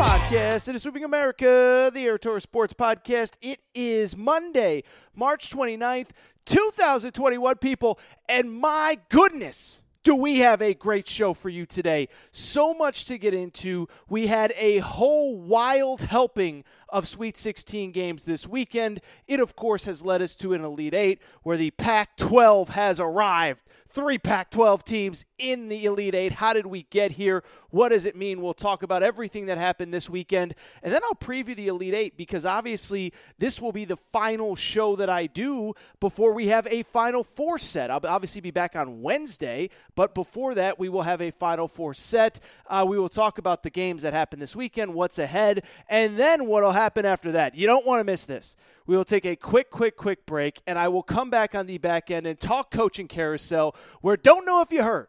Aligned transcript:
Podcast. 0.00 0.66
It 0.66 0.76
is 0.76 0.82
Sweeping 0.82 1.04
America, 1.04 1.90
the 1.92 2.06
Aaron 2.06 2.18
Torres 2.18 2.44
Sports 2.44 2.72
Podcast. 2.72 3.32
It 3.42 3.60
is 3.74 4.16
Monday, 4.16 4.82
March 5.14 5.50
29th, 5.50 6.08
2021, 6.46 7.56
people. 7.56 8.00
And 8.26 8.50
my 8.50 8.98
goodness, 9.10 9.82
do 10.02 10.16
we 10.16 10.38
have 10.38 10.62
a 10.62 10.72
great 10.72 11.06
show 11.06 11.34
for 11.34 11.50
you 11.50 11.66
today. 11.66 12.08
So 12.30 12.72
much 12.72 13.04
to 13.04 13.18
get 13.18 13.34
into. 13.34 13.88
We 14.08 14.28
had 14.28 14.54
a 14.56 14.78
whole 14.78 15.38
wild 15.38 16.00
helping 16.00 16.64
of 16.88 17.06
Sweet 17.06 17.36
16 17.36 17.92
games 17.92 18.24
this 18.24 18.48
weekend. 18.48 19.02
It, 19.28 19.38
of 19.38 19.54
course, 19.54 19.84
has 19.84 20.02
led 20.02 20.22
us 20.22 20.34
to 20.36 20.54
an 20.54 20.64
Elite 20.64 20.94
Eight 20.94 21.20
where 21.42 21.58
the 21.58 21.72
Pac 21.72 22.16
12 22.16 22.70
has 22.70 23.00
arrived. 23.00 23.64
Three 23.92 24.18
Pac 24.18 24.52
12 24.52 24.84
teams 24.84 25.24
in 25.36 25.68
the 25.68 25.84
Elite 25.84 26.14
Eight. 26.14 26.32
How 26.32 26.52
did 26.52 26.66
we 26.66 26.84
get 26.90 27.10
here? 27.10 27.42
What 27.70 27.88
does 27.88 28.06
it 28.06 28.14
mean? 28.14 28.40
We'll 28.40 28.54
talk 28.54 28.84
about 28.84 29.02
everything 29.02 29.46
that 29.46 29.58
happened 29.58 29.92
this 29.92 30.08
weekend. 30.08 30.54
And 30.84 30.94
then 30.94 31.00
I'll 31.02 31.16
preview 31.16 31.56
the 31.56 31.66
Elite 31.66 31.94
Eight 31.94 32.16
because 32.16 32.44
obviously 32.44 33.12
this 33.38 33.60
will 33.60 33.72
be 33.72 33.84
the 33.84 33.96
final 33.96 34.54
show 34.54 34.94
that 34.94 35.10
I 35.10 35.26
do 35.26 35.74
before 35.98 36.32
we 36.32 36.46
have 36.48 36.68
a 36.68 36.84
Final 36.84 37.24
Four 37.24 37.58
set. 37.58 37.90
I'll 37.90 38.00
obviously 38.06 38.40
be 38.40 38.52
back 38.52 38.76
on 38.76 39.02
Wednesday, 39.02 39.70
but 39.96 40.14
before 40.14 40.54
that, 40.54 40.78
we 40.78 40.88
will 40.88 41.02
have 41.02 41.20
a 41.20 41.32
Final 41.32 41.66
Four 41.66 41.92
set. 41.92 42.38
Uh, 42.68 42.86
we 42.88 42.96
will 42.96 43.08
talk 43.08 43.38
about 43.38 43.64
the 43.64 43.70
games 43.70 44.02
that 44.02 44.12
happened 44.12 44.40
this 44.40 44.54
weekend, 44.54 44.94
what's 44.94 45.18
ahead, 45.18 45.64
and 45.88 46.16
then 46.16 46.46
what 46.46 46.62
will 46.62 46.70
happen 46.70 47.04
after 47.04 47.32
that. 47.32 47.56
You 47.56 47.66
don't 47.66 47.84
want 47.84 47.98
to 47.98 48.04
miss 48.04 48.24
this. 48.24 48.54
We 48.90 48.96
will 48.96 49.04
take 49.04 49.24
a 49.24 49.36
quick, 49.36 49.70
quick, 49.70 49.96
quick 49.96 50.26
break, 50.26 50.62
and 50.66 50.76
I 50.76 50.88
will 50.88 51.04
come 51.04 51.30
back 51.30 51.54
on 51.54 51.68
the 51.68 51.78
back 51.78 52.10
end 52.10 52.26
and 52.26 52.40
talk 52.40 52.72
coaching 52.72 53.06
carousel. 53.06 53.76
Where 54.00 54.16
don't 54.16 54.44
know 54.44 54.62
if 54.62 54.72
you 54.72 54.82
heard, 54.82 55.06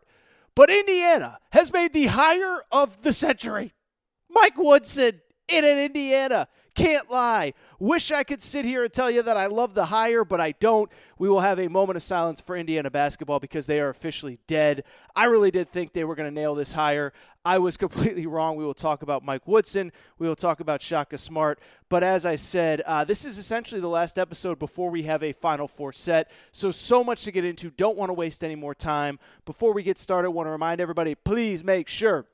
but 0.53 0.69
Indiana 0.69 1.39
has 1.51 1.73
made 1.73 1.91
the 1.91 2.05
hire 2.05 2.61
of 2.71 3.01
the 3.01 3.11
century. 3.11 3.73
Mike 4.29 4.55
Woodson 4.55 5.21
in 5.47 5.65
an 5.65 5.79
Indiana. 5.79 6.47
Can't 6.73 7.11
lie. 7.11 7.53
Wish 7.79 8.11
I 8.11 8.23
could 8.23 8.41
sit 8.41 8.63
here 8.63 8.83
and 8.83 8.93
tell 8.93 9.11
you 9.11 9.21
that 9.23 9.35
I 9.35 9.47
love 9.47 9.73
the 9.73 9.85
hire, 9.85 10.23
but 10.23 10.39
I 10.39 10.53
don't. 10.53 10.89
We 11.17 11.27
will 11.27 11.41
have 11.41 11.59
a 11.59 11.67
moment 11.67 11.97
of 11.97 12.03
silence 12.03 12.39
for 12.39 12.55
Indiana 12.55 12.89
basketball 12.89 13.41
because 13.41 13.65
they 13.65 13.81
are 13.81 13.89
officially 13.89 14.39
dead. 14.47 14.85
I 15.13 15.25
really 15.25 15.51
did 15.51 15.67
think 15.67 15.91
they 15.91 16.05
were 16.05 16.15
going 16.15 16.33
to 16.33 16.33
nail 16.33 16.55
this 16.55 16.71
hire. 16.71 17.11
I 17.43 17.57
was 17.57 17.75
completely 17.77 18.25
wrong. 18.25 18.55
We 18.55 18.63
will 18.63 18.73
talk 18.73 19.01
about 19.01 19.23
Mike 19.23 19.47
Woodson. 19.47 19.91
We 20.17 20.27
will 20.27 20.35
talk 20.35 20.61
about 20.61 20.81
Shaka 20.81 21.17
Smart. 21.17 21.59
But 21.89 22.05
as 22.05 22.25
I 22.25 22.35
said, 22.37 22.81
uh, 22.81 23.03
this 23.03 23.25
is 23.25 23.37
essentially 23.37 23.81
the 23.81 23.89
last 23.89 24.17
episode 24.17 24.57
before 24.57 24.89
we 24.89 25.03
have 25.03 25.23
a 25.23 25.33
Final 25.33 25.67
Four 25.67 25.91
set. 25.91 26.31
So, 26.53 26.71
so 26.71 27.03
much 27.03 27.25
to 27.25 27.31
get 27.31 27.43
into. 27.43 27.69
Don't 27.69 27.97
want 27.97 28.09
to 28.09 28.13
waste 28.13 28.45
any 28.45 28.55
more 28.55 28.75
time. 28.75 29.19
Before 29.43 29.73
we 29.73 29.83
get 29.83 29.97
started, 29.97 30.31
want 30.31 30.47
to 30.47 30.51
remind 30.51 30.79
everybody 30.79 31.15
please 31.15 31.65
make 31.65 31.89
sure 31.89 32.27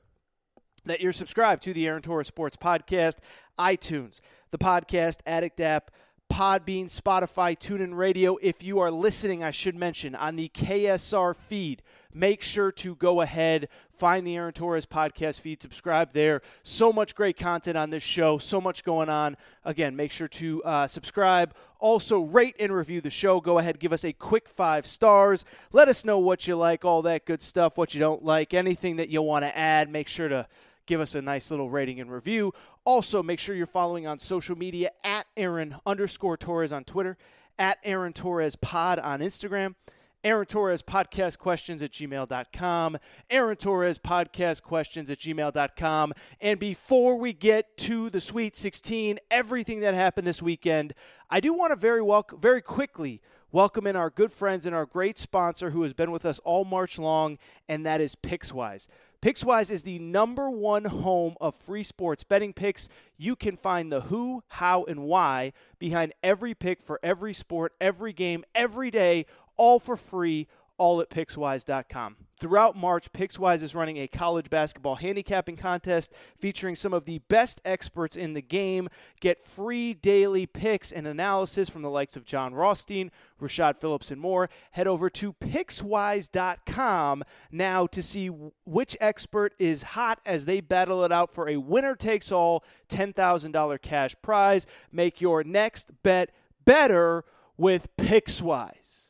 that 0.84 1.00
you're 1.00 1.12
subscribed 1.12 1.62
to 1.64 1.72
the 1.72 1.86
Aaron 1.86 2.02
Torres 2.02 2.26
Sports 2.26 2.56
Podcast, 2.56 3.16
iTunes, 3.58 4.20
the 4.50 4.58
Podcast 4.58 5.18
Addict 5.26 5.60
app, 5.60 5.90
Podbean, 6.30 6.86
Spotify, 6.86 7.58
TuneIn 7.58 7.96
Radio. 7.96 8.36
If 8.42 8.62
you 8.62 8.78
are 8.80 8.90
listening, 8.90 9.42
I 9.42 9.50
should 9.50 9.74
mention 9.74 10.14
on 10.14 10.36
the 10.36 10.50
KSR 10.50 11.34
feed, 11.34 11.82
make 12.12 12.42
sure 12.42 12.70
to 12.72 12.94
go 12.96 13.22
ahead, 13.22 13.68
find 13.96 14.26
the 14.26 14.36
Aaron 14.36 14.52
Torres 14.52 14.86
podcast 14.86 15.40
feed, 15.40 15.62
subscribe 15.62 16.12
there. 16.12 16.42
So 16.62 16.92
much 16.92 17.14
great 17.14 17.36
content 17.36 17.76
on 17.76 17.90
this 17.90 18.02
show, 18.02 18.38
so 18.38 18.60
much 18.60 18.84
going 18.84 19.08
on. 19.08 19.36
Again, 19.64 19.96
make 19.96 20.12
sure 20.12 20.28
to 20.28 20.62
uh, 20.64 20.86
subscribe. 20.86 21.54
Also, 21.80 22.20
rate 22.20 22.56
and 22.60 22.72
review 22.72 23.00
the 23.00 23.10
show. 23.10 23.40
Go 23.40 23.58
ahead, 23.58 23.80
give 23.80 23.92
us 23.92 24.04
a 24.04 24.12
quick 24.12 24.48
five 24.48 24.86
stars. 24.86 25.44
Let 25.72 25.88
us 25.88 26.04
know 26.04 26.18
what 26.18 26.46
you 26.46 26.56
like, 26.56 26.84
all 26.84 27.02
that 27.02 27.24
good 27.24 27.40
stuff, 27.40 27.78
what 27.78 27.94
you 27.94 28.00
don't 28.00 28.24
like, 28.24 28.52
anything 28.52 28.96
that 28.96 29.08
you 29.08 29.22
want 29.22 29.44
to 29.44 29.56
add. 29.56 29.88
Make 29.90 30.08
sure 30.08 30.28
to 30.28 30.46
give 30.88 31.00
us 31.00 31.14
a 31.14 31.22
nice 31.22 31.52
little 31.52 31.70
rating 31.70 32.00
and 32.00 32.10
review. 32.10 32.52
Also, 32.84 33.22
make 33.22 33.38
sure 33.38 33.54
you're 33.54 33.66
following 33.66 34.06
on 34.06 34.18
social 34.18 34.56
media 34.56 34.90
at 35.04 35.26
Aaron 35.36 35.76
underscore 35.86 36.36
Torres 36.36 36.72
on 36.72 36.82
Twitter, 36.82 37.16
at 37.58 37.78
Aaron 37.84 38.12
Torres 38.12 38.56
Pod 38.56 38.98
on 38.98 39.20
Instagram. 39.20 39.76
Aaron 40.24 40.46
Torres 40.46 40.82
podcast 40.82 41.38
questions 41.38 41.80
at 41.80 41.92
gmail.com. 41.92 42.98
Aaron 43.30 43.56
Torres 43.56 43.98
podcast 44.00 44.62
questions 44.62 45.10
at 45.10 45.18
gmail.com. 45.18 46.12
And 46.40 46.58
before 46.58 47.16
we 47.16 47.32
get 47.32 47.76
to 47.78 48.10
the 48.10 48.20
Sweet 48.20 48.56
16, 48.56 49.18
everything 49.30 49.80
that 49.80 49.94
happened 49.94 50.26
this 50.26 50.42
weekend, 50.42 50.94
I 51.30 51.38
do 51.38 51.52
want 51.52 51.70
to 51.70 51.76
very 51.76 52.02
welcome, 52.02 52.40
very 52.40 52.62
quickly 52.62 53.20
welcome 53.50 53.86
in 53.86 53.96
our 53.96 54.10
good 54.10 54.30
friends 54.30 54.66
and 54.66 54.74
our 54.74 54.84
great 54.84 55.18
sponsor 55.18 55.70
who 55.70 55.82
has 55.82 55.94
been 55.94 56.10
with 56.10 56.26
us 56.26 56.38
all 56.40 56.64
March 56.64 56.98
long, 56.98 57.38
and 57.68 57.86
that 57.86 58.00
is 58.00 58.14
Pickswise. 58.14 58.88
Pickswise 59.22 59.70
is 59.70 59.82
the 59.82 59.98
number 59.98 60.50
one 60.50 60.84
home 60.84 61.34
of 61.40 61.54
free 61.54 61.82
sports 61.82 62.22
betting 62.24 62.52
picks. 62.52 62.88
You 63.16 63.34
can 63.34 63.56
find 63.56 63.90
the 63.90 64.02
who, 64.02 64.42
how, 64.48 64.84
and 64.84 65.00
why 65.00 65.52
behind 65.78 66.12
every 66.22 66.54
pick 66.54 66.80
for 66.82 67.00
every 67.02 67.32
sport, 67.32 67.72
every 67.80 68.12
game, 68.12 68.44
every 68.54 68.90
day, 68.90 69.26
all 69.56 69.80
for 69.80 69.96
free, 69.96 70.46
all 70.78 71.00
at 71.00 71.10
Pickswise.com. 71.10 72.16
Throughout 72.40 72.76
March, 72.76 73.12
Pickswise 73.12 73.64
is 73.64 73.74
running 73.74 73.96
a 73.96 74.06
college 74.06 74.48
basketball 74.48 74.94
handicapping 74.94 75.56
contest 75.56 76.12
featuring 76.38 76.76
some 76.76 76.94
of 76.94 77.04
the 77.04 77.18
best 77.28 77.60
experts 77.64 78.16
in 78.16 78.34
the 78.34 78.40
game. 78.40 78.88
Get 79.20 79.42
free 79.42 79.92
daily 79.92 80.46
picks 80.46 80.92
and 80.92 81.04
analysis 81.06 81.68
from 81.68 81.82
the 81.82 81.90
likes 81.90 82.16
of 82.16 82.24
Jon 82.24 82.54
Rothstein, 82.54 83.10
Rashad 83.42 83.80
Phillips, 83.80 84.12
and 84.12 84.20
more. 84.20 84.48
Head 84.70 84.86
over 84.86 85.10
to 85.10 85.32
Pickswise.com 85.32 87.24
now 87.50 87.86
to 87.88 88.02
see 88.02 88.28
which 88.28 88.96
expert 89.00 89.54
is 89.58 89.82
hot 89.82 90.20
as 90.24 90.44
they 90.44 90.60
battle 90.60 91.04
it 91.04 91.10
out 91.10 91.32
for 91.32 91.48
a 91.48 91.56
winner 91.56 91.96
takes 91.96 92.30
all 92.30 92.62
$10,000 92.88 93.82
cash 93.82 94.14
prize. 94.22 94.64
Make 94.92 95.20
your 95.20 95.42
next 95.42 95.90
bet 96.04 96.30
better 96.64 97.24
with 97.56 97.88
Pickswise. 97.96 99.07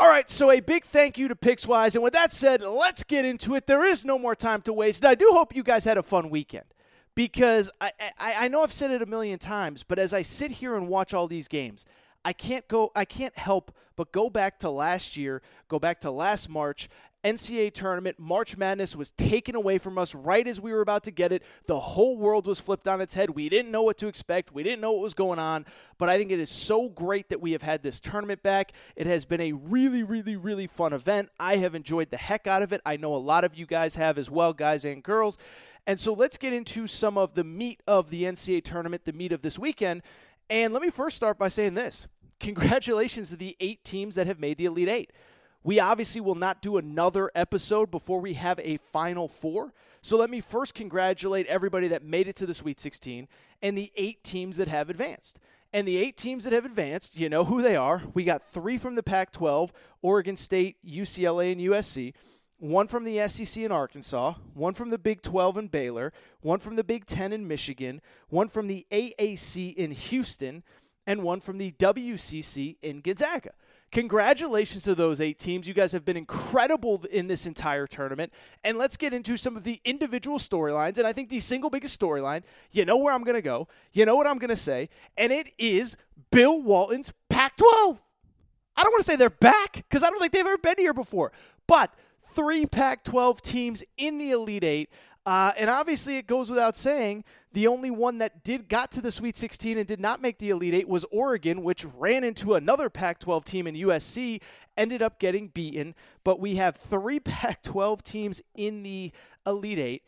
All 0.00 0.08
right, 0.08 0.30
so 0.30 0.52
a 0.52 0.60
big 0.60 0.84
thank 0.84 1.18
you 1.18 1.26
to 1.26 1.34
Pickswise. 1.34 1.96
And 1.96 2.04
with 2.04 2.12
that 2.12 2.30
said, 2.30 2.62
let's 2.62 3.02
get 3.02 3.24
into 3.24 3.56
it. 3.56 3.66
There 3.66 3.84
is 3.84 4.04
no 4.04 4.16
more 4.16 4.36
time 4.36 4.62
to 4.62 4.72
waste. 4.72 5.02
And 5.02 5.08
I 5.08 5.16
do 5.16 5.28
hope 5.32 5.56
you 5.56 5.64
guys 5.64 5.84
had 5.84 5.98
a 5.98 6.04
fun 6.04 6.30
weekend 6.30 6.66
because 7.16 7.68
I, 7.80 7.90
I, 8.16 8.34
I 8.44 8.48
know 8.48 8.62
I've 8.62 8.72
said 8.72 8.92
it 8.92 9.02
a 9.02 9.06
million 9.06 9.40
times, 9.40 9.82
but 9.82 9.98
as 9.98 10.14
I 10.14 10.22
sit 10.22 10.52
here 10.52 10.76
and 10.76 10.86
watch 10.86 11.14
all 11.14 11.26
these 11.26 11.48
games, 11.48 11.84
I 12.24 12.32
can't 12.32 12.66
go 12.68 12.92
I 12.94 13.04
can't 13.04 13.36
help 13.36 13.74
but 13.96 14.12
go 14.12 14.30
back 14.30 14.60
to 14.60 14.70
last 14.70 15.16
year, 15.16 15.42
go 15.66 15.80
back 15.80 16.00
to 16.02 16.12
last 16.12 16.48
March 16.48 16.88
NCAA 17.24 17.72
tournament, 17.72 18.18
March 18.18 18.56
Madness 18.56 18.94
was 18.94 19.10
taken 19.10 19.56
away 19.56 19.78
from 19.78 19.98
us 19.98 20.14
right 20.14 20.46
as 20.46 20.60
we 20.60 20.72
were 20.72 20.80
about 20.80 21.02
to 21.04 21.10
get 21.10 21.32
it. 21.32 21.42
The 21.66 21.80
whole 21.80 22.16
world 22.16 22.46
was 22.46 22.60
flipped 22.60 22.86
on 22.86 23.00
its 23.00 23.14
head. 23.14 23.30
We 23.30 23.48
didn't 23.48 23.72
know 23.72 23.82
what 23.82 23.98
to 23.98 24.06
expect. 24.06 24.52
We 24.52 24.62
didn't 24.62 24.80
know 24.80 24.92
what 24.92 25.02
was 25.02 25.14
going 25.14 25.40
on. 25.40 25.66
But 25.98 26.08
I 26.08 26.16
think 26.16 26.30
it 26.30 26.38
is 26.38 26.50
so 26.50 26.88
great 26.88 27.28
that 27.30 27.40
we 27.40 27.52
have 27.52 27.62
had 27.62 27.82
this 27.82 27.98
tournament 27.98 28.42
back. 28.42 28.72
It 28.94 29.08
has 29.08 29.24
been 29.24 29.40
a 29.40 29.52
really, 29.52 30.04
really, 30.04 30.36
really 30.36 30.68
fun 30.68 30.92
event. 30.92 31.30
I 31.40 31.56
have 31.56 31.74
enjoyed 31.74 32.10
the 32.10 32.16
heck 32.16 32.46
out 32.46 32.62
of 32.62 32.72
it. 32.72 32.80
I 32.86 32.96
know 32.96 33.14
a 33.14 33.18
lot 33.18 33.44
of 33.44 33.56
you 33.56 33.66
guys 33.66 33.96
have 33.96 34.16
as 34.16 34.30
well, 34.30 34.52
guys 34.52 34.84
and 34.84 35.02
girls. 35.02 35.38
And 35.88 35.98
so 35.98 36.12
let's 36.12 36.38
get 36.38 36.52
into 36.52 36.86
some 36.86 37.18
of 37.18 37.34
the 37.34 37.44
meat 37.44 37.82
of 37.88 38.10
the 38.10 38.24
NCAA 38.24 38.62
tournament, 38.62 39.04
the 39.04 39.12
meat 39.12 39.32
of 39.32 39.42
this 39.42 39.58
weekend. 39.58 40.02
And 40.48 40.72
let 40.72 40.82
me 40.82 40.90
first 40.90 41.16
start 41.16 41.38
by 41.38 41.48
saying 41.48 41.74
this 41.74 42.06
congratulations 42.40 43.30
to 43.30 43.36
the 43.36 43.56
eight 43.58 43.82
teams 43.82 44.14
that 44.14 44.28
have 44.28 44.38
made 44.38 44.58
the 44.58 44.66
Elite 44.66 44.88
Eight. 44.88 45.12
We 45.64 45.80
obviously 45.80 46.20
will 46.20 46.34
not 46.34 46.62
do 46.62 46.76
another 46.76 47.30
episode 47.34 47.90
before 47.90 48.20
we 48.20 48.34
have 48.34 48.60
a 48.60 48.78
Final 48.92 49.28
Four. 49.28 49.72
So 50.00 50.16
let 50.16 50.30
me 50.30 50.40
first 50.40 50.74
congratulate 50.74 51.46
everybody 51.46 51.88
that 51.88 52.04
made 52.04 52.28
it 52.28 52.36
to 52.36 52.46
the 52.46 52.54
Sweet 52.54 52.80
16 52.80 53.28
and 53.62 53.76
the 53.76 53.92
eight 53.96 54.22
teams 54.22 54.56
that 54.58 54.68
have 54.68 54.88
advanced. 54.88 55.40
And 55.72 55.86
the 55.86 55.98
eight 55.98 56.16
teams 56.16 56.44
that 56.44 56.52
have 56.52 56.64
advanced, 56.64 57.18
you 57.18 57.28
know 57.28 57.44
who 57.44 57.60
they 57.60 57.76
are. 57.76 58.02
We 58.14 58.24
got 58.24 58.42
three 58.42 58.78
from 58.78 58.94
the 58.94 59.02
Pac 59.02 59.32
12 59.32 59.72
Oregon 60.00 60.36
State, 60.36 60.76
UCLA, 60.86 61.52
and 61.52 61.60
USC. 61.60 62.14
One 62.60 62.88
from 62.88 63.04
the 63.04 63.28
SEC 63.28 63.62
in 63.62 63.70
Arkansas, 63.70 64.34
one 64.54 64.74
from 64.74 64.90
the 64.90 64.98
Big 64.98 65.22
12 65.22 65.58
in 65.58 65.68
Baylor, 65.68 66.12
one 66.40 66.58
from 66.58 66.74
the 66.74 66.82
Big 66.82 67.06
10 67.06 67.32
in 67.32 67.46
Michigan, 67.46 68.00
one 68.30 68.48
from 68.48 68.66
the 68.66 68.84
AAC 68.90 69.74
in 69.74 69.92
Houston, 69.92 70.64
and 71.06 71.22
one 71.22 71.40
from 71.40 71.58
the 71.58 71.72
WCC 71.72 72.76
in 72.82 73.00
Gonzaga. 73.00 73.50
Congratulations 73.90 74.84
to 74.84 74.94
those 74.94 75.20
eight 75.20 75.38
teams. 75.38 75.66
You 75.66 75.72
guys 75.72 75.92
have 75.92 76.04
been 76.04 76.16
incredible 76.16 77.04
in 77.10 77.26
this 77.26 77.46
entire 77.46 77.86
tournament. 77.86 78.32
And 78.62 78.76
let's 78.76 78.98
get 78.98 79.14
into 79.14 79.36
some 79.38 79.56
of 79.56 79.64
the 79.64 79.80
individual 79.84 80.38
storylines. 80.38 80.98
And 80.98 81.06
I 81.06 81.12
think 81.12 81.30
the 81.30 81.40
single 81.40 81.70
biggest 81.70 81.98
storyline, 81.98 82.42
you 82.70 82.84
know 82.84 82.98
where 82.98 83.14
I'm 83.14 83.24
going 83.24 83.36
to 83.36 83.42
go, 83.42 83.66
you 83.92 84.04
know 84.04 84.16
what 84.16 84.26
I'm 84.26 84.38
going 84.38 84.50
to 84.50 84.56
say, 84.56 84.90
and 85.16 85.32
it 85.32 85.48
is 85.58 85.96
Bill 86.30 86.60
Walton's 86.60 87.12
Pac 87.30 87.56
12. 87.56 88.02
I 88.76 88.82
don't 88.82 88.92
want 88.92 89.04
to 89.04 89.10
say 89.10 89.16
they're 89.16 89.30
back 89.30 89.72
because 89.72 90.02
I 90.02 90.10
don't 90.10 90.20
think 90.20 90.32
they've 90.32 90.46
ever 90.46 90.58
been 90.58 90.76
here 90.76 90.94
before, 90.94 91.32
but 91.66 91.92
three 92.34 92.66
Pac 92.66 93.04
12 93.04 93.42
teams 93.42 93.82
in 93.96 94.18
the 94.18 94.30
Elite 94.30 94.64
Eight. 94.64 94.90
Uh, 95.26 95.52
and 95.58 95.68
obviously, 95.68 96.16
it 96.16 96.26
goes 96.26 96.48
without 96.48 96.76
saying 96.76 97.24
the 97.52 97.66
only 97.66 97.90
one 97.90 98.18
that 98.18 98.44
did 98.44 98.68
got 98.68 98.92
to 98.92 99.00
the 99.00 99.10
Sweet 99.10 99.36
16 99.36 99.78
and 99.78 99.86
did 99.86 100.00
not 100.00 100.20
make 100.20 100.38
the 100.38 100.50
Elite 100.50 100.74
Eight 100.74 100.88
was 100.88 101.04
Oregon, 101.10 101.62
which 101.62 101.84
ran 101.96 102.24
into 102.24 102.54
another 102.54 102.90
Pac-12 102.90 103.44
team 103.44 103.66
in 103.66 103.74
USC, 103.74 104.40
ended 104.76 105.02
up 105.02 105.18
getting 105.18 105.48
beaten. 105.48 105.94
But 106.24 106.40
we 106.40 106.56
have 106.56 106.76
three 106.76 107.20
Pac-12 107.24 108.02
teams 108.02 108.42
in 108.54 108.82
the 108.82 109.12
Elite 109.46 109.78
Eight, 109.78 110.02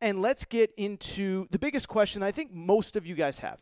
and 0.00 0.20
let's 0.20 0.44
get 0.44 0.72
into 0.76 1.48
the 1.50 1.58
biggest 1.58 1.88
question 1.88 2.22
I 2.22 2.30
think 2.30 2.52
most 2.52 2.96
of 2.96 3.06
you 3.06 3.14
guys 3.14 3.40
have. 3.40 3.58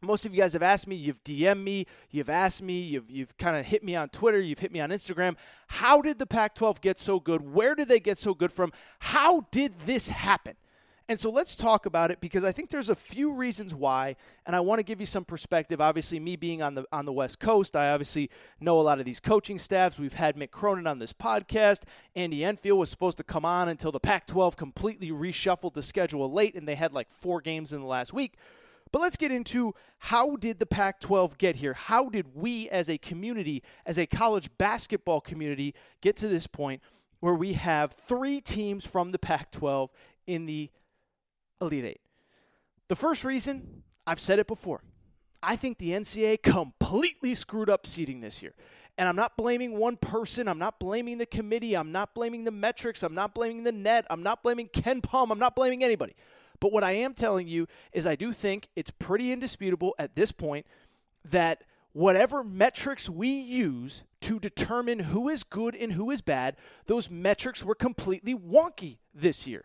Most 0.00 0.24
of 0.24 0.32
you 0.32 0.40
guys 0.40 0.52
have 0.52 0.62
asked 0.62 0.86
me, 0.86 0.94
you've 0.94 1.22
DM'd 1.24 1.64
me, 1.64 1.84
you've 2.10 2.30
asked 2.30 2.62
me, 2.62 2.80
you've, 2.80 3.10
you've 3.10 3.36
kind 3.36 3.56
of 3.56 3.66
hit 3.66 3.82
me 3.82 3.96
on 3.96 4.08
Twitter, 4.10 4.38
you've 4.40 4.60
hit 4.60 4.70
me 4.70 4.78
on 4.78 4.90
Instagram. 4.90 5.36
How 5.66 6.00
did 6.02 6.20
the 6.20 6.26
Pac 6.26 6.54
12 6.54 6.80
get 6.80 7.00
so 7.00 7.18
good? 7.18 7.52
Where 7.52 7.74
did 7.74 7.88
they 7.88 7.98
get 7.98 8.16
so 8.16 8.32
good 8.32 8.52
from? 8.52 8.72
How 9.00 9.46
did 9.50 9.74
this 9.86 10.10
happen? 10.10 10.54
And 11.10 11.18
so 11.18 11.30
let's 11.30 11.56
talk 11.56 11.86
about 11.86 12.10
it 12.10 12.20
because 12.20 12.44
I 12.44 12.52
think 12.52 12.68
there's 12.68 12.90
a 12.90 12.94
few 12.94 13.32
reasons 13.32 13.74
why, 13.74 14.16
and 14.44 14.54
I 14.54 14.60
want 14.60 14.78
to 14.78 14.82
give 14.82 15.00
you 15.00 15.06
some 15.06 15.24
perspective. 15.24 15.80
Obviously, 15.80 16.20
me 16.20 16.36
being 16.36 16.60
on 16.60 16.74
the 16.74 16.84
on 16.92 17.06
the 17.06 17.12
West 17.14 17.40
Coast, 17.40 17.74
I 17.74 17.92
obviously 17.92 18.28
know 18.60 18.78
a 18.78 18.82
lot 18.82 18.98
of 18.98 19.06
these 19.06 19.18
coaching 19.18 19.58
staffs. 19.58 19.98
We've 19.98 20.12
had 20.12 20.36
Mick 20.36 20.50
Cronin 20.50 20.86
on 20.86 20.98
this 20.98 21.14
podcast. 21.14 21.84
Andy 22.14 22.44
Enfield 22.44 22.78
was 22.78 22.90
supposed 22.90 23.16
to 23.18 23.24
come 23.24 23.46
on 23.46 23.70
until 23.70 23.90
the 23.90 24.00
Pac-12 24.00 24.54
completely 24.56 25.10
reshuffled 25.10 25.72
the 25.72 25.82
schedule 25.82 26.30
late, 26.30 26.54
and 26.54 26.68
they 26.68 26.74
had 26.74 26.92
like 26.92 27.10
four 27.10 27.40
games 27.40 27.72
in 27.72 27.80
the 27.80 27.86
last 27.86 28.12
week. 28.12 28.34
But 28.92 29.00
let's 29.00 29.16
get 29.16 29.30
into 29.30 29.74
how 29.98 30.36
did 30.36 30.58
the 30.58 30.66
Pac 30.66 31.00
12 31.00 31.38
get 31.38 31.56
here? 31.56 31.74
How 31.74 32.08
did 32.08 32.34
we 32.34 32.68
as 32.68 32.88
a 32.88 32.98
community, 32.98 33.62
as 33.86 33.98
a 33.98 34.06
college 34.06 34.50
basketball 34.58 35.20
community, 35.20 35.74
get 36.00 36.16
to 36.16 36.28
this 36.28 36.46
point 36.46 36.82
where 37.20 37.34
we 37.34 37.54
have 37.54 37.92
three 37.92 38.40
teams 38.40 38.86
from 38.86 39.10
the 39.10 39.18
Pac 39.18 39.50
12 39.50 39.90
in 40.26 40.46
the 40.46 40.70
Elite 41.60 41.84
Eight? 41.84 42.00
The 42.88 42.96
first 42.96 43.24
reason, 43.24 43.82
I've 44.06 44.20
said 44.20 44.38
it 44.38 44.46
before. 44.46 44.82
I 45.42 45.56
think 45.56 45.78
the 45.78 45.90
NCAA 45.90 46.42
completely 46.42 47.34
screwed 47.34 47.70
up 47.70 47.86
seeding 47.86 48.20
this 48.20 48.42
year. 48.42 48.54
And 48.96 49.08
I'm 49.08 49.14
not 49.14 49.36
blaming 49.36 49.78
one 49.78 49.96
person. 49.96 50.48
I'm 50.48 50.58
not 50.58 50.80
blaming 50.80 51.18
the 51.18 51.26
committee. 51.26 51.76
I'm 51.76 51.92
not 51.92 52.14
blaming 52.14 52.42
the 52.44 52.50
metrics. 52.50 53.04
I'm 53.04 53.14
not 53.14 53.34
blaming 53.34 53.62
the 53.62 53.70
net. 53.70 54.06
I'm 54.10 54.24
not 54.24 54.42
blaming 54.42 54.68
KenPom. 54.68 55.30
I'm 55.30 55.38
not 55.38 55.54
blaming 55.54 55.84
anybody. 55.84 56.16
But 56.58 56.72
what 56.72 56.82
I 56.82 56.92
am 56.92 57.14
telling 57.14 57.46
you 57.46 57.68
is 57.92 58.06
I 58.06 58.16
do 58.16 58.32
think 58.32 58.68
it's 58.74 58.90
pretty 58.90 59.30
indisputable 59.30 59.94
at 59.98 60.16
this 60.16 60.32
point 60.32 60.66
that 61.24 61.62
whatever 61.92 62.42
metrics 62.42 63.08
we 63.08 63.28
use 63.28 64.02
to 64.22 64.40
determine 64.40 64.98
who 64.98 65.28
is 65.28 65.44
good 65.44 65.76
and 65.76 65.92
who 65.92 66.10
is 66.10 66.20
bad, 66.20 66.56
those 66.86 67.08
metrics 67.08 67.64
were 67.64 67.76
completely 67.76 68.34
wonky 68.34 68.98
this 69.14 69.46
year. 69.46 69.64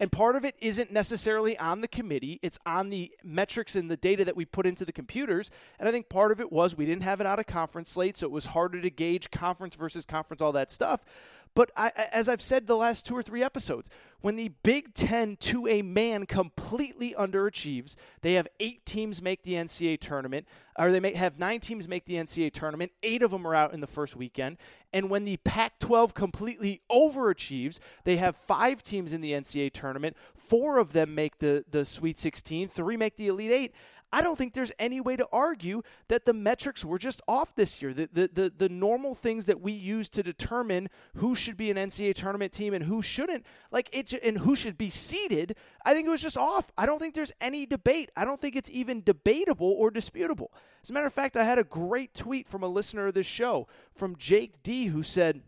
And 0.00 0.10
part 0.10 0.34
of 0.34 0.44
it 0.44 0.56
isn't 0.60 0.90
necessarily 0.90 1.56
on 1.58 1.80
the 1.80 1.88
committee, 1.88 2.40
it's 2.42 2.58
on 2.66 2.90
the 2.90 3.12
metrics 3.22 3.76
and 3.76 3.90
the 3.90 3.96
data 3.96 4.24
that 4.24 4.34
we 4.34 4.44
put 4.44 4.66
into 4.66 4.84
the 4.84 4.92
computers. 4.92 5.50
And 5.78 5.88
I 5.88 5.92
think 5.92 6.08
part 6.08 6.32
of 6.32 6.40
it 6.40 6.50
was 6.50 6.76
we 6.76 6.86
didn't 6.86 7.04
have 7.04 7.20
an 7.20 7.26
out 7.26 7.38
of 7.38 7.46
conference 7.46 7.90
slate, 7.90 8.16
so 8.16 8.26
it 8.26 8.32
was 8.32 8.46
harder 8.46 8.80
to 8.80 8.90
gauge 8.90 9.30
conference 9.30 9.76
versus 9.76 10.04
conference, 10.04 10.42
all 10.42 10.52
that 10.52 10.70
stuff. 10.70 11.04
But 11.54 11.70
I, 11.76 11.92
as 12.12 12.28
I've 12.28 12.42
said 12.42 12.66
the 12.66 12.76
last 12.76 13.06
two 13.06 13.14
or 13.14 13.22
three 13.22 13.42
episodes, 13.42 13.90
when 14.22 14.36
the 14.36 14.52
Big 14.62 14.94
Ten 14.94 15.36
to 15.40 15.66
a 15.66 15.82
man 15.82 16.26
completely 16.26 17.14
underachieves, 17.18 17.96
they 18.22 18.34
have 18.34 18.48
eight 18.60 18.86
teams 18.86 19.20
make 19.20 19.42
the 19.42 19.54
NCAA 19.54 20.00
tournament, 20.00 20.46
or 20.78 20.90
they 20.90 21.00
may 21.00 21.12
have 21.12 21.38
nine 21.38 21.60
teams 21.60 21.88
make 21.88 22.06
the 22.06 22.14
NCAA 22.14 22.52
tournament. 22.52 22.92
Eight 23.02 23.22
of 23.22 23.32
them 23.32 23.46
are 23.46 23.54
out 23.54 23.74
in 23.74 23.80
the 23.80 23.86
first 23.86 24.16
weekend. 24.16 24.56
And 24.92 25.10
when 25.10 25.24
the 25.24 25.38
Pac 25.38 25.78
12 25.78 26.14
completely 26.14 26.80
overachieves, 26.90 27.80
they 28.04 28.16
have 28.16 28.36
five 28.36 28.82
teams 28.82 29.12
in 29.12 29.20
the 29.20 29.32
NCAA 29.32 29.72
tournament. 29.72 30.16
Four 30.34 30.78
of 30.78 30.92
them 30.92 31.14
make 31.14 31.38
the, 31.38 31.64
the 31.70 31.84
Sweet 31.84 32.18
16, 32.18 32.68
three 32.68 32.96
make 32.96 33.16
the 33.16 33.28
Elite 33.28 33.50
Eight. 33.52 33.74
I 34.12 34.20
don't 34.20 34.36
think 34.36 34.52
there's 34.52 34.72
any 34.78 35.00
way 35.00 35.16
to 35.16 35.26
argue 35.32 35.82
that 36.08 36.26
the 36.26 36.34
metrics 36.34 36.84
were 36.84 36.98
just 36.98 37.22
off 37.26 37.54
this 37.54 37.80
year. 37.80 37.94
The, 37.94 38.08
the, 38.12 38.30
the, 38.32 38.52
the, 38.56 38.68
normal 38.68 39.14
things 39.14 39.46
that 39.46 39.60
we 39.60 39.72
use 39.72 40.10
to 40.10 40.22
determine 40.22 40.90
who 41.16 41.34
should 41.34 41.56
be 41.56 41.70
an 41.70 41.78
NCAA 41.78 42.14
tournament 42.14 42.52
team 42.52 42.74
and 42.74 42.84
who 42.84 43.00
shouldn't, 43.00 43.46
like 43.70 43.88
it, 43.92 44.12
and 44.12 44.38
who 44.38 44.54
should 44.54 44.76
be 44.76 44.90
seeded, 44.90 45.56
I 45.84 45.94
think 45.94 46.06
it 46.06 46.10
was 46.10 46.22
just 46.22 46.36
off. 46.36 46.70
I 46.76 46.84
don't 46.84 46.98
think 46.98 47.14
there's 47.14 47.32
any 47.40 47.64
debate. 47.64 48.10
I 48.16 48.24
don't 48.26 48.40
think 48.40 48.54
it's 48.54 48.70
even 48.70 49.02
debatable 49.02 49.74
or 49.78 49.90
disputable. 49.90 50.52
As 50.82 50.90
a 50.90 50.92
matter 50.92 51.06
of 51.06 51.12
fact, 51.12 51.36
I 51.36 51.44
had 51.44 51.58
a 51.58 51.64
great 51.64 52.12
tweet 52.14 52.46
from 52.46 52.62
a 52.62 52.68
listener 52.68 53.06
of 53.06 53.14
this 53.14 53.26
show 53.26 53.66
from 53.94 54.16
Jake 54.16 54.62
D 54.62 54.86
who 54.86 55.02
said, 55.02 55.40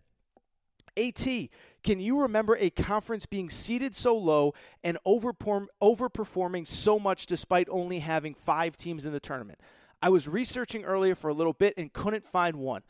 AT, 0.97 1.27
can 1.85 2.01
you 2.01 2.23
remember 2.23 2.57
a 2.59 2.71
conference 2.71 3.27
being 3.27 3.51
seeded 3.51 3.95
so 3.95 4.17
low 4.17 4.55
and 4.83 4.99
overperform, 5.07 5.67
overperforming 5.83 6.67
so 6.67 6.99
much 6.99 7.27
despite 7.27 7.69
only 7.71 7.99
having 8.01 8.35
five 8.35 8.77
teams 8.77 9.05
in 9.07 9.13
the 9.13 9.21
tournament? 9.21 9.61
I 10.03 10.09
was 10.09 10.27
researching 10.27 10.85
earlier 10.85 11.15
for 11.15 11.29
a 11.29 11.35
little 11.35 11.53
bit 11.53 11.75
and 11.77 11.93
couldn't 11.93 12.27
find 12.27 12.57
one. 12.57 12.83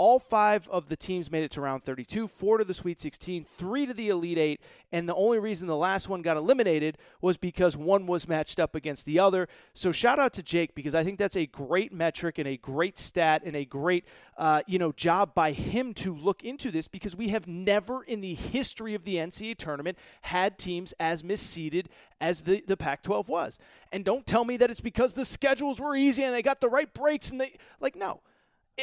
All 0.00 0.18
five 0.18 0.66
of 0.70 0.88
the 0.88 0.96
teams 0.96 1.30
made 1.30 1.44
it 1.44 1.50
to 1.50 1.60
round 1.60 1.84
32, 1.84 2.26
four 2.26 2.56
to 2.56 2.64
the 2.64 2.72
Sweet 2.72 2.98
16, 2.98 3.44
three 3.44 3.84
to 3.84 3.92
the 3.92 4.08
Elite 4.08 4.38
Eight, 4.38 4.60
and 4.92 5.06
the 5.06 5.14
only 5.14 5.38
reason 5.38 5.66
the 5.66 5.76
last 5.76 6.08
one 6.08 6.22
got 6.22 6.38
eliminated 6.38 6.96
was 7.20 7.36
because 7.36 7.76
one 7.76 8.06
was 8.06 8.26
matched 8.26 8.58
up 8.58 8.74
against 8.74 9.04
the 9.04 9.18
other. 9.18 9.46
So 9.74 9.92
shout 9.92 10.18
out 10.18 10.32
to 10.32 10.42
Jake 10.42 10.74
because 10.74 10.94
I 10.94 11.04
think 11.04 11.18
that's 11.18 11.36
a 11.36 11.44
great 11.44 11.92
metric 11.92 12.38
and 12.38 12.48
a 12.48 12.56
great 12.56 12.96
stat 12.96 13.42
and 13.44 13.54
a 13.54 13.66
great 13.66 14.06
uh, 14.38 14.62
you 14.66 14.78
know 14.78 14.90
job 14.92 15.34
by 15.34 15.52
him 15.52 15.92
to 15.92 16.16
look 16.16 16.42
into 16.42 16.70
this 16.70 16.88
because 16.88 17.14
we 17.14 17.28
have 17.28 17.46
never 17.46 18.02
in 18.02 18.22
the 18.22 18.32
history 18.32 18.94
of 18.94 19.04
the 19.04 19.16
NCAA 19.16 19.58
tournament 19.58 19.98
had 20.22 20.56
teams 20.56 20.94
as 20.98 21.22
misseeded 21.22 21.88
as 22.22 22.40
the, 22.44 22.64
the 22.66 22.78
Pac 22.78 23.02
12 23.02 23.28
was. 23.28 23.58
And 23.92 24.02
don't 24.02 24.26
tell 24.26 24.46
me 24.46 24.56
that 24.56 24.70
it's 24.70 24.80
because 24.80 25.12
the 25.12 25.26
schedules 25.26 25.78
were 25.78 25.94
easy 25.94 26.22
and 26.22 26.32
they 26.32 26.40
got 26.40 26.62
the 26.62 26.70
right 26.70 26.90
breaks 26.94 27.30
and 27.30 27.38
they 27.38 27.52
like 27.80 27.96
no 27.96 28.22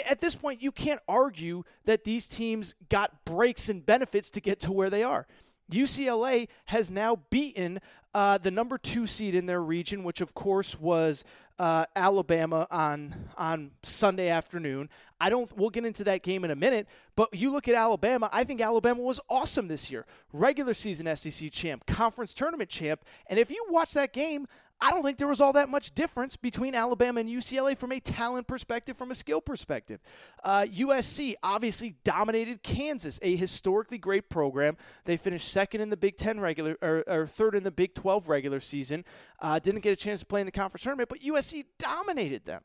at 0.08 0.20
this 0.20 0.36
point, 0.36 0.62
you 0.62 0.72
can't 0.72 1.02
argue 1.08 1.64
that 1.86 2.04
these 2.04 2.28
teams 2.28 2.76
got 2.90 3.26
breaks 3.26 3.70
and 3.70 3.86
benefits 3.86 4.30
to 4.32 4.42
get 4.42 4.60
to 4.62 4.72
where 4.72 4.90
they 4.90 5.04
are. 5.04 5.28
UCLA 5.72 6.48
has 6.66 6.90
now 6.90 7.18
beaten 7.30 7.80
uh, 8.14 8.38
the 8.38 8.52
number 8.52 8.78
two 8.78 9.06
seed 9.06 9.36
in 9.36 9.46
their 9.46 9.62
region, 9.62 10.04
which 10.04 10.22
of 10.22 10.34
course 10.34 10.80
was 10.80 11.26
uh, 11.60 11.86
Alabama 11.96 12.68
on 12.72 13.14
on 13.38 13.72
Sunday 13.84 14.30
afternoon. 14.30 14.90
I 15.20 15.30
don't. 15.30 15.52
We'll 15.58 15.72
get 15.72 15.86
into 15.86 16.04
that 16.06 16.24
game 16.24 16.46
in 16.46 16.52
a 16.52 16.56
minute. 16.56 16.88
But 17.16 17.34
you 17.34 17.52
look 17.52 17.68
at 17.68 17.76
Alabama. 17.76 18.30
I 18.32 18.44
think 18.44 18.62
Alabama 18.62 19.02
was 19.02 19.20
awesome 19.30 19.68
this 19.68 19.92
year. 19.92 20.06
Regular 20.32 20.74
season 20.74 21.14
SEC 21.16 21.52
champ, 21.52 21.86
conference 21.86 22.34
tournament 22.34 22.70
champ, 22.70 23.04
and 23.28 23.40
if 23.40 23.50
you 23.50 23.66
watch 23.70 23.94
that 23.94 24.14
game, 24.14 24.48
I 24.80 24.92
don't 24.92 25.04
think 25.04 25.18
there 25.18 25.28
was 25.28 25.42
all 25.42 25.54
that 25.54 25.70
much 25.70 25.96
difference 25.96 26.36
between 26.36 26.76
Alabama 26.76 27.20
and 27.20 27.30
UCLA 27.30 27.76
from 27.76 27.92
a 27.92 28.00
talent 28.00 28.48
perspective, 28.48 28.96
from 28.96 29.10
a 29.10 29.16
skill 29.16 29.42
perspective. 29.42 30.00
Uh, 30.44 30.66
USC 30.72 31.34
obviously 31.42 31.96
dominated 32.04 32.62
Kansas, 32.62 33.20
a 33.24 33.36
historically 33.36 33.98
great 33.98 34.30
program. 34.30 34.78
They 35.06 35.18
finished 35.18 35.48
second 35.48 35.82
in 35.82 35.90
the 35.90 35.98
Big 35.98 36.18
Ten 36.18 36.40
regular 36.40 36.78
or, 36.82 37.04
or 37.08 37.26
third 37.26 37.56
in 37.56 37.64
the 37.64 37.72
Big 37.72 37.96
12 37.96 38.30
regular 38.30 38.60
season. 38.60 39.04
Uh, 39.40 39.58
didn't 39.58 39.82
get 39.82 39.94
a 39.94 39.96
chance 39.96 40.20
to 40.20 40.28
play 40.28 40.42
in 40.42 40.46
the 40.46 40.52
conference 40.52 40.84
tournament, 40.84 41.10
but 41.10 41.22
USC 41.22 41.66
dominated 41.80 42.46
them. 42.46 42.62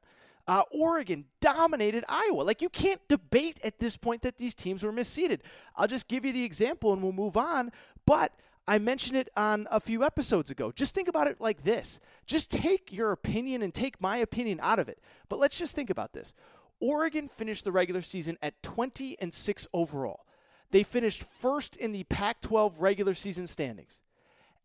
Uh, 0.46 0.62
Oregon 0.72 1.24
dominated 1.40 2.04
Iowa. 2.08 2.42
Like, 2.42 2.60
you 2.60 2.68
can't 2.68 3.00
debate 3.08 3.60
at 3.62 3.78
this 3.78 3.96
point 3.96 4.22
that 4.22 4.38
these 4.38 4.54
teams 4.54 4.82
were 4.82 4.92
misseeded. 4.92 5.40
I'll 5.76 5.86
just 5.86 6.08
give 6.08 6.24
you 6.24 6.32
the 6.32 6.44
example 6.44 6.92
and 6.92 7.02
we'll 7.02 7.12
move 7.12 7.36
on. 7.36 7.70
But 8.04 8.32
I 8.66 8.78
mentioned 8.78 9.16
it 9.16 9.28
on 9.36 9.66
a 9.70 9.80
few 9.80 10.04
episodes 10.04 10.50
ago. 10.50 10.70
Just 10.70 10.94
think 10.94 11.08
about 11.08 11.26
it 11.26 11.40
like 11.40 11.64
this. 11.64 11.98
Just 12.26 12.50
take 12.50 12.92
your 12.92 13.10
opinion 13.10 13.62
and 13.62 13.74
take 13.74 14.00
my 14.00 14.18
opinion 14.18 14.60
out 14.62 14.78
of 14.78 14.88
it. 14.88 15.00
But 15.28 15.40
let's 15.40 15.58
just 15.58 15.74
think 15.74 15.90
about 15.90 16.12
this. 16.12 16.32
Oregon 16.80 17.28
finished 17.28 17.64
the 17.64 17.72
regular 17.72 18.02
season 18.02 18.38
at 18.40 18.62
20 18.62 19.16
and 19.20 19.34
6 19.34 19.66
overall. 19.72 20.26
They 20.70 20.82
finished 20.82 21.24
first 21.24 21.76
in 21.76 21.92
the 21.92 22.04
Pac 22.04 22.40
12 22.40 22.80
regular 22.80 23.14
season 23.14 23.46
standings. 23.46 24.00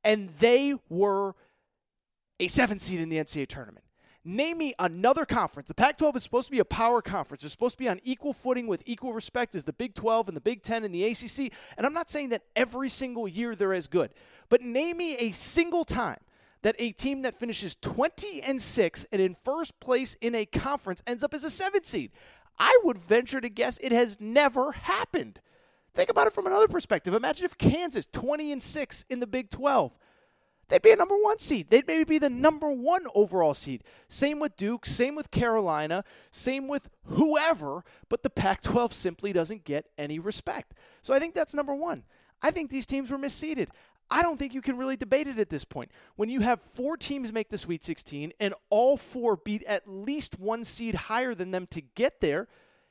And 0.03 0.29
they 0.39 0.75
were 0.89 1.35
a 2.39 2.47
seven 2.47 2.79
seed 2.79 3.01
in 3.01 3.09
the 3.09 3.17
NCAA 3.17 3.47
tournament. 3.47 3.85
Name 4.29 4.57
me 4.57 4.73
another 4.77 5.23
conference. 5.23 5.69
The 5.69 5.73
Pac 5.73 5.97
12 5.99 6.17
is 6.17 6.23
supposed 6.23 6.47
to 6.47 6.51
be 6.51 6.59
a 6.59 6.65
power 6.65 7.01
conference. 7.01 7.43
It's 7.43 7.53
supposed 7.53 7.75
to 7.75 7.79
be 7.79 7.87
on 7.87 8.01
equal 8.03 8.33
footing 8.33 8.67
with 8.67 8.83
equal 8.85 9.13
respect 9.13 9.55
as 9.55 9.63
the 9.63 9.71
Big 9.71 9.95
12 9.95 10.27
and 10.27 10.35
the 10.35 10.41
Big 10.41 10.63
10 10.63 10.83
and 10.83 10.93
the 10.93 11.05
ACC. 11.05 11.53
And 11.77 11.85
I'm 11.85 11.93
not 11.93 12.09
saying 12.09 12.27
that 12.29 12.41
every 12.53 12.89
single 12.89 13.25
year 13.25 13.55
they're 13.55 13.73
as 13.73 13.87
good, 13.87 14.11
but 14.49 14.61
name 14.61 14.97
me 14.97 15.15
a 15.15 15.31
single 15.31 15.85
time 15.85 16.19
that 16.61 16.75
a 16.77 16.91
team 16.91 17.21
that 17.21 17.35
finishes 17.35 17.77
20 17.77 18.41
and 18.41 18.61
6 18.61 19.05
and 19.13 19.21
in 19.21 19.33
first 19.33 19.79
place 19.79 20.17
in 20.19 20.35
a 20.35 20.45
conference 20.45 21.01
ends 21.07 21.23
up 21.23 21.33
as 21.33 21.45
a 21.45 21.49
7 21.49 21.85
seed. 21.85 22.11
I 22.59 22.77
would 22.83 22.97
venture 22.97 23.39
to 23.39 23.47
guess 23.47 23.77
it 23.77 23.93
has 23.93 24.17
never 24.19 24.73
happened. 24.73 25.39
Think 25.93 26.09
about 26.09 26.27
it 26.27 26.33
from 26.33 26.47
another 26.47 26.67
perspective. 26.67 27.13
Imagine 27.13 27.45
if 27.45 27.57
Kansas 27.57 28.05
20 28.11 28.51
and 28.51 28.61
6 28.61 29.05
in 29.09 29.21
the 29.21 29.27
Big 29.27 29.49
12 29.49 29.97
they'd 30.69 30.81
be 30.81 30.91
a 30.91 30.95
number 30.95 31.17
one 31.17 31.37
seed. 31.37 31.69
They'd 31.69 31.87
maybe 31.87 32.03
be 32.03 32.19
the 32.19 32.29
number 32.29 32.69
one 32.71 33.05
overall 33.13 33.53
seed. 33.53 33.83
Same 34.09 34.39
with 34.39 34.57
Duke, 34.57 34.85
same 34.85 35.15
with 35.15 35.31
Carolina, 35.31 36.03
same 36.31 36.67
with 36.67 36.89
whoever, 37.05 37.83
but 38.09 38.23
the 38.23 38.29
Pac 38.29 38.61
12 38.61 38.93
simply 38.93 39.33
doesn't 39.33 39.63
get 39.63 39.87
any 39.97 40.19
respect. 40.19 40.73
So 41.01 41.13
I 41.13 41.19
think 41.19 41.35
that's 41.35 41.53
number 41.53 41.75
one. 41.75 42.03
I 42.41 42.51
think 42.51 42.69
these 42.69 42.85
teams 42.85 43.11
were 43.11 43.17
misseeded. 43.17 43.69
I 44.09 44.21
don't 44.21 44.37
think 44.37 44.53
you 44.53 44.61
can 44.61 44.77
really 44.77 44.95
debate 44.95 45.27
it 45.27 45.39
at 45.39 45.49
this 45.49 45.65
point. 45.65 45.91
When 46.15 46.29
you 46.29 46.41
have 46.41 46.61
four 46.61 46.95
teams 46.95 47.33
make 47.33 47.49
the 47.49 47.57
Sweet 47.57 47.83
16 47.83 48.31
and 48.39 48.53
all 48.69 48.95
four 48.95 49.35
beat 49.35 49.63
at 49.65 49.87
least 49.87 50.39
one 50.39 50.63
seed 50.63 50.95
higher 50.95 51.35
than 51.35 51.51
them 51.51 51.67
to 51.71 51.81
get 51.81 52.21
there, 52.21 52.47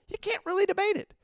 you 0.09 0.18
can't 0.21 0.45
really 0.45 0.66
debate 0.66 0.97
it. 0.97 1.14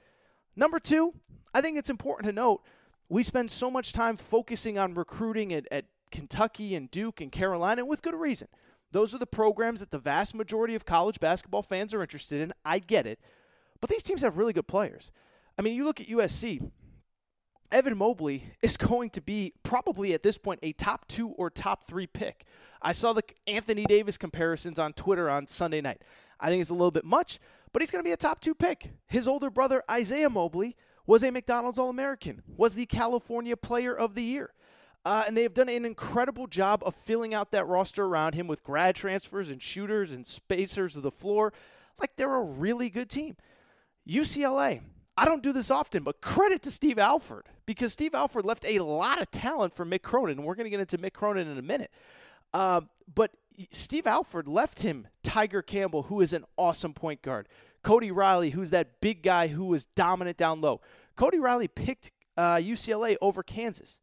Number 0.56 0.78
two, 0.78 1.14
I 1.52 1.60
think 1.60 1.76
it's 1.76 1.90
important 1.90 2.26
to 2.26 2.34
note 2.34 2.62
we 3.08 3.22
spend 3.22 3.50
so 3.50 3.70
much 3.70 3.92
time 3.92 4.16
focusing 4.16 4.78
on 4.78 4.94
recruiting 4.94 5.52
at, 5.52 5.66
at 5.70 5.84
Kentucky 6.12 6.76
and 6.76 6.90
Duke 6.90 7.20
and 7.20 7.32
Carolina, 7.32 7.84
with 7.84 8.02
good 8.02 8.14
reason. 8.14 8.48
Those 8.92 9.14
are 9.14 9.18
the 9.18 9.26
programs 9.26 9.80
that 9.80 9.90
the 9.90 9.98
vast 9.98 10.34
majority 10.34 10.74
of 10.74 10.84
college 10.84 11.18
basketball 11.18 11.62
fans 11.62 11.92
are 11.94 12.02
interested 12.02 12.40
in. 12.40 12.52
I 12.64 12.78
get 12.78 13.06
it. 13.06 13.18
But 13.80 13.90
these 13.90 14.02
teams 14.02 14.22
have 14.22 14.36
really 14.36 14.52
good 14.52 14.68
players. 14.68 15.10
I 15.58 15.62
mean, 15.62 15.74
you 15.74 15.84
look 15.84 16.00
at 16.00 16.06
USC, 16.06 16.70
Evan 17.72 17.96
Mobley 17.96 18.44
is 18.62 18.76
going 18.76 19.10
to 19.10 19.20
be 19.20 19.54
probably 19.62 20.12
at 20.12 20.22
this 20.22 20.38
point 20.38 20.60
a 20.62 20.72
top 20.72 21.08
two 21.08 21.30
or 21.30 21.50
top 21.50 21.84
three 21.86 22.06
pick. 22.06 22.44
I 22.80 22.92
saw 22.92 23.12
the 23.12 23.24
Anthony 23.46 23.84
Davis 23.84 24.18
comparisons 24.18 24.78
on 24.78 24.92
Twitter 24.92 25.30
on 25.30 25.46
Sunday 25.46 25.80
night. 25.80 26.02
I 26.38 26.48
think 26.48 26.60
it's 26.60 26.70
a 26.70 26.74
little 26.74 26.90
bit 26.90 27.04
much, 27.04 27.38
but 27.72 27.80
he's 27.80 27.90
going 27.90 28.04
to 28.04 28.08
be 28.08 28.12
a 28.12 28.16
top 28.16 28.40
two 28.40 28.54
pick. 28.54 28.90
His 29.06 29.26
older 29.26 29.50
brother, 29.50 29.82
Isaiah 29.90 30.28
Mobley, 30.30 30.76
was 31.06 31.22
a 31.22 31.30
McDonald's 31.30 31.78
All 31.78 31.90
American, 31.90 32.42
was 32.56 32.74
the 32.74 32.86
California 32.86 33.56
Player 33.56 33.94
of 33.94 34.14
the 34.14 34.22
Year. 34.22 34.52
Uh, 35.04 35.24
and 35.26 35.36
they 35.36 35.42
have 35.42 35.54
done 35.54 35.68
an 35.68 35.84
incredible 35.84 36.46
job 36.46 36.82
of 36.86 36.94
filling 36.94 37.34
out 37.34 37.50
that 37.50 37.66
roster 37.66 38.04
around 38.04 38.34
him 38.34 38.46
with 38.46 38.62
grad 38.62 38.94
transfers 38.94 39.50
and 39.50 39.60
shooters 39.60 40.12
and 40.12 40.26
spacers 40.26 40.96
of 40.96 41.02
the 41.02 41.10
floor. 41.10 41.52
Like 41.98 42.16
they're 42.16 42.34
a 42.34 42.42
really 42.42 42.88
good 42.88 43.10
team. 43.10 43.36
UCLA, 44.08 44.80
I 45.16 45.24
don't 45.24 45.42
do 45.42 45.52
this 45.52 45.70
often, 45.70 46.02
but 46.04 46.20
credit 46.20 46.62
to 46.62 46.70
Steve 46.70 46.98
Alford 46.98 47.46
because 47.66 47.92
Steve 47.92 48.14
Alford 48.14 48.44
left 48.44 48.64
a 48.66 48.78
lot 48.78 49.20
of 49.20 49.30
talent 49.30 49.74
for 49.74 49.84
Mick 49.84 50.02
Cronin, 50.02 50.38
and 50.38 50.46
we're 50.46 50.54
going 50.54 50.64
to 50.64 50.70
get 50.70 50.80
into 50.80 50.98
Mick 50.98 51.12
Cronin 51.12 51.48
in 51.48 51.58
a 51.58 51.62
minute. 51.62 51.90
Uh, 52.54 52.82
but 53.12 53.32
Steve 53.70 54.06
Alford 54.06 54.48
left 54.48 54.82
him 54.82 55.08
Tyger 55.24 55.64
Campbell, 55.64 56.04
who 56.04 56.20
is 56.20 56.32
an 56.32 56.44
awesome 56.56 56.94
point 56.94 57.22
guard. 57.22 57.48
Cody 57.82 58.10
Riley, 58.10 58.50
who's 58.50 58.70
that 58.70 59.00
big 59.00 59.22
guy 59.22 59.48
who 59.48 59.66
was 59.66 59.86
dominant 59.86 60.36
down 60.36 60.60
low. 60.60 60.80
Cody 61.16 61.38
Riley 61.38 61.68
picked 61.68 62.12
uh, 62.36 62.56
UCLA 62.56 63.16
over 63.20 63.42
Kansas. 63.42 63.98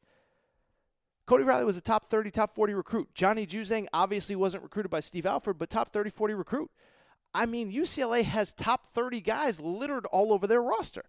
Cody 1.29 1.43
Riley 1.43 1.63
was 1.63 1.77
a 1.77 1.81
top 1.81 2.07
30, 2.07 2.31
top 2.31 2.55
40 2.55 2.73
recruit. 2.73 3.09
Johnny 3.13 3.45
Juzang 3.45 3.85
obviously 3.93 4.35
wasn't 4.35 4.63
recruited 4.63 4.89
by 4.89 4.99
Steve 4.99 5.27
Alford, 5.27 5.59
but 5.59 5.69
top 5.69 5.93
30, 5.93 6.09
40 6.09 6.33
recruit. 6.33 6.71
I 7.35 7.45
mean, 7.45 7.71
UCLA 7.71 8.23
has 8.23 8.51
top 8.51 8.87
30 8.87 9.21
guys 9.21 9.61
littered 9.61 10.07
all 10.07 10.33
over 10.33 10.47
their 10.47 10.59
roster. 10.59 11.05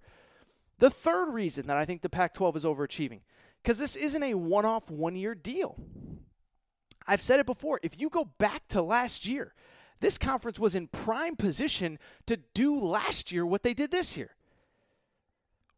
The 0.78 0.90
third 0.90 1.32
reason 1.32 1.68
that 1.68 1.78
I 1.78 1.86
think 1.86 2.02
the 2.02 2.10
Pac 2.10 2.34
12 2.34 2.56
is 2.56 2.64
overachieving, 2.64 3.20
because 3.62 3.78
this 3.78 3.96
isn't 3.96 4.22
a 4.22 4.34
one 4.34 4.66
off, 4.66 4.90
one 4.90 5.16
year 5.16 5.34
deal. 5.34 5.78
I've 7.06 7.22
said 7.22 7.40
it 7.40 7.46
before. 7.46 7.80
If 7.82 7.98
you 7.98 8.10
go 8.10 8.26
back 8.36 8.68
to 8.68 8.82
last 8.82 9.24
year, 9.24 9.54
this 10.00 10.18
conference 10.18 10.60
was 10.60 10.74
in 10.74 10.88
prime 10.88 11.34
position 11.34 11.98
to 12.26 12.36
do 12.52 12.78
last 12.78 13.32
year 13.32 13.46
what 13.46 13.62
they 13.62 13.72
did 13.72 13.90
this 13.90 14.18
year. 14.18 14.36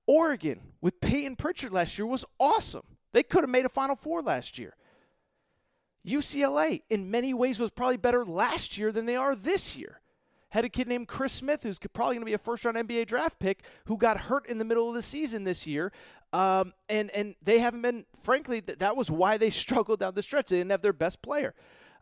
Oregon 0.05 0.73
with 0.81 1.01
Payton 1.01 1.37
Pritchard 1.37 1.71
last 1.71 1.97
year 1.97 2.07
was 2.07 2.25
awesome. 2.41 2.83
They 3.13 3.23
could 3.23 3.43
have 3.43 3.51
made 3.51 3.65
a 3.65 3.71
Final 3.71 3.97
Four 3.97 4.23
last 4.23 4.59
year. 4.59 4.77
UCLA, 6.07 6.83
in 6.91 7.11
many 7.11 7.33
ways, 7.33 7.59
was 7.59 7.71
probably 7.71 7.97
better 7.97 8.25
last 8.25 8.77
year 8.77 8.91
than 8.91 9.07
they 9.07 9.17
are 9.17 9.35
this 9.35 9.77
year. 9.77 10.01
Had 10.51 10.65
a 10.65 10.69
kid 10.69 10.89
named 10.89 11.09
Chris 11.09 11.33
Smith, 11.33 11.63
who's 11.63 11.79
probably 11.79 12.17
going 12.17 12.23
to 12.23 12.27
be 12.27 12.35
a 12.35 12.39
first 12.39 12.65
round 12.65 12.77
NBA 12.77 13.07
draft 13.07 13.39
pick, 13.39 13.65
who 13.87 13.97
got 13.97 14.23
hurt 14.23 14.47
in 14.47 14.59
the 14.59 14.65
middle 14.65 14.89
of 14.89 14.95
the 14.95 15.03
season 15.03 15.45
this 15.45 15.67
year. 15.67 15.93
Um, 16.33 16.73
and, 16.89 17.11
and 17.11 17.35
they 17.43 17.59
haven't 17.59 17.83
been, 17.83 18.05
frankly, 18.21 18.61
that, 18.61 18.81
that 18.81 18.97
was 18.97 19.11
why 19.11 19.37
they 19.37 19.51
struggled 19.51 20.01
down 20.01 20.15
the 20.15 20.23
stretch. 20.23 20.49
They 20.49 20.59
didn't 20.59 20.71
have 20.71 20.83
their 20.83 20.93
best 20.93 21.23
player. 21.23 21.55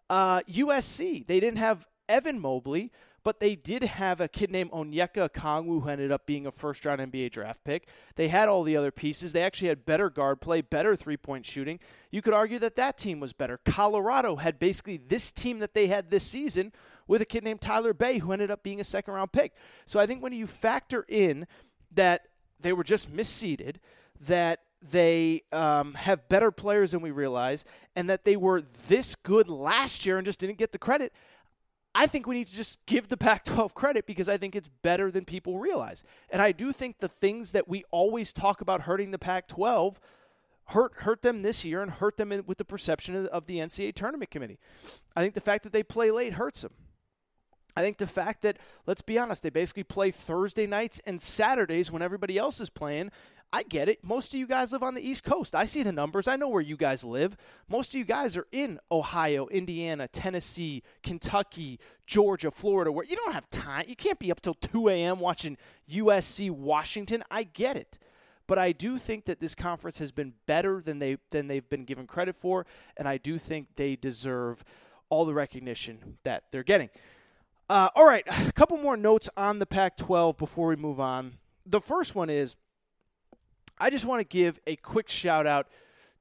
Uh, 0.08 0.40
USC, 0.50 1.26
they 1.26 1.38
didn't 1.38 1.58
have 1.58 1.86
Evan 2.08 2.40
Mobley, 2.40 2.90
but 3.22 3.40
they 3.40 3.54
did 3.54 3.82
have 3.82 4.20
a 4.20 4.28
kid 4.28 4.50
named 4.50 4.70
Onyeka 4.70 5.28
Okongwu 5.28 5.82
who 5.82 5.88
ended 5.88 6.10
up 6.10 6.26
being 6.26 6.46
a 6.46 6.52
first 6.52 6.84
round 6.84 7.00
NBA 7.00 7.30
draft 7.30 7.62
pick. 7.64 7.86
They 8.16 8.28
had 8.28 8.48
all 8.48 8.62
the 8.62 8.76
other 8.76 8.90
pieces. 8.90 9.32
They 9.32 9.42
actually 9.42 9.68
had 9.68 9.84
better 9.84 10.08
guard 10.08 10.40
play, 10.40 10.60
better 10.60 10.96
three 10.96 11.16
point 11.16 11.44
shooting. 11.44 11.78
You 12.10 12.22
could 12.22 12.34
argue 12.34 12.58
that 12.60 12.76
that 12.76 12.96
team 12.98 13.20
was 13.20 13.32
better. 13.32 13.58
Colorado 13.64 14.36
had 14.36 14.58
basically 14.58 14.96
this 14.96 15.32
team 15.32 15.58
that 15.58 15.74
they 15.74 15.86
had 15.88 16.10
this 16.10 16.24
season 16.24 16.72
with 17.06 17.20
a 17.20 17.26
kid 17.26 17.44
named 17.44 17.60
Tyler 17.60 17.92
Bey 17.92 18.18
who 18.18 18.32
ended 18.32 18.50
up 18.50 18.62
being 18.62 18.80
a 18.80 18.84
second 18.84 19.14
round 19.14 19.32
pick. 19.32 19.52
So 19.84 20.00
I 20.00 20.06
think 20.06 20.22
when 20.22 20.32
you 20.32 20.46
factor 20.46 21.04
in 21.08 21.46
that 21.92 22.28
they 22.60 22.72
were 22.72 22.84
just 22.84 23.14
misseeded, 23.14 23.76
that 24.20 24.60
they 24.82 25.42
um, 25.52 25.94
have 25.94 26.28
better 26.28 26.50
players 26.50 26.92
than 26.92 27.02
we 27.02 27.10
realize, 27.10 27.64
and 27.94 28.08
that 28.08 28.24
they 28.24 28.36
were 28.36 28.62
this 28.88 29.14
good 29.14 29.48
last 29.48 30.06
year 30.06 30.16
and 30.16 30.24
just 30.24 30.40
didn't 30.40 30.58
get 30.58 30.72
the 30.72 30.78
credit. 30.78 31.12
I 31.94 32.06
think 32.06 32.26
we 32.26 32.36
need 32.36 32.46
to 32.46 32.56
just 32.56 32.84
give 32.86 33.08
the 33.08 33.16
Pac 33.16 33.44
12 33.44 33.74
credit 33.74 34.06
because 34.06 34.28
I 34.28 34.36
think 34.36 34.54
it's 34.54 34.70
better 34.82 35.10
than 35.10 35.24
people 35.24 35.58
realize. 35.58 36.04
And 36.30 36.40
I 36.40 36.52
do 36.52 36.72
think 36.72 36.98
the 36.98 37.08
things 37.08 37.52
that 37.52 37.68
we 37.68 37.84
always 37.90 38.32
talk 38.32 38.60
about 38.60 38.82
hurting 38.82 39.10
the 39.10 39.18
Pac 39.18 39.48
12 39.48 40.00
hurt 40.66 40.92
hurt 40.98 41.22
them 41.22 41.42
this 41.42 41.64
year 41.64 41.82
and 41.82 41.90
hurt 41.90 42.16
them 42.16 42.30
in, 42.30 42.44
with 42.46 42.58
the 42.58 42.64
perception 42.64 43.26
of 43.26 43.46
the 43.46 43.58
NCAA 43.58 43.94
tournament 43.94 44.30
committee. 44.30 44.58
I 45.16 45.22
think 45.22 45.34
the 45.34 45.40
fact 45.40 45.64
that 45.64 45.72
they 45.72 45.82
play 45.82 46.10
late 46.10 46.34
hurts 46.34 46.62
them. 46.62 46.72
I 47.76 47.82
think 47.82 47.98
the 47.98 48.06
fact 48.06 48.42
that, 48.42 48.58
let's 48.86 49.02
be 49.02 49.18
honest, 49.18 49.42
they 49.42 49.50
basically 49.50 49.84
play 49.84 50.10
Thursday 50.10 50.66
nights 50.66 51.00
and 51.06 51.20
Saturdays 51.20 51.90
when 51.90 52.02
everybody 52.02 52.36
else 52.36 52.60
is 52.60 52.70
playing. 52.70 53.10
I 53.52 53.64
get 53.64 53.88
it. 53.88 54.04
Most 54.04 54.32
of 54.32 54.38
you 54.38 54.46
guys 54.46 54.72
live 54.72 54.84
on 54.84 54.94
the 54.94 55.06
East 55.06 55.24
Coast. 55.24 55.56
I 55.56 55.64
see 55.64 55.82
the 55.82 55.90
numbers. 55.90 56.28
I 56.28 56.36
know 56.36 56.48
where 56.48 56.60
you 56.60 56.76
guys 56.76 57.02
live. 57.02 57.36
Most 57.68 57.90
of 57.90 57.98
you 57.98 58.04
guys 58.04 58.36
are 58.36 58.46
in 58.52 58.78
Ohio, 58.92 59.48
Indiana, 59.48 60.06
Tennessee, 60.06 60.84
Kentucky, 61.02 61.80
Georgia, 62.06 62.52
Florida, 62.52 62.92
where 62.92 63.04
you 63.04 63.16
don't 63.16 63.32
have 63.32 63.50
time. 63.50 63.86
You 63.88 63.96
can't 63.96 64.20
be 64.20 64.30
up 64.30 64.40
till 64.40 64.54
2 64.54 64.88
a.m. 64.90 65.18
watching 65.18 65.56
USC 65.90 66.50
Washington. 66.50 67.24
I 67.30 67.42
get 67.42 67.76
it. 67.76 67.98
But 68.46 68.58
I 68.58 68.72
do 68.72 68.98
think 68.98 69.26
that 69.26 69.40
this 69.40 69.54
conference 69.54 69.98
has 69.98 70.12
been 70.12 70.34
better 70.46 70.80
than 70.80 70.98
they 70.98 71.18
than 71.30 71.46
they've 71.46 71.68
been 71.68 71.84
given 71.84 72.08
credit 72.08 72.34
for, 72.34 72.66
and 72.96 73.06
I 73.06 73.16
do 73.16 73.38
think 73.38 73.68
they 73.76 73.94
deserve 73.94 74.64
all 75.08 75.24
the 75.24 75.34
recognition 75.34 76.18
that 76.24 76.44
they're 76.50 76.64
getting. 76.64 76.90
Uh, 77.68 77.90
all 77.94 78.06
right, 78.06 78.24
a 78.48 78.52
couple 78.52 78.76
more 78.76 78.96
notes 78.96 79.30
on 79.36 79.60
the 79.60 79.66
Pac 79.66 79.96
12 79.96 80.36
before 80.36 80.66
we 80.66 80.74
move 80.74 80.98
on. 80.98 81.34
The 81.64 81.80
first 81.80 82.16
one 82.16 82.28
is 82.28 82.56
I 83.80 83.90
just 83.90 84.04
want 84.04 84.20
to 84.20 84.24
give 84.24 84.60
a 84.66 84.76
quick 84.76 85.08
shout 85.08 85.46
out 85.46 85.66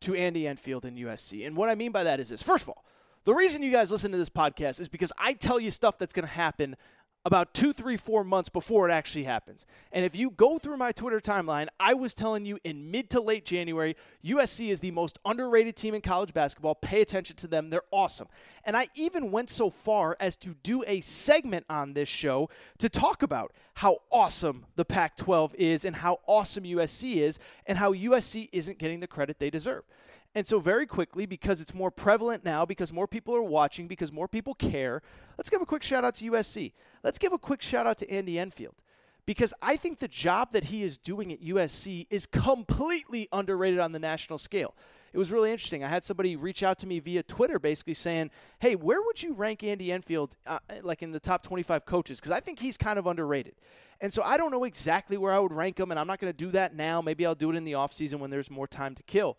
to 0.01 0.15
Andy 0.15 0.47
Enfield 0.47 0.85
and 0.85 0.97
USC. 0.97 1.45
And 1.45 1.55
what 1.57 1.69
I 1.69 1.75
mean 1.75 1.91
by 1.91 2.03
that 2.05 2.19
is 2.19 2.29
this. 2.29 2.41
First 2.41 2.63
of 2.63 2.69
all, 2.69 2.85
The 3.25 3.33
reason 3.35 3.61
you 3.61 3.71
guys 3.71 3.91
listen 3.91 4.11
to 4.11 4.17
this 4.17 4.29
podcast 4.29 4.79
is 4.79 4.87
because 4.87 5.11
I 5.17 5.33
tell 5.33 5.59
you 5.59 5.71
stuff 5.71 5.97
that's 5.97 6.13
going 6.13 6.25
to 6.25 6.33
happen 6.33 6.77
about 7.29 7.53
two, 7.53 7.73
three, 7.73 7.95
four 7.95 8.23
months 8.23 8.49
before 8.49 8.89
it 8.89 8.91
actually 8.91 9.23
happens. 9.23 9.67
And 9.91 10.03
if 10.03 10.15
you 10.15 10.31
go 10.31 10.57
through 10.57 10.77
my 10.77 10.91
Twitter 10.91 11.19
timeline, 11.19 11.67
I 11.79 11.93
was 11.93 12.15
telling 12.15 12.43
you 12.43 12.57
in 12.63 12.89
mid 12.89 13.11
to 13.11 13.21
late 13.21 13.45
January, 13.45 13.95
USC 14.25 14.69
is 14.69 14.79
the 14.79 14.89
most 14.89 15.19
underrated 15.23 15.75
team 15.75 15.93
in 15.93 16.01
college 16.01 16.33
basketball. 16.33 16.73
Pay 16.73 17.01
attention 17.01 17.35
to 17.35 17.47
them, 17.47 17.69
they're 17.69 17.83
awesome. 17.91 18.27
And 18.65 18.75
I 18.75 18.87
even 18.95 19.29
went 19.29 19.51
so 19.51 19.69
far 19.69 20.17
as 20.19 20.37
to 20.37 20.55
do 20.63 20.83
a 20.87 21.01
segment 21.01 21.67
on 21.69 21.93
this 21.93 22.09
show 22.09 22.49
to 22.79 22.89
talk 22.89 23.21
about 23.21 23.53
how 23.75 23.99
awesome 24.11 24.65
the 24.75 24.83
Pac 24.83 25.15
12 25.15 25.53
is 25.53 25.85
and 25.85 25.95
how 25.95 26.17
awesome 26.25 26.63
USC 26.63 27.17
is 27.17 27.37
and 27.67 27.77
how 27.77 27.93
USC 27.93 28.49
isn't 28.51 28.79
getting 28.79 29.01
the 29.01 29.07
credit 29.07 29.37
they 29.37 29.51
deserve. 29.51 29.83
And 30.35 30.45
so, 30.45 30.59
very 30.59 30.85
quickly, 30.85 31.25
because 31.25 31.59
it's 31.59 31.73
more 31.73 31.89
prevalent 31.89 32.45
now, 32.45 32.65
because 32.65 32.93
more 32.93 33.07
people 33.07 33.35
are 33.35 33.41
watching, 33.41 33.87
because 33.87 34.11
more 34.11 34.27
people 34.27 34.53
care, 34.53 35.01
let's 35.37 35.49
give 35.49 35.61
a 35.61 35.65
quick 35.65 35.81
shout 35.81 36.05
out 36.05 36.15
to 36.15 36.31
USC. 36.31 36.73
Let's 37.03 37.17
give 37.17 37.33
a 37.33 37.37
quick 37.37 37.61
shout 37.61 37.87
out 37.87 37.97
to 37.99 38.09
Andy 38.09 38.37
Enfield. 38.37 38.75
Because 39.25 39.53
I 39.61 39.75
think 39.75 39.99
the 39.99 40.07
job 40.07 40.53
that 40.53 40.65
he 40.65 40.83
is 40.83 40.97
doing 40.97 41.31
at 41.31 41.41
USC 41.41 42.07
is 42.09 42.25
completely 42.25 43.27
underrated 43.31 43.79
on 43.79 43.91
the 43.91 43.99
national 43.99 44.39
scale. 44.39 44.75
It 45.13 45.17
was 45.17 45.31
really 45.31 45.51
interesting. 45.51 45.83
I 45.83 45.87
had 45.87 46.03
somebody 46.03 46.35
reach 46.35 46.61
out 46.61 46.77
to 46.79 46.87
me 46.87 46.99
via 46.99 47.23
Twitter 47.23 47.57
basically 47.59 47.95
saying, 47.95 48.29
hey, 48.59 48.75
where 48.75 49.01
would 49.01 49.21
you 49.21 49.33
rank 49.33 49.63
Andy 49.63 49.91
Enfield, 49.91 50.35
uh, 50.45 50.59
like 50.83 51.01
in 51.01 51.11
the 51.11 51.19
top 51.19 51.43
25 51.43 51.85
coaches? 51.85 52.19
Because 52.19 52.31
I 52.31 52.39
think 52.39 52.59
he's 52.59 52.77
kind 52.77 52.99
of 52.99 53.07
underrated. 53.07 53.55
And 54.01 54.13
so 54.13 54.23
I 54.23 54.37
don't 54.37 54.51
know 54.51 54.63
exactly 54.63 55.17
where 55.17 55.33
I 55.33 55.39
would 55.39 55.51
rank 55.51 55.79
him, 55.79 55.91
and 55.91 55.99
I'm 55.99 56.07
not 56.07 56.19
going 56.19 56.31
to 56.31 56.37
do 56.37 56.51
that 56.51 56.75
now. 56.75 57.01
Maybe 57.01 57.25
I'll 57.25 57.35
do 57.35 57.49
it 57.51 57.55
in 57.55 57.63
the 57.63 57.73
offseason 57.73 58.19
when 58.19 58.29
there's 58.29 58.49
more 58.49 58.67
time 58.67 58.95
to 58.95 59.03
kill. 59.03 59.37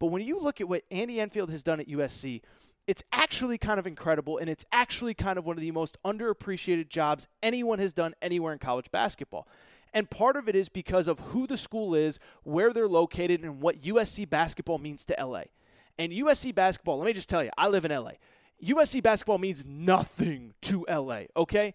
But 0.00 0.06
when 0.06 0.22
you 0.22 0.40
look 0.40 0.60
at 0.60 0.68
what 0.68 0.82
Andy 0.90 1.20
Enfield 1.20 1.50
has 1.50 1.62
done 1.62 1.78
at 1.78 1.86
USC, 1.86 2.40
it's 2.88 3.04
actually 3.12 3.58
kind 3.58 3.78
of 3.78 3.86
incredible, 3.86 4.38
and 4.38 4.50
it's 4.50 4.64
actually 4.72 5.14
kind 5.14 5.38
of 5.38 5.44
one 5.44 5.56
of 5.56 5.60
the 5.60 5.70
most 5.70 5.96
underappreciated 6.04 6.88
jobs 6.88 7.28
anyone 7.42 7.78
has 7.78 7.92
done 7.92 8.14
anywhere 8.20 8.52
in 8.52 8.58
college 8.58 8.90
basketball. 8.90 9.46
And 9.92 10.08
part 10.08 10.36
of 10.36 10.48
it 10.48 10.56
is 10.56 10.68
because 10.68 11.06
of 11.06 11.20
who 11.20 11.46
the 11.46 11.56
school 11.56 11.94
is, 11.94 12.18
where 12.42 12.72
they're 12.72 12.88
located, 12.88 13.42
and 13.42 13.60
what 13.60 13.82
USC 13.82 14.28
basketball 14.28 14.78
means 14.78 15.04
to 15.04 15.16
LA. 15.20 15.42
And 15.98 16.10
USC 16.10 16.54
basketball, 16.54 16.98
let 16.98 17.06
me 17.06 17.12
just 17.12 17.28
tell 17.28 17.44
you, 17.44 17.50
I 17.58 17.68
live 17.68 17.84
in 17.84 17.92
LA. 17.92 18.12
USC 18.64 19.02
basketball 19.02 19.38
means 19.38 19.66
nothing 19.66 20.54
to 20.62 20.86
LA, 20.88 21.22
okay? 21.36 21.74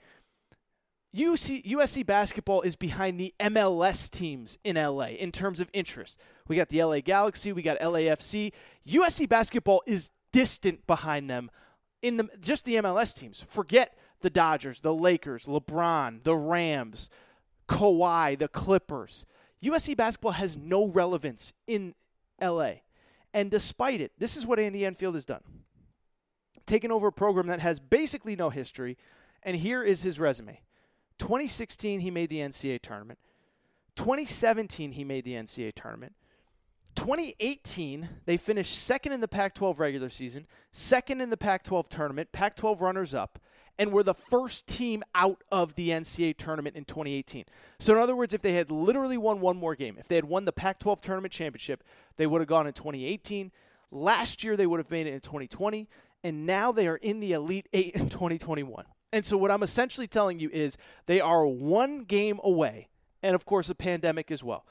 USC 1.16 2.06
basketball 2.06 2.62
is 2.62 2.76
behind 2.76 3.20
the 3.20 3.34
MLS 3.40 4.10
teams 4.10 4.58
in 4.64 4.76
LA 4.76 5.10
in 5.10 5.32
terms 5.32 5.60
of 5.60 5.70
interest. 5.72 6.20
We 6.48 6.56
got 6.56 6.70
the 6.70 6.84
LA 6.84 7.00
Galaxy, 7.00 7.52
we 7.54 7.62
got 7.62 7.80
LAFC. 7.80 8.52
USC 8.88 9.28
basketball 9.28 9.82
is 9.86 10.12
distant 10.32 10.86
behind 10.86 11.30
them 11.30 11.50
in 12.02 12.18
the 12.18 12.30
just 12.40 12.66
the 12.66 12.76
MLS 12.76 13.18
teams. 13.18 13.42
Forget 13.42 13.98
the 14.22 14.30
Dodgers, 14.30 14.82
the 14.82 14.94
Lakers, 14.94 15.46
LeBron, 15.46 16.24
the 16.24 16.36
Rams, 16.36 17.10
Kawhi, 17.68 18.38
the 18.38 18.48
Clippers. 18.48 19.26
USC 19.64 19.98
basketball 19.98 20.34
has 20.34 20.56
no 20.56 20.88
relevance 20.88 21.54
in 21.66 21.96
LA. 22.42 22.74
And 23.34 23.50
despite 23.50 24.02
it, 24.02 24.12
this 24.18 24.38
is 24.38 24.46
what 24.46 24.60
Andy 24.60 24.86
Enfield 24.86 25.16
has 25.16 25.26
done. 25.26 25.42
Taken 26.66 26.92
over 26.92 27.08
a 27.08 27.12
program 27.12 27.48
that 27.48 27.60
has 27.60 27.80
basically 27.80 28.36
no 28.36 28.50
history, 28.50 28.98
and 29.44 29.58
here 29.58 29.84
is 29.84 30.04
his 30.04 30.20
resume. 30.20 30.62
2016, 31.20 32.00
he 32.00 32.12
made 32.12 32.30
the 32.30 32.40
NCAA 32.40 32.82
tournament. 32.82 33.20
2017, 33.96 34.92
he 34.94 35.04
made 35.04 35.26
the 35.26 35.34
NCAA 35.34 35.74
tournament. 35.74 36.16
2018, 36.96 38.10
they 38.26 38.38
finished 38.38 38.78
second 38.78 39.12
in 39.12 39.22
the 39.22 39.28
Pac 39.28 39.54
12 39.54 39.80
regular 39.80 40.10
season, 40.10 40.48
second 40.72 41.22
in 41.22 41.30
the 41.30 41.38
Pac 41.38 41.64
12 41.64 41.90
tournament, 41.90 42.32
Pac 42.32 42.56
12 42.56 42.82
runners 42.82 43.14
up, 43.14 43.40
and 43.78 43.92
were 43.92 44.04
the 44.04 44.14
first 44.14 44.68
team 44.68 45.04
out 45.14 45.44
of 45.52 45.76
the 45.76 45.90
NCAA 45.90 46.38
tournament 46.38 46.76
in 46.76 46.86
2018. 46.86 47.46
So, 47.80 47.94
in 47.94 48.00
other 48.00 48.16
words, 48.16 48.34
if 48.34 48.42
they 48.42 48.54
had 48.54 48.72
literally 48.72 49.18
won 49.18 49.42
one 49.42 49.58
more 49.58 49.76
game, 49.76 49.98
if 50.00 50.08
they 50.08 50.16
had 50.16 50.26
won 50.26 50.46
the 50.46 50.52
Pac 50.52 50.80
12 50.80 51.02
tournament 51.02 51.34
championship, 51.34 51.84
they 52.18 52.28
would 52.28 52.42
have 52.42 52.48
gone 52.48 52.68
in 52.68 52.74
2018. 52.74 53.52
Last 53.92 54.44
year, 54.44 54.56
they 54.56 54.66
would 54.66 54.80
have 54.80 54.92
made 54.92 55.08
it 55.08 55.14
in 55.14 55.20
2020, 55.20 55.88
and 56.24 56.46
now 56.46 56.72
they 56.72 56.88
are 56.88 56.98
in 56.98 57.20
the 57.20 57.34
Elite 57.34 57.68
Eight 57.74 57.96
in 57.96 58.10
2021. 58.10 58.86
And 59.12 59.26
so, 59.26 59.38
what 59.38 59.52
I'm 59.52 59.64
essentially 59.64 60.08
telling 60.08 60.40
you 60.40 60.50
is 60.52 60.78
they 61.06 61.20
are 61.20 61.46
one 61.46 62.04
game 62.04 62.40
away, 62.44 62.88
and 63.22 63.36
of 63.36 63.46
course, 63.46 63.70
a 63.70 63.76
pandemic 63.76 64.32
as 64.32 64.44
well 64.44 64.66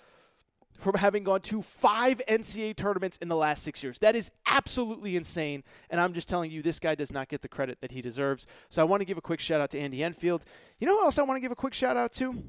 from 0.76 0.94
having 0.94 1.24
gone 1.24 1.40
to 1.40 1.62
five 1.62 2.20
NCAA 2.28 2.76
tournaments 2.76 3.16
in 3.18 3.28
the 3.28 3.36
last 3.36 3.62
six 3.62 3.82
years. 3.82 3.98
That 4.00 4.16
is 4.16 4.30
absolutely 4.46 5.16
insane. 5.16 5.62
And 5.88 6.00
I'm 6.00 6.12
just 6.12 6.28
telling 6.28 6.50
you, 6.50 6.62
this 6.62 6.78
guy 6.78 6.94
does 6.94 7.12
not 7.12 7.28
get 7.28 7.42
the 7.42 7.48
credit 7.48 7.80
that 7.80 7.92
he 7.92 8.02
deserves. 8.02 8.46
So 8.68 8.82
I 8.82 8.84
want 8.84 9.00
to 9.00 9.04
give 9.04 9.16
a 9.16 9.22
quick 9.22 9.40
shout 9.40 9.60
out 9.60 9.70
to 9.70 9.78
Andy 9.78 10.02
Enfield. 10.02 10.44
You 10.78 10.86
know 10.86 10.98
who 10.98 11.04
else 11.04 11.18
I 11.18 11.22
want 11.22 11.36
to 11.36 11.40
give 11.40 11.52
a 11.52 11.56
quick 11.56 11.74
shout 11.74 11.96
out 11.96 12.12
to? 12.14 12.42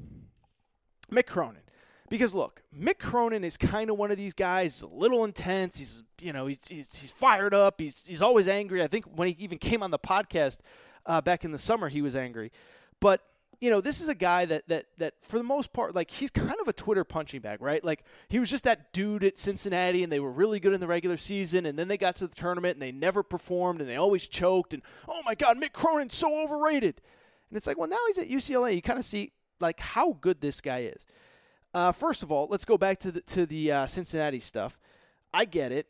Mick 1.10 1.26
Cronin. 1.26 1.62
Because 2.08 2.34
look, 2.34 2.62
Mick 2.76 2.98
Cronin 2.98 3.42
is 3.44 3.56
kind 3.56 3.90
of 3.90 3.96
one 3.96 4.10
of 4.10 4.16
these 4.16 4.34
guys, 4.34 4.82
a 4.82 4.86
little 4.86 5.24
intense. 5.24 5.78
He's, 5.78 6.04
you 6.20 6.32
know, 6.32 6.46
he's, 6.46 6.66
he's, 6.68 6.88
he's, 6.96 7.10
fired 7.10 7.52
up. 7.52 7.80
He's, 7.80 8.06
he's 8.06 8.22
always 8.22 8.46
angry. 8.48 8.82
I 8.82 8.86
think 8.86 9.06
when 9.06 9.28
he 9.28 9.36
even 9.40 9.58
came 9.58 9.82
on 9.82 9.90
the 9.90 9.98
podcast 9.98 10.58
uh, 11.04 11.20
back 11.20 11.44
in 11.44 11.50
the 11.50 11.58
summer, 11.58 11.88
he 11.88 12.02
was 12.02 12.14
angry. 12.14 12.52
But 13.00 13.22
you 13.60 13.70
know, 13.70 13.80
this 13.80 14.00
is 14.00 14.08
a 14.08 14.14
guy 14.14 14.44
that 14.44 14.68
that 14.68 14.86
that 14.98 15.14
for 15.22 15.38
the 15.38 15.44
most 15.44 15.72
part, 15.72 15.94
like 15.94 16.10
he's 16.10 16.30
kind 16.30 16.56
of 16.60 16.68
a 16.68 16.72
Twitter 16.72 17.04
punching 17.04 17.40
bag, 17.40 17.62
right? 17.62 17.82
Like 17.82 18.04
he 18.28 18.38
was 18.38 18.50
just 18.50 18.64
that 18.64 18.92
dude 18.92 19.24
at 19.24 19.38
Cincinnati, 19.38 20.02
and 20.02 20.12
they 20.12 20.20
were 20.20 20.30
really 20.30 20.60
good 20.60 20.72
in 20.72 20.80
the 20.80 20.86
regular 20.86 21.16
season, 21.16 21.66
and 21.66 21.78
then 21.78 21.88
they 21.88 21.96
got 21.96 22.16
to 22.16 22.26
the 22.26 22.34
tournament 22.34 22.74
and 22.74 22.82
they 22.82 22.92
never 22.92 23.22
performed, 23.22 23.80
and 23.80 23.88
they 23.88 23.96
always 23.96 24.26
choked, 24.26 24.74
and 24.74 24.82
oh 25.08 25.22
my 25.24 25.34
God, 25.34 25.58
Mick 25.58 25.72
Cronin's 25.72 26.14
so 26.14 26.42
overrated. 26.42 27.00
And 27.50 27.56
it's 27.56 27.66
like, 27.66 27.78
well, 27.78 27.88
now 27.88 27.98
he's 28.08 28.18
at 28.18 28.28
UCLA. 28.28 28.74
You 28.74 28.82
kind 28.82 28.98
of 28.98 29.04
see 29.04 29.32
like 29.60 29.80
how 29.80 30.12
good 30.20 30.40
this 30.40 30.60
guy 30.60 30.80
is. 30.80 31.06
Uh, 31.72 31.92
first 31.92 32.22
of 32.22 32.32
all, 32.32 32.48
let's 32.50 32.64
go 32.64 32.78
back 32.78 32.98
to 33.00 33.12
the 33.12 33.20
to 33.22 33.46
the 33.46 33.72
uh, 33.72 33.86
Cincinnati 33.86 34.40
stuff. 34.40 34.78
I 35.32 35.44
get 35.44 35.72
it. 35.72 35.86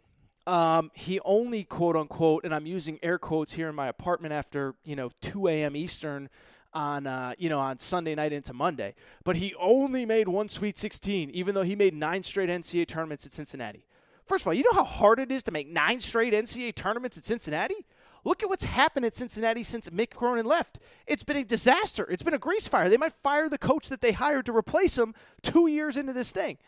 Um, 0.46 0.92
he 0.94 1.18
only 1.24 1.64
quote 1.64 1.96
unquote, 1.96 2.44
and 2.44 2.54
I'm 2.54 2.66
using 2.66 2.98
air 3.02 3.18
quotes 3.18 3.52
here 3.52 3.68
in 3.68 3.74
my 3.74 3.88
apartment 3.88 4.32
after 4.32 4.74
you 4.84 4.94
know 4.94 5.10
2 5.20 5.48
a.m. 5.48 5.76
Eastern 5.76 6.28
on 6.76 7.06
uh, 7.06 7.32
you 7.38 7.48
know 7.48 7.58
on 7.58 7.78
Sunday 7.78 8.14
night 8.14 8.32
into 8.32 8.52
Monday. 8.52 8.94
But 9.24 9.36
he 9.36 9.54
only 9.58 10.04
made 10.04 10.28
one 10.28 10.48
Sweet 10.48 10.78
16, 10.78 11.30
even 11.30 11.54
though 11.54 11.62
he 11.62 11.74
made 11.74 11.94
nine 11.94 12.22
straight 12.22 12.50
NCAA 12.50 12.86
tournaments 12.86 13.24
at 13.26 13.32
Cincinnati. 13.32 13.84
First 14.26 14.42
of 14.42 14.48
all, 14.48 14.54
you 14.54 14.62
know 14.64 14.74
how 14.74 14.84
hard 14.84 15.18
it 15.18 15.32
is 15.32 15.42
to 15.44 15.50
make 15.50 15.68
nine 15.68 16.00
straight 16.00 16.34
NCAA 16.34 16.74
tournaments 16.74 17.16
at 17.16 17.24
Cincinnati. 17.24 17.86
Look 18.24 18.42
at 18.42 18.48
what's 18.48 18.64
happened 18.64 19.06
at 19.06 19.14
Cincinnati 19.14 19.62
since 19.62 19.88
Mick 19.88 20.10
Cronin 20.10 20.46
left. 20.46 20.80
It's 21.06 21.22
been 21.22 21.36
a 21.36 21.44
disaster. 21.44 22.04
It's 22.10 22.24
been 22.24 22.34
a 22.34 22.38
grease 22.38 22.66
fire. 22.66 22.88
They 22.88 22.96
might 22.96 23.12
fire 23.12 23.48
the 23.48 23.56
coach 23.56 23.88
that 23.88 24.00
they 24.00 24.12
hired 24.12 24.46
to 24.46 24.56
replace 24.56 24.98
him 24.98 25.14
two 25.42 25.68
years 25.68 25.96
into 25.96 26.12
this 26.12 26.32
thing. 26.32 26.58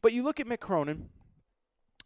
But 0.00 0.14
you 0.14 0.22
look 0.22 0.40
at 0.40 0.46
Mick 0.46 0.60
Cronin, 0.60 1.10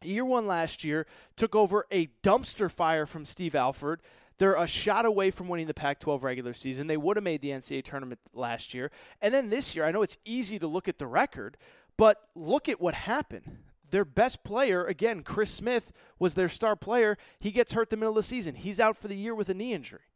year 0.02 0.24
one 0.24 0.48
last 0.48 0.82
year, 0.82 1.06
took 1.36 1.54
over 1.54 1.86
a 1.92 2.08
dumpster 2.24 2.68
fire 2.68 3.06
from 3.06 3.24
Steve 3.24 3.54
Alford. 3.54 4.02
They're 4.38 4.54
a 4.54 4.66
shot 4.66 5.04
away 5.04 5.30
from 5.30 5.48
winning 5.48 5.66
the 5.66 5.74
Pac 5.74 5.98
12 5.98 6.22
regular 6.22 6.54
season. 6.54 6.86
They 6.86 6.96
would 6.96 7.16
have 7.16 7.24
made 7.24 7.42
the 7.42 7.50
NCAA 7.50 7.84
tournament 7.84 8.20
last 8.32 8.72
year. 8.72 8.90
And 9.20 9.34
then 9.34 9.50
this 9.50 9.74
year, 9.74 9.84
I 9.84 9.90
know 9.90 10.02
it's 10.02 10.16
easy 10.24 10.58
to 10.60 10.66
look 10.66 10.88
at 10.88 10.98
the 10.98 11.06
record, 11.06 11.56
but 11.96 12.22
look 12.34 12.68
at 12.68 12.80
what 12.80 12.94
happened. 12.94 13.58
Their 13.90 14.04
best 14.04 14.44
player, 14.44 14.84
again, 14.84 15.22
Chris 15.22 15.50
Smith, 15.50 15.92
was 16.18 16.34
their 16.34 16.48
star 16.48 16.76
player. 16.76 17.16
He 17.40 17.50
gets 17.50 17.72
hurt 17.72 17.90
the 17.90 17.96
middle 17.96 18.12
of 18.12 18.16
the 18.16 18.22
season. 18.22 18.54
He's 18.54 18.78
out 18.78 18.96
for 18.96 19.08
the 19.08 19.16
year 19.16 19.34
with 19.34 19.48
a 19.48 19.54
knee 19.54 19.72
injury. 19.72 20.07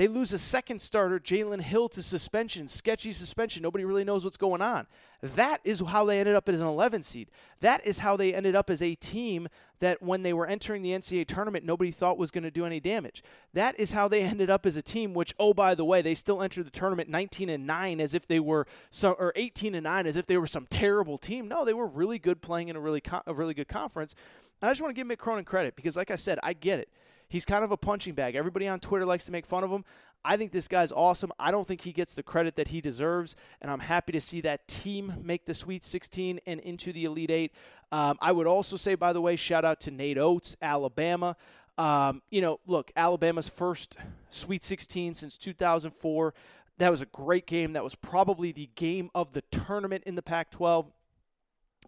They 0.00 0.08
lose 0.08 0.32
a 0.32 0.38
second 0.38 0.80
starter, 0.80 1.20
Jalen 1.20 1.60
Hill, 1.60 1.90
to 1.90 2.00
suspension, 2.00 2.68
sketchy 2.68 3.12
suspension. 3.12 3.62
Nobody 3.62 3.84
really 3.84 4.02
knows 4.02 4.24
what's 4.24 4.38
going 4.38 4.62
on. 4.62 4.86
That 5.20 5.60
is 5.62 5.80
how 5.80 6.06
they 6.06 6.18
ended 6.18 6.34
up 6.34 6.48
as 6.48 6.58
an 6.58 6.66
11 6.66 7.02
seed. 7.02 7.30
That 7.60 7.86
is 7.86 7.98
how 7.98 8.16
they 8.16 8.32
ended 8.32 8.56
up 8.56 8.70
as 8.70 8.82
a 8.82 8.94
team 8.94 9.46
that, 9.80 10.00
when 10.00 10.22
they 10.22 10.32
were 10.32 10.46
entering 10.46 10.80
the 10.80 10.92
NCAA 10.92 11.26
tournament, 11.26 11.66
nobody 11.66 11.90
thought 11.90 12.16
was 12.16 12.30
going 12.30 12.44
to 12.44 12.50
do 12.50 12.64
any 12.64 12.80
damage. 12.80 13.22
That 13.52 13.78
is 13.78 13.92
how 13.92 14.08
they 14.08 14.22
ended 14.22 14.48
up 14.48 14.64
as 14.64 14.74
a 14.74 14.80
team. 14.80 15.12
Which, 15.12 15.34
oh 15.38 15.52
by 15.52 15.74
the 15.74 15.84
way, 15.84 16.00
they 16.00 16.14
still 16.14 16.40
entered 16.40 16.64
the 16.64 16.70
tournament 16.70 17.10
19 17.10 17.50
and 17.50 17.66
9 17.66 18.00
as 18.00 18.14
if 18.14 18.26
they 18.26 18.40
were 18.40 18.66
some, 18.88 19.16
or 19.18 19.34
18 19.36 19.74
and 19.74 19.84
9 19.84 20.06
as 20.06 20.16
if 20.16 20.24
they 20.24 20.38
were 20.38 20.46
some 20.46 20.66
terrible 20.70 21.18
team. 21.18 21.46
No, 21.46 21.66
they 21.66 21.74
were 21.74 21.86
really 21.86 22.18
good 22.18 22.40
playing 22.40 22.68
in 22.68 22.76
a 22.76 22.80
really 22.80 23.02
a 23.26 23.34
really 23.34 23.52
good 23.52 23.68
conference. 23.68 24.14
And 24.62 24.70
I 24.70 24.72
just 24.72 24.80
want 24.80 24.96
to 24.96 24.98
give 24.98 25.06
Mick 25.06 25.18
Cronin 25.18 25.44
credit 25.44 25.76
because, 25.76 25.94
like 25.94 26.10
I 26.10 26.16
said, 26.16 26.38
I 26.42 26.54
get 26.54 26.80
it. 26.80 26.88
He's 27.30 27.44
kind 27.44 27.64
of 27.64 27.70
a 27.70 27.76
punching 27.76 28.14
bag. 28.14 28.34
Everybody 28.34 28.68
on 28.68 28.80
Twitter 28.80 29.06
likes 29.06 29.24
to 29.26 29.32
make 29.32 29.46
fun 29.46 29.64
of 29.64 29.70
him. 29.70 29.84
I 30.24 30.36
think 30.36 30.52
this 30.52 30.68
guy's 30.68 30.92
awesome. 30.92 31.32
I 31.38 31.50
don't 31.50 31.66
think 31.66 31.80
he 31.80 31.92
gets 31.92 32.12
the 32.12 32.24
credit 32.24 32.56
that 32.56 32.68
he 32.68 32.80
deserves, 32.80 33.36
and 33.62 33.70
I'm 33.70 33.78
happy 33.78 34.12
to 34.12 34.20
see 34.20 34.42
that 34.42 34.68
team 34.68 35.14
make 35.22 35.46
the 35.46 35.54
Sweet 35.54 35.84
16 35.84 36.40
and 36.44 36.60
into 36.60 36.92
the 36.92 37.04
Elite 37.04 37.30
Eight. 37.30 37.52
Um, 37.92 38.18
I 38.20 38.32
would 38.32 38.48
also 38.48 38.76
say, 38.76 38.96
by 38.96 39.12
the 39.12 39.20
way, 39.20 39.36
shout 39.36 39.64
out 39.64 39.80
to 39.82 39.90
Nate 39.90 40.18
Oats, 40.18 40.56
Alabama. 40.60 41.36
Um, 41.78 42.20
you 42.30 42.42
know, 42.42 42.60
look, 42.66 42.90
Alabama's 42.96 43.48
first 43.48 43.96
Sweet 44.28 44.64
16 44.64 45.14
since 45.14 45.38
2004. 45.38 46.34
That 46.78 46.90
was 46.90 47.00
a 47.00 47.06
great 47.06 47.46
game. 47.46 47.74
That 47.74 47.84
was 47.84 47.94
probably 47.94 48.52
the 48.52 48.68
game 48.74 49.10
of 49.14 49.32
the 49.32 49.42
tournament 49.50 50.04
in 50.04 50.16
the 50.16 50.22
Pac 50.22 50.50
12. 50.50 50.90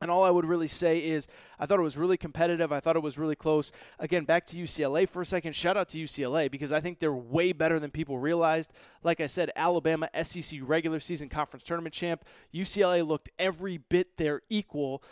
And 0.03 0.11
all 0.11 0.25
I 0.25 0.31
would 0.31 0.45
really 0.45 0.67
say 0.67 0.99
is 0.99 1.29
I 1.61 1.67
thought 1.67 1.79
it 1.79 1.83
was 1.83 1.97
really 1.97 2.17
competitive. 2.17 2.73
I 2.73 2.81
thought 2.81 2.97
it 2.97 3.03
was 3.03 3.19
really 3.19 3.37
close. 3.37 3.71
Again, 4.01 4.25
back 4.25 4.45
to 4.47 4.57
UCLA 4.57 5.09
for 5.09 5.23
a 5.23 5.27
second. 5.27 5.55
Shout 5.55 5.77
out 5.77 5.89
to 5.91 5.99
UCLA 5.99 6.51
because 6.51 6.73
I 6.73 6.81
think 6.81 6.99
they're 6.99 7.13
way 7.13 7.53
better 7.53 7.79
than 7.79 7.93
people 7.93 8.19
realized. 8.19 8.73
Like 9.05 9.21
I 9.21 9.29
said, 9.29 9.53
Alabama 9.55 10.09
SEC 10.25 10.59
regular 10.63 10.99
season 10.99 11.29
conference 11.29 11.63
tournament 11.63 11.95
champ. 11.95 12.25
UCLA 12.53 13.07
looked 13.07 13.31
every 13.39 13.79
bit 13.79 14.17
their 14.17 14.43
equal. 14.51 15.05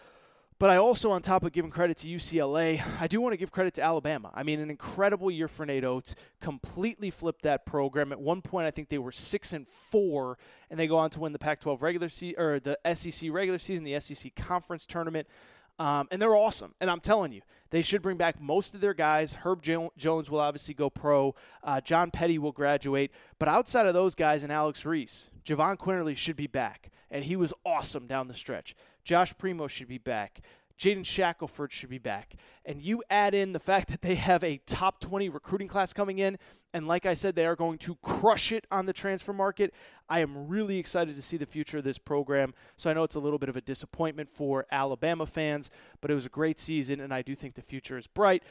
But 0.60 0.68
I 0.68 0.76
also, 0.76 1.10
on 1.10 1.22
top 1.22 1.42
of 1.42 1.52
giving 1.52 1.70
credit 1.70 1.96
to 1.96 2.06
UCLA, 2.06 2.82
I 3.00 3.06
do 3.06 3.18
want 3.22 3.32
to 3.32 3.38
give 3.38 3.50
credit 3.50 3.72
to 3.76 3.82
Alabama. 3.82 4.30
I 4.34 4.42
mean, 4.42 4.60
an 4.60 4.68
incredible 4.68 5.30
year 5.30 5.48
for 5.48 5.64
Nate 5.64 5.86
Oats. 5.86 6.14
Completely 6.42 7.10
flipped 7.10 7.44
that 7.44 7.64
program. 7.64 8.12
At 8.12 8.20
one 8.20 8.42
point, 8.42 8.66
I 8.66 8.70
think 8.70 8.90
they 8.90 8.98
were 8.98 9.10
six 9.10 9.54
and 9.54 9.66
four, 9.66 10.36
and 10.70 10.78
they 10.78 10.86
go 10.86 10.98
on 10.98 11.08
to 11.10 11.20
win 11.20 11.32
the 11.32 11.38
Pac-12 11.38 11.80
regular 11.80 12.10
season 12.10 12.38
or 12.38 12.60
the 12.60 12.78
SEC 12.92 13.30
regular 13.32 13.58
season, 13.58 13.84
the 13.84 13.98
SEC 14.00 14.36
conference 14.36 14.84
tournament. 14.84 15.26
Um, 15.78 16.08
and 16.10 16.20
they're 16.20 16.36
awesome. 16.36 16.74
And 16.78 16.90
I'm 16.90 17.00
telling 17.00 17.32
you, 17.32 17.40
they 17.70 17.82
should 17.82 18.02
bring 18.02 18.16
back 18.16 18.40
most 18.40 18.74
of 18.74 18.80
their 18.80 18.94
guys. 18.94 19.34
Herb 19.44 19.62
Jones 19.62 20.30
will 20.30 20.40
obviously 20.40 20.74
go 20.74 20.90
pro. 20.90 21.34
Uh, 21.62 21.80
John 21.80 22.10
Petty 22.10 22.38
will 22.38 22.52
graduate. 22.52 23.12
But 23.38 23.48
outside 23.48 23.86
of 23.86 23.94
those 23.94 24.14
guys 24.14 24.42
and 24.42 24.52
Alex 24.52 24.84
Reese, 24.84 25.30
Jahvon 25.44 25.76
Quinerly 25.76 26.16
should 26.16 26.36
be 26.36 26.46
back. 26.46 26.90
And 27.10 27.24
he 27.24 27.36
was 27.36 27.54
awesome 27.64 28.06
down 28.06 28.28
the 28.28 28.34
stretch. 28.34 28.74
Josh 29.04 29.36
Primo 29.38 29.66
should 29.66 29.88
be 29.88 29.98
back. 29.98 30.40
Jaden 30.80 31.04
Shackelford 31.04 31.72
should 31.72 31.90
be 31.90 31.98
back. 31.98 32.34
And 32.64 32.80
you 32.80 33.02
add 33.10 33.34
in 33.34 33.52
the 33.52 33.60
fact 33.60 33.88
that 33.90 34.00
they 34.00 34.14
have 34.14 34.42
a 34.42 34.58
top 34.66 34.98
20 35.00 35.28
recruiting 35.28 35.68
class 35.68 35.92
coming 35.92 36.18
in. 36.18 36.38
And 36.72 36.88
like 36.88 37.04
I 37.04 37.14
said, 37.14 37.34
they 37.34 37.46
are 37.46 37.56
going 37.56 37.78
to 37.78 37.96
crush 37.96 38.50
it 38.52 38.66
on 38.70 38.86
the 38.86 38.92
transfer 38.92 39.32
market. 39.32 39.74
I 40.08 40.20
am 40.20 40.48
really 40.48 40.78
excited 40.78 41.16
to 41.16 41.22
see 41.22 41.36
the 41.36 41.46
future 41.46 41.78
of 41.78 41.84
this 41.84 41.98
program. 41.98 42.54
So 42.76 42.88
I 42.88 42.94
know 42.94 43.02
it's 43.02 43.16
a 43.16 43.20
little 43.20 43.38
bit 43.38 43.48
of 43.48 43.56
a 43.56 43.60
disappointment 43.60 44.30
for 44.32 44.66
Alabama 44.70 45.26
fans, 45.26 45.70
but 46.00 46.10
it 46.10 46.14
was 46.14 46.26
a 46.26 46.30
great 46.30 46.58
season, 46.58 47.00
and 47.00 47.12
I 47.12 47.22
do 47.22 47.34
think 47.34 47.54
the 47.54 47.62
future 47.62 47.98
is 47.98 48.06
bright. 48.06 48.42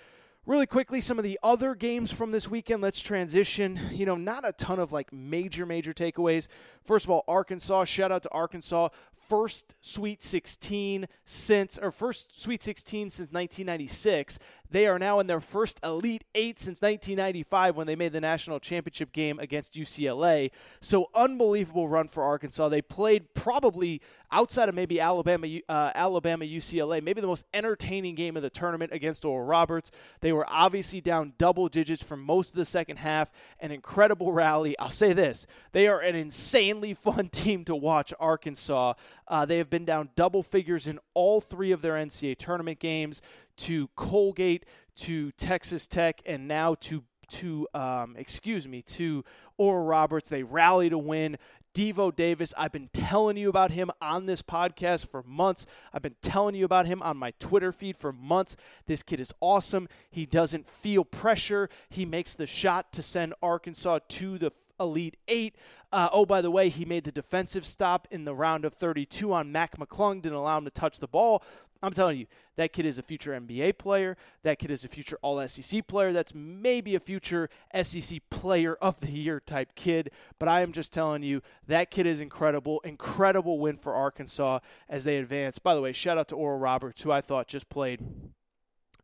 Really 0.46 0.66
quickly, 0.66 1.00
some 1.02 1.20
of 1.20 1.24
the 1.24 1.40
other 1.44 1.76
games 1.76 2.12
from 2.12 2.32
this 2.32 2.50
weekend. 2.50 2.82
Let's 2.82 3.02
transition. 3.02 3.80
You 3.92 4.06
know, 4.06 4.16
not 4.16 4.48
a 4.48 4.52
ton 4.54 4.80
of 4.80 4.92
like 4.92 5.14
major, 5.14 5.66
major 5.66 5.94
takeaways. 5.94 6.48
First 6.84 7.06
of 7.06 7.12
all, 7.12 7.24
Arkansas. 7.28 7.84
Shout 7.84 8.12
out 8.12 8.24
to 8.24 8.32
Arkansas 8.32 8.90
first 9.30 9.76
Sweet 9.82 10.24
16 10.24 11.08
since, 11.24 11.78
or 11.78 11.92
first 11.92 12.42
Sweet 12.42 12.64
16 12.64 13.12
since 13.12 13.32
1996. 13.32 14.40
They 14.72 14.86
are 14.88 15.00
now 15.00 15.20
in 15.20 15.28
their 15.28 15.42
first 15.42 15.80
Elite 15.84 16.24
Eight 16.36 16.60
since 16.60 16.82
1995 16.82 17.76
when 17.76 17.88
they 17.88 17.96
made 17.96 18.12
the 18.12 18.22
national 18.22 18.60
championship 18.60 19.12
game 19.12 19.40
against 19.40 19.74
UCLA. 19.74 20.52
So 20.80 21.10
unbelievable 21.16 21.88
run 21.88 22.08
for 22.08 22.24
Arkansas. 22.24 22.70
They 22.70 22.82
played 22.82 23.34
probably 23.34 24.02
outside 24.32 24.70
of 24.70 24.76
maybe 24.76 25.02
Alabama, 25.02 25.48
uh, 25.68 25.92
Alabama, 25.96 26.46
UCLA, 26.46 27.02
maybe 27.02 27.20
the 27.20 27.28
most 27.28 27.46
entertaining 27.54 28.14
game 28.14 28.38
of 28.38 28.44
the 28.44 28.50
tournament 28.50 28.92
against 28.92 29.26
Oral 29.26 29.46
Roberts. 29.46 29.92
They 30.22 30.32
were 30.32 30.46
obviously 30.48 31.02
down 31.02 31.34
double 31.38 31.68
digits 31.68 32.04
for 32.04 32.16
most 32.16 32.52
of 32.52 32.56
the 32.56 32.66
second 32.66 32.98
half. 32.98 33.32
An 33.60 33.72
incredible 33.72 34.32
rally. 34.32 34.78
I'll 34.78 34.92
say 34.92 35.14
this: 35.14 35.48
they 35.72 35.88
are 35.88 36.00
an 36.00 36.16
insanely 36.16 36.94
fun 36.94 37.30
team 37.30 37.66
to 37.66 37.76
watch. 37.76 38.14
Arkansas. 38.20 38.94
Uh, 39.28 39.46
they 39.46 39.58
have 39.58 39.70
been 39.70 39.86
down 39.86 40.10
double 40.16 40.44
figures 40.44 40.88
in 40.88 41.00
all 41.14 41.40
three 41.42 41.72
of 41.72 41.82
their 41.82 41.94
NCAA 41.94 42.38
tournament 42.38 42.80
games 42.80 43.22
to 43.60 43.88
Colgate, 43.96 44.66
to 44.98 45.32
Texas 45.32 45.88
Tech, 45.88 46.22
and 46.26 46.48
now 46.48 46.76
to 46.76 47.04
to 47.30 47.68
um, 47.76 48.16
excuse 48.18 48.68
me 48.68 48.82
to 48.82 49.24
Oral 49.58 49.86
Roberts. 49.86 50.30
They 50.30 50.44
rally 50.44 50.90
to 50.90 50.98
win. 50.98 51.38
Devo 51.76 52.14
Davis, 52.14 52.54
I've 52.58 52.72
been 52.72 52.90
telling 52.94 53.38
you 53.38 53.48
about 53.48 53.72
him 53.72 53.92
on 54.02 54.26
this 54.26 54.42
podcast 54.42 55.08
for 55.08 55.22
months. 55.22 55.68
I've 55.94 56.02
been 56.02 56.16
telling 56.22 56.56
you 56.56 56.66
about 56.66 56.88
him 56.88 57.02
on 57.04 57.16
my 57.18 57.32
Twitter 57.40 57.72
feed 57.72 57.96
for 57.96 58.12
months. 58.12 58.58
This 58.88 59.04
kid 59.04 59.20
is 59.20 59.32
awesome. 59.40 59.88
He 60.10 60.26
doesn't 60.26 60.68
feel 60.68 61.06
pressure. 61.06 61.70
He 61.90 62.06
makes 62.06 62.34
the 62.34 62.48
shot 62.48 62.92
to 62.94 63.04
send 63.04 63.36
Arkansas 63.44 64.00
to 64.08 64.40
the 64.40 64.52
Elite 64.80 65.18
Eight. 65.28 65.56
Uh, 65.92 66.10
oh, 66.12 66.26
by 66.26 66.42
the 66.42 66.52
way, 66.52 66.70
he 66.70 66.86
made 66.86 67.04
the 67.04 67.12
defensive 67.12 67.66
stop 67.66 68.08
in 68.12 68.26
the 68.26 68.34
round 68.34 68.66
of 68.66 68.74
32 68.74 69.32
on 69.32 69.52
Mac 69.52 69.78
McClung, 69.78 70.22
didn't 70.22 70.38
allow 70.38 70.58
him 70.58 70.66
to 70.66 70.72
touch 70.72 71.00
the 71.00 71.08
ball. 71.08 71.44
I'm 71.82 71.94
telling 71.94 72.18
you, 72.18 72.28
that 72.58 72.74
kid 72.74 72.86
is 72.86 72.98
a 72.98 73.02
future 73.02 73.32
NBA 73.32 73.78
player. 73.78 74.18
That 74.44 74.60
kid 74.60 74.70
is 74.70 74.84
a 74.84 74.90
future 74.90 75.18
All 75.22 75.46
SEC 75.48 75.88
player. 75.88 76.12
That's 76.12 76.36
maybe 76.36 76.94
a 76.94 77.00
future 77.00 77.50
SEC 77.82 78.20
player 78.30 78.76
of 78.82 79.00
the 79.00 79.12
year 79.12 79.40
type 79.40 79.76
kid. 79.76 80.12
But 80.40 80.50
I 80.50 80.62
am 80.62 80.74
just 80.74 80.92
telling 80.92 81.24
you, 81.24 81.42
that 81.68 81.90
kid 81.90 82.06
is 82.06 82.20
incredible. 82.20 82.82
Incredible 82.82 83.60
win 83.60 83.78
for 83.78 83.94
Arkansas 83.94 84.60
as 84.90 85.06
they 85.06 85.18
advance. 85.18 85.58
By 85.58 85.74
the 85.74 85.82
way, 85.82 85.94
shout 85.94 86.18
out 86.18 86.28
to 86.30 86.36
Oral 86.36 86.60
Roberts, 86.60 87.02
who 87.02 87.12
I 87.12 87.22
thought 87.22 87.48
just 87.48 87.70
played 87.70 88.02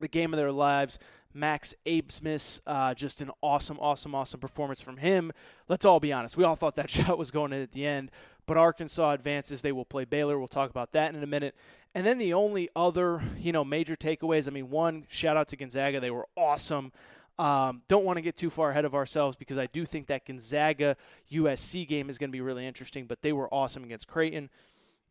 the 0.01 0.09
game 0.09 0.33
of 0.33 0.37
their 0.37 0.51
lives. 0.51 0.99
Max 1.35 1.75
Abmas, 1.85 2.61
uh, 2.65 2.93
just 2.93 3.21
an 3.21 3.29
awesome, 3.43 3.77
awesome, 3.79 4.15
awesome 4.15 4.39
performance 4.39 4.81
from 4.81 4.97
him. 4.97 5.33
Let's 5.67 5.85
all 5.85 5.99
be 5.99 6.13
honest. 6.13 6.37
We 6.37 6.45
all 6.45 6.55
thought 6.55 6.75
that 6.75 6.89
shot 6.89 7.17
was 7.17 7.29
going 7.29 7.51
in 7.51 7.61
at 7.61 7.73
the 7.73 7.85
end, 7.85 8.09
but 8.45 8.57
Arkansas 8.57 9.11
advances. 9.11 9.61
They 9.61 9.71
will 9.71 9.85
play 9.85 10.05
Baylor. 10.05 10.37
We'll 10.37 10.47
talk 10.47 10.69
about 10.69 10.91
that 10.93 11.13
in 11.13 11.23
a 11.23 11.27
minute. 11.27 11.55
And 11.93 12.05
then 12.05 12.17
the 12.17 12.33
only 12.33 12.69
other, 12.75 13.21
you 13.37 13.51
know, 13.51 13.63
major 13.63 13.95
takeaways. 13.95 14.47
I 14.47 14.51
mean, 14.51 14.69
one 14.69 15.05
shout 15.09 15.37
out 15.37 15.47
to 15.49 15.57
Gonzaga. 15.57 15.99
They 15.99 16.11
were 16.11 16.27
awesome. 16.35 16.91
Um, 17.37 17.81
don't 17.87 18.05
want 18.05 18.17
to 18.17 18.21
get 18.21 18.37
too 18.37 18.49
far 18.49 18.71
ahead 18.71 18.85
of 18.85 18.95
ourselves 18.95 19.35
because 19.35 19.57
I 19.57 19.67
do 19.67 19.85
think 19.85 20.07
that 20.07 20.25
Gonzaga 20.25 20.95
USC 21.31 21.87
game 21.87 22.09
is 22.09 22.17
going 22.17 22.29
to 22.29 22.35
be 22.35 22.41
really 22.41 22.65
interesting. 22.65 23.05
But 23.05 23.21
they 23.21 23.33
were 23.33 23.53
awesome 23.53 23.83
against 23.83 24.07
Creighton. 24.07 24.49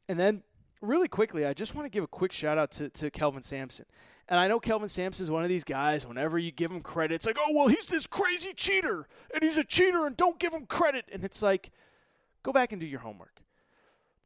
And 0.08 0.20
then, 0.20 0.42
really 0.82 1.08
quickly, 1.08 1.46
I 1.46 1.54
just 1.54 1.74
want 1.74 1.86
to 1.86 1.90
give 1.90 2.04
a 2.04 2.08
quick 2.08 2.32
shout 2.32 2.58
out 2.58 2.70
to, 2.72 2.90
to 2.90 3.10
Kelvin 3.10 3.42
Sampson. 3.42 3.86
And 4.28 4.40
I 4.40 4.48
know 4.48 4.58
Kelvin 4.58 4.88
Sampson 4.88 5.24
is 5.24 5.30
one 5.30 5.42
of 5.42 5.50
these 5.50 5.64
guys, 5.64 6.06
whenever 6.06 6.38
you 6.38 6.50
give 6.50 6.70
him 6.70 6.80
credit, 6.80 7.14
it's 7.14 7.26
like, 7.26 7.36
oh, 7.38 7.52
well, 7.54 7.68
he's 7.68 7.86
this 7.88 8.06
crazy 8.06 8.54
cheater, 8.54 9.06
and 9.34 9.42
he's 9.42 9.58
a 9.58 9.64
cheater, 9.64 10.06
and 10.06 10.16
don't 10.16 10.38
give 10.38 10.54
him 10.54 10.64
credit. 10.64 11.04
And 11.12 11.24
it's 11.24 11.42
like, 11.42 11.70
go 12.44 12.52
back 12.52 12.70
and 12.70 12.80
do 12.80 12.86
your 12.86 13.00
homework. 13.00 13.40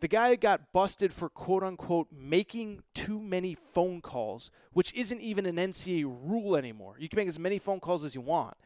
The 0.01 0.09
guy 0.09 0.37
got 0.37 0.73
busted 0.73 1.13
for 1.13 1.29
quote 1.29 1.63
unquote 1.63 2.09
making 2.13 2.83
too 2.95 3.19
many 3.19 3.55
phone 3.55 4.01
calls, 4.01 4.51
which 4.73 4.93
isn't 4.93 5.21
even 5.21 5.47
an 5.47 5.57
NCAA 5.57 6.05
rule 6.05 6.55
anymore. 6.55 6.97
You 6.99 7.09
can 7.09 7.17
make 7.17 7.29
as 7.29 7.39
many 7.39 7.59
phone 7.59 7.81
calls 7.81 8.05
as 8.05 8.15
you 8.15 8.21
want. 8.21 8.57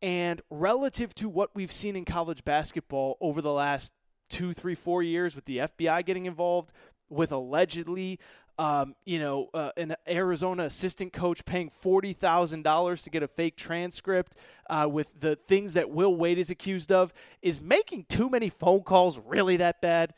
And 0.00 0.40
relative 0.50 1.14
to 1.16 1.28
what 1.28 1.50
we've 1.54 1.72
seen 1.72 1.96
in 1.96 2.04
college 2.04 2.44
basketball 2.44 3.16
over 3.20 3.42
the 3.42 3.52
last 3.52 3.92
two, 4.28 4.52
three, 4.52 4.74
four 4.74 5.02
years 5.02 5.34
with 5.34 5.44
the 5.46 5.58
FBI 5.58 6.04
getting 6.04 6.26
involved, 6.26 6.72
with 7.08 7.32
allegedly 7.32 8.18
um, 8.58 8.94
you 9.04 9.18
know, 9.18 9.50
uh, 9.52 9.70
an 9.76 9.94
Arizona 10.08 10.64
assistant 10.64 11.12
coach 11.12 11.44
paying 11.44 11.70
forty 11.70 12.12
thousand 12.12 12.62
dollars 12.62 13.02
to 13.02 13.10
get 13.10 13.22
a 13.22 13.28
fake 13.28 13.56
transcript 13.56 14.36
uh, 14.70 14.88
with 14.90 15.20
the 15.20 15.36
things 15.36 15.74
that 15.74 15.90
Will 15.90 16.14
Wade 16.14 16.38
is 16.38 16.50
accused 16.50 16.92
of. 16.92 17.12
Is 17.42 17.60
making 17.60 18.04
too 18.08 18.30
many 18.30 18.48
phone 18.48 18.82
calls 18.82 19.18
really 19.18 19.56
that 19.58 19.80
bad? 19.80 20.14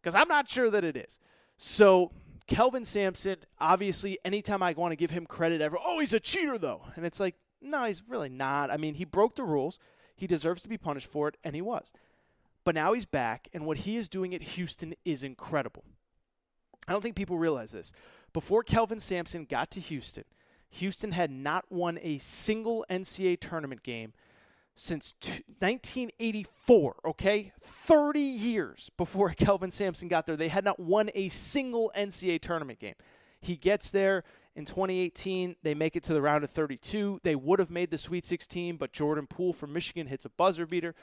Because 0.00 0.14
I'm 0.14 0.28
not 0.28 0.48
sure 0.48 0.70
that 0.70 0.84
it 0.84 0.96
is. 0.96 1.18
So 1.56 2.12
Kelvin 2.46 2.84
Sampson, 2.84 3.36
obviously, 3.58 4.18
anytime 4.24 4.62
I 4.62 4.72
want 4.72 4.92
to 4.92 4.96
give 4.96 5.10
him 5.10 5.26
credit 5.26 5.60
ever, 5.60 5.78
oh, 5.82 6.00
he's 6.00 6.12
a 6.12 6.20
cheater 6.20 6.58
though, 6.58 6.82
and 6.96 7.04
it's 7.06 7.20
like, 7.20 7.34
no, 7.60 7.84
he's 7.84 8.02
really 8.08 8.28
not. 8.28 8.70
I 8.70 8.76
mean, 8.76 8.94
he 8.94 9.04
broke 9.04 9.36
the 9.36 9.42
rules. 9.42 9.78
He 10.14 10.26
deserves 10.26 10.62
to 10.62 10.68
be 10.68 10.78
punished 10.78 11.08
for 11.08 11.28
it, 11.28 11.36
and 11.44 11.54
he 11.54 11.62
was. 11.62 11.92
But 12.64 12.74
now 12.74 12.94
he's 12.94 13.06
back, 13.06 13.48
and 13.52 13.64
what 13.64 13.78
he 13.78 13.96
is 13.96 14.08
doing 14.08 14.34
at 14.34 14.42
Houston 14.42 14.94
is 15.04 15.22
incredible. 15.22 15.84
I 16.88 16.92
don't 16.92 17.02
think 17.02 17.16
people 17.16 17.38
realize 17.38 17.72
this. 17.72 17.92
Before 18.32 18.62
Kelvin 18.62 19.00
Sampson 19.00 19.44
got 19.44 19.70
to 19.72 19.80
Houston, 19.80 20.24
Houston 20.70 21.12
had 21.12 21.30
not 21.30 21.64
won 21.70 21.98
a 22.02 22.18
single 22.18 22.84
NCAA 22.90 23.40
tournament 23.40 23.82
game 23.82 24.12
since 24.74 25.14
1984, 25.58 26.96
okay? 27.06 27.52
30 27.62 28.20
years 28.20 28.90
before 28.96 29.30
Kelvin 29.36 29.70
Sampson 29.70 30.08
got 30.08 30.26
there, 30.26 30.36
they 30.36 30.48
had 30.48 30.64
not 30.64 30.78
won 30.78 31.10
a 31.14 31.28
single 31.30 31.90
NCAA 31.96 32.40
tournament 32.40 32.78
game. 32.78 32.94
He 33.40 33.56
gets 33.56 33.90
there 33.90 34.22
in 34.54 34.64
2018, 34.64 35.56
they 35.62 35.74
make 35.74 35.96
it 35.96 36.02
to 36.04 36.14
the 36.14 36.22
round 36.22 36.42
of 36.42 36.50
32. 36.50 37.20
They 37.22 37.36
would 37.36 37.58
have 37.58 37.70
made 37.70 37.90
the 37.90 37.98
Sweet 37.98 38.24
16, 38.24 38.76
but 38.76 38.92
Jordan 38.92 39.26
Poole 39.26 39.52
from 39.52 39.72
Michigan 39.72 40.06
hits 40.06 40.24
a 40.24 40.30
buzzer 40.30 40.66
beater. 40.66 40.94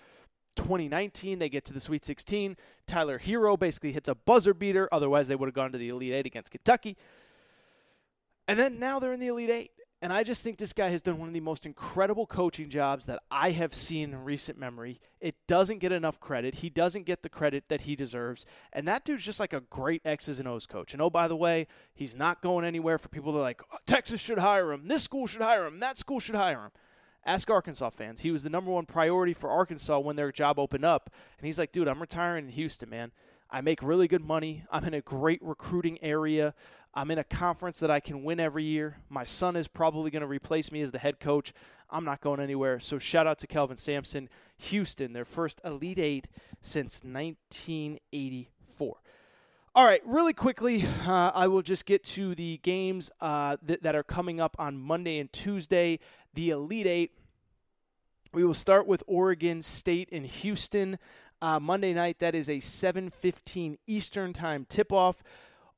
2019, 0.55 1.39
they 1.39 1.49
get 1.49 1.65
to 1.65 1.73
the 1.73 1.79
Sweet 1.79 2.05
16. 2.05 2.57
Tyler 2.87 3.19
Herro 3.19 3.57
basically 3.57 3.91
hits 3.91 4.09
a 4.09 4.15
buzzer 4.15 4.53
beater. 4.53 4.89
Otherwise, 4.91 5.27
they 5.27 5.35
would 5.35 5.47
have 5.47 5.55
gone 5.55 5.71
to 5.71 5.77
the 5.77 5.89
Elite 5.89 6.13
Eight 6.13 6.25
against 6.25 6.51
Kentucky. 6.51 6.97
And 8.47 8.59
then 8.59 8.79
now 8.79 8.99
they're 8.99 9.13
in 9.13 9.19
the 9.19 9.27
Elite 9.27 9.49
Eight. 9.49 9.71
And 10.03 10.11
I 10.11 10.23
just 10.23 10.43
think 10.43 10.57
this 10.57 10.73
guy 10.73 10.89
has 10.89 11.01
done 11.01 11.17
one 11.17 11.29
of 11.29 11.33
the 11.33 11.39
most 11.39 11.65
incredible 11.65 12.25
coaching 12.25 12.69
jobs 12.69 13.05
that 13.05 13.23
I 13.31 13.51
have 13.51 13.73
seen 13.73 14.11
in 14.11 14.25
recent 14.25 14.59
memory. 14.59 14.99
It 15.21 15.35
doesn't 15.47 15.77
get 15.77 15.93
enough 15.93 16.19
credit. 16.19 16.55
He 16.55 16.69
doesn't 16.69 17.05
get 17.05 17.23
the 17.23 17.29
credit 17.29 17.69
that 17.69 17.81
he 17.81 17.95
deserves. 17.95 18.45
And 18.73 18.85
that 18.85 19.05
dude's 19.05 19.23
just 19.23 19.39
like 19.39 19.53
a 19.53 19.61
great 19.61 20.01
X's 20.03 20.39
and 20.39 20.47
O's 20.47 20.65
coach. 20.65 20.91
And 20.91 21.01
oh, 21.01 21.09
by 21.09 21.29
the 21.29 21.37
way, 21.37 21.67
he's 21.93 22.17
not 22.17 22.41
going 22.41 22.65
anywhere 22.65 22.97
for 22.97 23.07
people 23.07 23.31
that 23.31 23.39
are 23.39 23.43
like, 23.43 23.61
oh, 23.71 23.77
Texas 23.87 24.19
should 24.19 24.39
hire 24.39 24.73
him. 24.73 24.89
This 24.89 25.03
school 25.03 25.25
should 25.25 25.41
hire 25.41 25.65
him. 25.65 25.79
That 25.79 25.97
school 25.97 26.19
should 26.19 26.35
hire 26.35 26.65
him. 26.65 26.71
Ask 27.25 27.49
Arkansas 27.49 27.91
fans. 27.91 28.21
He 28.21 28.31
was 28.31 28.43
the 28.43 28.49
number 28.49 28.71
one 28.71 28.85
priority 28.85 29.33
for 29.33 29.49
Arkansas 29.49 29.99
when 29.99 30.15
their 30.15 30.31
job 30.31 30.59
opened 30.59 30.83
up. 30.83 31.09
And 31.37 31.47
he's 31.47 31.57
like, 31.57 31.71
dude, 31.71 31.87
I'm 31.87 32.01
retiring 32.01 32.45
in 32.45 32.51
Houston, 32.51 32.89
man. 32.89 33.11
I 33.49 33.61
make 33.61 33.83
really 33.83 34.07
good 34.07 34.23
money. 34.23 34.65
I'm 34.71 34.83
in 34.85 34.93
a 34.93 35.01
great 35.01 35.39
recruiting 35.41 36.03
area. 36.03 36.53
I'm 36.93 37.11
in 37.11 37.19
a 37.19 37.23
conference 37.23 37.79
that 37.79 37.89
I 37.89 37.99
can 37.99 38.23
win 38.23 38.39
every 38.39 38.63
year. 38.63 38.97
My 39.09 39.25
son 39.25 39.55
is 39.55 39.67
probably 39.67 40.11
going 40.11 40.21
to 40.21 40.27
replace 40.27 40.71
me 40.71 40.81
as 40.81 40.91
the 40.91 40.99
head 40.99 41.19
coach. 41.19 41.53
I'm 41.89 42.03
not 42.03 42.21
going 42.21 42.39
anywhere. 42.39 42.79
So 42.79 42.99
shout 42.99 43.27
out 43.27 43.37
to 43.39 43.47
Kelvin 43.47 43.77
Sampson, 43.77 44.27
Houston, 44.57 45.13
their 45.13 45.25
first 45.25 45.61
Elite 45.63 45.99
Eight 45.99 46.27
since 46.61 47.01
1984. 47.03 48.97
All 49.75 49.85
right, 49.85 50.01
really 50.05 50.33
quickly, 50.33 50.85
uh, 51.07 51.31
I 51.33 51.47
will 51.47 51.63
just 51.63 51.87
get 51.87 52.03
to 52.03 52.35
the 52.35 52.59
games 52.61 53.09
uh, 53.19 53.57
th- 53.65 53.79
that 53.81 53.95
are 53.95 54.03
coming 54.03 54.39
up 54.39 54.55
on 54.59 54.77
Monday 54.77 55.17
and 55.17 55.33
Tuesday. 55.33 55.97
The 56.35 56.51
Elite 56.51 56.85
Eight. 56.85 57.11
We 58.33 58.45
will 58.45 58.53
start 58.53 58.85
with 58.85 59.01
Oregon 59.07 59.63
State 59.63 60.09
and 60.11 60.27
Houston. 60.27 60.99
Uh, 61.41 61.59
Monday 61.59 61.91
night, 61.91 62.19
that 62.19 62.35
is 62.35 62.49
a 62.49 62.57
7:15 62.57 63.79
Eastern 63.87 64.31
time 64.31 64.67
tip-off. 64.69 65.23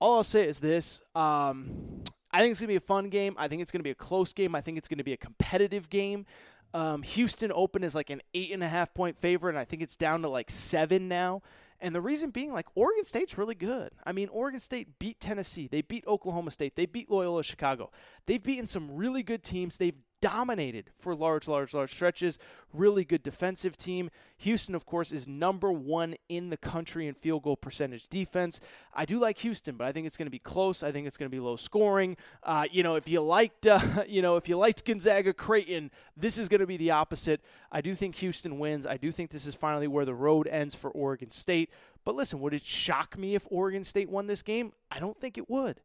All 0.02 0.18
I'll 0.18 0.24
say 0.26 0.46
is 0.46 0.60
this: 0.60 1.02
um, 1.16 2.04
I 2.34 2.42
think 2.42 2.52
it's 2.52 2.60
going 2.60 2.68
to 2.68 2.74
be 2.74 2.76
a 2.76 2.82
fun 2.82 3.08
game. 3.08 3.34
I 3.38 3.48
think 3.48 3.62
it's 3.62 3.72
going 3.72 3.80
to 3.80 3.86
be 3.86 3.92
a 3.92 3.96
close 3.96 4.34
game. 4.34 4.56
I 4.56 4.60
think 4.60 4.78
it's 4.78 4.90
going 4.90 4.98
to 4.98 5.06
be 5.06 5.14
a 5.14 5.18
competitive 5.18 5.90
game. 5.90 6.26
Um, 6.74 7.02
Houston 7.02 7.50
open 7.56 7.82
is 7.82 7.96
like 7.96 8.10
an 8.10 8.20
eight 8.34 8.52
and 8.52 8.62
a 8.62 8.68
half 8.68 8.94
point 8.94 9.22
favorite, 9.22 9.52
and 9.52 9.60
I 9.60 9.64
think 9.64 9.82
it's 9.82 9.96
down 9.96 10.22
to 10.24 10.28
like 10.28 10.52
seven 10.52 11.08
now. 11.08 11.44
And 11.82 11.94
the 11.94 12.02
reason 12.02 12.30
being, 12.30 12.54
like, 12.54 12.68
Oregon 12.76 13.04
State's 13.04 13.38
really 13.38 13.56
good. 13.56 13.92
I 14.04 14.12
mean, 14.12 14.30
Oregon 14.30 14.60
State 14.60 14.98
beat 14.98 15.20
Tennessee. 15.20 15.68
They 15.68 15.82
beat 15.82 16.06
Oklahoma 16.08 16.52
State. 16.52 16.76
They 16.76 16.86
beat 16.86 17.10
Loyola 17.10 17.44
Chicago. 17.44 17.92
They've 18.26 18.42
beaten 18.42 18.66
some 18.66 18.96
really 18.96 19.24
good 19.24 19.44
teams. 19.44 19.78
They've 19.78 19.96
dominated 20.22 20.90
for 20.98 21.16
large, 21.16 21.48
large, 21.48 21.74
large 21.74 21.94
stretches. 21.94 22.40
Really 22.74 23.06
good 23.06 23.24
defensive 23.24 23.78
team. 23.78 24.10
Houston, 24.40 24.76
of 24.76 24.86
course, 24.86 25.12
is 25.12 25.28
number 25.28 25.72
one 25.72 26.16
in 26.30 26.50
the 26.50 26.58
country 26.58 27.08
in 27.08 27.14
field 27.14 27.44
goal 27.44 27.56
percentage 27.56 28.08
defense. 28.08 28.60
I 28.94 29.06
do 29.06 29.20
like 29.20 29.40
Houston, 29.40 29.76
but 29.78 29.88
I 29.88 29.92
think 29.92 30.08
it's 30.08 30.18
going 30.18 30.28
to 30.28 30.32
be 30.32 30.40
close. 30.40 30.84
I 30.84 30.92
think 30.92 31.08
it's 31.08 31.18
going 31.18 31.30
to 31.30 31.36
be 31.36 31.40
low 31.40 31.56
scoring. 31.56 32.18
Uh, 32.44 32.66
you 32.72 32.84
know, 32.84 32.96
if 32.96 33.08
you 33.08 33.22
liked, 33.22 33.68
uh, 33.68 33.80
you 34.08 34.22
know, 34.22 34.36
if 34.36 34.50
you 34.50 34.58
liked 34.58 34.86
Gonzaga 34.86 35.34
Creighton, 35.34 35.92
this 36.18 36.38
is 36.38 36.50
going 36.50 36.62
to 36.62 36.68
be 36.68 36.78
the 36.78 36.92
opposite. 36.92 37.42
I 37.72 37.82
do 37.82 37.96
think 37.96 38.16
Houston 38.18 38.60
wins. 38.60 38.86
I 38.86 38.98
do 38.98 39.12
think 39.12 39.32
this 39.32 39.46
is 39.46 39.56
finally 39.56 39.88
where 39.88 40.06
the 40.06 40.16
road 40.16 40.48
ends 40.48 40.76
for 40.76 40.90
Oregon 40.92 41.30
State. 41.30 41.70
But 42.04 42.16
listen, 42.16 42.40
would 42.40 42.54
it 42.54 42.66
shock 42.66 43.18
me 43.18 43.36
if 43.36 43.48
Oregon 43.50 43.84
State 43.84 44.10
won 44.10 44.28
this 44.28 44.42
game? 44.42 44.74
I 44.92 45.00
don't 45.00 45.20
think 45.20 45.38
it 45.38 45.50
would. 45.50 45.82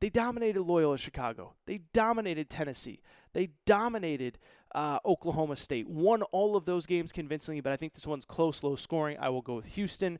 They 0.00 0.10
dominated 0.10 0.62
Loyola 0.62 0.98
Chicago. 0.98 1.54
They 1.66 1.80
dominated 1.92 2.48
Tennessee. 2.48 3.00
They 3.32 3.50
dominated 3.66 4.38
uh, 4.74 4.98
Oklahoma 5.04 5.56
State. 5.56 5.88
Won 5.88 6.22
all 6.22 6.56
of 6.56 6.64
those 6.64 6.86
games 6.86 7.12
convincingly, 7.12 7.60
but 7.60 7.72
I 7.72 7.76
think 7.76 7.94
this 7.94 8.06
one's 8.06 8.24
close, 8.24 8.62
low 8.62 8.76
scoring. 8.76 9.16
I 9.20 9.28
will 9.28 9.42
go 9.42 9.56
with 9.56 9.66
Houston. 9.66 10.18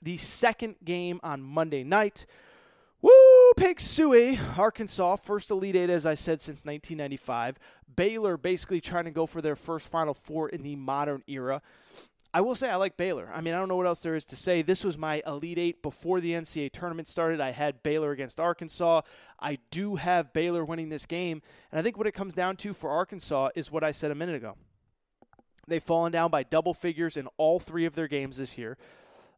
The 0.00 0.16
second 0.16 0.76
game 0.84 1.20
on 1.22 1.42
Monday 1.42 1.84
night. 1.84 2.26
Woo! 3.00 3.10
Pig 3.56 3.78
Sooie, 3.78 4.38
Arkansas, 4.58 5.16
first 5.16 5.50
Elite 5.50 5.76
Eight, 5.76 5.90
as 5.90 6.04
I 6.04 6.14
said, 6.14 6.40
since 6.40 6.64
1995. 6.64 7.58
Baylor 7.94 8.36
basically 8.36 8.80
trying 8.80 9.04
to 9.04 9.10
go 9.10 9.26
for 9.26 9.40
their 9.40 9.56
first 9.56 9.88
Final 9.88 10.14
Four 10.14 10.48
in 10.48 10.62
the 10.62 10.76
modern 10.76 11.22
era. 11.26 11.62
I 12.32 12.42
will 12.42 12.54
say 12.54 12.68
I 12.68 12.76
like 12.76 12.96
Baylor. 12.96 13.30
I 13.34 13.40
mean, 13.40 13.54
I 13.54 13.58
don't 13.58 13.68
know 13.68 13.76
what 13.76 13.86
else 13.86 14.02
there 14.02 14.14
is 14.14 14.26
to 14.26 14.36
say. 14.36 14.60
This 14.60 14.84
was 14.84 14.98
my 14.98 15.22
Elite 15.26 15.58
Eight 15.58 15.82
before 15.82 16.20
the 16.20 16.32
NCAA 16.32 16.70
tournament 16.72 17.08
started. 17.08 17.40
I 17.40 17.52
had 17.52 17.82
Baylor 17.82 18.10
against 18.12 18.38
Arkansas. 18.38 19.00
I 19.40 19.58
do 19.70 19.96
have 19.96 20.34
Baylor 20.34 20.64
winning 20.64 20.90
this 20.90 21.06
game. 21.06 21.40
And 21.72 21.78
I 21.78 21.82
think 21.82 21.96
what 21.96 22.06
it 22.06 22.12
comes 22.12 22.34
down 22.34 22.56
to 22.58 22.74
for 22.74 22.90
Arkansas 22.90 23.50
is 23.54 23.72
what 23.72 23.82
I 23.82 23.92
said 23.92 24.10
a 24.10 24.14
minute 24.14 24.34
ago. 24.34 24.56
They've 25.66 25.82
fallen 25.82 26.12
down 26.12 26.30
by 26.30 26.42
double 26.42 26.74
figures 26.74 27.16
in 27.16 27.28
all 27.38 27.58
three 27.58 27.86
of 27.86 27.94
their 27.94 28.08
games 28.08 28.36
this 28.36 28.58
year, 28.58 28.76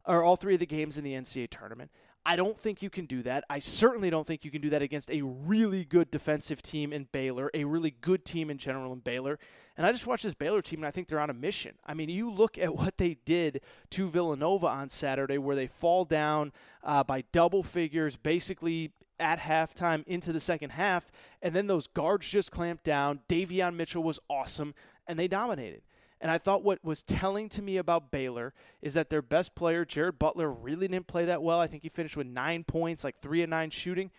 or 0.05 0.23
all 0.23 0.35
three 0.35 0.55
of 0.55 0.59
the 0.59 0.65
games 0.65 0.97
in 0.97 1.03
the 1.03 1.13
NCAA 1.13 1.49
tournament. 1.49 1.91
I 2.25 2.35
don't 2.35 2.57
think 2.57 2.81
you 2.81 2.89
can 2.89 3.05
do 3.05 3.23
that. 3.23 3.43
I 3.49 3.59
certainly 3.59 4.09
don't 4.09 4.27
think 4.27 4.45
you 4.45 4.51
can 4.51 4.61
do 4.61 4.69
that 4.69 4.81
against 4.81 5.09
a 5.09 5.21
really 5.23 5.83
good 5.83 6.11
defensive 6.11 6.61
team 6.61 6.93
in 6.93 7.07
Baylor, 7.11 7.49
a 7.53 7.63
really 7.63 7.91
good 7.91 8.25
team 8.25 8.51
in 8.51 8.59
general 8.59 8.93
in 8.93 8.99
Baylor. 8.99 9.39
And 9.75 9.87
I 9.87 9.91
just 9.91 10.05
watched 10.05 10.23
this 10.23 10.35
Baylor 10.35 10.61
team, 10.61 10.79
and 10.79 10.87
I 10.87 10.91
think 10.91 11.07
they're 11.07 11.19
on 11.19 11.31
a 11.31 11.33
mission. 11.35 11.75
I 11.85 11.95
mean, 11.95 12.09
you 12.09 12.31
look 12.31 12.57
at 12.57 12.75
what 12.77 12.97
they 12.97 13.15
did 13.25 13.61
to 13.91 14.07
Villanova 14.07 14.67
on 14.67 14.89
Saturday, 14.89 15.39
where 15.39 15.55
they 15.55 15.67
fall 15.67 16.05
down 16.05 16.51
uh, 16.83 17.03
by 17.03 17.23
double 17.31 17.63
figures, 17.63 18.15
basically 18.15 18.91
at 19.19 19.39
halftime 19.39 20.05
into 20.07 20.33
the 20.33 20.39
second 20.39 20.71
half, 20.71 21.11
and 21.41 21.55
then 21.55 21.67
those 21.67 21.87
guards 21.87 22.29
just 22.29 22.51
clamped 22.51 22.83
down. 22.83 23.21
Davion 23.29 23.75
Mitchell 23.75 24.03
was 24.03 24.19
awesome, 24.29 24.73
and 25.07 25.17
they 25.17 25.27
dominated. 25.27 25.81
And 26.21 26.29
I 26.29 26.37
thought 26.37 26.63
what 26.63 26.85
was 26.85 27.01
telling 27.01 27.49
to 27.49 27.63
me 27.63 27.77
about 27.77 28.11
Baylor 28.11 28.53
is 28.79 28.93
that 28.93 29.09
their 29.09 29.23
best 29.23 29.55
player, 29.55 29.83
Jared 29.83 30.19
Butler, 30.19 30.51
really 30.51 30.87
didn't 30.87 31.07
play 31.07 31.25
that 31.25 31.41
well. 31.41 31.59
I 31.59 31.65
think 31.65 31.81
he 31.81 31.89
finished 31.89 32.15
with 32.15 32.27
nine 32.27 32.63
points, 32.63 33.03
like 33.03 33.17
three 33.17 33.41
and 33.41 33.49
nine 33.49 33.71
shooting, 33.71 34.11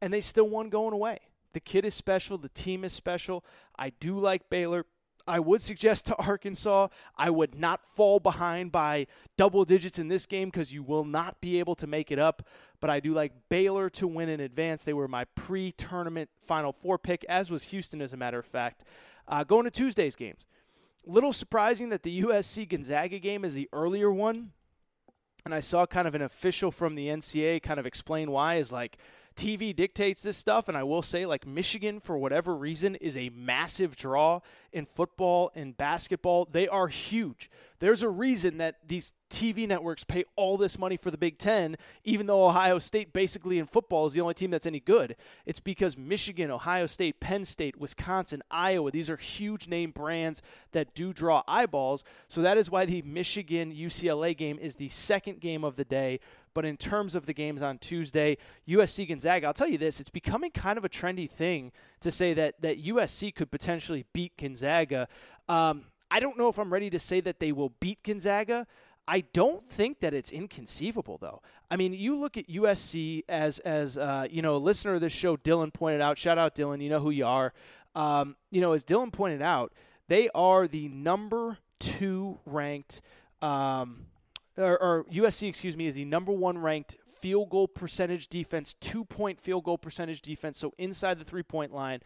and 0.00 0.14
they 0.14 0.20
still 0.20 0.48
won 0.48 0.68
going 0.68 0.94
away. 0.94 1.18
The 1.52 1.58
kid 1.58 1.84
is 1.84 1.94
special. 1.94 2.38
The 2.38 2.50
team 2.50 2.84
is 2.84 2.92
special. 2.92 3.44
I 3.76 3.90
do 3.90 4.16
like 4.16 4.48
Baylor. 4.48 4.86
I 5.26 5.40
would 5.40 5.60
suggest 5.60 6.06
to 6.06 6.16
Arkansas, 6.20 6.86
I 7.16 7.30
would 7.30 7.56
not 7.56 7.84
fall 7.84 8.20
behind 8.20 8.70
by 8.70 9.08
double 9.36 9.64
digits 9.64 9.98
in 9.98 10.06
this 10.06 10.26
game 10.26 10.48
because 10.48 10.72
you 10.72 10.84
will 10.84 11.04
not 11.04 11.40
be 11.40 11.58
able 11.58 11.74
to 11.76 11.86
make 11.88 12.12
it 12.12 12.20
up. 12.20 12.46
But 12.78 12.90
I 12.90 13.00
do 13.00 13.12
like 13.12 13.32
Baylor 13.48 13.90
to 13.90 14.06
win 14.06 14.28
in 14.28 14.38
advance. 14.38 14.84
They 14.84 14.92
were 14.92 15.08
my 15.08 15.24
pre 15.34 15.72
tournament 15.72 16.30
Final 16.46 16.72
Four 16.72 16.96
pick, 16.96 17.24
as 17.28 17.50
was 17.50 17.64
Houston, 17.64 18.00
as 18.00 18.12
a 18.12 18.16
matter 18.16 18.38
of 18.38 18.46
fact. 18.46 18.84
Uh, 19.26 19.42
going 19.42 19.64
to 19.64 19.70
Tuesday's 19.70 20.14
games 20.14 20.46
little 21.04 21.32
surprising 21.32 21.88
that 21.90 22.02
the 22.02 22.22
USC 22.22 22.68
Gonzaga 22.68 23.18
game 23.18 23.44
is 23.44 23.54
the 23.54 23.68
earlier 23.72 24.10
one. 24.12 24.52
And 25.44 25.54
I 25.54 25.60
saw 25.60 25.86
kind 25.86 26.06
of 26.06 26.14
an 26.14 26.22
official 26.22 26.70
from 26.70 26.94
the 26.94 27.08
NCAA 27.08 27.62
kind 27.62 27.80
of 27.80 27.86
explain 27.86 28.30
why 28.30 28.56
is 28.56 28.72
like 28.72 28.98
TV 29.36 29.74
dictates 29.74 30.22
this 30.22 30.36
stuff. 30.36 30.68
And 30.68 30.76
I 30.76 30.82
will 30.82 31.02
say, 31.02 31.26
like, 31.26 31.46
Michigan, 31.46 32.00
for 32.00 32.18
whatever 32.18 32.54
reason, 32.56 32.94
is 32.96 33.16
a 33.16 33.30
massive 33.30 33.96
draw 33.96 34.40
in 34.72 34.86
football 34.86 35.50
and 35.54 35.76
basketball. 35.76 36.46
They 36.50 36.68
are 36.68 36.88
huge. 36.88 37.50
There's 37.80 38.02
a 38.02 38.10
reason 38.10 38.58
that 38.58 38.76
these 38.86 39.14
TV 39.30 39.66
networks 39.66 40.04
pay 40.04 40.24
all 40.36 40.58
this 40.58 40.78
money 40.78 40.96
for 40.96 41.10
the 41.10 41.16
Big 41.16 41.38
Ten, 41.38 41.76
even 42.04 42.26
though 42.26 42.44
Ohio 42.44 42.78
State, 42.78 43.12
basically 43.12 43.58
in 43.58 43.64
football, 43.64 44.04
is 44.04 44.12
the 44.12 44.20
only 44.20 44.34
team 44.34 44.50
that's 44.50 44.66
any 44.66 44.80
good. 44.80 45.16
It's 45.46 45.60
because 45.60 45.96
Michigan, 45.96 46.50
Ohio 46.50 46.86
State, 46.86 47.20
Penn 47.20 47.44
State, 47.44 47.78
Wisconsin, 47.78 48.42
Iowa, 48.50 48.90
these 48.90 49.08
are 49.08 49.16
huge 49.16 49.66
name 49.66 49.92
brands 49.92 50.42
that 50.72 50.94
do 50.94 51.12
draw 51.12 51.42
eyeballs. 51.48 52.04
So 52.28 52.42
that 52.42 52.58
is 52.58 52.70
why 52.70 52.84
the 52.84 53.02
Michigan 53.02 53.72
UCLA 53.72 54.36
game 54.36 54.58
is 54.58 54.74
the 54.74 54.88
second 54.88 55.40
game 55.40 55.64
of 55.64 55.76
the 55.76 55.84
day. 55.84 56.20
But 56.54 56.64
in 56.64 56.76
terms 56.76 57.14
of 57.14 57.26
the 57.26 57.32
games 57.32 57.62
on 57.62 57.78
Tuesday, 57.78 58.36
USC 58.68 59.08
Gonzaga, 59.08 59.46
I'll 59.46 59.54
tell 59.54 59.68
you 59.68 59.78
this, 59.78 60.00
it's 60.00 60.10
becoming 60.10 60.50
kind 60.50 60.78
of 60.78 60.84
a 60.84 60.88
trendy 60.88 61.30
thing 61.30 61.72
to 62.00 62.10
say 62.10 62.34
that, 62.34 62.60
that 62.62 62.84
USC 62.84 63.34
could 63.34 63.50
potentially 63.50 64.04
beat 64.12 64.36
Gonzaga. 64.36 65.08
Um, 65.48 65.84
I 66.10 66.18
don't 66.20 66.36
know 66.36 66.48
if 66.48 66.58
I'm 66.58 66.72
ready 66.72 66.90
to 66.90 66.98
say 66.98 67.20
that 67.20 67.38
they 67.38 67.52
will 67.52 67.72
beat 67.80 68.02
Gonzaga. 68.02 68.66
I 69.06 69.20
don't 69.32 69.64
think 69.68 70.00
that 70.00 70.14
it's 70.14 70.30
inconceivable, 70.30 71.18
though. 71.18 71.42
I 71.70 71.76
mean, 71.76 71.92
you 71.92 72.18
look 72.18 72.36
at 72.36 72.48
USC 72.48 73.24
as 73.28 73.58
as 73.60 73.98
uh, 73.98 74.26
you 74.30 74.42
know, 74.42 74.56
a 74.56 74.58
listener 74.58 74.94
of 74.94 75.00
this 75.00 75.12
show, 75.12 75.36
Dylan 75.36 75.72
pointed 75.72 76.00
out. 76.00 76.18
Shout 76.18 76.38
out, 76.38 76.54
Dylan. 76.54 76.82
You 76.82 76.90
know 76.90 77.00
who 77.00 77.10
you 77.10 77.26
are. 77.26 77.52
Um, 77.94 78.36
you 78.50 78.60
know, 78.60 78.72
as 78.72 78.84
Dylan 78.84 79.12
pointed 79.12 79.42
out, 79.42 79.72
they 80.08 80.28
are 80.34 80.68
the 80.68 80.88
number 80.88 81.58
two 81.80 82.38
ranked, 82.46 83.00
um, 83.42 84.06
or, 84.60 84.80
or 84.82 85.04
USC, 85.04 85.48
excuse 85.48 85.76
me, 85.76 85.86
is 85.86 85.94
the 85.94 86.04
number 86.04 86.32
one 86.32 86.58
ranked 86.58 86.96
field 87.20 87.50
goal 87.50 87.68
percentage 87.68 88.28
defense, 88.28 88.74
two 88.74 89.04
point 89.04 89.40
field 89.40 89.64
goal 89.64 89.78
percentage 89.78 90.22
defense. 90.22 90.58
So 90.58 90.72
inside 90.78 91.18
the 91.18 91.24
three 91.24 91.42
point 91.42 91.72
line 91.72 92.00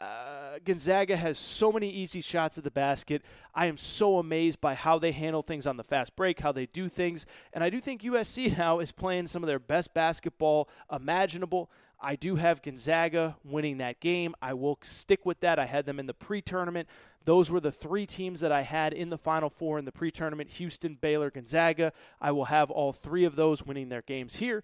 uh, 0.00 0.58
Gonzaga 0.64 1.16
has 1.16 1.38
so 1.38 1.72
many 1.72 1.88
easy 1.88 2.20
shots 2.20 2.58
at 2.58 2.64
the 2.64 2.70
basket. 2.70 3.22
I 3.54 3.66
am 3.66 3.76
so 3.76 4.18
amazed 4.18 4.60
by 4.60 4.74
how 4.74 4.98
they 4.98 5.12
handle 5.12 5.42
things 5.42 5.66
on 5.66 5.76
the 5.76 5.84
fast 5.84 6.16
break, 6.16 6.40
how 6.40 6.52
they 6.52 6.66
do 6.66 6.88
things. 6.88 7.26
And 7.52 7.64
I 7.64 7.70
do 7.70 7.80
think 7.80 8.02
USC 8.02 8.56
now 8.58 8.80
is 8.80 8.92
playing 8.92 9.26
some 9.26 9.42
of 9.42 9.46
their 9.46 9.58
best 9.58 9.94
basketball 9.94 10.68
imaginable. 10.92 11.70
I 12.00 12.16
do 12.16 12.36
have 12.36 12.62
Gonzaga 12.62 13.36
winning 13.44 13.78
that 13.78 14.00
game. 14.00 14.34
I 14.40 14.54
will 14.54 14.78
stick 14.82 15.26
with 15.26 15.40
that. 15.40 15.58
I 15.58 15.66
had 15.66 15.86
them 15.86 15.98
in 15.98 16.06
the 16.06 16.14
pre 16.14 16.40
tournament. 16.40 16.88
Those 17.24 17.50
were 17.50 17.60
the 17.60 17.72
three 17.72 18.06
teams 18.06 18.40
that 18.40 18.52
I 18.52 18.62
had 18.62 18.92
in 18.92 19.10
the 19.10 19.18
Final 19.18 19.50
Four 19.50 19.78
in 19.78 19.84
the 19.84 19.92
pre 19.92 20.10
tournament 20.10 20.50
Houston, 20.52 20.96
Baylor, 21.00 21.30
Gonzaga. 21.30 21.92
I 22.20 22.32
will 22.32 22.46
have 22.46 22.70
all 22.70 22.92
three 22.92 23.24
of 23.24 23.36
those 23.36 23.64
winning 23.66 23.88
their 23.88 24.02
games 24.02 24.36
here. 24.36 24.62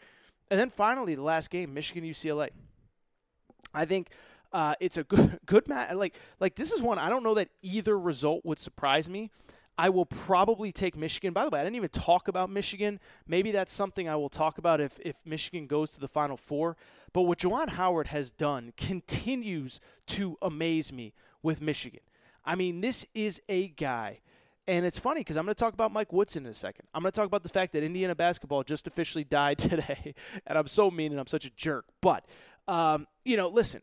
And 0.51 0.61
then 0.61 0.70
finally, 0.70 1.14
the 1.14 1.23
last 1.23 1.51
game 1.51 1.75
Michigan, 1.75 2.05
UCLA. 2.05 2.51
I 3.73 3.85
think 3.85 4.11
uh, 4.53 4.75
it's 4.81 4.97
a 4.97 5.05
good 5.05 5.38
good 5.44 5.68
match. 5.68 5.92
Like 5.94 6.14
like 6.40 6.55
this 6.55 6.73
is 6.73 6.81
one 6.81 6.99
I 6.99 7.09
don't 7.09 7.25
know 7.25 7.35
that 7.35 7.49
either 7.62 7.99
result 7.99 8.44
would 8.44 8.59
surprise 8.59 9.09
me. 9.09 9.31
I 9.77 9.88
will 9.88 10.07
probably 10.07 10.70
take 10.70 10.97
Michigan. 10.97 11.33
By 11.33 11.44
the 11.44 11.51
way, 11.51 11.61
I 11.61 11.64
didn't 11.64 11.77
even 11.77 11.88
talk 11.88 12.29
about 12.29 12.49
Michigan. 12.49 13.01
Maybe 13.27 13.51
that's 13.51 13.73
something 13.73 14.09
I 14.09 14.14
will 14.14 14.29
talk 14.29 14.59
about 14.59 14.81
if, 14.81 15.01
if 15.05 15.16
Michigan 15.25 15.66
goes 15.66 15.90
to 15.90 16.01
the 16.01 16.07
Final 16.07 16.37
Four. 16.37 16.77
But 17.14 17.22
what 17.22 17.38
Juwan 17.38 17.70
Howard 17.70 18.09
has 18.09 18.31
done 18.31 18.74
continues 18.77 19.81
to 20.09 20.37
amaze 20.42 20.92
me 20.92 21.14
with 21.42 21.62
Michigan. 21.62 22.00
I 22.44 22.57
mean, 22.57 22.83
this 22.83 23.07
is 23.14 23.40
a 23.48 23.68
guy 23.68 24.20
And 24.66 24.85
it's 24.87 24.98
funny 24.98 25.20
because 25.20 25.37
I'm 25.37 25.44
going 25.44 25.55
to 25.55 25.59
talk 25.59 25.74
about 25.74 25.92
Mike 25.92 26.12
Woodson 26.12 26.44
in 26.44 26.50
a 26.50 26.55
second. 26.55 26.87
I'm 26.94 27.03
going 27.03 27.12
to 27.12 27.16
talk 27.16 27.27
about 27.27 27.42
the 27.42 27.48
fact 27.48 27.72
that 27.72 27.83
Indiana 27.83 28.14
basketball 28.14 28.62
just 28.62 28.87
officially 28.87 29.24
died 29.40 29.59
today. 29.59 30.14
and 30.46 30.59
I'm 30.59 30.66
so 30.66 30.90
mean 30.90 31.12
and 31.12 31.20
I'm 31.20 31.27
such 31.27 31.46
a 31.46 31.50
jerk. 31.50 31.87
But, 32.03 32.27
um, 32.68 33.07
you 33.24 33.37
know, 33.37 33.48
listen, 33.48 33.83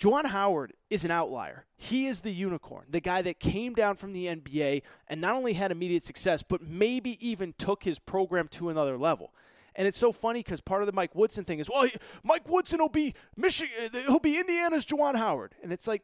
Juwan 0.00 0.26
Howard 0.26 0.72
is 0.88 1.04
an 1.04 1.10
outlier. 1.10 1.66
He 1.76 2.06
is 2.06 2.20
the 2.20 2.32
unicorn, 2.32 2.86
the 2.88 3.00
guy 3.00 3.22
that 3.22 3.38
came 3.38 3.74
down 3.74 3.96
from 3.96 4.12
the 4.12 4.26
NBA 4.26 4.82
and 5.08 5.20
not 5.20 5.34
only 5.34 5.52
had 5.52 5.70
immediate 5.70 6.04
success, 6.04 6.42
but 6.42 6.62
maybe 6.62 7.18
even 7.26 7.52
took 7.58 7.82
his 7.82 7.98
program 7.98 8.48
to 8.48 8.70
another 8.70 8.96
level. 8.96 9.32
And 9.80 9.88
it's 9.88 9.96
so 9.96 10.12
funny 10.12 10.40
because 10.40 10.60
part 10.60 10.82
of 10.82 10.86
the 10.86 10.92
Mike 10.92 11.14
Woodson 11.14 11.46
thing 11.46 11.58
is, 11.58 11.70
well, 11.70 11.84
he, 11.84 11.92
Mike 12.22 12.46
Woodson 12.46 12.80
will 12.80 12.90
be 12.90 13.14
Michigan, 13.34 13.72
uh, 13.94 13.98
he'll 14.00 14.18
be 14.18 14.38
Indiana's 14.38 14.84
Juwan 14.84 15.16
Howard, 15.16 15.54
and 15.62 15.72
it's 15.72 15.88
like, 15.88 16.02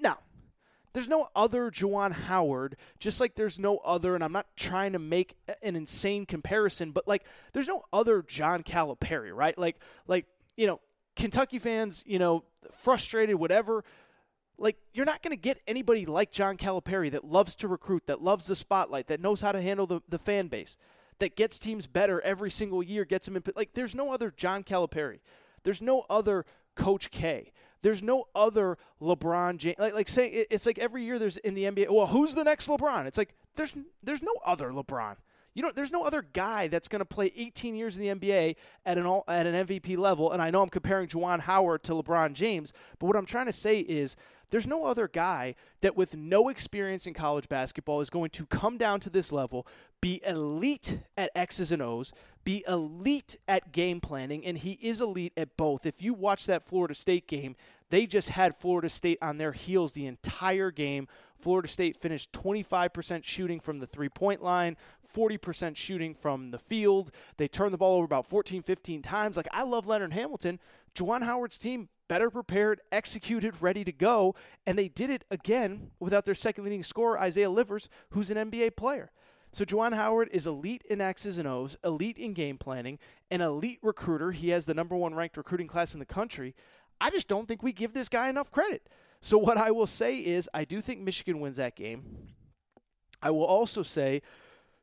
no, 0.00 0.14
there's 0.94 1.08
no 1.08 1.28
other 1.36 1.70
Juwan 1.70 2.12
Howard, 2.12 2.78
just 2.98 3.20
like 3.20 3.34
there's 3.34 3.58
no 3.58 3.80
other, 3.84 4.14
and 4.14 4.24
I'm 4.24 4.32
not 4.32 4.46
trying 4.56 4.94
to 4.94 4.98
make 4.98 5.36
an 5.62 5.76
insane 5.76 6.24
comparison, 6.24 6.90
but 6.90 7.06
like 7.06 7.22
there's 7.52 7.68
no 7.68 7.82
other 7.92 8.22
John 8.22 8.62
Calipari, 8.62 9.36
right? 9.36 9.58
Like, 9.58 9.76
like 10.06 10.24
you 10.56 10.66
know, 10.66 10.80
Kentucky 11.14 11.58
fans, 11.58 12.02
you 12.06 12.18
know, 12.18 12.44
frustrated, 12.70 13.36
whatever. 13.36 13.84
Like 14.56 14.78
you're 14.94 15.04
not 15.04 15.22
going 15.22 15.36
to 15.36 15.40
get 15.40 15.60
anybody 15.66 16.06
like 16.06 16.32
John 16.32 16.56
Calipari 16.56 17.10
that 17.10 17.26
loves 17.26 17.56
to 17.56 17.68
recruit, 17.68 18.06
that 18.06 18.22
loves 18.22 18.46
the 18.46 18.54
spotlight, 18.54 19.08
that 19.08 19.20
knows 19.20 19.42
how 19.42 19.52
to 19.52 19.60
handle 19.60 19.86
the, 19.86 20.00
the 20.08 20.18
fan 20.18 20.46
base, 20.48 20.78
that 21.18 21.36
gets 21.36 21.58
teams 21.58 21.86
better 21.86 22.20
every 22.20 22.50
single 22.50 22.82
year, 22.82 23.04
gets 23.04 23.26
them 23.26 23.36
in. 23.36 23.42
Like 23.56 23.74
there's 23.74 23.94
no 23.94 24.12
other 24.12 24.30
John 24.30 24.62
Calipari. 24.64 25.20
There's 25.64 25.82
no 25.82 26.04
other 26.08 26.44
Coach 26.74 27.10
K. 27.10 27.52
There's 27.82 28.02
no 28.02 28.24
other 28.34 28.76
LeBron 29.00 29.58
James. 29.58 29.78
Like, 29.78 29.94
like 29.94 30.08
saying 30.08 30.44
it's 30.50 30.66
like 30.66 30.78
every 30.78 31.04
year 31.04 31.18
there's 31.18 31.36
in 31.38 31.54
the 31.54 31.64
NBA. 31.64 31.90
Well, 31.90 32.06
who's 32.06 32.34
the 32.34 32.44
next 32.44 32.68
LeBron? 32.68 33.06
It's 33.06 33.18
like 33.18 33.34
there's 33.54 33.74
there's 34.02 34.22
no 34.22 34.34
other 34.44 34.70
LeBron. 34.70 35.16
You 35.54 35.62
know, 35.62 35.72
there's 35.74 35.90
no 35.90 36.04
other 36.04 36.22
guy 36.22 36.68
that's 36.68 36.86
going 36.86 37.00
to 37.00 37.04
play 37.04 37.32
18 37.34 37.74
years 37.74 37.98
in 37.98 38.02
the 38.02 38.14
NBA 38.14 38.54
at 38.86 38.96
an 38.96 39.06
all, 39.06 39.24
at 39.26 39.44
an 39.44 39.66
MVP 39.66 39.96
level. 39.96 40.30
And 40.30 40.40
I 40.40 40.50
know 40.50 40.62
I'm 40.62 40.68
comparing 40.68 41.08
Juwan 41.08 41.40
Howard 41.40 41.82
to 41.84 41.94
LeBron 41.94 42.34
James, 42.34 42.72
but 43.00 43.06
what 43.06 43.16
I'm 43.16 43.26
trying 43.26 43.46
to 43.46 43.52
say 43.52 43.80
is 43.80 44.14
there's 44.50 44.66
no 44.66 44.84
other 44.84 45.08
guy 45.08 45.54
that, 45.80 45.96
with 45.96 46.16
no 46.16 46.48
experience 46.48 47.06
in 47.06 47.14
college 47.14 47.48
basketball, 47.48 48.00
is 48.00 48.10
going 48.10 48.30
to 48.30 48.46
come 48.46 48.78
down 48.78 49.00
to 49.00 49.10
this 49.10 49.32
level, 49.32 49.66
be 50.00 50.20
elite 50.26 51.00
at 51.16 51.30
X's 51.34 51.72
and 51.72 51.82
O's, 51.82 52.12
be 52.44 52.64
elite 52.66 53.36
at 53.46 53.72
game 53.72 54.00
planning, 54.00 54.44
and 54.44 54.58
he 54.58 54.72
is 54.80 55.00
elite 55.00 55.32
at 55.36 55.56
both. 55.56 55.84
If 55.84 56.00
you 56.00 56.14
watch 56.14 56.46
that 56.46 56.62
Florida 56.62 56.94
State 56.94 57.26
game, 57.26 57.56
they 57.90 58.06
just 58.06 58.30
had 58.30 58.56
Florida 58.56 58.88
State 58.88 59.18
on 59.22 59.38
their 59.38 59.52
heels 59.52 59.92
the 59.92 60.06
entire 60.06 60.70
game. 60.70 61.08
Florida 61.38 61.68
State 61.68 61.96
finished 61.96 62.32
25% 62.32 63.24
shooting 63.24 63.60
from 63.60 63.78
the 63.78 63.86
three 63.86 64.08
point 64.08 64.42
line, 64.42 64.76
40% 65.14 65.76
shooting 65.76 66.14
from 66.14 66.50
the 66.50 66.58
field. 66.58 67.10
They 67.36 67.48
turned 67.48 67.72
the 67.72 67.78
ball 67.78 67.96
over 67.96 68.04
about 68.04 68.26
14, 68.26 68.62
15 68.62 69.02
times. 69.02 69.36
Like, 69.36 69.48
I 69.52 69.62
love 69.62 69.86
Leonard 69.86 70.12
Hamilton. 70.12 70.58
Juwan 70.94 71.22
Howard's 71.22 71.58
team 71.58 71.88
better 72.08 72.30
prepared, 72.30 72.80
executed, 72.90 73.54
ready 73.60 73.84
to 73.84 73.92
go, 73.92 74.34
and 74.66 74.78
they 74.78 74.88
did 74.88 75.10
it 75.10 75.24
again 75.30 75.90
without 76.00 76.24
their 76.24 76.34
second 76.34 76.64
leading 76.64 76.82
scorer, 76.82 77.20
Isaiah 77.20 77.50
Livers, 77.50 77.88
who's 78.10 78.30
an 78.30 78.50
NBA 78.50 78.76
player. 78.76 79.10
So 79.52 79.64
Juwan 79.64 79.94
Howard 79.94 80.28
is 80.32 80.46
elite 80.46 80.82
in 80.90 81.00
X's 81.00 81.38
and 81.38 81.48
O's, 81.48 81.76
elite 81.82 82.18
in 82.18 82.34
game 82.34 82.58
planning, 82.58 82.98
an 83.30 83.40
elite 83.40 83.78
recruiter. 83.82 84.32
He 84.32 84.50
has 84.50 84.66
the 84.66 84.74
number 84.74 84.96
one 84.96 85.14
ranked 85.14 85.36
recruiting 85.36 85.68
class 85.68 85.94
in 85.94 86.00
the 86.00 86.06
country. 86.06 86.54
I 87.00 87.10
just 87.10 87.28
don't 87.28 87.46
think 87.48 87.62
we 87.62 87.72
give 87.72 87.94
this 87.94 88.08
guy 88.08 88.28
enough 88.28 88.50
credit. 88.50 88.88
So 89.20 89.38
what 89.38 89.56
I 89.56 89.70
will 89.70 89.86
say 89.86 90.18
is 90.18 90.48
I 90.52 90.64
do 90.64 90.80
think 90.80 91.00
Michigan 91.00 91.40
wins 91.40 91.56
that 91.56 91.76
game. 91.76 92.34
I 93.22 93.30
will 93.30 93.44
also 93.44 93.82
say 93.82 94.22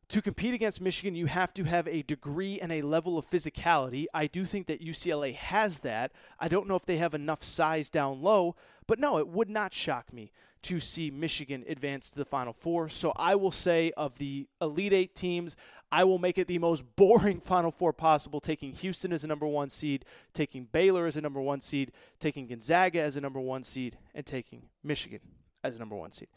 to 0.10 0.22
compete 0.22 0.54
against 0.54 0.82
Michigan, 0.82 1.16
you 1.16 1.26
have 1.26 1.54
to 1.56 1.64
have 1.64 1.88
a 1.88 2.04
degree 2.04 2.60
and 2.60 2.72
a 2.72 2.82
level 2.82 3.18
of 3.18 3.28
physicality. 3.28 4.06
I 4.14 4.28
do 4.28 4.46
think 4.46 4.68
that 4.68 4.82
UCLA 4.82 5.36
has 5.36 5.80
that. 5.80 6.12
I 6.40 6.48
don't 6.48 6.68
know 6.68 6.76
if 6.76 6.86
they 6.86 6.98
have 6.98 7.14
enough 7.14 7.44
size 7.44 7.90
down 7.90 8.22
low, 8.22 8.56
but 8.88 9.00
no, 9.00 9.18
it 9.18 9.28
would 9.28 9.50
not 9.50 9.74
shock 9.74 10.14
me 10.14 10.32
to 10.64 10.80
see 10.80 11.12
Michigan 11.12 11.64
advance 11.68 12.10
to 12.10 12.18
the 12.18 12.26
Final 12.26 12.54
Four. 12.54 12.90
So 12.90 13.14
I 13.16 13.36
will 13.36 13.52
say, 13.52 13.92
of 13.96 14.18
the 14.18 14.48
Elite 14.60 14.94
Eight 14.94 15.16
teams, 15.16 15.56
I 15.92 16.04
will 16.04 16.18
make 16.18 16.38
it 16.38 16.48
the 16.48 16.58
most 16.60 16.84
boring 16.96 17.40
Final 17.40 17.72
Four 17.72 17.94
possible, 17.94 18.40
taking 18.40 18.74
Houston 18.74 19.14
as 19.14 19.24
a 19.24 19.28
number 19.28 19.48
one 19.48 19.70
seed, 19.70 20.06
taking 20.34 20.68
Baylor 20.72 21.06
as 21.06 21.18
a 21.18 21.22
number 21.22 21.42
one 21.42 21.62
seed, 21.62 21.92
taking 22.20 22.48
Gonzaga 22.48 23.00
as 23.00 23.16
a 23.16 23.22
number 23.22 23.40
one 23.40 23.64
seed, 23.64 23.98
and 24.14 24.26
taking 24.26 24.64
Michigan 24.84 25.20
as 25.64 25.76
a 25.76 25.80
number 25.80 25.96
one 25.96 26.12
seed. 26.12 26.30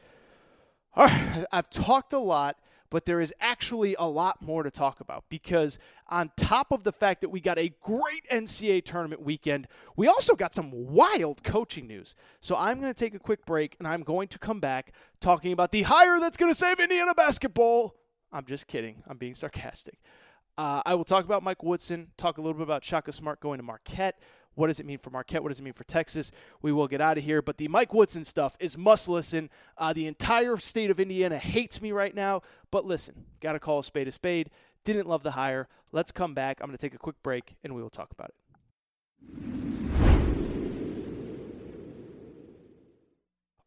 All 0.94 1.06
right, 1.06 1.44
I've 1.52 1.70
talked 1.70 2.12
a 2.12 2.18
lot 2.18 2.58
but 2.90 3.04
there 3.04 3.20
is 3.20 3.32
actually 3.40 3.94
a 3.98 4.08
lot 4.08 4.40
more 4.42 4.62
to 4.62 4.70
talk 4.70 5.00
about 5.00 5.24
because, 5.28 5.78
on 6.08 6.30
top 6.36 6.72
of 6.72 6.84
the 6.84 6.92
fact 6.92 7.20
that 7.20 7.28
we 7.28 7.40
got 7.40 7.58
a 7.58 7.72
great 7.82 8.28
NCAA 8.30 8.84
tournament 8.84 9.22
weekend, 9.22 9.68
we 9.96 10.06
also 10.06 10.34
got 10.34 10.54
some 10.54 10.70
wild 10.72 11.42
coaching 11.42 11.86
news. 11.86 12.14
So, 12.40 12.56
I'm 12.56 12.80
going 12.80 12.92
to 12.92 12.98
take 12.98 13.14
a 13.14 13.18
quick 13.18 13.44
break 13.46 13.76
and 13.78 13.86
I'm 13.86 14.02
going 14.02 14.28
to 14.28 14.38
come 14.38 14.60
back 14.60 14.92
talking 15.20 15.52
about 15.52 15.72
the 15.72 15.82
hire 15.82 16.20
that's 16.20 16.36
going 16.36 16.50
to 16.52 16.58
save 16.58 16.80
Indiana 16.80 17.14
basketball. 17.14 17.94
I'm 18.32 18.44
just 18.44 18.66
kidding, 18.66 19.02
I'm 19.06 19.16
being 19.16 19.34
sarcastic. 19.34 19.98
Uh, 20.58 20.82
I 20.84 20.94
will 20.94 21.04
talk 21.04 21.24
about 21.24 21.44
Mike 21.44 21.62
Woodson, 21.62 22.08
talk 22.16 22.36
a 22.36 22.40
little 22.40 22.54
bit 22.54 22.64
about 22.64 22.82
Shaka 22.82 23.12
Smart 23.12 23.38
going 23.38 23.58
to 23.58 23.62
Marquette, 23.62 24.18
what 24.58 24.66
does 24.66 24.80
it 24.80 24.86
mean 24.86 24.98
for 24.98 25.10
Marquette? 25.10 25.42
What 25.42 25.50
does 25.50 25.60
it 25.60 25.62
mean 25.62 25.72
for 25.72 25.84
Texas? 25.84 26.32
We 26.62 26.72
will 26.72 26.88
get 26.88 27.00
out 27.00 27.16
of 27.16 27.22
here. 27.22 27.40
But 27.40 27.58
the 27.58 27.68
Mike 27.68 27.94
Woodson 27.94 28.24
stuff 28.24 28.56
is 28.58 28.76
must 28.76 29.08
listen. 29.08 29.50
Uh, 29.76 29.92
the 29.92 30.06
entire 30.08 30.56
state 30.56 30.90
of 30.90 30.98
Indiana 30.98 31.38
hates 31.38 31.80
me 31.80 31.92
right 31.92 32.12
now. 32.12 32.42
But 32.72 32.84
listen, 32.84 33.26
got 33.40 33.52
to 33.52 33.60
call 33.60 33.78
a 33.78 33.84
spade 33.84 34.08
a 34.08 34.12
spade. 34.12 34.50
Didn't 34.84 35.06
love 35.06 35.22
the 35.22 35.32
hire. 35.32 35.68
Let's 35.92 36.10
come 36.10 36.34
back. 36.34 36.58
I'm 36.60 36.66
going 36.66 36.76
to 36.76 36.80
take 36.80 36.94
a 36.94 36.98
quick 36.98 37.22
break 37.22 37.54
and 37.62 37.72
we 37.72 37.82
will 37.82 37.88
talk 37.88 38.10
about 38.10 38.30
it. 38.30 39.77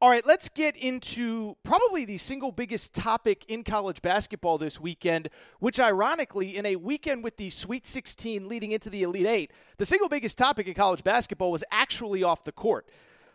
All 0.04 0.10
right, 0.10 0.26
let's 0.26 0.50
get 0.50 0.76
into 0.76 1.56
probably 1.62 2.06
the 2.06 2.18
single 2.18 2.52
biggest 2.52 2.96
topic 2.96 3.46
in 3.48 3.64
college 3.64 4.02
basketball 4.02 4.58
this 4.58 4.82
weekend, 4.82 5.30
which 5.60 5.80
ironically, 5.80 6.58
in 6.58 6.66
a 6.66 6.76
weekend 6.76 7.24
with 7.24 7.38
the 7.38 7.52
Sweet 7.52 7.86
16 7.86 8.50
leading 8.50 8.72
into 8.72 8.90
the 8.90 9.04
Elite 9.04 9.28
Eight, 9.28 9.52
the 9.78 9.86
single 9.86 10.10
biggest 10.10 10.40
topic 10.40 10.66
in 10.66 10.74
college 10.74 11.04
basketball 11.04 11.52
was 11.52 11.64
actually 11.70 12.24
off 12.24 12.44
the 12.44 12.52
court. 12.52 12.90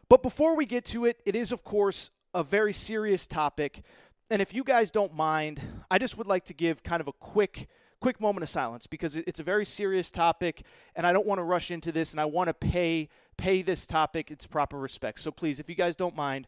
But 0.08 0.24
before 0.24 0.56
we 0.56 0.64
get 0.64 0.84
to 0.86 1.04
it, 1.04 1.22
it 1.24 1.36
is, 1.36 1.52
of 1.52 1.62
course, 1.62 2.10
a 2.34 2.42
very 2.42 2.72
serious 2.72 3.28
topic. 3.28 3.82
And 4.28 4.42
if 4.42 4.52
you 4.52 4.64
guys 4.64 4.90
don't 4.90 5.14
mind, 5.14 5.60
I 5.88 5.98
just 5.98 6.18
would 6.18 6.26
like 6.26 6.46
to 6.46 6.52
give 6.52 6.82
kind 6.82 7.00
of 7.00 7.06
a 7.06 7.12
quick 7.12 7.68
quick 8.00 8.20
moment 8.20 8.42
of 8.42 8.48
silence 8.48 8.86
because 8.86 9.16
it's 9.16 9.40
a 9.40 9.42
very 9.42 9.64
serious 9.64 10.10
topic 10.10 10.62
and 10.94 11.06
I 11.06 11.12
don't 11.12 11.26
want 11.26 11.38
to 11.38 11.42
rush 11.42 11.70
into 11.70 11.92
this 11.92 12.12
and 12.12 12.20
I 12.20 12.24
want 12.24 12.48
to 12.48 12.54
pay 12.54 13.08
pay 13.36 13.62
this 13.62 13.86
topic 13.86 14.30
its 14.30 14.46
proper 14.46 14.78
respect. 14.78 15.20
So 15.20 15.30
please, 15.30 15.60
if 15.60 15.68
you 15.68 15.74
guys 15.74 15.96
don't 15.96 16.16
mind, 16.16 16.46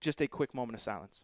just 0.00 0.20
a 0.20 0.28
quick 0.28 0.54
moment 0.54 0.74
of 0.74 0.80
silence. 0.80 1.22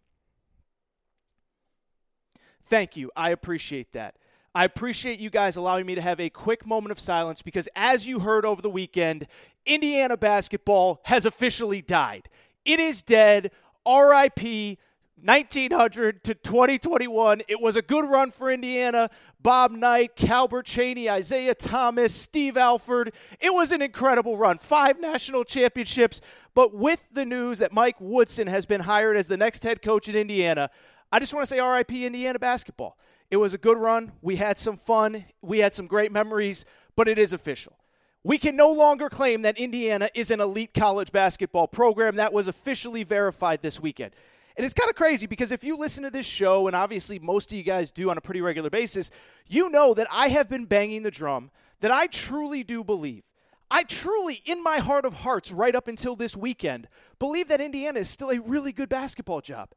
Thank 2.64 2.96
you. 2.96 3.11
I 3.14 3.31
appreciate 3.31 3.92
that. 3.92 4.16
I 4.55 4.64
appreciate 4.64 5.18
you 5.18 5.31
guys 5.31 5.57
allowing 5.57 5.85
me 5.85 5.96
to 5.96 6.00
have 6.00 6.20
a 6.20 6.31
quick 6.31 6.64
moment 6.64 6.92
of 6.92 7.00
silence 7.00 7.42
because, 7.42 7.68
as 7.74 8.07
you 8.07 8.20
heard 8.20 8.44
over 8.44 8.62
the 8.62 8.70
weekend, 8.70 9.27
Indiana 9.66 10.16
basketball 10.16 11.00
has 11.07 11.27
officially 11.27 11.83
died. 11.83 12.29
It 12.64 12.79
is 12.79 13.03
dead. 13.03 13.50
RIP. 13.87 14.79
1900 15.22 16.24
to 16.24 16.35
2021. 16.35 17.42
It 17.48 17.61
was 17.61 17.77
a 17.77 17.83
good 17.83 18.05
run 18.05 18.31
for 18.31 18.50
Indiana. 18.50 19.11
Bob 19.40 19.70
Knight, 19.70 20.16
Calbert 20.16 20.66
Cheaney, 20.66 21.14
Isiah 21.18 21.55
Thomas, 21.55 22.14
Steve 22.14 22.57
Alford. 22.57 23.12
It 23.40 23.53
was 23.53 23.72
an 23.72 23.83
incredible 23.83 24.37
run. 24.37 24.59
Five 24.59 25.00
national 25.00 25.44
championships. 25.44 26.20
But 26.55 26.74
with 26.74 27.09
the 27.12 27.24
news 27.24 27.59
that 27.59 27.72
Mike 27.72 27.96
Woodson 28.00 28.46
has 28.48 28.66
been 28.66 28.83
hired 28.83 29.16
as 29.16 29.29
the 29.29 29.37
next 29.37 29.62
head 29.62 29.83
coach 29.83 30.09
in 30.09 30.16
Indiana, 30.16 30.70
I 31.12 31.20
just 31.20 31.33
want 31.33 31.48
to 31.48 31.55
say 31.55 31.61
RIP 31.61 31.92
Indiana 31.92 32.38
basketball. 32.38 32.98
It 33.31 33.37
was 33.37 33.55
a 33.55 33.59
good 33.59 33.79
run. 33.79 34.12
We 34.20 34.37
had 34.37 34.59
some 34.59 34.77
fun. 34.77 35.24
We 35.42 35.59
had 35.59 35.72
some 35.72 35.87
great 35.87 36.12
memories, 36.12 36.64
but 36.96 37.09
it 37.09 37.18
is 37.18 37.33
official. 37.33 37.77
We 38.22 38.38
can 38.38 38.57
no 38.57 38.72
longer 38.72 39.11
claim 39.11 39.42
that 39.42 39.59
Indiana 39.59 40.09
is 40.14 40.31
an 40.31 40.40
elite 40.40 40.72
college 40.72 41.12
basketball 41.12 41.68
program. 41.68 42.16
That 42.16 42.33
was 42.33 42.48
officially 42.48 43.05
verified 43.05 43.61
this 43.61 43.81
weekend. 43.81 44.12
And 44.57 44.64
it's 44.64 44.75
kind 44.75 44.88
of 44.88 44.95
crazy 44.95 45.27
because 45.27 45.51
if 45.51 45.64
you 45.64 45.77
listen 45.77 46.05
to 46.05 46.11
this 46.11 46.27
show, 46.27 46.67
and 46.69 46.77
obviously 46.77 47.19
most 47.19 47.51
of 47.51 47.59
you 47.59 47.64
guys 47.64 47.90
do 47.90 48.11
on 48.11 48.19
a 48.19 48.21
pretty 48.21 48.40
regular 48.40 48.71
basis, 48.71 49.11
you 49.49 49.69
know 49.69 49.95
that 49.95 50.07
I 50.12 50.29
have 50.29 50.49
been 50.49 50.64
banging 50.64 51.03
the 51.03 51.11
drum 51.11 51.51
that 51.81 51.90
I 51.90 52.07
truly 52.07 52.62
do 52.62 52.85
believe. 52.85 53.25
I 53.71 53.83
truly, 53.83 54.42
in 54.44 54.63
my 54.63 54.79
heart 54.79 55.05
of 55.05 55.15
hearts, 55.15 55.50
right 55.50 55.75
up 55.75 55.88
until 55.88 56.15
this 56.15 56.37
weekend, 56.37 56.87
believe 57.19 57.48
that 57.48 57.61
Indiana 57.61 58.00
is 58.00 58.09
still 58.09 58.31
a 58.31 58.40
really 58.40 58.73
good 58.73 58.88
basketball 58.88 59.40
job. 59.40 59.71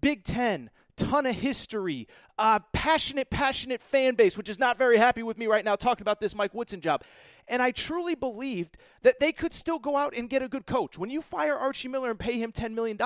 Big 0.00 0.24
Ten, 0.24 0.70
ton 0.96 1.26
of 1.26 1.34
history, 1.34 2.06
uh, 2.38 2.60
passionate, 2.72 3.30
passionate 3.30 3.82
fan 3.82 4.14
base, 4.14 4.36
which 4.36 4.48
is 4.48 4.58
not 4.58 4.78
very 4.78 4.96
happy 4.96 5.22
with 5.22 5.38
me 5.38 5.46
right 5.46 5.64
now 5.64 5.76
talking 5.76 6.02
about 6.02 6.20
this 6.20 6.34
Mike 6.34 6.54
Woodson 6.54 6.80
job. 6.80 7.02
And 7.48 7.60
I 7.60 7.72
truly 7.72 8.14
believed 8.14 8.78
that 9.02 9.18
they 9.18 9.32
could 9.32 9.52
still 9.52 9.78
go 9.78 9.96
out 9.96 10.14
and 10.16 10.30
get 10.30 10.42
a 10.42 10.48
good 10.48 10.64
coach. 10.64 10.96
When 10.96 11.10
you 11.10 11.20
fire 11.20 11.56
Archie 11.56 11.88
Miller 11.88 12.10
and 12.10 12.18
pay 12.18 12.38
him 12.38 12.52
$10 12.52 12.72
million, 12.72 12.96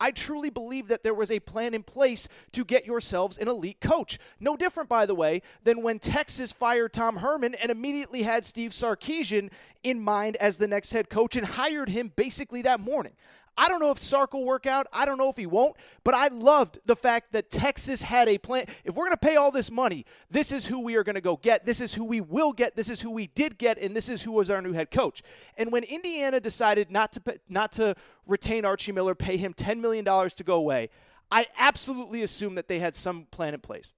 I 0.00 0.10
truly 0.12 0.48
believe 0.48 0.88
that 0.88 1.02
there 1.02 1.14
was 1.14 1.30
a 1.30 1.40
plan 1.40 1.74
in 1.74 1.82
place 1.82 2.28
to 2.52 2.64
get 2.64 2.86
yourselves 2.86 3.36
an 3.36 3.48
elite 3.48 3.80
coach. 3.80 4.18
No 4.38 4.56
different, 4.56 4.88
by 4.88 5.06
the 5.06 5.14
way, 5.14 5.42
than 5.64 5.82
when 5.82 5.98
Texas 5.98 6.52
fired 6.52 6.92
Tom 6.92 7.16
Herman 7.16 7.54
and 7.54 7.70
immediately 7.70 8.22
had 8.22 8.44
Steve 8.44 8.70
Sarkisian 8.70 9.50
in 9.82 10.00
mind 10.00 10.36
as 10.36 10.56
the 10.56 10.68
next 10.68 10.92
head 10.92 11.10
coach 11.10 11.36
and 11.36 11.46
hired 11.46 11.88
him 11.88 12.12
basically 12.14 12.62
that 12.62 12.80
morning. 12.80 13.12
I 13.56 13.68
don't 13.68 13.80
know 13.80 13.90
if 13.90 13.98
Sark 13.98 14.34
will 14.34 14.44
work 14.44 14.66
out. 14.66 14.86
I 14.92 15.04
don't 15.04 15.18
know 15.18 15.30
if 15.30 15.36
he 15.36 15.46
won't. 15.46 15.76
But 16.02 16.14
I 16.14 16.28
loved 16.28 16.78
the 16.86 16.96
fact 16.96 17.32
that 17.32 17.50
Texas 17.50 18.02
had 18.02 18.28
a 18.28 18.38
plan. 18.38 18.66
If 18.84 18.94
we're 18.94 19.04
going 19.04 19.12
to 19.12 19.16
pay 19.16 19.36
all 19.36 19.50
this 19.50 19.70
money, 19.70 20.04
this 20.30 20.52
is 20.52 20.66
who 20.66 20.80
we 20.80 20.96
are 20.96 21.04
going 21.04 21.14
to 21.14 21.20
go 21.20 21.36
get. 21.36 21.64
This 21.64 21.80
is 21.80 21.94
who 21.94 22.04
we 22.04 22.20
will 22.20 22.52
get. 22.52 22.76
This 22.76 22.90
is 22.90 23.00
who 23.00 23.10
we 23.10 23.28
did 23.28 23.58
get, 23.58 23.78
and 23.78 23.96
this 23.96 24.08
is 24.08 24.22
who 24.22 24.32
was 24.32 24.50
our 24.50 24.60
new 24.60 24.72
head 24.72 24.90
coach. 24.90 25.22
And 25.56 25.70
when 25.70 25.84
Indiana 25.84 26.40
decided 26.40 26.90
not 26.90 27.12
to 27.12 27.40
not 27.48 27.72
to 27.72 27.94
retain 28.26 28.64
Archie 28.64 28.92
Miller, 28.92 29.14
pay 29.14 29.36
him 29.36 29.52
ten 29.54 29.80
million 29.80 30.04
dollars 30.04 30.34
to 30.34 30.44
go 30.44 30.54
away, 30.56 30.90
I 31.30 31.46
absolutely 31.58 32.22
assumed 32.22 32.58
that 32.58 32.68
they 32.68 32.78
had 32.78 32.94
some 32.94 33.26
plan 33.30 33.54
in 33.54 33.60
place. 33.60 33.92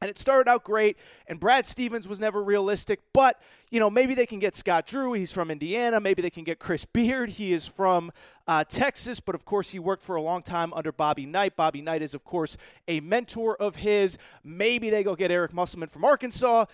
And 0.00 0.08
it 0.08 0.16
started 0.16 0.48
out 0.48 0.62
great, 0.62 0.96
and 1.26 1.40
Brad 1.40 1.66
Stevens 1.66 2.06
was 2.06 2.20
never 2.20 2.42
realistic, 2.42 3.00
but 3.12 3.40
you 3.70 3.80
know 3.80 3.90
maybe 3.90 4.14
they 4.14 4.26
can 4.26 4.38
get 4.38 4.54
Scott 4.54 4.86
Drew. 4.86 5.12
He's 5.12 5.32
from 5.32 5.50
Indiana. 5.50 5.98
Maybe 5.98 6.22
they 6.22 6.30
can 6.30 6.44
get 6.44 6.60
Chris 6.60 6.84
Beard. 6.84 7.30
He 7.30 7.52
is 7.52 7.66
from 7.66 8.12
uh, 8.46 8.62
Texas, 8.64 9.18
but 9.18 9.34
of 9.34 9.44
course 9.44 9.70
he 9.70 9.80
worked 9.80 10.02
for 10.02 10.14
a 10.14 10.22
long 10.22 10.42
time 10.42 10.72
under 10.74 10.92
Bobby 10.92 11.26
Knight. 11.26 11.56
Bobby 11.56 11.82
Knight 11.82 12.02
is 12.02 12.14
of 12.14 12.22
course 12.24 12.56
a 12.86 13.00
mentor 13.00 13.56
of 13.56 13.76
his. 13.76 14.18
Maybe 14.44 14.88
they 14.88 15.02
go 15.02 15.16
get 15.16 15.32
Eric 15.32 15.52
Musselman 15.52 15.88
from 15.88 16.04
Arkansas, 16.04 16.66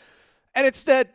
and 0.54 0.66
instead 0.66 1.08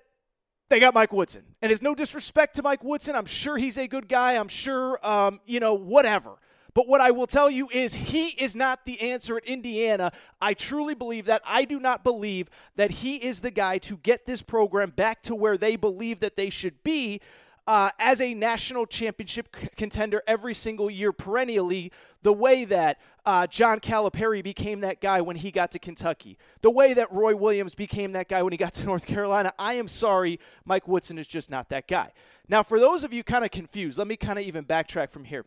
they 0.69 0.79
got 0.79 0.93
Mike 0.93 1.11
Woodson. 1.11 1.43
And 1.61 1.71
it's 1.71 1.81
no 1.81 1.93
disrespect 1.93 2.55
to 2.55 2.63
Mike 2.63 2.83
Woodson. 2.83 3.15
I'm 3.15 3.25
sure 3.25 3.57
he's 3.57 3.77
a 3.77 3.87
good 3.87 4.07
guy. 4.07 4.33
I'm 4.33 4.47
sure 4.47 4.99
um, 5.05 5.39
you 5.45 5.59
know 5.59 5.73
whatever. 5.73 6.37
But 6.79 6.87
what 6.87 7.01
I 7.01 7.11
will 7.11 7.27
tell 7.27 7.49
you 7.49 7.67
is 7.73 7.93
he 7.93 8.27
is 8.27 8.55
not 8.55 8.85
the 8.85 9.01
answer 9.01 9.35
at 9.35 9.43
Indiana. 9.43 10.13
I 10.41 10.53
truly 10.53 10.95
believe 10.95 11.25
that. 11.25 11.41
I 11.45 11.65
do 11.65 11.77
not 11.77 12.05
believe 12.05 12.49
that 12.77 12.89
he 12.89 13.17
is 13.17 13.41
the 13.41 13.51
guy 13.51 13.79
to 13.79 13.97
get 13.97 14.25
this 14.25 14.41
program 14.41 14.91
back 14.91 15.21
to 15.23 15.35
where 15.35 15.57
they 15.57 15.75
believe 15.75 16.21
that 16.21 16.37
they 16.37 16.49
should 16.49 16.81
be. 16.81 17.19
Uh, 17.67 17.89
as 17.99 18.21
a 18.21 18.33
national 18.33 18.85
championship 18.85 19.53
c- 19.53 19.67
contender 19.75 20.23
every 20.25 20.53
single 20.53 20.89
year 20.89 21.11
perennially, 21.11 21.91
the 22.21 22.31
way 22.31 22.63
that 22.63 22.97
uh, 23.25 23.45
John 23.45 23.81
Calipari 23.81 24.41
became 24.41 24.79
that 24.79 25.01
guy 25.01 25.19
when 25.19 25.35
he 25.35 25.51
got 25.51 25.71
to 25.71 25.79
Kentucky, 25.79 26.37
the 26.61 26.71
way 26.71 26.93
that 26.93 27.11
Roy 27.11 27.35
Williams 27.35 27.75
became 27.75 28.13
that 28.13 28.29
guy 28.29 28.41
when 28.41 28.53
he 28.53 28.57
got 28.57 28.71
to 28.75 28.85
North 28.85 29.05
Carolina. 29.05 29.51
I 29.59 29.73
am 29.73 29.89
sorry, 29.89 30.39
Mike 30.63 30.87
Woodson 30.87 31.17
is 31.17 31.27
just 31.27 31.49
not 31.49 31.67
that 31.71 31.89
guy. 31.89 32.13
Now, 32.47 32.63
for 32.63 32.79
those 32.79 33.03
of 33.03 33.11
you 33.11 33.25
kind 33.25 33.43
of 33.43 33.51
confused, 33.51 33.97
let 33.97 34.07
me 34.07 34.15
kind 34.15 34.39
of 34.39 34.45
even 34.45 34.63
backtrack 34.63 35.09
from 35.09 35.25
here. 35.25 35.43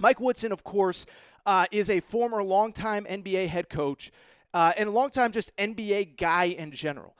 Mike 0.00 0.18
Woodson, 0.18 0.50
of 0.50 0.64
course, 0.64 1.04
uh, 1.44 1.66
is 1.70 1.90
a 1.90 2.00
former 2.00 2.42
longtime 2.42 3.04
NBA 3.04 3.48
head 3.48 3.68
coach 3.68 4.10
uh, 4.54 4.72
and 4.78 4.88
a 4.88 4.92
longtime 4.92 5.30
just 5.30 5.54
NBA 5.56 6.16
guy 6.16 6.44
in 6.44 6.72
general. 6.72 7.14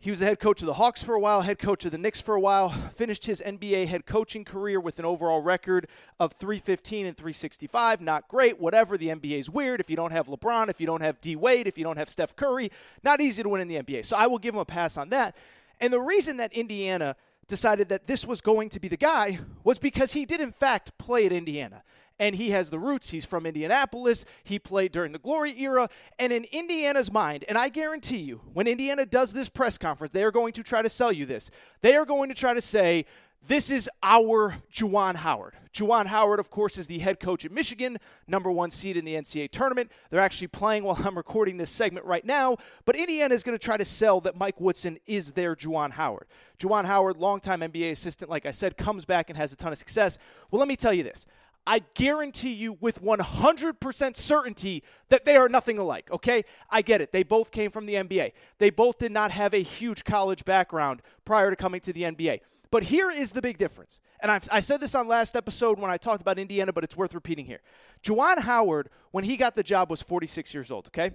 He 0.00 0.10
was 0.10 0.20
the 0.20 0.26
head 0.26 0.38
coach 0.38 0.60
of 0.60 0.66
the 0.66 0.74
Hawks 0.74 1.02
for 1.02 1.14
a 1.14 1.20
while, 1.20 1.42
head 1.42 1.58
coach 1.58 1.84
of 1.84 1.90
the 1.90 1.98
Knicks 1.98 2.20
for 2.20 2.34
a 2.34 2.40
while, 2.40 2.70
finished 2.70 3.26
his 3.26 3.40
NBA 3.44 3.86
head 3.86 4.06
coaching 4.06 4.44
career 4.44 4.80
with 4.80 4.98
an 4.98 5.04
overall 5.04 5.40
record 5.40 5.88
of 6.20 6.32
315 6.32 7.06
and 7.06 7.16
365. 7.16 8.00
Not 8.00 8.28
great, 8.28 8.60
whatever. 8.60 8.96
The 8.96 9.08
NBA 9.08 9.38
is 9.38 9.50
weird. 9.50 9.80
If 9.80 9.90
you 9.90 9.96
don't 9.96 10.12
have 10.12 10.26
LeBron, 10.26 10.68
if 10.68 10.80
you 10.80 10.86
don't 10.86 11.00
have 11.00 11.20
D 11.20 11.34
Wade, 11.36 11.66
if 11.66 11.78
you 11.78 11.84
don't 11.84 11.98
have 11.98 12.08
Steph 12.08 12.36
Curry, 12.36 12.70
not 13.02 13.20
easy 13.20 13.42
to 13.42 13.48
win 13.48 13.60
in 13.60 13.68
the 13.68 13.76
NBA. 13.76 14.04
So 14.04 14.16
I 14.16 14.26
will 14.26 14.38
give 14.38 14.54
him 14.54 14.60
a 14.60 14.64
pass 14.64 14.96
on 14.96 15.08
that. 15.10 15.36
And 15.80 15.92
the 15.92 16.00
reason 16.00 16.36
that 16.36 16.52
Indiana 16.52 17.16
decided 17.48 17.88
that 17.88 18.06
this 18.06 18.24
was 18.24 18.40
going 18.40 18.68
to 18.70 18.80
be 18.80 18.88
the 18.88 18.96
guy 18.96 19.40
was 19.64 19.78
because 19.78 20.12
he 20.12 20.24
did, 20.24 20.40
in 20.40 20.52
fact, 20.52 20.96
play 20.98 21.26
at 21.26 21.32
Indiana 21.32 21.82
and 22.18 22.34
he 22.34 22.50
has 22.50 22.70
the 22.70 22.78
roots. 22.78 23.10
He's 23.10 23.24
from 23.24 23.46
Indianapolis. 23.46 24.24
He 24.44 24.58
played 24.58 24.92
during 24.92 25.12
the 25.12 25.18
glory 25.18 25.58
era. 25.60 25.88
And 26.18 26.32
in 26.32 26.44
Indiana's 26.52 27.12
mind, 27.12 27.44
and 27.48 27.56
I 27.56 27.68
guarantee 27.68 28.18
you, 28.18 28.40
when 28.52 28.66
Indiana 28.66 29.06
does 29.06 29.32
this 29.32 29.48
press 29.48 29.78
conference, 29.78 30.12
they 30.12 30.24
are 30.24 30.32
going 30.32 30.52
to 30.54 30.62
try 30.62 30.82
to 30.82 30.88
sell 30.88 31.12
you 31.12 31.26
this. 31.26 31.50
They 31.80 31.94
are 31.96 32.04
going 32.04 32.28
to 32.28 32.34
try 32.34 32.54
to 32.54 32.62
say, 32.62 33.06
this 33.46 33.70
is 33.70 33.88
our 34.02 34.56
Juwan 34.72 35.14
Howard. 35.14 35.54
Juwan 35.72 36.06
Howard, 36.06 36.40
of 36.40 36.50
course, 36.50 36.76
is 36.76 36.88
the 36.88 36.98
head 36.98 37.20
coach 37.20 37.44
at 37.44 37.52
Michigan, 37.52 37.98
number 38.26 38.50
one 38.50 38.70
seed 38.70 38.96
in 38.96 39.04
the 39.04 39.14
NCAA 39.14 39.50
tournament. 39.50 39.92
They're 40.10 40.20
actually 40.20 40.48
playing 40.48 40.82
while 40.82 40.98
I'm 41.04 41.16
recording 41.16 41.56
this 41.56 41.70
segment 41.70 42.04
right 42.04 42.24
now, 42.24 42.56
but 42.84 42.96
Indiana 42.96 43.34
is 43.34 43.44
going 43.44 43.56
to 43.56 43.64
try 43.64 43.76
to 43.76 43.84
sell 43.84 44.20
that 44.22 44.36
Mike 44.36 44.60
Woodson 44.60 44.98
is 45.06 45.32
their 45.32 45.54
Juwan 45.54 45.92
Howard. 45.92 46.26
Juwan 46.58 46.84
Howard, 46.84 47.16
longtime 47.16 47.60
NBA 47.60 47.92
assistant, 47.92 48.28
like 48.28 48.44
I 48.44 48.50
said, 48.50 48.76
comes 48.76 49.04
back 49.04 49.30
and 49.30 49.36
has 49.36 49.52
a 49.52 49.56
ton 49.56 49.70
of 49.70 49.78
success. 49.78 50.18
Well, 50.50 50.58
let 50.58 50.68
me 50.68 50.76
tell 50.76 50.92
you 50.92 51.04
this. 51.04 51.26
I 51.66 51.80
guarantee 51.94 52.54
you 52.54 52.78
with 52.80 53.02
100% 53.02 54.16
certainty 54.16 54.82
that 55.10 55.24
they 55.24 55.36
are 55.36 55.48
nothing 55.48 55.78
alike, 55.78 56.10
okay? 56.10 56.44
I 56.70 56.82
get 56.82 57.00
it. 57.00 57.12
They 57.12 57.22
both 57.22 57.50
came 57.50 57.70
from 57.70 57.84
the 57.86 57.94
NBA. 57.94 58.32
They 58.58 58.70
both 58.70 58.98
did 58.98 59.12
not 59.12 59.32
have 59.32 59.52
a 59.52 59.62
huge 59.62 60.04
college 60.04 60.44
background 60.44 61.02
prior 61.24 61.50
to 61.50 61.56
coming 61.56 61.80
to 61.82 61.92
the 61.92 62.04
NBA. 62.04 62.40
But 62.70 62.84
here 62.84 63.10
is 63.10 63.32
the 63.32 63.42
big 63.42 63.58
difference. 63.58 64.00
And 64.20 64.30
I've, 64.30 64.48
i 64.50 64.60
said 64.60 64.80
this 64.80 64.94
on 64.94 65.08
last 65.08 65.36
episode 65.36 65.78
when 65.78 65.90
I 65.90 65.96
talked 65.96 66.20
about 66.20 66.38
Indiana, 66.38 66.72
but 66.72 66.84
it's 66.84 66.96
worth 66.96 67.14
repeating 67.14 67.46
here. 67.46 67.60
Juwan 68.02 68.40
Howard, 68.40 68.90
when 69.10 69.24
he 69.24 69.36
got 69.36 69.54
the 69.54 69.62
job, 69.62 69.90
was 69.90 70.02
46 70.02 70.52
years 70.52 70.70
old, 70.70 70.86
okay? 70.88 71.12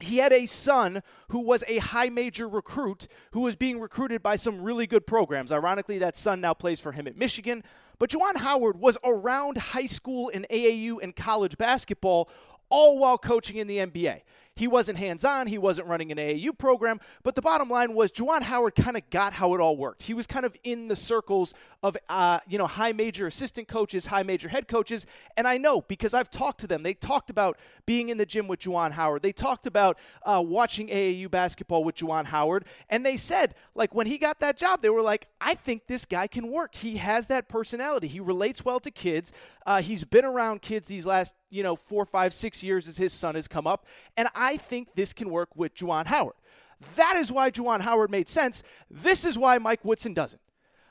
He 0.00 0.18
had 0.18 0.32
a 0.32 0.46
son 0.46 1.02
who 1.28 1.40
was 1.40 1.64
a 1.66 1.78
high 1.78 2.08
major 2.08 2.48
recruit 2.48 3.08
who 3.32 3.40
was 3.40 3.56
being 3.56 3.80
recruited 3.80 4.22
by 4.22 4.36
some 4.36 4.62
really 4.62 4.86
good 4.86 5.06
programs. 5.06 5.50
Ironically, 5.50 5.98
that 5.98 6.16
son 6.16 6.40
now 6.40 6.54
plays 6.54 6.80
for 6.80 6.92
him 6.92 7.06
at 7.06 7.16
Michigan. 7.16 7.62
But 7.98 8.10
Juwan 8.10 8.36
Howard 8.36 8.78
was 8.78 8.98
around 9.04 9.56
high 9.56 9.86
school 9.86 10.30
and 10.32 10.46
AAU 10.50 10.98
and 11.02 11.16
college 11.16 11.56
basketball, 11.56 12.28
all 12.68 12.98
while 12.98 13.16
coaching 13.16 13.56
in 13.56 13.66
the 13.66 13.78
NBA. 13.78 14.22
He 14.56 14.66
wasn't 14.66 14.98
hands 14.98 15.24
on, 15.24 15.46
he 15.46 15.58
wasn't 15.58 15.86
running 15.86 16.10
an 16.10 16.18
AAU 16.18 16.56
program, 16.56 16.98
but 17.22 17.34
the 17.34 17.42
bottom 17.42 17.68
line 17.68 17.94
was 17.94 18.10
Juwan 18.10 18.42
Howard 18.42 18.74
kind 18.74 18.96
of 18.96 19.08
got 19.10 19.34
how 19.34 19.54
it 19.54 19.60
all 19.60 19.76
worked. 19.76 20.02
He 20.02 20.14
was 20.14 20.26
kind 20.26 20.46
of 20.46 20.56
in 20.64 20.88
the 20.88 20.96
circles 20.96 21.54
of, 21.82 21.96
uh, 22.08 22.40
you 22.48 22.56
know, 22.56 22.66
high 22.66 22.92
major 22.92 23.26
assistant 23.26 23.68
coaches, 23.68 24.06
high 24.06 24.22
major 24.22 24.48
head 24.48 24.66
coaches. 24.66 25.06
And 25.36 25.46
I 25.46 25.58
know 25.58 25.82
because 25.82 26.14
I've 26.14 26.30
talked 26.30 26.60
to 26.60 26.66
them. 26.66 26.82
They 26.82 26.94
talked 26.94 27.28
about 27.28 27.58
being 27.84 28.08
in 28.08 28.18
the 28.18 28.26
gym 28.26 28.48
with 28.48 28.60
Juwan 28.60 28.92
Howard. 28.92 29.22
They 29.22 29.32
talked 29.32 29.66
about 29.66 29.98
uh, 30.24 30.42
watching 30.44 30.88
AAU 30.88 31.30
basketball 31.30 31.84
with 31.84 31.96
Juwan 31.96 32.24
Howard. 32.24 32.64
And 32.88 33.04
they 33.04 33.16
said, 33.16 33.54
like, 33.74 33.94
when 33.94 34.06
he 34.06 34.16
got 34.18 34.40
that 34.40 34.56
job, 34.56 34.80
they 34.80 34.90
were 34.90 35.02
like, 35.02 35.28
I 35.40 35.54
think 35.54 35.86
this 35.86 36.06
guy 36.06 36.26
can 36.26 36.50
work. 36.50 36.74
He 36.74 36.96
has 36.96 37.26
that 37.26 37.48
personality. 37.48 38.06
He 38.06 38.20
relates 38.20 38.64
well 38.64 38.80
to 38.80 38.90
kids. 38.90 39.32
Uh, 39.66 39.82
he's 39.82 40.04
been 40.04 40.24
around 40.24 40.62
kids 40.62 40.86
these 40.86 41.06
last, 41.06 41.36
you 41.50 41.62
know, 41.62 41.76
four, 41.76 42.06
five, 42.06 42.32
six 42.32 42.62
years 42.62 42.88
as 42.88 42.96
his 42.96 43.12
son 43.12 43.34
has 43.34 43.48
come 43.48 43.66
up. 43.66 43.86
And 44.16 44.28
I 44.34 44.45
think 44.56 44.94
this 44.94 45.12
can 45.12 45.30
work 45.30 45.48
with 45.56 45.74
Juwan 45.74 46.06
Howard. 46.06 46.34
That 46.94 47.16
is 47.16 47.32
why 47.32 47.50
Juwan 47.50 47.80
Howard 47.80 48.10
made 48.10 48.28
sense. 48.28 48.62
This 48.90 49.24
is 49.24 49.36
why 49.38 49.58
Mike 49.58 49.84
Woodson 49.84 50.14
doesn't. 50.14 50.42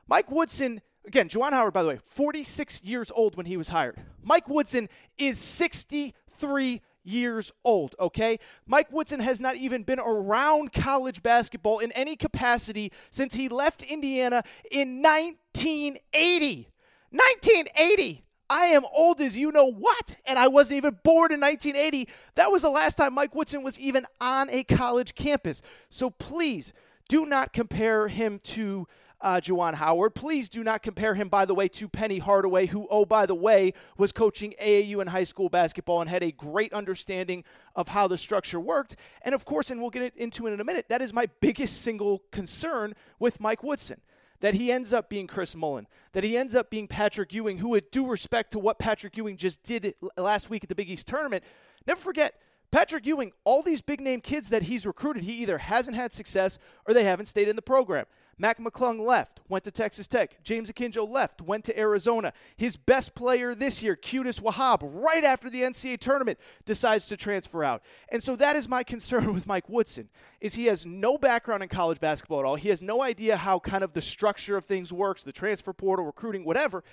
Mike 0.07 0.29
Woodson, 0.29 0.81
again, 1.05 1.29
Juwan 1.29 1.51
Howard, 1.51 1.73
by 1.73 1.83
the 1.83 1.89
way, 1.89 1.99
46 2.03 2.83
years 2.83 3.11
old 3.15 3.37
when 3.37 3.45
he 3.45 3.55
was 3.55 3.69
hired. 3.69 3.97
Mike 4.21 4.49
Woodson 4.49 4.89
is 5.17 5.37
63 5.37 6.81
years 7.03 7.51
old, 7.63 7.95
okay? 7.99 8.39
Mike 8.65 8.91
Woodson 8.91 9.19
has 9.19 9.39
not 9.39 9.55
even 9.55 9.83
been 9.83 9.99
around 9.99 10.73
college 10.73 11.23
basketball 11.23 11.79
in 11.79 11.91
any 11.93 12.15
capacity 12.15 12.91
since 13.11 13.35
he 13.35 13.47
left 13.47 13.83
Indiana 13.83 14.43
in 14.71 15.01
1980. 15.01 16.69
1980! 17.11 18.24
I 18.49 18.65
am 18.65 18.83
old 18.93 19.21
as 19.21 19.37
you 19.37 19.51
know 19.51 19.71
what, 19.71 20.17
and 20.25 20.37
I 20.37 20.47
wasn't 20.47 20.77
even 20.77 20.99
born 21.03 21.31
in 21.31 21.39
1980. 21.39 22.07
That 22.35 22.51
was 22.51 22.61
the 22.61 22.69
last 22.69 22.95
time 22.95 23.13
Mike 23.13 23.33
Woodson 23.33 23.63
was 23.63 23.79
even 23.79 24.05
on 24.21 24.49
a 24.49 24.63
college 24.63 25.15
campus. 25.15 25.61
So 25.89 26.09
please 26.09 26.73
do 27.09 27.25
not 27.25 27.53
compare 27.53 28.07
him 28.07 28.39
to 28.43 28.87
uh, 29.21 29.39
Juwan 29.41 29.73
Howard. 29.73 30.13
Please 30.13 30.49
do 30.49 30.63
not 30.63 30.83
compare 30.83 31.15
him, 31.15 31.29
by 31.29 31.45
the 31.45 31.55
way, 31.55 31.67
to 31.69 31.89
Penny 31.89 32.19
Hardaway, 32.19 32.67
who, 32.67 32.87
oh, 32.91 33.05
by 33.05 33.25
the 33.25 33.33
way, 33.33 33.73
was 33.97 34.11
coaching 34.11 34.53
AAU 34.61 35.01
in 35.01 35.07
high 35.07 35.23
school 35.23 35.49
basketball 35.49 36.01
and 36.01 36.09
had 36.09 36.21
a 36.21 36.31
great 36.31 36.73
understanding 36.73 37.43
of 37.75 37.87
how 37.87 38.07
the 38.07 38.17
structure 38.17 38.59
worked. 38.59 38.95
And 39.23 39.33
of 39.33 39.45
course, 39.45 39.71
and 39.71 39.81
we'll 39.81 39.89
get 39.89 40.15
into 40.15 40.45
it 40.45 40.53
in 40.53 40.59
a 40.59 40.63
minute, 40.63 40.89
that 40.89 41.01
is 41.01 41.13
my 41.13 41.27
biggest 41.39 41.81
single 41.81 42.23
concern 42.31 42.93
with 43.17 43.39
Mike 43.39 43.63
Woodson 43.63 44.01
that 44.45 44.53
he 44.53 44.71
ends 44.71 44.93
up 44.93 45.09
being 45.09 45.25
Chris 45.25 45.55
Mullin, 45.55 45.87
that 46.11 46.23
he 46.23 46.37
ends 46.37 46.53
up 46.53 46.69
being 46.69 46.87
Patrick 46.87 47.33
Ewing, 47.33 47.57
who, 47.57 47.69
with 47.69 47.89
due 47.89 48.05
respect 48.05 48.51
to 48.51 48.59
what 48.59 48.77
Patrick 48.77 49.17
Ewing 49.17 49.37
just 49.37 49.63
did 49.63 49.95
last 50.17 50.51
week 50.51 50.63
at 50.63 50.69
the 50.69 50.75
Big 50.75 50.87
East 50.87 51.07
tournament, 51.07 51.43
never 51.87 51.99
forget. 51.99 52.39
Patrick 52.69 53.07
Ewing, 53.07 53.31
all 53.43 53.63
these 53.63 53.81
big 53.81 53.99
name 53.99 54.21
kids 54.21 54.49
that 54.49 54.61
he's 54.61 54.85
recruited, 54.85 55.23
he 55.23 55.31
either 55.31 55.57
hasn't 55.57 55.97
had 55.97 56.13
success 56.13 56.59
or 56.87 56.93
they 56.93 57.05
haven't 57.05 57.25
stayed 57.25 57.47
in 57.47 57.55
the 57.55 57.61
program. 57.63 58.05
Mac 58.37 58.59
McClung 58.59 58.99
left, 58.99 59.39
went 59.47 59.63
to 59.63 59.71
Texas 59.71 60.07
Tech. 60.07 60.43
James 60.43 60.69
Akinjo 60.69 61.07
left, 61.09 61.41
went 61.41 61.63
to 61.65 61.79
Arizona. 61.79 62.33
His 62.57 62.75
best 62.75 63.15
player 63.15 63.55
this 63.55 63.81
year, 63.81 63.95
Qudus 63.95 64.41
Wahab, 64.41 64.79
right 64.81 65.23
after 65.23 65.49
the 65.49 65.61
NCAA 65.61 65.99
tournament, 65.99 66.37
decides 66.65 67.05
to 67.07 67.17
transfer 67.17 67.63
out. 67.63 67.81
And 68.09 68.21
so 68.21 68.35
that 68.35 68.57
is 68.57 68.67
my 68.67 68.83
concern 68.83 69.33
with 69.33 69.47
Mike 69.47 69.69
Woodson, 69.69 70.09
is 70.41 70.55
he 70.55 70.65
has 70.65 70.85
no 70.85 71.17
background 71.17 71.63
in 71.63 71.69
college 71.69 71.99
basketball 71.99 72.39
at 72.39 72.45
all. 72.45 72.55
He 72.55 72.69
has 72.69 72.81
no 72.81 73.01
idea 73.01 73.37
how 73.37 73.59
kind 73.59 73.83
of 73.83 73.93
the 73.93 74.01
structure 74.01 74.57
of 74.57 74.65
things 74.65 74.91
works, 74.91 75.23
the 75.23 75.31
transfer 75.31 75.71
portal, 75.71 76.05
recruiting, 76.05 76.43
whatever. 76.43 76.83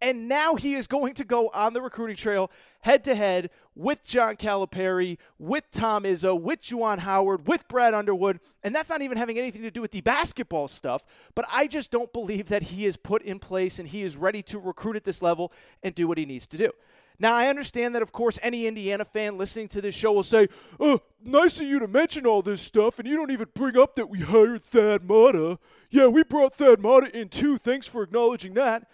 And 0.00 0.28
now 0.28 0.54
he 0.54 0.74
is 0.74 0.86
going 0.86 1.14
to 1.14 1.24
go 1.24 1.48
on 1.48 1.72
the 1.72 1.82
recruiting 1.82 2.16
trail 2.16 2.50
head 2.82 3.04
to 3.04 3.14
head 3.14 3.50
with 3.74 4.04
John 4.04 4.36
Calipari, 4.36 5.18
with 5.38 5.70
Tom 5.70 6.04
Izzo, 6.04 6.40
with 6.40 6.62
Juwan 6.62 7.00
Howard, 7.00 7.46
with 7.46 7.66
Brad 7.68 7.94
Underwood. 7.94 8.40
And 8.62 8.74
that's 8.74 8.90
not 8.90 9.02
even 9.02 9.18
having 9.18 9.38
anything 9.38 9.62
to 9.62 9.70
do 9.70 9.80
with 9.80 9.90
the 9.90 10.00
basketball 10.00 10.68
stuff. 10.68 11.04
But 11.34 11.46
I 11.52 11.66
just 11.66 11.90
don't 11.90 12.12
believe 12.12 12.48
that 12.48 12.62
he 12.64 12.86
is 12.86 12.96
put 12.96 13.22
in 13.22 13.38
place 13.38 13.78
and 13.78 13.88
he 13.88 14.02
is 14.02 14.16
ready 14.16 14.42
to 14.44 14.58
recruit 14.58 14.96
at 14.96 15.04
this 15.04 15.22
level 15.22 15.52
and 15.82 15.94
do 15.94 16.08
what 16.08 16.18
he 16.18 16.26
needs 16.26 16.46
to 16.48 16.56
do. 16.56 16.70
Now, 17.20 17.34
I 17.34 17.48
understand 17.48 17.96
that, 17.96 18.02
of 18.02 18.12
course, 18.12 18.38
any 18.42 18.68
Indiana 18.68 19.04
fan 19.04 19.38
listening 19.38 19.66
to 19.68 19.80
this 19.80 19.94
show 19.94 20.12
will 20.12 20.22
say, 20.22 20.46
oh, 20.78 21.00
nice 21.20 21.60
of 21.60 21.66
you 21.66 21.80
to 21.80 21.88
mention 21.88 22.26
all 22.26 22.42
this 22.42 22.62
stuff, 22.62 23.00
and 23.00 23.08
you 23.08 23.16
don't 23.16 23.32
even 23.32 23.48
bring 23.54 23.76
up 23.76 23.96
that 23.96 24.08
we 24.08 24.20
hired 24.20 24.62
Thad 24.62 25.02
Matta. 25.02 25.58
Yeah, 25.90 26.06
we 26.06 26.22
brought 26.22 26.54
Thad 26.54 26.80
Matta 26.80 27.16
in 27.18 27.28
too. 27.28 27.58
Thanks 27.58 27.88
for 27.88 28.04
acknowledging 28.04 28.54
that. 28.54 28.88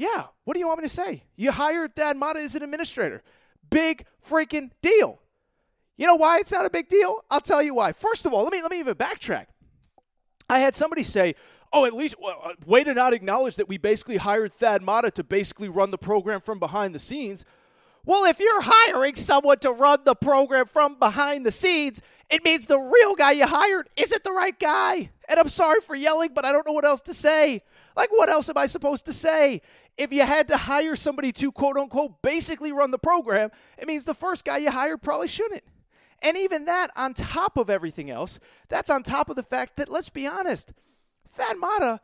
Yeah, 0.00 0.28
what 0.44 0.54
do 0.54 0.60
you 0.60 0.66
want 0.66 0.78
me 0.78 0.86
to 0.86 0.94
say? 0.94 1.24
You 1.36 1.52
hired 1.52 1.94
Thad 1.94 2.16
Matta 2.16 2.40
as 2.40 2.54
an 2.54 2.62
administrator. 2.62 3.22
Big 3.68 4.06
freaking 4.26 4.70
deal. 4.80 5.20
You 5.98 6.06
know 6.06 6.14
why 6.14 6.38
it's 6.38 6.50
not 6.50 6.64
a 6.64 6.70
big 6.70 6.88
deal? 6.88 7.22
I'll 7.30 7.42
tell 7.42 7.62
you 7.62 7.74
why. 7.74 7.92
First 7.92 8.24
of 8.24 8.32
all, 8.32 8.42
let 8.44 8.50
me 8.50 8.62
let 8.62 8.70
me 8.70 8.78
even 8.78 8.94
backtrack. 8.94 9.48
I 10.48 10.60
had 10.60 10.74
somebody 10.74 11.02
say, 11.02 11.34
"Oh, 11.70 11.84
at 11.84 11.92
least 11.92 12.14
well, 12.18 12.40
uh, 12.42 12.54
way 12.64 12.82
to 12.82 12.94
not 12.94 13.12
acknowledge 13.12 13.56
that 13.56 13.68
we 13.68 13.76
basically 13.76 14.16
hired 14.16 14.54
Thad 14.54 14.82
Matta 14.82 15.10
to 15.10 15.22
basically 15.22 15.68
run 15.68 15.90
the 15.90 15.98
program 15.98 16.40
from 16.40 16.58
behind 16.58 16.94
the 16.94 16.98
scenes." 16.98 17.44
Well, 18.06 18.24
if 18.24 18.40
you're 18.40 18.62
hiring 18.62 19.16
someone 19.16 19.58
to 19.58 19.70
run 19.70 19.98
the 20.04 20.14
program 20.14 20.64
from 20.64 20.94
behind 20.94 21.44
the 21.44 21.50
scenes, 21.50 22.00
it 22.30 22.42
means 22.42 22.64
the 22.64 22.78
real 22.78 23.14
guy 23.14 23.32
you 23.32 23.46
hired 23.46 23.90
isn't 23.98 24.24
the 24.24 24.32
right 24.32 24.58
guy. 24.58 25.10
And 25.28 25.38
I'm 25.38 25.50
sorry 25.50 25.82
for 25.82 25.94
yelling, 25.94 26.30
but 26.34 26.46
I 26.46 26.52
don't 26.52 26.66
know 26.66 26.72
what 26.72 26.86
else 26.86 27.02
to 27.02 27.14
say. 27.14 27.62
Like, 27.96 28.10
what 28.10 28.30
else 28.30 28.48
am 28.48 28.56
I 28.56 28.64
supposed 28.66 29.04
to 29.06 29.12
say? 29.12 29.60
If 29.96 30.12
you 30.12 30.22
had 30.22 30.48
to 30.48 30.56
hire 30.56 30.96
somebody 30.96 31.32
to 31.32 31.52
quote 31.52 31.76
unquote 31.76 32.22
basically 32.22 32.72
run 32.72 32.90
the 32.90 32.98
program, 32.98 33.50
it 33.78 33.86
means 33.86 34.04
the 34.04 34.14
first 34.14 34.44
guy 34.44 34.58
you 34.58 34.70
hired 34.70 35.02
probably 35.02 35.28
shouldn't. 35.28 35.64
And 36.22 36.36
even 36.36 36.66
that, 36.66 36.90
on 36.96 37.14
top 37.14 37.56
of 37.56 37.70
everything 37.70 38.10
else, 38.10 38.38
that's 38.68 38.90
on 38.90 39.02
top 39.02 39.30
of 39.30 39.36
the 39.36 39.42
fact 39.42 39.76
that, 39.76 39.88
let's 39.88 40.10
be 40.10 40.26
honest, 40.26 40.72
Thad 41.28 41.56
Matta 41.58 42.00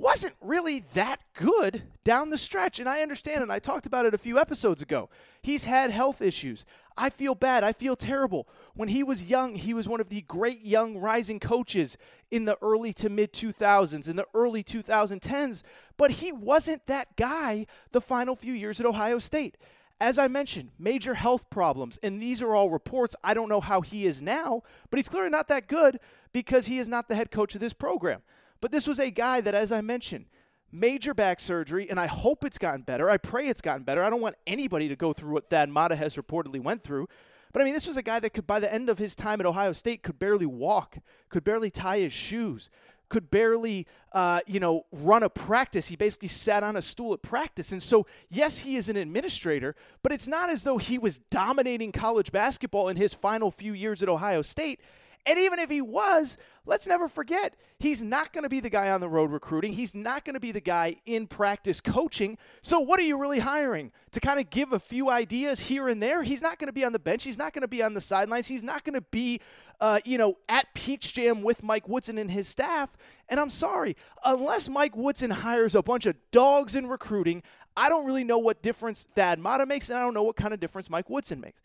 wasn't 0.00 0.34
really 0.40 0.80
that 0.94 1.20
good 1.34 1.82
down 2.04 2.30
the 2.30 2.38
stretch. 2.38 2.80
And 2.80 2.88
I 2.88 3.02
understand, 3.02 3.42
and 3.42 3.52
I 3.52 3.58
talked 3.58 3.84
about 3.84 4.06
it 4.06 4.14
a 4.14 4.18
few 4.18 4.38
episodes 4.38 4.80
ago. 4.80 5.10
He's 5.42 5.66
had 5.66 5.90
health 5.90 6.22
issues. 6.22 6.64
I 6.96 7.10
feel 7.10 7.34
bad. 7.34 7.64
I 7.64 7.72
feel 7.72 7.96
terrible. 7.96 8.48
When 8.74 8.88
he 8.88 9.02
was 9.02 9.28
young, 9.28 9.54
he 9.54 9.74
was 9.74 9.88
one 9.88 10.00
of 10.00 10.08
the 10.08 10.22
great 10.22 10.62
young 10.62 10.98
rising 10.98 11.38
coaches 11.38 11.98
in 12.30 12.46
the 12.46 12.56
early 12.62 12.92
to 12.94 13.10
mid 13.10 13.32
2000s, 13.32 14.08
in 14.08 14.16
the 14.16 14.26
early 14.34 14.64
2010s, 14.64 15.62
but 15.96 16.12
he 16.12 16.32
wasn't 16.32 16.86
that 16.86 17.16
guy 17.16 17.66
the 17.92 18.00
final 18.00 18.34
few 18.34 18.54
years 18.54 18.80
at 18.80 18.86
Ohio 18.86 19.18
State. 19.18 19.56
As 20.00 20.18
I 20.18 20.28
mentioned, 20.28 20.70
major 20.78 21.12
health 21.12 21.50
problems, 21.50 21.98
and 22.02 22.22
these 22.22 22.42
are 22.42 22.54
all 22.54 22.70
reports. 22.70 23.14
I 23.22 23.34
don't 23.34 23.50
know 23.50 23.60
how 23.60 23.82
he 23.82 24.06
is 24.06 24.22
now, 24.22 24.62
but 24.88 24.96
he's 24.96 25.10
clearly 25.10 25.28
not 25.28 25.48
that 25.48 25.66
good 25.66 26.00
because 26.32 26.66
he 26.66 26.78
is 26.78 26.88
not 26.88 27.08
the 27.08 27.16
head 27.16 27.30
coach 27.30 27.54
of 27.54 27.60
this 27.60 27.74
program. 27.74 28.22
But 28.60 28.72
this 28.72 28.86
was 28.86 28.98
a 28.98 29.10
guy 29.10 29.40
that, 29.40 29.54
as 29.54 29.72
I 29.72 29.80
mentioned, 29.80 30.26
major 30.72 31.14
back 31.14 31.40
surgery, 31.40 31.88
and 31.88 31.98
I 31.98 32.06
hope 32.06 32.44
it's 32.44 32.58
gotten 32.58 32.82
better. 32.82 33.10
I 33.10 33.16
pray 33.16 33.46
it's 33.46 33.60
gotten 33.60 33.82
better. 33.82 34.04
I 34.04 34.10
don't 34.10 34.20
want 34.20 34.36
anybody 34.46 34.88
to 34.88 34.96
go 34.96 35.12
through 35.12 35.32
what 35.32 35.48
Thad 35.48 35.68
Matta 35.70 35.96
has 35.96 36.16
reportedly 36.16 36.60
went 36.60 36.82
through. 36.82 37.08
But 37.52 37.62
I 37.62 37.64
mean, 37.64 37.74
this 37.74 37.86
was 37.86 37.96
a 37.96 38.02
guy 38.02 38.20
that 38.20 38.30
could, 38.30 38.46
by 38.46 38.60
the 38.60 38.72
end 38.72 38.88
of 38.88 38.98
his 38.98 39.16
time 39.16 39.40
at 39.40 39.46
Ohio 39.46 39.72
State, 39.72 40.02
could 40.02 40.18
barely 40.18 40.46
walk, 40.46 40.98
could 41.28 41.42
barely 41.42 41.70
tie 41.70 41.98
his 41.98 42.12
shoes, 42.12 42.70
could 43.08 43.28
barely, 43.28 43.88
uh, 44.12 44.40
you 44.46 44.60
know, 44.60 44.86
run 44.92 45.24
a 45.24 45.28
practice. 45.28 45.88
He 45.88 45.96
basically 45.96 46.28
sat 46.28 46.62
on 46.62 46.76
a 46.76 46.82
stool 46.82 47.12
at 47.12 47.22
practice. 47.22 47.72
And 47.72 47.82
so, 47.82 48.06
yes, 48.28 48.60
he 48.60 48.76
is 48.76 48.88
an 48.88 48.96
administrator, 48.96 49.74
but 50.04 50.12
it's 50.12 50.28
not 50.28 50.48
as 50.48 50.62
though 50.62 50.78
he 50.78 50.96
was 50.96 51.18
dominating 51.18 51.90
college 51.90 52.30
basketball 52.30 52.88
in 52.88 52.96
his 52.96 53.12
final 53.12 53.50
few 53.50 53.72
years 53.72 54.00
at 54.00 54.08
Ohio 54.08 54.42
State. 54.42 54.80
And 55.26 55.38
even 55.38 55.58
if 55.58 55.68
he 55.68 55.82
was, 55.82 56.38
let's 56.64 56.86
never 56.86 57.06
forget, 57.06 57.54
he's 57.78 58.02
not 58.02 58.32
going 58.32 58.44
to 58.44 58.48
be 58.48 58.60
the 58.60 58.70
guy 58.70 58.90
on 58.90 59.00
the 59.00 59.08
road 59.08 59.30
recruiting. 59.30 59.74
He's 59.74 59.94
not 59.94 60.24
going 60.24 60.34
to 60.34 60.40
be 60.40 60.50
the 60.50 60.60
guy 60.60 60.96
in 61.04 61.26
practice 61.26 61.80
coaching. 61.80 62.38
So, 62.62 62.80
what 62.80 62.98
are 62.98 63.04
you 63.04 63.20
really 63.20 63.40
hiring? 63.40 63.92
To 64.12 64.20
kind 64.20 64.40
of 64.40 64.50
give 64.50 64.72
a 64.72 64.80
few 64.80 65.10
ideas 65.10 65.60
here 65.60 65.88
and 65.88 66.02
there? 66.02 66.22
He's 66.22 66.42
not 66.42 66.58
going 66.58 66.68
to 66.68 66.72
be 66.72 66.84
on 66.84 66.92
the 66.92 66.98
bench. 66.98 67.24
He's 67.24 67.38
not 67.38 67.52
going 67.52 67.62
to 67.62 67.68
be 67.68 67.82
on 67.82 67.94
the 67.94 68.00
sidelines. 68.00 68.46
He's 68.46 68.62
not 68.62 68.82
going 68.82 68.94
to 68.94 69.04
be, 69.10 69.40
uh, 69.80 70.00
you 70.04 70.16
know, 70.16 70.38
at 70.48 70.72
Peach 70.74 71.12
Jam 71.12 71.42
with 71.42 71.62
Mike 71.62 71.86
Woodson 71.86 72.16
and 72.16 72.30
his 72.30 72.48
staff. 72.48 72.96
And 73.28 73.38
I'm 73.38 73.50
sorry, 73.50 73.96
unless 74.24 74.68
Mike 74.68 74.96
Woodson 74.96 75.30
hires 75.30 75.74
a 75.74 75.82
bunch 75.82 76.06
of 76.06 76.16
dogs 76.30 76.74
in 76.74 76.88
recruiting, 76.88 77.42
I 77.76 77.88
don't 77.88 78.06
really 78.06 78.24
know 78.24 78.38
what 78.38 78.62
difference 78.62 79.06
Thad 79.14 79.38
Matta 79.38 79.66
makes, 79.66 79.90
and 79.90 79.98
I 79.98 80.02
don't 80.02 80.14
know 80.14 80.22
what 80.22 80.36
kind 80.36 80.54
of 80.54 80.60
difference 80.60 80.90
Mike 80.90 81.08
Woodson 81.10 81.40
makes. 81.40 81.60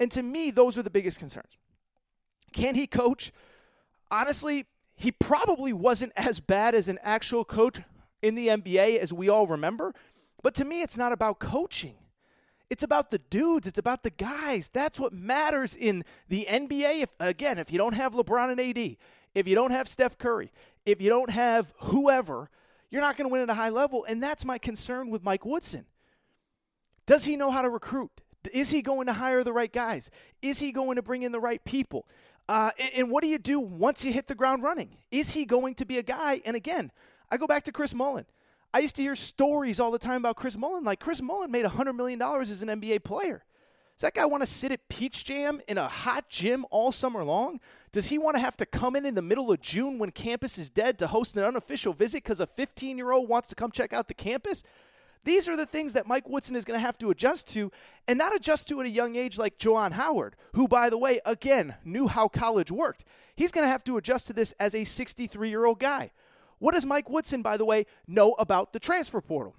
And 0.00 0.10
to 0.12 0.22
me, 0.22 0.50
those 0.50 0.76
are 0.78 0.82
the 0.82 0.90
biggest 0.90 1.18
concerns. 1.18 1.56
Can 2.52 2.74
he 2.74 2.86
coach? 2.86 3.32
Honestly, 4.10 4.66
he 4.96 5.12
probably 5.12 5.72
wasn't 5.72 6.12
as 6.16 6.40
bad 6.40 6.74
as 6.74 6.88
an 6.88 6.98
actual 7.02 7.44
coach 7.44 7.80
in 8.22 8.34
the 8.34 8.48
NBA 8.48 8.98
as 8.98 9.12
we 9.12 9.28
all 9.28 9.46
remember. 9.46 9.94
But 10.42 10.54
to 10.56 10.64
me, 10.64 10.82
it's 10.82 10.96
not 10.96 11.12
about 11.12 11.38
coaching. 11.38 11.94
It's 12.70 12.82
about 12.82 13.10
the 13.10 13.18
dudes. 13.18 13.66
It's 13.66 13.78
about 13.78 14.02
the 14.02 14.10
guys. 14.10 14.68
That's 14.68 14.98
what 15.00 15.12
matters 15.12 15.74
in 15.74 16.04
the 16.28 16.46
NBA. 16.50 17.02
If 17.02 17.10
again, 17.18 17.58
if 17.58 17.72
you 17.72 17.78
don't 17.78 17.94
have 17.94 18.12
LeBron 18.12 18.50
and 18.50 18.60
AD, 18.60 18.96
if 19.34 19.48
you 19.48 19.54
don't 19.54 19.70
have 19.70 19.88
Steph 19.88 20.18
Curry, 20.18 20.52
if 20.84 21.00
you 21.00 21.08
don't 21.08 21.30
have 21.30 21.72
whoever, 21.78 22.50
you're 22.90 23.02
not 23.02 23.16
going 23.16 23.28
to 23.28 23.32
win 23.32 23.42
at 23.42 23.50
a 23.50 23.54
high 23.54 23.70
level. 23.70 24.04
And 24.04 24.22
that's 24.22 24.44
my 24.44 24.58
concern 24.58 25.10
with 25.10 25.22
Mike 25.22 25.44
Woodson. 25.44 25.86
Does 27.06 27.24
he 27.24 27.36
know 27.36 27.50
how 27.50 27.62
to 27.62 27.70
recruit? 27.70 28.10
Is 28.52 28.70
he 28.70 28.82
going 28.82 29.06
to 29.06 29.14
hire 29.14 29.42
the 29.42 29.52
right 29.52 29.72
guys? 29.72 30.10
Is 30.42 30.58
he 30.58 30.72
going 30.72 30.96
to 30.96 31.02
bring 31.02 31.22
in 31.22 31.32
the 31.32 31.40
right 31.40 31.62
people? 31.64 32.06
Uh, 32.48 32.70
and, 32.78 32.90
and 32.96 33.10
what 33.10 33.22
do 33.22 33.28
you 33.28 33.38
do 33.38 33.60
once 33.60 34.04
you 34.04 34.12
hit 34.12 34.26
the 34.26 34.34
ground 34.34 34.62
running? 34.62 34.96
Is 35.10 35.32
he 35.32 35.44
going 35.44 35.74
to 35.76 35.84
be 35.84 35.98
a 35.98 36.02
guy? 36.02 36.40
And 36.44 36.56
again, 36.56 36.90
I 37.30 37.36
go 37.36 37.46
back 37.46 37.64
to 37.64 37.72
Chris 37.72 37.94
Mullin. 37.94 38.26
I 38.72 38.80
used 38.80 38.96
to 38.96 39.02
hear 39.02 39.16
stories 39.16 39.80
all 39.80 39.90
the 39.90 39.98
time 39.98 40.16
about 40.22 40.36
Chris 40.36 40.56
Mullin. 40.56 40.84
Like 40.84 41.00
Chris 41.00 41.22
Mullin 41.22 41.50
made 41.50 41.64
$100 41.64 41.94
million 41.94 42.20
as 42.20 42.62
an 42.62 42.68
NBA 42.68 43.04
player. 43.04 43.44
Does 43.96 44.02
that 44.02 44.14
guy 44.14 44.26
want 44.26 44.44
to 44.44 44.46
sit 44.46 44.70
at 44.70 44.88
Peach 44.88 45.24
Jam 45.24 45.60
in 45.66 45.76
a 45.76 45.88
hot 45.88 46.28
gym 46.28 46.64
all 46.70 46.92
summer 46.92 47.24
long? 47.24 47.58
Does 47.90 48.06
he 48.06 48.18
want 48.18 48.36
to 48.36 48.40
have 48.40 48.56
to 48.58 48.66
come 48.66 48.94
in 48.94 49.04
in 49.04 49.16
the 49.16 49.22
middle 49.22 49.50
of 49.50 49.60
June 49.60 49.98
when 49.98 50.12
campus 50.12 50.56
is 50.56 50.70
dead 50.70 50.98
to 50.98 51.08
host 51.08 51.36
an 51.36 51.42
unofficial 51.42 51.92
visit 51.92 52.22
because 52.22 52.38
a 52.38 52.46
15 52.46 52.96
year 52.96 53.10
old 53.10 53.28
wants 53.28 53.48
to 53.48 53.56
come 53.56 53.72
check 53.72 53.92
out 53.92 54.06
the 54.06 54.14
campus? 54.14 54.62
These 55.24 55.48
are 55.48 55.56
the 55.56 55.66
things 55.66 55.92
that 55.92 56.06
Mike 56.06 56.28
Woodson 56.28 56.56
is 56.56 56.64
going 56.64 56.78
to 56.78 56.84
have 56.86 56.98
to 56.98 57.10
adjust 57.10 57.48
to, 57.48 57.70
and 58.06 58.18
not 58.18 58.34
adjust 58.34 58.68
to 58.68 58.80
at 58.80 58.86
a 58.86 58.90
young 58.90 59.16
age 59.16 59.38
like 59.38 59.58
Juwan 59.58 59.92
Howard, 59.92 60.36
who, 60.54 60.68
by 60.68 60.90
the 60.90 60.98
way, 60.98 61.20
again, 61.26 61.74
knew 61.84 62.08
how 62.08 62.28
college 62.28 62.70
worked. 62.70 63.04
He's 63.36 63.52
going 63.52 63.64
to 63.64 63.70
have 63.70 63.84
to 63.84 63.96
adjust 63.96 64.26
to 64.28 64.32
this 64.32 64.52
as 64.58 64.74
a 64.74 64.84
63 64.84 65.48
year 65.48 65.64
old 65.64 65.78
guy. 65.78 66.10
What 66.58 66.74
does 66.74 66.86
Mike 66.86 67.08
Woodson, 67.08 67.42
by 67.42 67.56
the 67.56 67.64
way, 67.64 67.86
know 68.06 68.32
about 68.32 68.72
the 68.72 68.80
transfer 68.80 69.20
portal? 69.20 69.54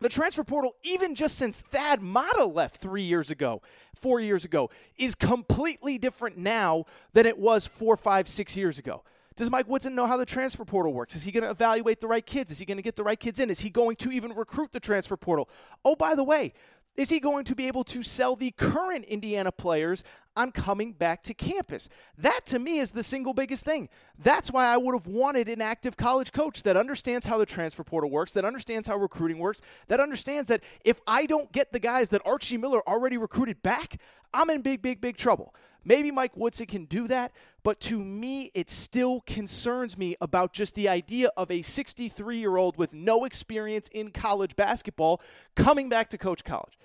The 0.00 0.08
transfer 0.08 0.44
portal, 0.44 0.74
even 0.82 1.14
just 1.14 1.38
since 1.38 1.60
Thad 1.60 2.02
Matta 2.02 2.44
left 2.44 2.76
three 2.76 3.02
years 3.02 3.30
ago, 3.30 3.62
four 3.94 4.20
years 4.20 4.44
ago, 4.44 4.70
is 4.96 5.14
completely 5.14 5.98
different 5.98 6.36
now 6.36 6.84
than 7.12 7.26
it 7.26 7.38
was 7.38 7.66
four, 7.66 7.96
five, 7.96 8.28
six 8.28 8.56
years 8.56 8.78
ago. 8.78 9.02
Does 9.36 9.50
Mike 9.50 9.68
Woodson 9.68 9.94
know 9.94 10.06
how 10.06 10.16
the 10.16 10.26
transfer 10.26 10.64
portal 10.64 10.92
works? 10.92 11.16
Is 11.16 11.24
he 11.24 11.32
going 11.32 11.42
to 11.42 11.50
evaluate 11.50 12.00
the 12.00 12.06
right 12.06 12.24
kids? 12.24 12.50
Is 12.52 12.58
he 12.58 12.64
going 12.64 12.76
to 12.76 12.82
get 12.82 12.94
the 12.94 13.02
right 13.02 13.18
kids 13.18 13.40
in? 13.40 13.50
Is 13.50 13.60
he 13.60 13.70
going 13.70 13.96
to 13.96 14.12
even 14.12 14.32
recruit 14.32 14.70
the 14.72 14.80
transfer 14.80 15.16
portal? 15.16 15.48
Oh, 15.84 15.96
by 15.96 16.14
the 16.14 16.22
way, 16.22 16.52
is 16.96 17.10
he 17.10 17.18
going 17.18 17.44
to 17.44 17.56
be 17.56 17.66
able 17.66 17.82
to 17.84 18.04
sell 18.04 18.36
the 18.36 18.52
current 18.52 19.04
Indiana 19.06 19.50
players 19.50 20.04
on 20.36 20.52
coming 20.52 20.92
back 20.92 21.24
to 21.24 21.34
campus? 21.34 21.88
That 22.16 22.46
to 22.46 22.60
me 22.60 22.78
is 22.78 22.92
the 22.92 23.02
single 23.02 23.34
biggest 23.34 23.64
thing. 23.64 23.88
That's 24.16 24.52
why 24.52 24.66
I 24.66 24.76
would 24.76 24.94
have 24.94 25.08
wanted 25.08 25.48
an 25.48 25.60
active 25.60 25.96
college 25.96 26.30
coach 26.30 26.62
that 26.62 26.76
understands 26.76 27.26
how 27.26 27.36
the 27.38 27.46
transfer 27.46 27.82
portal 27.82 28.10
works, 28.10 28.32
that 28.34 28.44
understands 28.44 28.86
how 28.86 28.96
recruiting 28.96 29.38
works, 29.38 29.60
that 29.88 29.98
understands 29.98 30.48
that 30.48 30.62
if 30.84 31.00
I 31.08 31.26
don't 31.26 31.50
get 31.50 31.72
the 31.72 31.80
guys 31.80 32.10
that 32.10 32.22
Archie 32.24 32.58
Miller 32.58 32.88
already 32.88 33.18
recruited 33.18 33.60
back, 33.64 34.00
I'm 34.32 34.48
in 34.50 34.62
big, 34.62 34.80
big, 34.80 35.00
big 35.00 35.16
trouble. 35.16 35.52
Maybe 35.84 36.10
Mike 36.10 36.36
Woodson 36.36 36.66
can 36.66 36.86
do 36.86 37.06
that, 37.08 37.32
but 37.62 37.80
to 37.80 37.98
me, 37.98 38.50
it 38.54 38.70
still 38.70 39.20
concerns 39.26 39.98
me 39.98 40.16
about 40.20 40.52
just 40.52 40.74
the 40.74 40.88
idea 40.88 41.30
of 41.36 41.50
a 41.50 41.62
63 41.62 42.38
year 42.38 42.56
old 42.56 42.76
with 42.76 42.94
no 42.94 43.24
experience 43.24 43.88
in 43.92 44.10
college 44.10 44.56
basketball 44.56 45.20
coming 45.54 45.88
back 45.88 46.10
to 46.10 46.18
coach 46.18 46.44
college. 46.44 46.78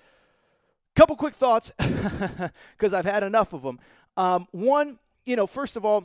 Couple 0.94 1.16
quick 1.16 1.34
thoughts, 1.34 1.72
because 1.78 2.92
I've 2.92 3.04
had 3.04 3.22
enough 3.22 3.52
of 3.52 3.62
them. 3.62 3.78
Um, 4.16 4.46
one, 4.50 4.98
you 5.24 5.36
know, 5.36 5.46
first 5.46 5.76
of 5.76 5.84
all, 5.84 6.04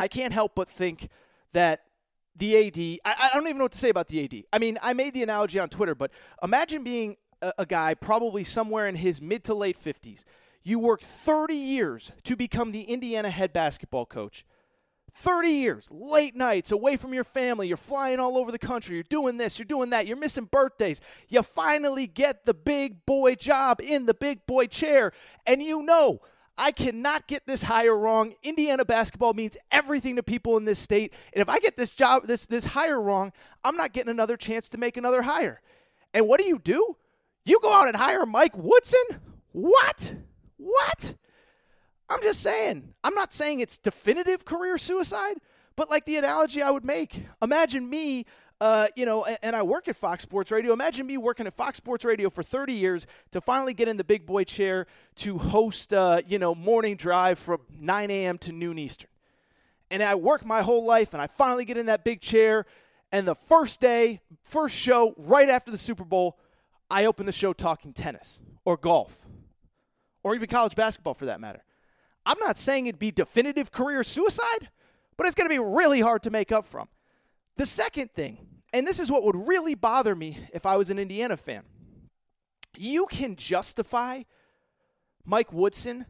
I 0.00 0.08
can't 0.08 0.32
help 0.32 0.54
but 0.54 0.68
think 0.68 1.08
that 1.52 1.82
the 2.36 2.56
AD. 2.66 3.00
I, 3.04 3.28
I 3.28 3.34
don't 3.34 3.44
even 3.44 3.58
know 3.58 3.64
what 3.64 3.72
to 3.72 3.78
say 3.78 3.90
about 3.90 4.08
the 4.08 4.24
AD. 4.24 4.44
I 4.52 4.58
mean, 4.58 4.78
I 4.82 4.92
made 4.92 5.14
the 5.14 5.22
analogy 5.22 5.58
on 5.58 5.68
Twitter, 5.68 5.94
but 5.94 6.10
imagine 6.42 6.82
being 6.82 7.16
a, 7.42 7.52
a 7.58 7.66
guy 7.66 7.94
probably 7.94 8.44
somewhere 8.44 8.86
in 8.86 8.96
his 8.96 9.20
mid 9.20 9.44
to 9.44 9.54
late 9.54 9.82
50s. 9.82 10.24
You 10.64 10.78
worked 10.78 11.04
30 11.04 11.54
years 11.54 12.10
to 12.24 12.36
become 12.36 12.72
the 12.72 12.82
Indiana 12.82 13.30
head 13.30 13.52
basketball 13.52 14.06
coach. 14.06 14.44
30 15.16 15.48
years, 15.48 15.88
late 15.92 16.34
nights, 16.34 16.72
away 16.72 16.96
from 16.96 17.14
your 17.14 17.22
family. 17.22 17.68
You're 17.68 17.76
flying 17.76 18.18
all 18.18 18.36
over 18.36 18.50
the 18.50 18.58
country. 18.58 18.96
You're 18.96 19.04
doing 19.04 19.36
this, 19.36 19.58
you're 19.58 19.66
doing 19.66 19.90
that. 19.90 20.06
You're 20.06 20.16
missing 20.16 20.48
birthdays. 20.50 21.00
You 21.28 21.42
finally 21.42 22.06
get 22.08 22.46
the 22.46 22.54
big 22.54 23.06
boy 23.06 23.36
job 23.36 23.80
in 23.80 24.06
the 24.06 24.14
big 24.14 24.44
boy 24.46 24.66
chair. 24.66 25.12
And 25.46 25.62
you 25.62 25.82
know, 25.82 26.20
I 26.56 26.72
cannot 26.72 27.28
get 27.28 27.46
this 27.46 27.64
hire 27.64 27.96
wrong. 27.96 28.34
Indiana 28.42 28.84
basketball 28.84 29.34
means 29.34 29.56
everything 29.70 30.16
to 30.16 30.22
people 30.22 30.56
in 30.56 30.64
this 30.64 30.78
state. 30.78 31.12
And 31.32 31.42
if 31.42 31.48
I 31.48 31.58
get 31.58 31.76
this 31.76 31.94
job, 31.94 32.26
this, 32.26 32.46
this 32.46 32.64
hire 32.64 33.00
wrong, 33.00 33.32
I'm 33.62 33.76
not 33.76 33.92
getting 33.92 34.10
another 34.10 34.36
chance 34.36 34.68
to 34.70 34.78
make 34.78 34.96
another 34.96 35.22
hire. 35.22 35.60
And 36.12 36.26
what 36.26 36.40
do 36.40 36.46
you 36.46 36.58
do? 36.58 36.96
You 37.44 37.60
go 37.60 37.72
out 37.72 37.88
and 37.88 37.96
hire 37.96 38.24
Mike 38.24 38.56
Woodson? 38.56 39.04
What? 39.52 40.16
What? 40.64 41.14
I'm 42.08 42.22
just 42.22 42.40
saying. 42.40 42.94
I'm 43.04 43.14
not 43.14 43.34
saying 43.34 43.60
it's 43.60 43.76
definitive 43.76 44.46
career 44.46 44.78
suicide, 44.78 45.36
but 45.76 45.90
like 45.90 46.06
the 46.06 46.16
analogy 46.16 46.62
I 46.62 46.70
would 46.70 46.86
make. 46.86 47.26
Imagine 47.42 47.88
me, 47.88 48.24
uh, 48.62 48.86
you 48.96 49.04
know, 49.04 49.24
and, 49.26 49.38
and 49.42 49.56
I 49.56 49.62
work 49.62 49.88
at 49.88 49.96
Fox 49.96 50.22
Sports 50.22 50.50
Radio. 50.50 50.72
Imagine 50.72 51.06
me 51.06 51.18
working 51.18 51.46
at 51.46 51.52
Fox 51.52 51.76
Sports 51.76 52.02
Radio 52.02 52.30
for 52.30 52.42
30 52.42 52.72
years 52.72 53.06
to 53.32 53.42
finally 53.42 53.74
get 53.74 53.88
in 53.88 53.98
the 53.98 54.04
big 54.04 54.24
boy 54.24 54.44
chair 54.44 54.86
to 55.16 55.36
host, 55.36 55.92
uh, 55.92 56.22
you 56.26 56.38
know, 56.38 56.54
morning 56.54 56.96
drive 56.96 57.38
from 57.38 57.60
9 57.78 58.10
a.m. 58.10 58.38
to 58.38 58.52
noon 58.52 58.78
Eastern. 58.78 59.10
And 59.90 60.02
I 60.02 60.14
work 60.14 60.46
my 60.46 60.62
whole 60.62 60.86
life, 60.86 61.12
and 61.12 61.20
I 61.20 61.26
finally 61.26 61.66
get 61.66 61.76
in 61.76 61.86
that 61.86 62.04
big 62.04 62.22
chair. 62.22 62.64
And 63.12 63.28
the 63.28 63.34
first 63.34 63.82
day, 63.82 64.22
first 64.42 64.74
show, 64.74 65.14
right 65.18 65.50
after 65.50 65.70
the 65.70 65.78
Super 65.78 66.04
Bowl, 66.04 66.38
I 66.90 67.04
open 67.04 67.26
the 67.26 67.32
show 67.32 67.52
talking 67.52 67.92
tennis 67.92 68.40
or 68.64 68.78
golf 68.78 69.24
or 70.24 70.34
even 70.34 70.48
college 70.48 70.74
basketball 70.74 71.14
for 71.14 71.26
that 71.26 71.40
matter. 71.40 71.62
I'm 72.26 72.38
not 72.40 72.58
saying 72.58 72.86
it'd 72.86 72.98
be 72.98 73.12
definitive 73.12 73.70
career 73.70 74.02
suicide, 74.02 74.70
but 75.16 75.26
it's 75.26 75.36
going 75.36 75.48
to 75.48 75.54
be 75.54 75.60
really 75.60 76.00
hard 76.00 76.22
to 76.24 76.30
make 76.30 76.50
up 76.50 76.64
from. 76.64 76.88
The 77.56 77.66
second 77.66 78.10
thing, 78.12 78.38
and 78.72 78.86
this 78.86 78.98
is 78.98 79.12
what 79.12 79.22
would 79.22 79.46
really 79.46 79.74
bother 79.74 80.16
me 80.16 80.38
if 80.52 80.66
I 80.66 80.76
was 80.76 80.90
an 80.90 80.98
Indiana 80.98 81.36
fan, 81.36 81.62
you 82.76 83.06
can 83.06 83.36
justify 83.36 84.22
Mike 85.24 85.52
Woodson 85.52 86.06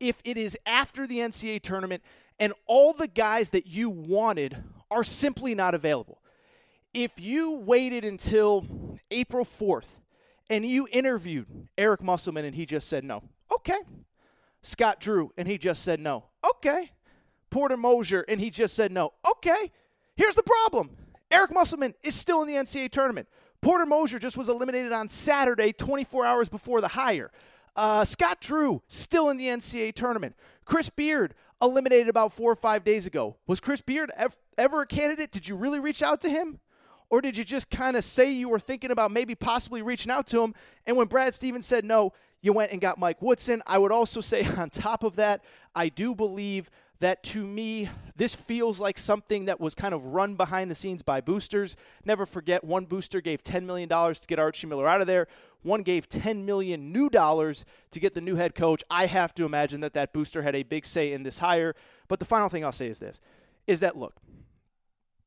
if 0.00 0.16
it 0.24 0.36
is 0.36 0.56
after 0.64 1.06
the 1.06 1.18
NCAA 1.18 1.60
tournament 1.60 2.02
and 2.38 2.52
all 2.66 2.92
the 2.92 3.08
guys 3.08 3.50
that 3.50 3.66
you 3.66 3.90
wanted 3.90 4.56
are 4.90 5.04
simply 5.04 5.54
not 5.54 5.74
available. 5.74 6.22
If 6.94 7.20
you 7.20 7.58
waited 7.58 8.04
until 8.04 8.96
April 9.10 9.44
4th 9.44 10.00
and 10.48 10.64
you 10.64 10.88
interviewed 10.90 11.68
Eric 11.76 12.02
Musselman 12.02 12.44
and 12.44 12.54
he 12.54 12.64
just 12.64 12.88
said 12.88 13.04
no, 13.04 13.22
okay. 13.54 13.80
Scott 14.62 15.00
Drew 15.00 15.32
and 15.36 15.46
he 15.48 15.58
just 15.58 15.82
said 15.82 16.00
no, 16.00 16.24
okay. 16.54 16.92
Porter 17.50 17.76
Moser 17.76 18.24
and 18.28 18.40
he 18.40 18.50
just 18.50 18.74
said 18.74 18.92
no, 18.92 19.12
okay. 19.30 19.70
Here's 20.16 20.34
the 20.34 20.42
problem 20.42 20.90
Eric 21.30 21.52
Musselman 21.52 21.94
is 22.02 22.14
still 22.14 22.42
in 22.42 22.48
the 22.48 22.54
NCAA 22.54 22.90
tournament. 22.90 23.28
Porter 23.60 23.86
Moser 23.86 24.18
just 24.18 24.36
was 24.36 24.48
eliminated 24.48 24.92
on 24.92 25.08
Saturday, 25.08 25.72
24 25.72 26.24
hours 26.24 26.48
before 26.48 26.80
the 26.80 26.88
hire. 26.88 27.30
Uh, 27.74 28.04
Scott 28.04 28.40
Drew 28.40 28.82
still 28.88 29.30
in 29.30 29.36
the 29.36 29.46
NCAA 29.46 29.94
tournament. 29.94 30.36
Chris 30.64 30.90
Beard 30.90 31.34
eliminated 31.60 32.08
about 32.08 32.32
four 32.32 32.52
or 32.52 32.56
five 32.56 32.84
days 32.84 33.06
ago. 33.06 33.36
Was 33.46 33.60
Chris 33.60 33.80
Beard 33.80 34.10
ever 34.56 34.82
a 34.82 34.86
candidate? 34.86 35.30
Did 35.30 35.48
you 35.48 35.56
really 35.56 35.80
reach 35.80 36.02
out 36.02 36.20
to 36.22 36.28
him? 36.28 36.60
Or 37.10 37.22
did 37.22 37.36
you 37.36 37.44
just 37.44 37.70
kind 37.70 37.96
of 37.96 38.04
say 38.04 38.30
you 38.30 38.48
were 38.48 38.58
thinking 38.58 38.90
about 38.90 39.10
maybe 39.10 39.34
possibly 39.34 39.80
reaching 39.80 40.12
out 40.12 40.26
to 40.28 40.42
him? 40.42 40.54
And 40.86 40.96
when 40.96 41.06
Brad 41.06 41.34
Stevens 41.34 41.66
said 41.66 41.84
no, 41.84 42.12
you 42.40 42.52
went 42.52 42.72
and 42.72 42.80
got 42.80 42.98
Mike 42.98 43.20
Woodson. 43.20 43.62
I 43.66 43.78
would 43.78 43.92
also 43.92 44.20
say, 44.20 44.46
on 44.56 44.70
top 44.70 45.02
of 45.02 45.16
that, 45.16 45.42
I 45.74 45.88
do 45.88 46.14
believe 46.14 46.70
that 47.00 47.22
to 47.22 47.46
me, 47.46 47.88
this 48.16 48.34
feels 48.34 48.80
like 48.80 48.98
something 48.98 49.44
that 49.44 49.60
was 49.60 49.74
kind 49.74 49.94
of 49.94 50.04
run 50.04 50.34
behind 50.34 50.70
the 50.70 50.74
scenes 50.74 51.02
by 51.02 51.20
boosters. 51.20 51.76
Never 52.04 52.26
forget, 52.26 52.64
one 52.64 52.86
booster 52.86 53.20
gave 53.20 53.42
$10 53.42 53.64
million 53.64 53.88
to 53.88 54.26
get 54.26 54.38
Archie 54.38 54.66
Miller 54.66 54.88
out 54.88 55.00
of 55.00 55.06
there. 55.06 55.28
One 55.62 55.82
gave 55.82 56.08
10 56.08 56.44
million 56.44 56.92
new 56.92 57.08
dollars 57.08 57.64
to 57.92 58.00
get 58.00 58.14
the 58.14 58.20
new 58.20 58.36
head 58.36 58.54
coach. 58.54 58.82
I 58.90 59.06
have 59.06 59.34
to 59.34 59.44
imagine 59.44 59.80
that 59.80 59.94
that 59.94 60.12
booster 60.12 60.42
had 60.42 60.54
a 60.54 60.62
big 60.62 60.84
say 60.84 61.12
in 61.12 61.22
this 61.22 61.38
hire. 61.38 61.74
But 62.08 62.18
the 62.18 62.24
final 62.24 62.48
thing 62.48 62.64
I'll 62.64 62.72
say 62.72 62.88
is 62.88 62.98
this: 62.98 63.20
is 63.66 63.80
that 63.80 63.96
look, 63.96 64.14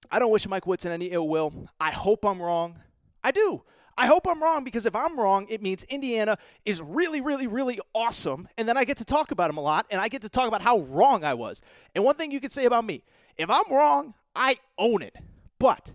I 0.09 0.19
don't 0.19 0.31
wish 0.31 0.47
Mike 0.47 0.65
Woodson 0.65 0.91
any 0.91 1.07
ill 1.07 1.27
will. 1.27 1.69
I 1.79 1.91
hope 1.91 2.25
I'm 2.25 2.41
wrong. 2.41 2.79
I 3.23 3.31
do. 3.31 3.63
I 3.97 4.07
hope 4.07 4.27
I'm 4.27 4.41
wrong 4.41 4.63
because 4.63 4.85
if 4.85 4.95
I'm 4.95 5.19
wrong, 5.19 5.45
it 5.49 5.61
means 5.61 5.83
Indiana 5.83 6.37
is 6.65 6.81
really, 6.81 7.21
really, 7.21 7.47
really 7.47 7.79
awesome. 7.93 8.47
And 8.57 8.67
then 8.67 8.77
I 8.77 8.83
get 8.83 8.97
to 8.97 9.05
talk 9.05 9.31
about 9.31 9.49
him 9.49 9.57
a 9.57 9.61
lot 9.61 9.85
and 9.89 9.99
I 9.99 10.07
get 10.07 10.21
to 10.23 10.29
talk 10.29 10.47
about 10.47 10.61
how 10.61 10.79
wrong 10.79 11.23
I 11.23 11.33
was. 11.33 11.61
And 11.93 12.03
one 12.03 12.15
thing 12.15 12.31
you 12.31 12.39
could 12.39 12.51
say 12.51 12.65
about 12.65 12.85
me 12.85 13.03
if 13.37 13.49
I'm 13.49 13.71
wrong, 13.71 14.13
I 14.35 14.57
own 14.77 15.01
it. 15.01 15.15
But 15.59 15.93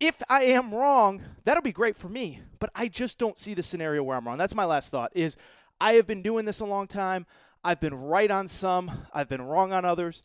if 0.00 0.22
I 0.28 0.44
am 0.44 0.74
wrong, 0.74 1.22
that'll 1.44 1.62
be 1.62 1.72
great 1.72 1.96
for 1.96 2.08
me. 2.08 2.40
But 2.58 2.70
I 2.74 2.88
just 2.88 3.18
don't 3.18 3.38
see 3.38 3.54
the 3.54 3.62
scenario 3.62 4.02
where 4.02 4.16
I'm 4.16 4.26
wrong. 4.26 4.38
That's 4.38 4.54
my 4.54 4.64
last 4.64 4.90
thought 4.90 5.12
is 5.14 5.36
I 5.80 5.94
have 5.94 6.06
been 6.06 6.22
doing 6.22 6.44
this 6.44 6.60
a 6.60 6.64
long 6.64 6.86
time. 6.86 7.26
I've 7.64 7.80
been 7.80 7.94
right 7.94 8.30
on 8.30 8.46
some, 8.46 8.90
I've 9.12 9.28
been 9.28 9.42
wrong 9.42 9.72
on 9.72 9.84
others. 9.84 10.22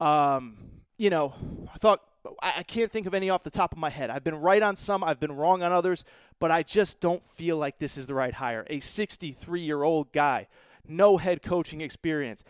Um, 0.00 0.56
you 0.98 1.08
know, 1.10 1.34
I 1.72 1.78
thought 1.78 2.02
I 2.42 2.62
can't 2.64 2.90
think 2.90 3.06
of 3.06 3.14
any 3.14 3.30
off 3.30 3.44
the 3.44 3.50
top 3.50 3.72
of 3.72 3.78
my 3.78 3.90
head. 3.90 4.10
I've 4.10 4.24
been 4.24 4.34
right 4.34 4.62
on 4.62 4.76
some, 4.76 5.02
I've 5.02 5.20
been 5.20 5.32
wrong 5.32 5.62
on 5.62 5.72
others, 5.72 6.04
but 6.40 6.50
I 6.50 6.64
just 6.64 7.00
don't 7.00 7.24
feel 7.24 7.56
like 7.56 7.78
this 7.78 7.96
is 7.96 8.06
the 8.06 8.14
right 8.14 8.34
hire. 8.34 8.66
A 8.68 8.80
63 8.80 9.60
year 9.60 9.82
old 9.84 10.10
guy, 10.10 10.48
no 10.88 11.18
head 11.18 11.42
coaching 11.42 11.80
experience, 11.82 12.42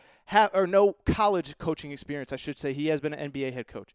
or 0.54 0.66
no 0.66 0.94
college 1.04 1.58
coaching 1.58 1.90
experience, 1.90 2.32
I 2.32 2.36
should 2.36 2.56
say. 2.56 2.72
He 2.72 2.86
has 2.86 3.00
been 3.00 3.12
an 3.12 3.30
NBA 3.30 3.52
head 3.52 3.66
coach. 3.66 3.90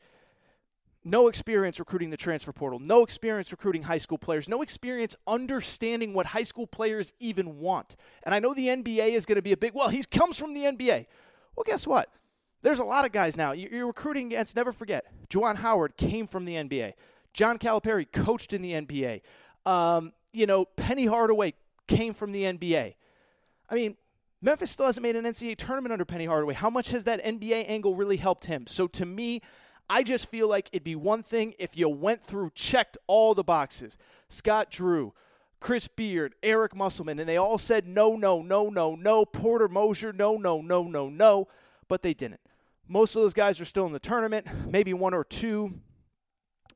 No 1.08 1.28
experience 1.28 1.80
recruiting 1.80 2.10
the 2.10 2.18
transfer 2.18 2.52
portal, 2.52 2.80
no 2.80 3.04
experience 3.04 3.52
recruiting 3.52 3.84
high 3.84 4.00
school 4.00 4.18
players, 4.18 4.50
no 4.50 4.64
experience 4.64 5.16
understanding 5.28 6.14
what 6.14 6.26
high 6.28 6.44
school 6.44 6.66
players 6.66 7.14
even 7.20 7.60
want. 7.60 7.96
And 8.24 8.34
I 8.34 8.40
know 8.40 8.56
the 8.56 8.68
NBA 8.68 9.10
is 9.10 9.28
going 9.28 9.36
to 9.36 9.44
be 9.44 9.52
a 9.52 9.58
big, 9.58 9.74
well, 9.76 9.90
he 9.90 10.04
comes 10.04 10.38
from 10.38 10.54
the 10.54 10.62
NBA. 10.62 11.06
Well, 11.56 11.64
guess 11.64 11.86
what? 11.86 12.10
There's 12.64 12.80
a 12.80 12.84
lot 12.84 13.06
of 13.06 13.12
guys 13.12 13.38
now. 13.38 13.52
You're 13.52 13.86
recruiting 13.86 14.26
against, 14.26 14.56
never 14.56 14.74
forget, 14.74 15.06
Juwan 15.30 15.58
Howard 15.58 15.96
came 15.96 16.26
from 16.26 16.46
the 16.46 16.56
NBA. 16.56 16.94
John 17.36 17.60
Calipari 17.60 18.12
coached 18.12 18.54
in 18.54 18.64
the 18.64 18.72
NBA. 18.72 19.22
Um, 19.66 20.14
you 20.32 20.46
know, 20.46 20.66
Penny 20.66 21.06
Hardaway 21.06 21.54
came 21.88 22.14
from 22.14 22.32
the 22.32 22.44
NBA. 22.44 22.96
I 23.70 23.76
mean, 23.76 23.96
Memphis 24.42 24.72
still 24.72 24.86
hasn't 24.86 25.02
made 25.02 25.16
an 25.16 25.26
NCAA 25.26 25.58
tournament 25.58 25.92
under 25.92 26.06
Penny 26.06 26.26
Hardaway. 26.26 26.54
How 26.54 26.70
much 26.70 26.92
has 26.92 27.06
that 27.06 27.24
NBA 27.24 27.66
angle 27.68 27.96
really 27.96 28.18
helped 28.18 28.46
him? 28.46 28.68
So 28.68 28.88
to 28.88 29.06
me, 29.06 29.42
I 29.90 30.04
just 30.04 30.28
feel 30.30 30.48
like 30.48 30.70
it'd 30.72 30.84
be 30.84 30.96
one 30.96 31.24
thing 31.24 31.54
if 31.60 31.78
you 31.78 31.90
went 31.90 32.24
through, 32.24 32.52
checked 32.56 32.98
all 33.08 33.34
the 33.34 33.44
boxes. 33.44 33.98
Scott 34.30 34.70
Drew, 34.70 35.14
Chris 35.60 35.88
Beard, 35.88 36.36
Eric 36.44 36.76
Musselman, 36.76 37.20
and 37.20 37.30
they 37.30 37.38
all 37.38 37.58
said 37.58 37.88
no, 37.88 38.16
no, 38.16 38.42
no, 38.42 38.70
no, 38.70 38.96
no. 38.96 39.26
Porter 39.26 39.68
Moser, 39.68 40.12
no, 40.12 40.38
no, 40.38 40.62
no, 40.62 40.84
no, 40.84 41.10
no. 41.10 41.48
But 41.88 42.02
they 42.02 42.14
didn't. 42.14 42.42
Most 42.88 43.16
of 43.16 43.22
those 43.22 43.34
guys 43.34 43.60
are 43.60 43.66
still 43.66 43.86
in 43.86 43.94
the 43.94 44.00
tournament. 44.00 44.48
Maybe 44.68 44.94
one 44.94 45.14
or 45.14 45.24
two 45.24 45.80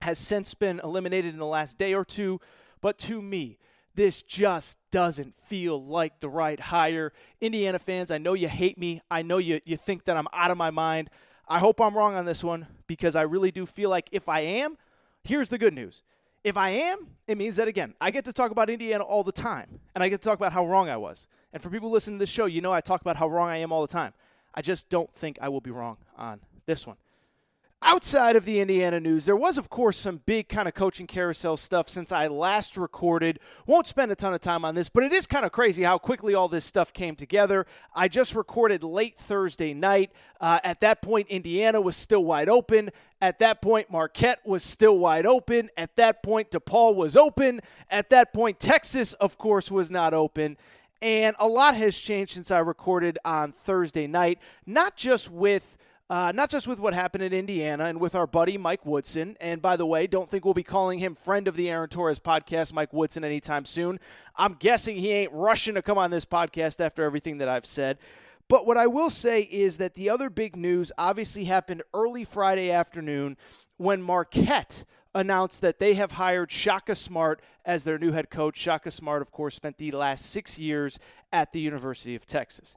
has 0.01 0.17
since 0.17 0.53
been 0.53 0.79
eliminated 0.83 1.33
in 1.33 1.39
the 1.39 1.45
last 1.45 1.77
day 1.77 1.93
or 1.93 2.05
two. 2.05 2.39
But 2.81 2.97
to 2.99 3.21
me, 3.21 3.57
this 3.95 4.21
just 4.21 4.77
doesn't 4.91 5.33
feel 5.43 5.83
like 5.83 6.19
the 6.19 6.29
right 6.29 6.59
hire. 6.59 7.11
Indiana 7.41 7.79
fans, 7.79 8.11
I 8.11 8.17
know 8.17 8.33
you 8.33 8.47
hate 8.47 8.77
me. 8.77 9.01
I 9.11 9.21
know 9.21 9.37
you, 9.37 9.59
you 9.65 9.77
think 9.77 10.05
that 10.05 10.15
I'm 10.15 10.27
out 10.31 10.51
of 10.51 10.57
my 10.57 10.71
mind. 10.71 11.09
I 11.47 11.59
hope 11.59 11.81
I'm 11.81 11.95
wrong 11.95 12.15
on 12.15 12.25
this 12.25 12.43
one 12.43 12.67
because 12.87 13.15
I 13.15 13.23
really 13.23 13.51
do 13.51 13.65
feel 13.65 13.89
like 13.89 14.07
if 14.11 14.29
I 14.29 14.41
am, 14.41 14.77
here's 15.23 15.49
the 15.49 15.57
good 15.57 15.73
news. 15.73 16.03
If 16.43 16.55
I 16.55 16.69
am, 16.69 17.07
it 17.27 17.37
means 17.37 17.57
that, 17.57 17.67
again, 17.67 17.93
I 17.99 18.11
get 18.11 18.23
to 18.25 18.33
talk 18.33 18.51
about 18.51 18.69
Indiana 18.69 19.03
all 19.03 19.23
the 19.23 19.31
time, 19.33 19.81
and 19.93 20.01
I 20.01 20.07
get 20.07 20.21
to 20.21 20.29
talk 20.29 20.39
about 20.39 20.53
how 20.53 20.65
wrong 20.65 20.87
I 20.87 20.95
was. 20.95 21.27
And 21.51 21.61
for 21.61 21.69
people 21.69 21.91
listening 21.91 22.17
to 22.17 22.23
this 22.23 22.29
show, 22.29 22.45
you 22.45 22.61
know 22.61 22.71
I 22.71 22.79
talk 22.79 23.01
about 23.01 23.17
how 23.17 23.27
wrong 23.27 23.49
I 23.49 23.57
am 23.57 23.73
all 23.73 23.81
the 23.81 23.91
time. 23.91 24.13
I 24.55 24.61
just 24.61 24.89
don't 24.89 25.13
think 25.13 25.37
I 25.41 25.49
will 25.49 25.59
be 25.59 25.71
wrong 25.71 25.97
on 26.17 26.39
this 26.65 26.87
one. 26.87 26.95
Outside 27.81 28.35
of 28.35 28.43
the 28.43 28.59
Indiana 28.59 28.99
news, 28.99 29.23
there 29.23 29.37
was, 29.37 29.57
of 29.57 29.69
course, 29.69 29.97
some 29.97 30.19
big 30.25 30.49
kind 30.49 30.67
of 30.67 30.73
coaching 30.73 31.07
carousel 31.07 31.55
stuff 31.55 31.87
since 31.87 32.11
I 32.11 32.27
last 32.27 32.75
recorded. 32.75 33.39
Won't 33.65 33.87
spend 33.87 34.11
a 34.11 34.15
ton 34.15 34.33
of 34.33 34.41
time 34.41 34.65
on 34.65 34.75
this, 34.75 34.89
but 34.89 35.03
it 35.03 35.13
is 35.13 35.25
kind 35.25 35.45
of 35.45 35.53
crazy 35.53 35.83
how 35.83 35.97
quickly 35.97 36.35
all 36.35 36.49
this 36.49 36.65
stuff 36.65 36.91
came 36.91 37.15
together. 37.15 37.65
I 37.95 38.09
just 38.09 38.35
recorded 38.35 38.83
late 38.83 39.17
Thursday 39.17 39.73
night. 39.73 40.11
Uh, 40.41 40.59
at 40.61 40.81
that 40.81 41.01
point, 41.01 41.29
Indiana 41.29 41.79
was 41.79 41.95
still 41.95 42.25
wide 42.25 42.49
open. 42.49 42.89
At 43.21 43.39
that 43.39 43.61
point, 43.61 43.89
Marquette 43.89 44.45
was 44.45 44.61
still 44.61 44.99
wide 44.99 45.25
open. 45.25 45.69
At 45.77 45.95
that 45.95 46.21
point, 46.21 46.51
DePaul 46.51 46.95
was 46.95 47.15
open. 47.15 47.61
At 47.89 48.09
that 48.09 48.33
point, 48.33 48.59
Texas, 48.59 49.13
of 49.13 49.37
course, 49.37 49.71
was 49.71 49.89
not 49.89 50.13
open. 50.13 50.57
And 51.01 51.33
a 51.39 51.47
lot 51.47 51.75
has 51.75 51.97
changed 51.97 52.33
since 52.33 52.51
I 52.51 52.59
recorded 52.59 53.17
on 53.23 53.53
Thursday 53.53 54.05
night, 54.05 54.39
not 54.65 54.97
just 54.97 55.31
with 55.31 55.77
Uh, 56.09 56.31
not 56.33 56.49
just 56.49 56.67
with 56.67 56.79
what 56.79 56.95
happened 56.95 57.23
in 57.23 57.33
Indiana 57.33 57.85
and 57.85 57.99
with 57.99 58.15
our 58.15 58.25
buddy 58.25 58.57
Mike 58.57 58.83
Woodson. 58.83 59.37
And 59.39 59.61
by 59.61 59.77
the 59.77 59.85
way, 59.85 60.07
don't 60.07 60.27
think 60.27 60.43
we'll 60.43 60.55
be 60.55 60.63
calling 60.63 60.97
him 60.97 61.13
friend 61.13 61.47
of 61.47 61.55
the 61.55 61.69
Aaron 61.69 61.87
Torres 61.87 62.17
podcast, 62.17 62.73
Mike 62.73 62.91
Woodson, 62.91 63.23
anytime 63.23 63.63
soon. 63.63 63.99
I'm 64.35 64.53
guessing 64.53 64.95
he 64.95 65.11
ain't 65.11 65.31
rushing 65.31 65.75
to 65.75 65.83
come 65.83 65.99
on 65.99 66.09
this 66.09 66.25
podcast 66.25 66.83
after 66.83 67.03
everything 67.03 67.37
that 67.37 67.47
I've 67.47 67.65
said. 67.65 67.99
But 68.47 68.65
what 68.65 68.77
I 68.77 68.87
will 68.87 69.11
say 69.11 69.41
is 69.43 69.77
that 69.77 69.93
the 69.93 70.09
other 70.09 70.31
big 70.31 70.55
news 70.55 70.91
obviously 70.97 71.43
happened 71.43 71.83
early 71.93 72.25
Friday 72.25 72.71
afternoon 72.71 73.37
when 73.77 74.01
Marquette 74.01 74.85
announced 75.13 75.61
that 75.61 75.77
they 75.77 75.93
have 75.93 76.13
hired 76.13 76.51
Shaka 76.51 76.95
Smart 76.95 77.39
as 77.65 77.83
their 77.83 77.99
new 77.99 78.11
head 78.11 78.31
coach. 78.31 78.57
Shaka 78.57 78.89
Smart, 78.89 79.21
of 79.21 79.31
course, 79.31 79.53
spent 79.53 79.77
the 79.77 79.91
last 79.91 80.25
six 80.25 80.57
years 80.57 80.97
at 81.31 81.53
the 81.53 81.59
University 81.59 82.15
of 82.15 82.25
Texas. 82.25 82.75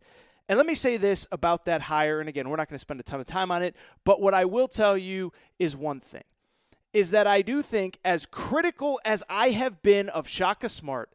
And 0.49 0.57
let 0.59 0.67
me 0.67 0.75
say 0.75 0.97
this 0.97 1.27
about 1.33 1.65
that 1.67 1.83
hire, 1.83 2.21
and 2.21 2.29
again, 2.29 2.49
we're 2.49 2.57
not 2.57 2.69
going 2.69 2.77
to 2.77 2.81
spend 2.81 3.01
a 3.01 3.03
ton 3.03 3.21
of 3.21 3.27
time 3.27 3.51
on 3.51 3.63
it, 3.63 3.77
but 4.05 4.21
what 4.21 4.35
I 4.35 4.45
will 4.45 4.69
tell 4.69 4.99
you 4.99 5.33
is 5.59 5.77
one 5.77 6.01
thing 6.01 6.25
is 6.93 7.11
that 7.11 7.27
I 7.27 7.41
do 7.41 7.63
think, 7.63 7.99
as 8.05 8.27
critical 8.27 9.01
as 9.05 9.23
I 9.29 9.51
have 9.51 9.83
been 9.83 10.11
of 10.11 10.29
Shaka 10.29 10.69
Smart, 10.69 11.11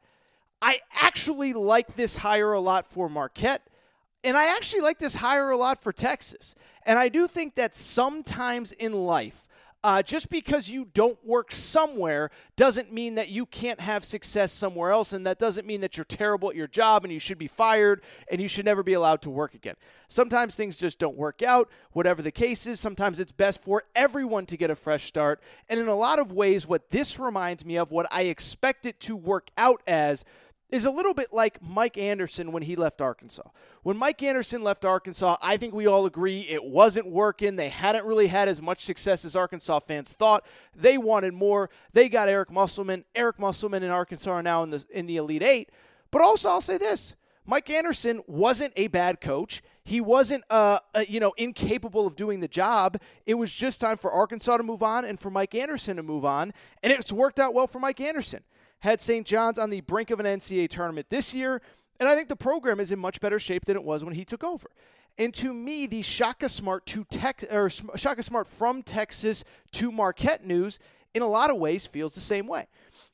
I 0.60 0.80
actually 1.00 1.54
like 1.54 1.96
this 1.96 2.18
hire 2.18 2.54
a 2.54 2.60
lot 2.60 2.88
for 2.88 3.08
Marquette, 3.10 3.68
and 4.24 4.36
I 4.36 4.56
actually 4.56 4.82
like 4.82 4.98
this 4.98 5.18
hire 5.18 5.52
a 5.52 5.58
lot 5.58 5.84
for 5.84 5.92
Texas. 5.92 6.56
And 6.84 6.98
I 6.98 7.10
do 7.10 7.28
think 7.28 7.56
that 7.56 7.76
sometimes 7.76 8.72
in 8.72 8.94
life, 8.94 9.47
uh, 9.88 10.04
just 10.04 10.30
because 10.30 10.68
you 10.68 10.84
don't 10.94 11.18
work 11.26 11.50
somewhere 11.50 12.30
doesn't 12.58 12.92
mean 12.92 13.16
that 13.16 13.30
you 13.30 13.46
can't 13.46 13.80
have 13.80 14.04
success 14.04 14.52
somewhere 14.52 14.92
else, 14.92 15.14
and 15.14 15.26
that 15.26 15.40
doesn't 15.40 15.66
mean 15.66 15.80
that 15.80 15.96
you're 15.96 16.04
terrible 16.04 16.50
at 16.50 16.58
your 16.58 16.68
job 16.68 17.06
and 17.06 17.14
you 17.14 17.20
should 17.20 17.38
be 17.38 17.48
fired 17.48 18.02
and 18.30 18.42
you 18.42 18.50
should 18.50 18.66
never 18.66 18.84
be 18.84 18.92
allowed 18.92 19.22
to 19.22 19.30
work 19.30 19.54
again. 19.54 19.76
Sometimes 20.10 20.56
things 20.56 20.76
just 20.76 21.00
don't 21.00 21.16
work 21.16 21.42
out, 21.42 21.70
whatever 21.94 22.22
the 22.22 22.34
case 22.34 22.68
is. 22.68 22.82
Sometimes 22.82 23.18
it's 23.18 23.32
best 23.32 23.62
for 23.62 23.84
everyone 23.96 24.46
to 24.48 24.58
get 24.58 24.70
a 24.70 24.76
fresh 24.76 25.06
start. 25.06 25.42
And 25.70 25.80
in 25.80 25.88
a 25.88 25.96
lot 25.96 26.20
of 26.20 26.34
ways, 26.34 26.68
what 26.68 26.90
this 26.90 27.18
reminds 27.18 27.64
me 27.64 27.78
of, 27.78 27.90
what 27.90 28.08
I 28.12 28.24
expect 28.24 28.86
it 28.86 29.00
to 29.02 29.16
work 29.16 29.52
out 29.58 29.82
as, 29.88 30.26
is 30.70 30.86
a 30.86 30.92
little 30.92 31.14
bit 31.14 31.32
like 31.32 31.62
Mike 31.62 31.98
Anderson 31.98 32.52
when 32.52 32.64
he 32.64 32.76
left 32.76 33.02
Arkansas. 33.02 33.50
When 33.84 33.96
Mike 33.96 34.22
Anderson 34.22 34.64
left 34.64 34.84
Arkansas, 34.84 35.38
I 35.42 35.56
think 35.58 35.74
we 35.74 35.88
all 35.88 36.06
agree 36.06 36.42
it 36.42 36.64
wasn't 36.64 37.08
working. 37.08 37.56
They 37.56 37.70
hadn't 37.70 38.06
really 38.06 38.28
had 38.28 38.50
as 38.50 38.62
much 38.62 38.84
success 38.84 39.24
as 39.24 39.36
Arkansas 39.36 39.80
fans 39.80 40.12
thought. 40.12 40.46
They 40.76 40.98
wanted 40.98 41.34
more. 41.34 41.70
They 41.94 42.10
got 42.10 42.28
Eric 42.28 42.52
Musselman. 42.52 43.06
Eric 43.16 43.40
Musselman 43.40 43.84
and 43.84 43.92
Arkansas 43.92 44.32
are 44.32 44.44
now 44.44 44.64
in 44.64 44.72
the 44.72 44.86
in 44.92 45.06
the 45.06 45.18
Elite 45.18 45.44
8. 45.44 45.70
But 46.12 46.22
also 46.22 46.50
I'll 46.50 46.62
say 46.62 46.78
this. 46.78 47.16
Mike 47.46 47.70
Anderson 47.70 48.22
wasn't 48.28 48.74
a 48.76 48.88
bad 48.88 49.22
coach. 49.22 49.64
He 49.86 50.02
wasn't, 50.02 50.44
uh, 50.50 50.80
uh, 50.94 51.06
you 51.08 51.22
know, 51.22 51.32
incapable 51.38 52.06
of 52.06 52.18
doing 52.18 52.42
the 52.42 52.48
job. 52.50 53.00
It 53.26 53.36
was 53.36 53.54
just 53.54 53.80
time 53.80 53.96
for 53.96 54.12
Arkansas 54.12 54.58
to 54.58 54.64
move 54.64 54.84
on 54.84 55.06
and 55.06 55.18
for 55.18 55.30
Mike 55.30 55.56
Anderson 55.56 55.96
to 55.96 56.04
move 56.04 56.26
on, 56.26 56.54
and 56.84 56.92
it's 56.92 57.14
worked 57.14 57.40
out 57.40 57.54
well 57.54 57.68
for 57.68 57.80
Mike 57.80 58.02
Anderson 58.02 58.44
had 58.80 59.02
St. 59.02 59.26
John's 59.26 59.60
on 59.60 59.70
the 59.70 59.82
brink 59.82 60.12
of 60.12 60.20
an 60.20 60.26
NCAA 60.26 60.70
tournament 60.70 61.08
this 61.10 61.34
year, 61.34 61.62
and 62.00 62.08
I 62.08 62.16
think 62.16 62.30
the 62.30 62.36
program 62.36 62.80
is 62.80 62.92
in 62.92 63.00
much 63.00 63.20
better 63.20 63.40
shape 63.40 63.66
than 63.66 63.76
it 63.76 63.84
was 63.84 64.04
when 64.04 64.16
he 64.16 64.26
took 64.26 64.44
over. 64.44 64.70
And 65.18 65.34
to 65.36 65.54
me, 65.54 65.88
the 65.88 66.04
Shaka 66.04 66.48
Smart 66.48 66.86
to 66.88 67.04
Tex 67.06 67.44
or 67.46 67.70
Shaka 67.70 68.22
Smart 68.22 68.48
from 68.48 68.84
Texas 68.84 69.44
to 69.72 69.92
Marquette 69.92 70.46
news, 70.46 70.80
in 71.14 71.24
a 71.24 71.28
lot 71.28 71.50
of 71.50 71.58
ways, 71.58 71.88
feels 71.88 72.14
the 72.14 72.20
same 72.22 72.46
way. 72.46 72.68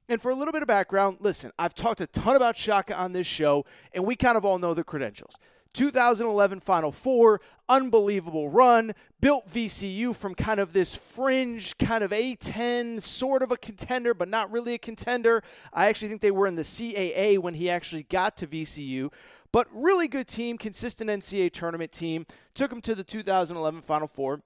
And 0.10 0.22
for 0.22 0.30
a 0.30 0.36
little 0.36 0.52
bit 0.52 0.62
of 0.62 0.68
background, 0.68 1.18
listen, 1.22 1.52
I've 1.58 1.74
talked 1.74 2.02
a 2.02 2.08
ton 2.08 2.36
about 2.36 2.58
Shaka 2.58 2.96
on 2.96 3.14
this 3.14 3.26
show, 3.26 3.66
and 3.94 4.06
we 4.06 4.18
kind 4.18 4.36
of 4.36 4.44
all 4.44 4.60
know 4.60 4.74
the 4.74 4.84
credentials. 4.84 5.38
2011 5.74 6.60
Final 6.60 6.92
Four, 6.92 7.42
unbelievable 7.68 8.50
run, 8.50 8.94
built 9.20 9.52
VCU 9.52 10.16
from 10.16 10.36
kind 10.36 10.60
of 10.60 10.74
this 10.74 10.96
fringe, 10.96 11.78
kind 11.78 12.04
of 12.04 12.12
A10, 12.12 13.02
sort 13.02 13.42
of 13.42 13.52
a 13.52 13.58
contender, 13.58 14.14
but 14.14 14.30
not 14.30 14.52
really 14.52 14.76
a 14.76 14.78
contender. 14.78 15.44
I 15.74 15.88
actually 15.88 16.10
think 16.10 16.22
they 16.22 16.32
were 16.32 16.48
in 16.48 16.56
the 16.56 16.62
CAA 16.62 17.40
when 17.40 17.56
he 17.56 17.70
actually 17.70 18.04
got 18.04 18.38
to 18.38 18.48
VCU. 18.48 19.12
But 19.52 19.68
really 19.72 20.08
good 20.08 20.28
team, 20.28 20.58
consistent 20.58 21.10
NCAA 21.10 21.52
tournament 21.52 21.92
team. 21.92 22.26
Took 22.56 22.72
him 22.72 22.82
to 22.82 22.96
the 22.96 23.04
2011 23.04 23.82
Final 23.82 24.08
Four 24.08 24.42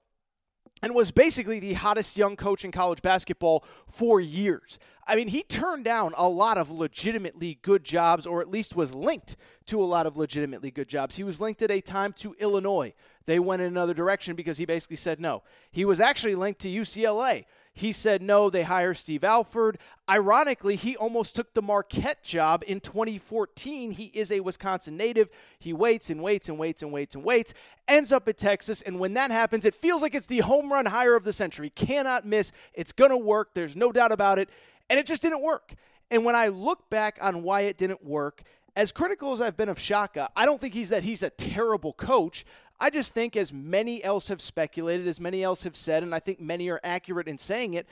and 0.82 0.94
was 0.94 1.10
basically 1.10 1.58
the 1.58 1.74
hottest 1.74 2.16
young 2.16 2.36
coach 2.36 2.64
in 2.64 2.72
college 2.72 3.02
basketball 3.02 3.64
for 3.86 4.20
years. 4.20 4.78
I 5.06 5.16
mean, 5.16 5.28
he 5.28 5.42
turned 5.42 5.84
down 5.84 6.12
a 6.16 6.28
lot 6.28 6.58
of 6.58 6.70
legitimately 6.70 7.58
good 7.62 7.82
jobs, 7.82 8.26
or 8.26 8.40
at 8.40 8.48
least 8.48 8.76
was 8.76 8.94
linked 8.94 9.36
to 9.66 9.80
a 9.80 9.84
lot 9.84 10.06
of 10.06 10.16
legitimately 10.16 10.70
good 10.70 10.88
jobs. 10.88 11.16
He 11.16 11.24
was 11.24 11.40
linked 11.40 11.62
at 11.62 11.70
a 11.70 11.80
time 11.80 12.12
to 12.14 12.34
Illinois. 12.38 12.92
They 13.26 13.38
went 13.38 13.62
in 13.62 13.68
another 13.68 13.94
direction 13.94 14.36
because 14.36 14.58
he 14.58 14.66
basically 14.66 14.96
said 14.96 15.20
no. 15.20 15.42
He 15.70 15.84
was 15.84 16.00
actually 16.00 16.34
linked 16.34 16.60
to 16.60 16.68
UCLA. 16.68 17.44
He 17.78 17.92
said 17.92 18.22
no, 18.22 18.50
they 18.50 18.64
hire 18.64 18.92
Steve 18.92 19.22
Alford. 19.22 19.78
Ironically, 20.10 20.74
he 20.74 20.96
almost 20.96 21.36
took 21.36 21.54
the 21.54 21.62
Marquette 21.62 22.24
job 22.24 22.64
in 22.66 22.80
2014. 22.80 23.92
He 23.92 24.06
is 24.06 24.32
a 24.32 24.40
Wisconsin 24.40 24.96
native. 24.96 25.28
He 25.60 25.72
waits 25.72 26.10
and 26.10 26.20
waits 26.20 26.48
and 26.48 26.58
waits 26.58 26.82
and 26.82 26.90
waits 26.90 27.14
and 27.14 27.22
waits, 27.22 27.54
ends 27.86 28.12
up 28.12 28.26
at 28.26 28.36
Texas. 28.36 28.82
And 28.82 28.98
when 28.98 29.14
that 29.14 29.30
happens, 29.30 29.64
it 29.64 29.74
feels 29.74 30.02
like 30.02 30.16
it's 30.16 30.26
the 30.26 30.40
home 30.40 30.72
run 30.72 30.86
hire 30.86 31.14
of 31.14 31.22
the 31.22 31.32
century. 31.32 31.70
Cannot 31.70 32.26
miss. 32.26 32.50
It's 32.74 32.92
going 32.92 33.12
to 33.12 33.16
work. 33.16 33.50
There's 33.54 33.76
no 33.76 33.92
doubt 33.92 34.10
about 34.10 34.40
it. 34.40 34.48
And 34.90 34.98
it 34.98 35.06
just 35.06 35.22
didn't 35.22 35.42
work. 35.42 35.74
And 36.10 36.24
when 36.24 36.34
I 36.34 36.48
look 36.48 36.90
back 36.90 37.20
on 37.22 37.44
why 37.44 37.60
it 37.60 37.78
didn't 37.78 38.04
work, 38.04 38.42
as 38.74 38.90
critical 38.90 39.32
as 39.32 39.40
I've 39.40 39.56
been 39.56 39.68
of 39.68 39.78
Shaka, 39.78 40.30
I 40.34 40.46
don't 40.46 40.60
think 40.60 40.74
he's 40.74 40.88
that 40.88 41.04
he's 41.04 41.22
a 41.22 41.30
terrible 41.30 41.92
coach. 41.92 42.44
I 42.80 42.90
just 42.90 43.12
think, 43.12 43.36
as 43.36 43.52
many 43.52 44.02
else 44.04 44.28
have 44.28 44.40
speculated, 44.40 45.08
as 45.08 45.20
many 45.20 45.42
else 45.42 45.64
have 45.64 45.76
said, 45.76 46.02
and 46.02 46.14
I 46.14 46.20
think 46.20 46.40
many 46.40 46.68
are 46.68 46.80
accurate 46.84 47.28
in 47.28 47.38
saying 47.38 47.74
it, 47.74 47.86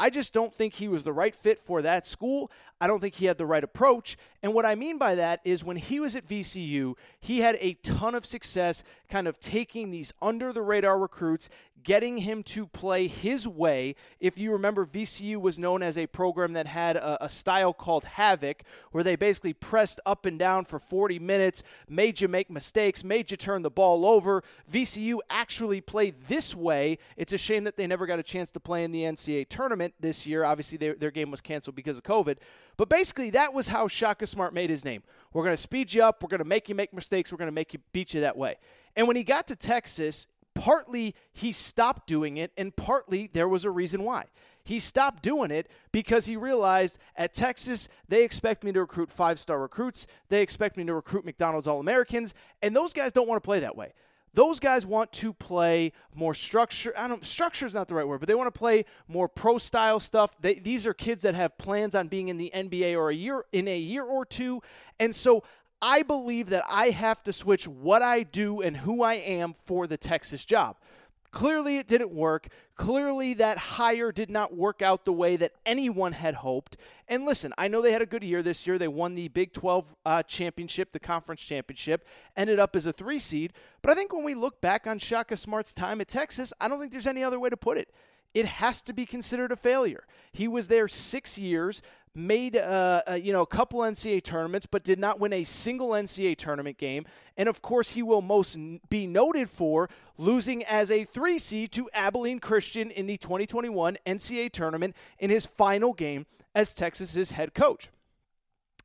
I 0.00 0.10
just 0.10 0.32
don't 0.32 0.54
think 0.54 0.74
he 0.74 0.86
was 0.86 1.02
the 1.02 1.12
right 1.12 1.34
fit 1.34 1.58
for 1.58 1.82
that 1.82 2.06
school. 2.06 2.52
I 2.80 2.86
don't 2.86 3.00
think 3.00 3.16
he 3.16 3.26
had 3.26 3.36
the 3.36 3.46
right 3.46 3.64
approach. 3.64 4.16
And 4.44 4.54
what 4.54 4.64
I 4.64 4.76
mean 4.76 4.96
by 4.96 5.16
that 5.16 5.40
is 5.44 5.64
when 5.64 5.76
he 5.76 5.98
was 5.98 6.14
at 6.14 6.28
VCU, 6.28 6.94
he 7.18 7.40
had 7.40 7.56
a 7.60 7.74
ton 7.74 8.14
of 8.14 8.24
success 8.24 8.84
kind 9.08 9.26
of 9.26 9.40
taking 9.40 9.90
these 9.90 10.12
under 10.22 10.52
the 10.52 10.62
radar 10.62 10.98
recruits, 10.98 11.48
getting 11.88 12.18
him 12.18 12.42
to 12.42 12.66
play 12.66 13.06
his 13.06 13.48
way. 13.48 13.94
If 14.20 14.36
you 14.36 14.52
remember, 14.52 14.84
VCU 14.84 15.40
was 15.40 15.58
known 15.58 15.82
as 15.82 15.96
a 15.96 16.06
program 16.06 16.52
that 16.52 16.66
had 16.66 16.96
a, 16.96 17.24
a, 17.24 17.30
style 17.30 17.72
called 17.72 18.04
Havoc, 18.04 18.62
where 18.92 19.02
they 19.02 19.16
basically 19.16 19.54
pressed 19.54 19.98
up 20.04 20.26
and 20.26 20.38
down 20.38 20.66
for 20.66 20.78
40 20.78 21.18
minutes, 21.18 21.62
made 21.88 22.20
you 22.20 22.28
make 22.28 22.50
mistakes, 22.50 23.02
made 23.02 23.30
you 23.30 23.38
turn 23.38 23.62
the 23.62 23.70
ball 23.70 24.04
over. 24.04 24.44
VCU 24.70 25.20
actually 25.30 25.80
played 25.80 26.16
this 26.28 26.54
way. 26.54 26.98
It's 27.16 27.32
a 27.32 27.38
shame 27.38 27.64
that 27.64 27.78
they 27.78 27.86
never 27.86 28.04
got 28.04 28.18
a 28.18 28.22
chance 28.22 28.50
to 28.50 28.60
play 28.60 28.84
in 28.84 28.92
the 28.92 29.04
NCAA 29.04 29.48
tournament 29.48 29.94
this 29.98 30.26
year. 30.26 30.44
Obviously, 30.44 30.76
they, 30.76 30.90
their 30.90 31.10
game 31.10 31.30
was 31.30 31.40
canceled 31.40 31.74
because 31.74 31.96
of 31.96 32.02
COVID. 32.02 32.36
But 32.76 32.90
basically, 32.90 33.30
that 33.30 33.54
was 33.54 33.68
how 33.68 33.88
Shaka 33.88 34.26
Smart 34.26 34.52
made 34.52 34.68
his 34.68 34.84
name. 34.84 35.02
We're 35.32 35.42
going 35.42 35.56
to 35.56 35.62
speed 35.62 35.94
you 35.94 36.02
up. 36.02 36.22
We're 36.22 36.28
going 36.28 36.40
to 36.40 36.44
make 36.44 36.68
you 36.68 36.74
make 36.74 36.92
mistakes. 36.92 37.32
We're 37.32 37.38
going 37.38 37.48
to 37.48 37.52
make 37.52 37.72
you 37.72 37.80
beat 37.94 38.12
you 38.12 38.20
that 38.20 38.36
way. 38.36 38.56
And 38.94 39.06
when 39.06 39.16
he 39.16 39.24
got 39.24 39.46
to 39.46 39.56
Texas, 39.56 40.26
partly 40.58 41.14
he 41.32 41.52
stopped 41.52 42.08
doing 42.08 42.36
it, 42.36 42.50
and 42.58 42.74
partly 42.74 43.30
there 43.32 43.48
was 43.48 43.64
a 43.64 43.70
reason 43.70 44.02
why. 44.02 44.24
He 44.64 44.80
stopped 44.80 45.22
doing 45.22 45.50
it 45.52 45.70
because 45.92 46.26
he 46.26 46.36
realized 46.36 46.98
at 47.16 47.32
Texas, 47.32 47.88
they 48.08 48.24
expect 48.24 48.64
me 48.64 48.72
to 48.72 48.80
recruit 48.80 49.08
five 49.08 49.38
star 49.38 49.60
recruits. 49.60 50.06
They 50.28 50.42
expect 50.42 50.76
me 50.76 50.84
to 50.84 50.94
recruit 50.94 51.24
McDonald's 51.24 51.68
All 51.68 51.80
Americans, 51.80 52.34
and 52.60 52.74
those 52.74 52.92
guys 52.92 53.12
don't 53.12 53.28
want 53.28 53.40
to 53.42 53.46
play 53.46 53.60
that 53.60 53.76
way. 53.76 53.92
Those 54.34 54.60
guys 54.60 54.84
want 54.84 55.10
to 55.14 55.32
play 55.32 55.92
more 56.14 56.34
structure. 56.34 56.92
I 56.96 57.08
don't 57.08 57.24
structure 57.24 57.64
is 57.64 57.74
not 57.74 57.88
the 57.88 57.94
right 57.94 58.06
word, 58.06 58.20
but 58.20 58.28
they 58.28 58.34
want 58.34 58.52
to 58.52 58.58
play 58.58 58.84
more 59.06 59.28
pro 59.28 59.58
style 59.58 60.00
stuff. 60.00 60.32
They, 60.40 60.54
these 60.54 60.86
are 60.86 60.94
kids 60.94 61.22
that 61.22 61.34
have 61.34 61.56
plans 61.56 61.94
on 61.94 62.08
being 62.08 62.28
in 62.28 62.36
the 62.36 62.50
NBA 62.54 62.96
or 62.96 63.10
a 63.10 63.14
year 63.14 63.44
in 63.52 63.68
a 63.68 63.78
year 63.78 64.04
or 64.04 64.26
two, 64.26 64.60
and 65.00 65.14
so 65.14 65.44
I 65.80 66.02
believe 66.02 66.50
that 66.50 66.64
I 66.68 66.90
have 66.90 67.22
to 67.24 67.32
switch 67.32 67.68
what 67.68 68.02
I 68.02 68.22
do 68.22 68.60
and 68.60 68.78
who 68.78 69.02
I 69.02 69.14
am 69.14 69.52
for 69.52 69.86
the 69.86 69.96
Texas 69.96 70.44
job. 70.44 70.76
Clearly, 71.30 71.76
it 71.76 71.86
didn't 71.86 72.10
work. 72.10 72.48
Clearly, 72.74 73.34
that 73.34 73.58
hire 73.58 74.10
did 74.10 74.30
not 74.30 74.56
work 74.56 74.80
out 74.80 75.04
the 75.04 75.12
way 75.12 75.36
that 75.36 75.52
anyone 75.66 76.12
had 76.12 76.36
hoped. 76.36 76.78
And 77.06 77.26
listen, 77.26 77.52
I 77.58 77.68
know 77.68 77.82
they 77.82 77.92
had 77.92 78.00
a 78.00 78.06
good 78.06 78.24
year 78.24 78.42
this 78.42 78.66
year. 78.66 78.78
They 78.78 78.88
won 78.88 79.14
the 79.14 79.28
Big 79.28 79.52
12 79.52 79.94
uh, 80.06 80.22
championship, 80.22 80.92
the 80.92 80.98
conference 80.98 81.42
championship, 81.42 82.06
ended 82.34 82.58
up 82.58 82.74
as 82.74 82.86
a 82.86 82.92
three 82.92 83.18
seed. 83.18 83.52
But 83.82 83.92
I 83.92 83.94
think 83.94 84.12
when 84.14 84.24
we 84.24 84.34
look 84.34 84.62
back 84.62 84.86
on 84.86 84.98
Shaka 84.98 85.36
Smart's 85.36 85.74
time 85.74 86.00
at 86.00 86.08
Texas, 86.08 86.52
I 86.60 86.66
don't 86.66 86.80
think 86.80 86.92
there's 86.92 87.06
any 87.06 87.22
other 87.22 87.38
way 87.38 87.50
to 87.50 87.56
put 87.56 87.76
it 87.76 87.92
it 88.34 88.46
has 88.46 88.82
to 88.82 88.92
be 88.92 89.06
considered 89.06 89.52
a 89.52 89.56
failure. 89.56 90.04
He 90.32 90.48
was 90.48 90.68
there 90.68 90.88
six 90.88 91.38
years, 91.38 91.82
made 92.14 92.56
uh, 92.56 93.02
uh, 93.08 93.14
you 93.14 93.32
know 93.32 93.42
a 93.42 93.46
couple 93.46 93.80
NCAA 93.80 94.22
tournaments, 94.22 94.66
but 94.66 94.84
did 94.84 94.98
not 94.98 95.20
win 95.20 95.32
a 95.32 95.44
single 95.44 95.90
NCAA 95.90 96.36
tournament 96.36 96.78
game. 96.78 97.06
And 97.36 97.48
of 97.48 97.62
course, 97.62 97.92
he 97.92 98.02
will 98.02 98.22
most 98.22 98.56
n- 98.56 98.80
be 98.88 99.06
noted 99.06 99.48
for 99.48 99.88
losing 100.16 100.64
as 100.64 100.90
a 100.90 101.04
three 101.04 101.38
seed 101.38 101.72
to 101.72 101.88
Abilene 101.92 102.40
Christian 102.40 102.90
in 102.90 103.06
the 103.06 103.16
2021 103.16 103.96
NCAA 104.06 104.52
tournament 104.52 104.96
in 105.18 105.30
his 105.30 105.46
final 105.46 105.92
game 105.92 106.26
as 106.54 106.74
Texas's 106.74 107.32
head 107.32 107.54
coach. 107.54 107.90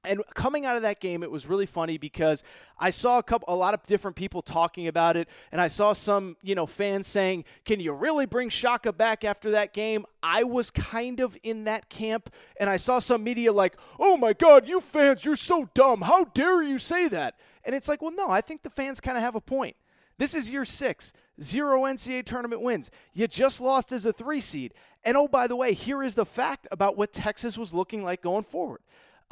And 0.06 0.22
coming 0.34 0.66
out 0.66 0.76
of 0.76 0.82
that 0.82 1.00
game, 1.00 1.24
it 1.24 1.32
was 1.32 1.48
really 1.48 1.66
funny 1.66 1.98
because 1.98 2.44
I 2.78 2.90
saw 2.90 3.20
a 3.20 3.24
couple, 3.24 3.54
a 3.54 3.56
lot 3.56 3.74
of 3.74 3.86
different 3.86 4.16
people 4.18 4.42
talking 4.42 4.88
about 4.88 5.16
it, 5.16 5.30
and 5.52 5.62
I 5.62 5.68
saw 5.68 5.94
some, 5.94 6.36
you 6.42 6.56
know, 6.56 6.66
fans 6.66 7.08
saying, 7.08 7.46
"Can 7.64 7.80
you 7.80 7.94
really 7.94 8.26
bring 8.26 8.50
Shaka 8.50 8.92
back 8.92 9.24
after 9.24 9.52
that 9.52 9.74
game?" 9.74 10.06
I 10.22 10.44
was 10.44 10.72
kind 10.72 11.20
of 11.20 11.38
in 11.44 11.64
that 11.66 11.90
camp, 11.90 12.30
and 12.60 12.70
I 12.70 12.78
saw 12.78 13.00
some 13.00 13.24
media 13.24 13.54
like, 13.54 13.78
"Oh 14.00 14.18
my 14.18 14.34
God, 14.34 14.68
you 14.68 14.82
fans, 14.82 15.24
you're 15.24 15.36
so 15.36 15.70
dumb! 15.74 16.02
How 16.02 16.26
dare 16.26 16.62
you 16.62 16.78
say 16.78 17.08
that?" 17.08 17.36
And 17.66 17.76
it's 17.76 17.88
like, 17.88 18.02
well, 18.02 18.12
no, 18.12 18.30
I 18.30 18.42
think 18.42 18.62
the 18.62 18.70
fans 18.70 19.00
kind 19.00 19.18
of 19.18 19.24
have 19.24 19.36
a 19.36 19.42
point. 19.42 19.76
This 20.18 20.34
is 20.36 20.50
year 20.52 20.66
six, 20.66 21.14
zero 21.42 21.84
NCAA 21.84 22.26
tournament 22.26 22.62
wins. 22.62 22.92
You 23.14 23.28
just 23.28 23.60
lost 23.60 23.92
as 23.92 24.06
a 24.06 24.14
three 24.14 24.42
seed, 24.42 24.74
and 25.04 25.18
oh, 25.18 25.28
by 25.28 25.48
the 25.48 25.56
way, 25.56 25.74
here 25.74 26.04
is 26.04 26.16
the 26.16 26.26
fact 26.26 26.68
about 26.72 26.98
what 26.98 27.14
Texas 27.14 27.58
was 27.58 27.74
looking 27.74 28.04
like 28.04 28.22
going 28.22 28.44
forward. 28.44 28.82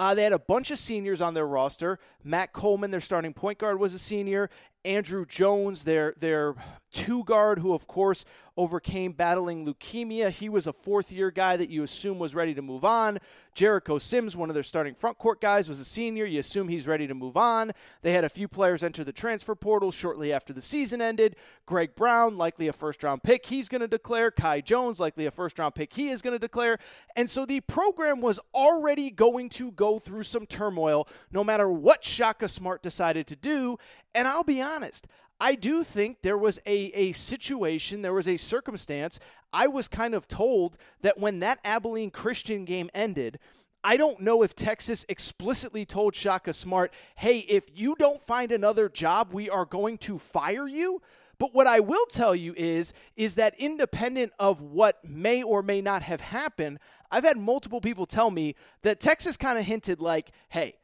Uh, 0.02 0.16
they 0.16 0.24
had 0.24 0.34
a 0.34 0.40
bunch 0.40 0.72
of 0.72 0.80
seniors 0.80 1.22
on 1.22 1.36
their 1.36 1.46
roster. 1.46 2.00
Matt 2.24 2.54
Coleman, 2.54 2.90
their 2.90 3.00
starting 3.00 3.36
point 3.36 3.60
guard, 3.60 3.80
was 3.80 3.94
a 3.94 4.00
senior. 4.00 4.50
Andrew 4.84 5.28
Jones, 5.28 5.84
their 5.84 6.16
their 6.18 6.56
two 6.92 7.24
guard, 7.24 7.60
who 7.60 7.76
of 7.76 7.86
course 7.86 8.26
overcame 8.58 9.14
battling 9.14 9.66
leukemia. 9.66 10.30
He 10.30 10.50
was 10.50 10.68
a 10.68 10.74
fourth 10.74 11.12
year 11.12 11.32
guy 11.32 11.58
that 11.58 11.70
you 11.70 11.84
assume 11.84 12.20
was 12.20 12.36
ready 12.36 12.54
to 12.54 12.62
move 12.62 12.84
on. 12.84 13.20
Jericho 13.54 13.98
Sims, 13.98 14.36
one 14.36 14.50
of 14.50 14.54
their 14.54 14.64
starting 14.64 14.96
front 14.96 15.18
court 15.18 15.42
guys, 15.42 15.68
was 15.68 15.80
a 15.80 15.86
senior. 15.86 16.26
You 16.26 16.40
assume 16.40 16.68
he's 16.70 16.88
ready 16.88 17.06
to 17.08 17.14
move 17.14 17.36
on. 17.36 17.72
They 18.02 18.14
had 18.14 18.24
a 18.24 18.30
few 18.30 18.48
players 18.48 18.84
enter 18.84 19.04
the 19.04 19.12
transfer 19.12 19.56
portal 19.56 19.92
shortly 19.92 20.32
after 20.32 20.54
the 20.54 20.62
season 20.62 21.02
ended. 21.02 21.36
Greg 21.66 21.96
Brown, 21.96 22.38
likely 22.38 22.68
a 22.68 22.74
first 22.74 23.04
round 23.04 23.24
pick, 23.24 23.46
he's 23.46 23.68
going 23.68 23.82
to 23.82 23.88
declare. 23.88 24.32
Kai 24.32 24.62
Jones, 24.62 25.00
likely 25.00 25.26
a 25.26 25.32
first 25.32 25.60
round 25.60 25.76
pick, 25.76 25.94
he 25.94 26.10
is 26.10 26.22
going 26.22 26.34
to 26.34 26.40
declare. 26.40 26.78
And 27.16 27.30
so 27.30 27.46
the 27.46 27.60
program 27.62 28.22
was 28.22 28.40
already 28.54 29.12
going 29.12 29.50
to 29.50 29.72
go 29.72 30.00
through 30.00 30.24
some 30.24 30.46
turmoil 30.46 31.08
no 31.32 31.44
matter 31.44 31.70
what 31.70 32.04
Shaka 32.04 32.48
Smart 32.48 32.82
decided 32.82 33.28
to 33.28 33.36
do. 33.36 33.78
And 34.14 34.28
I'll 34.28 34.44
be 34.44 34.62
honest, 34.62 35.08
I 35.42 35.56
do 35.56 35.84
think 35.84 36.22
there 36.22 36.38
was 36.38 36.60
a, 36.68 36.76
a 36.94 37.14
situation, 37.14 38.04
there 38.04 38.14
was 38.14 38.28
a 38.28 38.38
circumstance. 38.38 39.20
I 39.52 39.66
was 39.66 39.88
kind 39.88 40.14
of 40.14 40.28
told 40.28 40.78
that 41.02 41.20
when 41.20 41.40
that 41.40 41.58
Abilene 41.66 42.12
Christian 42.12 42.64
game 42.64 42.92
ended, 42.94 43.40
I 43.84 43.98
don't 43.98 44.20
know 44.20 44.44
if 44.44 44.54
Texas 44.54 45.04
explicitly 45.10 45.84
told 45.84 46.14
Shaka 46.14 46.54
Smart, 46.54 46.94
hey, 47.16 47.40
if 47.40 47.64
you 47.74 47.96
don't 47.98 48.22
find 48.22 48.52
another 48.52 48.88
job, 48.88 49.34
we 49.34 49.50
are 49.50 49.66
going 49.66 49.98
to 50.00 50.20
fire 50.20 50.68
you. 50.68 51.02
But 51.40 51.56
what 51.56 51.66
I 51.66 51.80
will 51.80 52.06
tell 52.06 52.36
you 52.36 52.54
is, 52.56 52.94
is 53.16 53.34
that 53.34 53.56
independent 53.58 54.34
of 54.38 54.62
what 54.62 55.04
may 55.04 55.42
or 55.42 55.64
may 55.64 55.82
not 55.82 56.04
have 56.04 56.22
happened, 56.22 56.78
I've 57.10 57.24
had 57.24 57.38
multiple 57.38 57.82
people 57.82 58.06
tell 58.06 58.30
me 58.30 58.54
that 58.84 59.00
Texas 59.00 59.38
kind 59.38 59.58
of 59.58 59.66
hinted 59.66 60.02
like, 60.02 60.30
hey, 60.50 60.76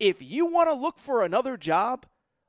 if 0.00 0.20
you 0.20 0.46
want 0.46 0.68
to 0.68 0.74
look 0.74 0.98
for 0.98 1.22
another 1.22 1.56
job, 1.56 2.04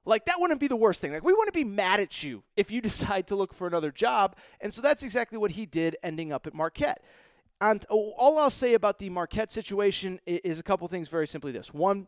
like 0.06 0.26
that 0.26 0.40
wouldn't 0.40 0.60
be 0.60 0.68
the 0.68 0.76
worst 0.76 1.02
thing. 1.02 1.14
Like 1.14 1.24
we 1.24 1.34
wouldn't 1.34 1.54
be 1.54 1.64
mad 1.64 2.00
at 2.00 2.24
you 2.24 2.44
if 2.56 2.72
you 2.72 2.82
decide 2.90 3.28
to 3.28 3.36
look 3.36 3.54
for 3.54 3.68
another 3.68 3.92
job. 3.92 4.36
And 4.62 4.74
so 4.74 4.82
that's 4.82 5.04
exactly 5.04 5.38
what 5.38 5.52
he 5.52 5.66
did 5.66 5.98
ending 6.04 6.32
up 6.32 6.48
at 6.48 6.54
Marquette. 6.54 7.02
And 7.62 7.86
all 7.90 8.40
I'll 8.40 8.50
say 8.50 8.74
about 8.74 9.00
the 9.00 9.10
Marquette 9.10 9.52
situation 9.52 10.20
is 10.26 10.60
a 10.60 10.64
couple 10.64 10.86
things 10.90 11.08
very 11.08 11.28
simply 11.28 11.54
this. 11.54 11.74
One, 11.74 12.08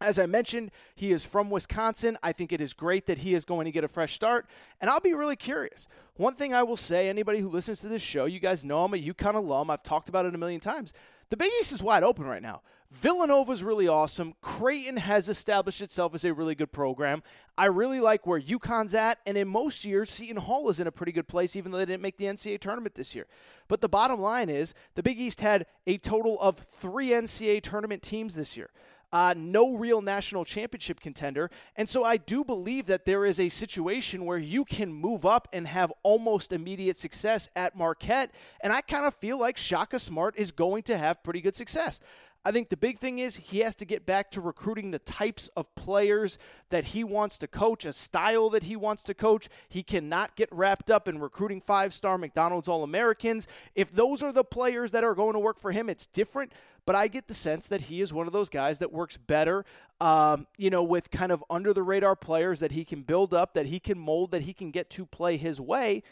as 0.00 0.18
I 0.18 0.26
mentioned, 0.26 0.70
he 0.94 1.10
is 1.10 1.24
from 1.24 1.50
Wisconsin. 1.50 2.16
I 2.22 2.32
think 2.32 2.52
it 2.52 2.60
is 2.60 2.72
great 2.72 3.06
that 3.06 3.18
he 3.18 3.34
is 3.34 3.44
going 3.44 3.64
to 3.64 3.72
get 3.72 3.82
a 3.82 3.88
fresh 3.88 4.14
start. 4.14 4.48
And 4.80 4.90
I'll 4.90 5.00
be 5.00 5.14
really 5.14 5.36
curious. 5.36 5.88
One 6.14 6.34
thing 6.34 6.54
I 6.54 6.62
will 6.62 6.76
say, 6.76 7.08
anybody 7.08 7.40
who 7.40 7.48
listens 7.48 7.80
to 7.80 7.88
this 7.88 8.02
show, 8.02 8.26
you 8.26 8.38
guys 8.38 8.64
know 8.64 8.84
I'm 8.84 8.94
a 8.94 8.98
UConn 8.98 9.34
alum. 9.34 9.70
I've 9.70 9.82
talked 9.82 10.08
about 10.08 10.26
it 10.26 10.34
a 10.34 10.38
million 10.38 10.60
times. 10.60 10.92
The 11.30 11.36
Big 11.36 11.50
East 11.60 11.72
is 11.72 11.82
wide 11.82 12.02
open 12.02 12.24
right 12.26 12.42
now. 12.42 12.62
Villanova's 12.92 13.64
really 13.64 13.88
awesome. 13.88 14.34
Creighton 14.42 14.98
has 14.98 15.30
established 15.30 15.80
itself 15.80 16.14
as 16.14 16.26
a 16.26 16.34
really 16.34 16.54
good 16.54 16.72
program. 16.72 17.22
I 17.56 17.66
really 17.66 18.00
like 18.00 18.26
where 18.26 18.38
UConn's 18.38 18.94
at, 18.94 19.18
and 19.26 19.38
in 19.38 19.48
most 19.48 19.86
years, 19.86 20.10
Seton 20.10 20.36
Hall 20.36 20.68
is 20.68 20.78
in 20.78 20.86
a 20.86 20.92
pretty 20.92 21.12
good 21.12 21.26
place, 21.26 21.56
even 21.56 21.72
though 21.72 21.78
they 21.78 21.86
didn't 21.86 22.02
make 22.02 22.18
the 22.18 22.26
NCAA 22.26 22.60
tournament 22.60 22.94
this 22.94 23.14
year. 23.14 23.26
But 23.66 23.80
the 23.80 23.88
bottom 23.88 24.20
line 24.20 24.50
is 24.50 24.74
the 24.94 25.02
Big 25.02 25.18
East 25.18 25.40
had 25.40 25.64
a 25.86 25.96
total 25.96 26.38
of 26.38 26.58
three 26.58 27.08
NCAA 27.08 27.62
tournament 27.62 28.02
teams 28.02 28.34
this 28.34 28.58
year. 28.58 28.68
Uh, 29.10 29.34
no 29.36 29.76
real 29.76 30.00
national 30.00 30.44
championship 30.44 30.98
contender. 30.98 31.50
And 31.76 31.86
so 31.86 32.02
I 32.02 32.16
do 32.16 32.44
believe 32.44 32.86
that 32.86 33.04
there 33.04 33.26
is 33.26 33.38
a 33.38 33.50
situation 33.50 34.24
where 34.24 34.38
you 34.38 34.64
can 34.64 34.90
move 34.90 35.26
up 35.26 35.48
and 35.52 35.66
have 35.66 35.92
almost 36.02 36.50
immediate 36.50 36.96
success 36.96 37.48
at 37.54 37.76
Marquette. 37.76 38.30
And 38.62 38.72
I 38.72 38.80
kind 38.80 39.04
of 39.04 39.14
feel 39.14 39.38
like 39.38 39.58
Shaka 39.58 39.98
Smart 39.98 40.38
is 40.38 40.50
going 40.50 40.84
to 40.84 40.96
have 40.96 41.22
pretty 41.22 41.42
good 41.42 41.54
success. 41.54 42.00
I 42.44 42.50
think 42.50 42.70
the 42.70 42.76
big 42.76 42.98
thing 42.98 43.20
is 43.20 43.36
he 43.36 43.60
has 43.60 43.76
to 43.76 43.84
get 43.84 44.04
back 44.04 44.32
to 44.32 44.40
recruiting 44.40 44.90
the 44.90 44.98
types 44.98 45.48
of 45.56 45.72
players 45.76 46.38
that 46.70 46.86
he 46.86 47.04
wants 47.04 47.38
to 47.38 47.46
coach, 47.46 47.84
a 47.84 47.92
style 47.92 48.50
that 48.50 48.64
he 48.64 48.74
wants 48.74 49.04
to 49.04 49.14
coach. 49.14 49.48
He 49.68 49.84
cannot 49.84 50.34
get 50.34 50.48
wrapped 50.50 50.90
up 50.90 51.06
in 51.06 51.20
recruiting 51.20 51.60
five 51.60 51.94
star 51.94 52.18
McDonald's 52.18 52.66
All 52.66 52.82
Americans. 52.82 53.46
If 53.76 53.92
those 53.92 54.24
are 54.24 54.32
the 54.32 54.42
players 54.42 54.90
that 54.90 55.04
are 55.04 55.14
going 55.14 55.34
to 55.34 55.38
work 55.38 55.58
for 55.58 55.70
him, 55.70 55.88
it's 55.88 56.06
different. 56.06 56.52
But 56.84 56.96
I 56.96 57.06
get 57.06 57.28
the 57.28 57.34
sense 57.34 57.68
that 57.68 57.82
he 57.82 58.00
is 58.00 58.12
one 58.12 58.26
of 58.26 58.32
those 58.32 58.48
guys 58.48 58.80
that 58.80 58.92
works 58.92 59.16
better, 59.16 59.64
um, 60.00 60.48
you 60.56 60.68
know, 60.68 60.82
with 60.82 61.12
kind 61.12 61.30
of 61.30 61.44
under 61.48 61.72
the 61.72 61.84
radar 61.84 62.16
players 62.16 62.58
that 62.58 62.72
he 62.72 62.84
can 62.84 63.02
build 63.02 63.32
up, 63.32 63.54
that 63.54 63.66
he 63.66 63.78
can 63.78 64.00
mold, 64.00 64.32
that 64.32 64.42
he 64.42 64.52
can 64.52 64.72
get 64.72 64.90
to 64.90 65.06
play 65.06 65.36
his 65.36 65.60
way. 65.60 66.02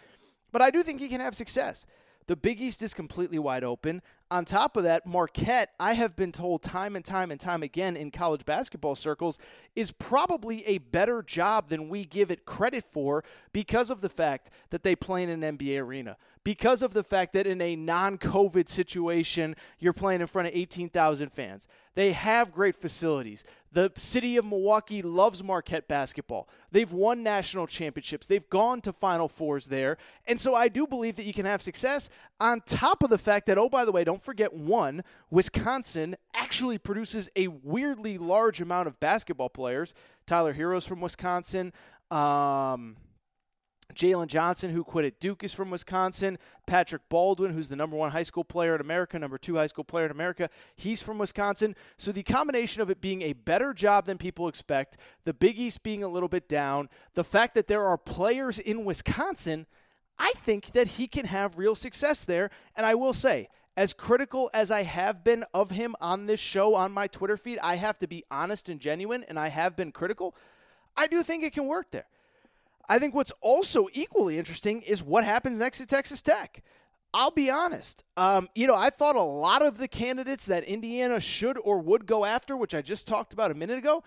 But 0.53 0.62
I 0.62 0.70
do 0.70 0.85
think 0.85 1.01
he 1.01 1.09
can 1.09 1.20
have 1.20 1.35
success. 1.35 1.87
The 2.31 2.37
Big 2.37 2.61
East 2.61 2.81
is 2.81 2.95
completely 2.95 3.41
wide 3.41 3.64
open. 3.64 4.03
On 4.31 4.45
top 4.45 4.76
of 4.76 4.85
that, 4.85 5.05
Marquette, 5.05 5.70
I 5.81 5.95
have 5.95 6.14
been 6.14 6.31
told 6.31 6.62
time 6.62 6.95
and 6.95 7.05
time 7.05 7.33
and 7.33 7.41
time 7.41 7.64
again 7.64 7.97
in 7.97 8.12
college 8.12 8.45
basketball 8.45 8.95
circles, 8.95 9.37
is 9.74 9.91
probably 9.91 10.64
a 10.64 10.78
better 10.78 11.24
job 11.24 11.70
than 11.70 11.89
we 11.89 12.05
give 12.05 12.31
it 12.31 12.47
credit 12.47 12.85
for 12.85 13.24
because 13.53 13.91
of 13.91 14.01
the 14.01 14.09
fact 14.09 14.49
that 14.70 14.85
they 14.85 14.95
play 14.95 15.24
in 15.24 15.43
an 15.43 15.59
NBA 15.59 15.83
arena. 15.83 16.16
Because 16.45 16.83
of 16.83 16.93
the 16.93 17.03
fact 17.03 17.33
that 17.33 17.49
in 17.49 17.61
a 17.61 17.74
non 17.74 18.16
COVID 18.16 18.68
situation, 18.68 19.57
you're 19.81 19.93
playing 19.93 20.20
in 20.20 20.28
front 20.28 20.47
of 20.47 20.55
18,000 20.55 21.31
fans. 21.31 21.66
They 21.97 22.12
have 22.12 22.53
great 22.53 22.76
facilities. 22.76 23.45
The 23.73 23.93
city 23.97 24.37
of 24.37 24.45
Milwaukee 24.45 25.01
loves 25.01 25.45
Marquette 25.45 25.87
basketball. 25.87 26.49
They've 26.73 26.93
won 26.93 27.23
national 27.23 27.68
championships. 27.68 28.27
They've 28.27 28.49
gone 28.49 28.81
to 28.81 28.93
Final 28.93 29.29
Fours 29.29 29.66
there. 29.66 29.97
And 30.27 30.41
so 30.41 30.55
I 30.57 30.68
do 30.68 30.87
believe 30.87 31.14
that 31.16 31.25
you 31.25 31.33
can 31.33 31.47
have 31.47 31.62
success 31.62 32.11
on 32.41 32.62
top 32.62 33.05
of 33.05 33.11
the 33.11 33.18
fact 33.18 33.47
that, 33.47 33.59
oh, 33.59 33.68
by 33.68 33.85
the 33.85 33.93
way, 33.93 34.03
don't 34.03 34.25
forget 34.25 34.53
one, 34.53 35.05
Wisconsin 35.31 36.16
actually 36.35 36.79
produces 36.79 37.29
a 37.37 37.47
weirdly 37.47 38.18
large 38.18 38.61
amount 38.61 38.89
of 38.89 38.99
basketball 38.99 39.49
players. 39.49 39.95
Tyler 40.27 40.53
Herro's 40.53 40.87
from 40.87 41.01
Wisconsin. 41.01 41.73
Um, 42.11 42.97
Jalen 43.95 44.28
Johnson, 44.28 44.70
who 44.70 44.84
quit 44.84 45.05
at 45.05 45.20
Duke, 45.20 45.45
is 45.45 45.53
from 45.53 45.70
Wisconsin. 45.70 46.38
Patrick 46.66 47.03
Baldwin, 47.09 47.53
who's 47.53 47.68
the 47.68 47.76
number 47.76 47.97
one 47.97 48.11
high 48.11 48.22
school 48.22 48.45
player 48.45 48.74
in 48.74 48.80
America, 48.80 49.18
number 49.18 49.38
two 49.38 49.57
high 49.57 49.66
school 49.66 49.84
player 49.84 50.07
in 50.07 50.11
America, 50.11 50.49
he's 50.76 51.03
from 51.03 51.18
Wisconsin. 51.18 51.74
So 51.97 52.12
the 52.12 52.22
combination 52.22 52.82
of 52.82 52.91
it 52.91 53.01
being 53.01 53.22
a 53.22 53.32
better 53.32 53.72
job 53.72 54.07
than 54.07 54.18
people 54.18 54.49
expect, 54.49 54.97
the 55.24 55.34
Big 55.34 55.59
East 55.59 55.82
being 55.82 56.03
a 56.03 56.09
little 56.09 56.28
bit 56.28 56.49
down, 56.49 56.88
the 57.14 57.24
fact 57.24 57.55
that 57.55 57.66
there 57.66 57.84
are 57.84 57.99
players 57.99 58.59
in 58.59 58.84
Wisconsin, 58.84 59.66
I 60.18 60.32
think 60.45 60.72
that 60.72 60.86
he 60.86 61.09
can 61.09 61.26
have 61.26 61.59
real 61.59 61.74
success 61.74 62.24
there. 62.24 62.51
And 62.76 62.84
I 62.84 62.95
will 62.95 63.14
say, 63.14 63.49
as 63.76 63.95
critical 63.95 64.51
as 64.53 64.70
I 64.70 64.82
have 64.82 65.24
been 65.24 65.45
of 65.55 65.70
him 65.70 65.97
on 66.01 66.26
this 66.26 66.41
show, 66.41 66.74
on 66.74 66.93
my 66.93 67.07
Twitter 67.07 67.36
feed, 67.36 67.59
I 67.61 67.76
have 67.76 67.99
to 68.01 68.07
be 68.07 68.24
honest 68.30 68.68
and 68.68 68.80
genuine, 68.80 69.24
and 69.28 69.38
I 69.38 69.49
have 69.49 69.76
been 69.76 69.93
critical. 69.93 70.34
I 70.97 71.07
do 71.07 71.22
think 71.22 71.45
it 71.45 71.55
can 71.55 71.66
work 71.66 71.91
there. 71.91 72.07
I 72.91 72.99
think 72.99 73.14
what's 73.14 73.32
also 73.41 73.86
equally 73.93 74.36
interesting 74.36 74.82
is 74.82 75.01
what 75.01 75.22
happens 75.22 75.61
next 75.61 75.78
to 75.78 75.86
Texas 75.86 76.22
Tech. 76.22 76.61
I'll 77.14 77.30
be 77.30 77.49
honest. 77.49 78.03
Um, 78.16 78.49
you 78.57 78.66
know, 78.66 78.74
I 78.74 78.91
thought 78.91 79.14
a 79.14 79.22
lot 79.22 79.62
of 79.62 79.78
the 79.78 79.86
candidates 79.86 80.47
that 80.47 80.64
Indiana 80.64 81.20
should 81.20 81.57
or 81.62 81.78
would 81.78 82.05
go 82.05 82.24
after, 82.24 82.57
which 82.57 82.74
I 82.74 82.82
just 82.82 83.07
talked 83.07 83.32
about 83.32 83.53
a 83.53 83.55
minute 83.55 83.78
ago, 83.78 84.03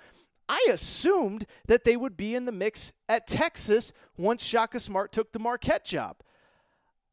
I 0.50 0.68
assumed 0.70 1.46
that 1.68 1.86
they 1.86 1.96
would 1.96 2.18
be 2.18 2.36
in 2.36 2.44
the 2.44 2.52
mix 2.52 2.92
at 3.08 3.26
Texas 3.26 3.94
once 4.18 4.44
Shaka 4.44 4.82
Smart 4.82 5.14
took 5.14 5.32
the 5.32 5.40
Marquette 5.40 5.86
job. 5.86 6.18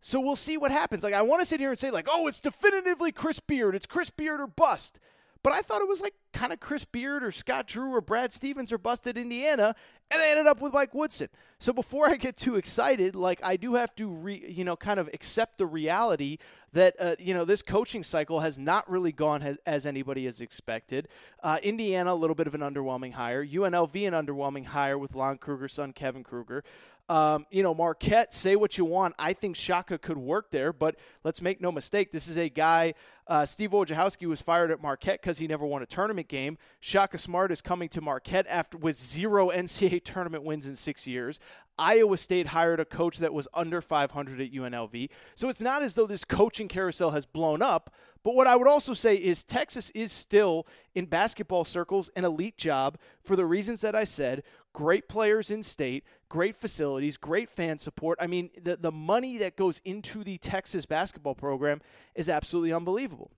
So 0.01 0.19
we'll 0.21 0.35
see 0.35 0.57
what 0.57 0.73
happens. 0.73 1.05
Like, 1.05 1.15
I 1.15 1.23
want 1.23 1.41
to 1.41 1.47
sit 1.47 1.61
here 1.61 1.71
and 1.71 1.79
say, 1.79 1.93
like, 1.93 2.09
oh, 2.11 2.27
it's 2.27 2.41
definitively 2.41 3.13
Chris 3.13 3.39
Beard. 3.39 3.77
It's 3.77 3.87
Chris 3.87 4.11
Beard 4.11 4.41
or 4.41 4.49
bust. 4.49 4.99
But 5.43 5.53
I 5.53 5.63
thought 5.63 5.83
it 5.83 5.89
was 5.89 6.03
like 6.03 6.15
kind 6.33 6.53
of 6.53 6.61
Chris 6.61 6.85
Beard 6.85 7.25
or 7.25 7.31
Scott 7.31 7.67
Drew 7.67 7.95
or 7.95 8.01
Brad 8.01 8.33
Stevens 8.33 8.73
or 8.73 8.79
busted 8.79 9.17
Indiana, 9.17 9.75
and 10.11 10.21
they 10.21 10.31
ended 10.31 10.47
up 10.47 10.61
with 10.61 10.73
Mike 10.73 10.95
Woodson. 10.95 11.29
So 11.59 11.73
before 11.73 12.09
I 12.09 12.17
get 12.17 12.37
too 12.37 12.57
excited, 12.57 13.15
like 13.15 13.41
I 13.43 13.57
do 13.57 13.75
have 13.75 13.95
to, 13.97 14.09
re, 14.09 14.45
you 14.49 14.65
know, 14.65 14.77
kind 14.77 14.99
of 14.99 15.09
accept 15.13 15.59
the 15.59 15.67
reality 15.67 16.39
that 16.73 16.95
uh, 16.99 17.17
you 17.19 17.35
know 17.35 17.45
this 17.45 17.63
coaching 17.63 18.03
cycle 18.03 18.41
has 18.41 18.59
not 18.59 18.89
really 18.89 19.13
gone 19.13 19.43
as, 19.43 19.59
as 19.67 19.87
anybody 19.87 20.25
has 20.25 20.41
expected. 20.41 21.09
Uh, 21.43 21.59
Indiana 21.63 22.13
a 22.13 22.15
little 22.15 22.37
bit 22.37 22.47
of 22.47 22.55
an 22.55 22.61
underwhelming 22.61 23.13
hire. 23.13 23.45
UNLV 23.45 24.07
an 24.07 24.15
underwhelming 24.27 24.67
hire 24.67 24.97
with 24.97 25.15
Lon 25.15 25.39
Kruger's 25.39 25.75
son 25.75 25.93
Kevin 25.93 26.25
Kruger. 26.25 26.65
Um, 27.11 27.45
you 27.51 27.65
know, 27.65 27.75
Marquette, 27.75 28.33
say 28.33 28.55
what 28.55 28.79
you 28.79 28.85
want. 28.85 29.17
I 29.19 29.33
think 29.33 29.57
Shaka 29.57 29.99
could 29.99 30.17
work 30.17 30.53
there, 30.53 30.73
but 30.73 30.95
let's 31.25 31.43
make 31.43 31.61
no 31.61 31.73
mistake. 31.73 32.13
This 32.13 32.29
is 32.29 32.39
a 32.39 32.49
guy, 32.49 32.95
uh, 33.27 33.45
Steve 33.45 33.73
Wojciechowski 33.73 34.29
was 34.29 34.41
fired 34.41 34.71
at 34.71 34.81
Marquette 34.81 35.21
because 35.21 35.39
he 35.39 35.49
never 35.49 35.67
won 35.67 35.83
a 35.83 35.87
tournament 35.87 36.29
game. 36.29 36.57
Shaka 36.79 37.19
Smart 37.19 37.51
is 37.51 37.61
coming 37.61 37.89
to 37.89 38.01
Marquette 38.01 38.47
after 38.49 38.79
with 38.79 38.97
zero 38.97 39.51
NCAA 39.55 40.05
tournament 40.05 40.45
wins 40.45 40.69
in 40.69 40.77
six 40.77 41.09
years. 41.09 41.41
Iowa 41.81 42.17
State 42.17 42.49
hired 42.49 42.79
a 42.79 42.85
coach 42.85 43.19
that 43.19 43.35
was 43.35 43.49
under 43.55 43.81
500 43.81 44.41
at 44.41 44.53
UNLV. 44.53 45.09
So 45.35 45.49
it's 45.49 45.61
not 45.61 45.83
as 45.83 45.95
though 45.95 46.07
this 46.07 46.25
coaching 46.25 46.69
carousel 46.69 47.11
has 47.11 47.27
blown 47.27 47.61
up. 47.61 47.93
But 48.23 48.35
what 48.35 48.47
I 48.47 48.55
would 48.55 48.69
also 48.69 48.93
say 48.93 49.17
is 49.17 49.45
Texas 49.45 49.91
is 49.91 50.13
still, 50.13 50.67
in 50.95 51.07
basketball 51.07 51.65
circles, 51.65 52.11
an 52.15 52.25
elite 52.25 52.59
job 52.59 52.99
for 53.23 53.35
the 53.35 53.47
reasons 53.47 53.81
that 53.81 53.95
I 53.95 54.05
said. 54.05 54.43
Great 54.75 55.09
players 55.09 55.51
in 55.51 55.63
state, 55.63 56.05
great 56.31 56.57
facilities, 56.57 57.19
great 57.19 57.51
fan 57.51 57.79
support. 57.79 58.17
I 58.19 58.27
mean, 58.27 58.49
the, 58.63 58.77
the 58.77 58.93
money 58.93 59.37
that 59.39 59.57
goes 59.57 59.83
into 59.85 60.25
the 60.25 60.39
Texas 60.39 60.87
basketball 60.87 61.35
program 61.35 61.83
is 62.15 62.31
absolutely 62.31 62.73
unbelievable. 62.73 63.33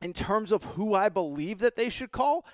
In 0.00 0.14
terms 0.14 0.52
of 0.52 0.64
who 0.64 0.94
I 0.94 1.10
believe 1.10 1.58
that 1.58 1.76
they 1.76 1.90
should 1.90 2.12
call, 2.12 2.46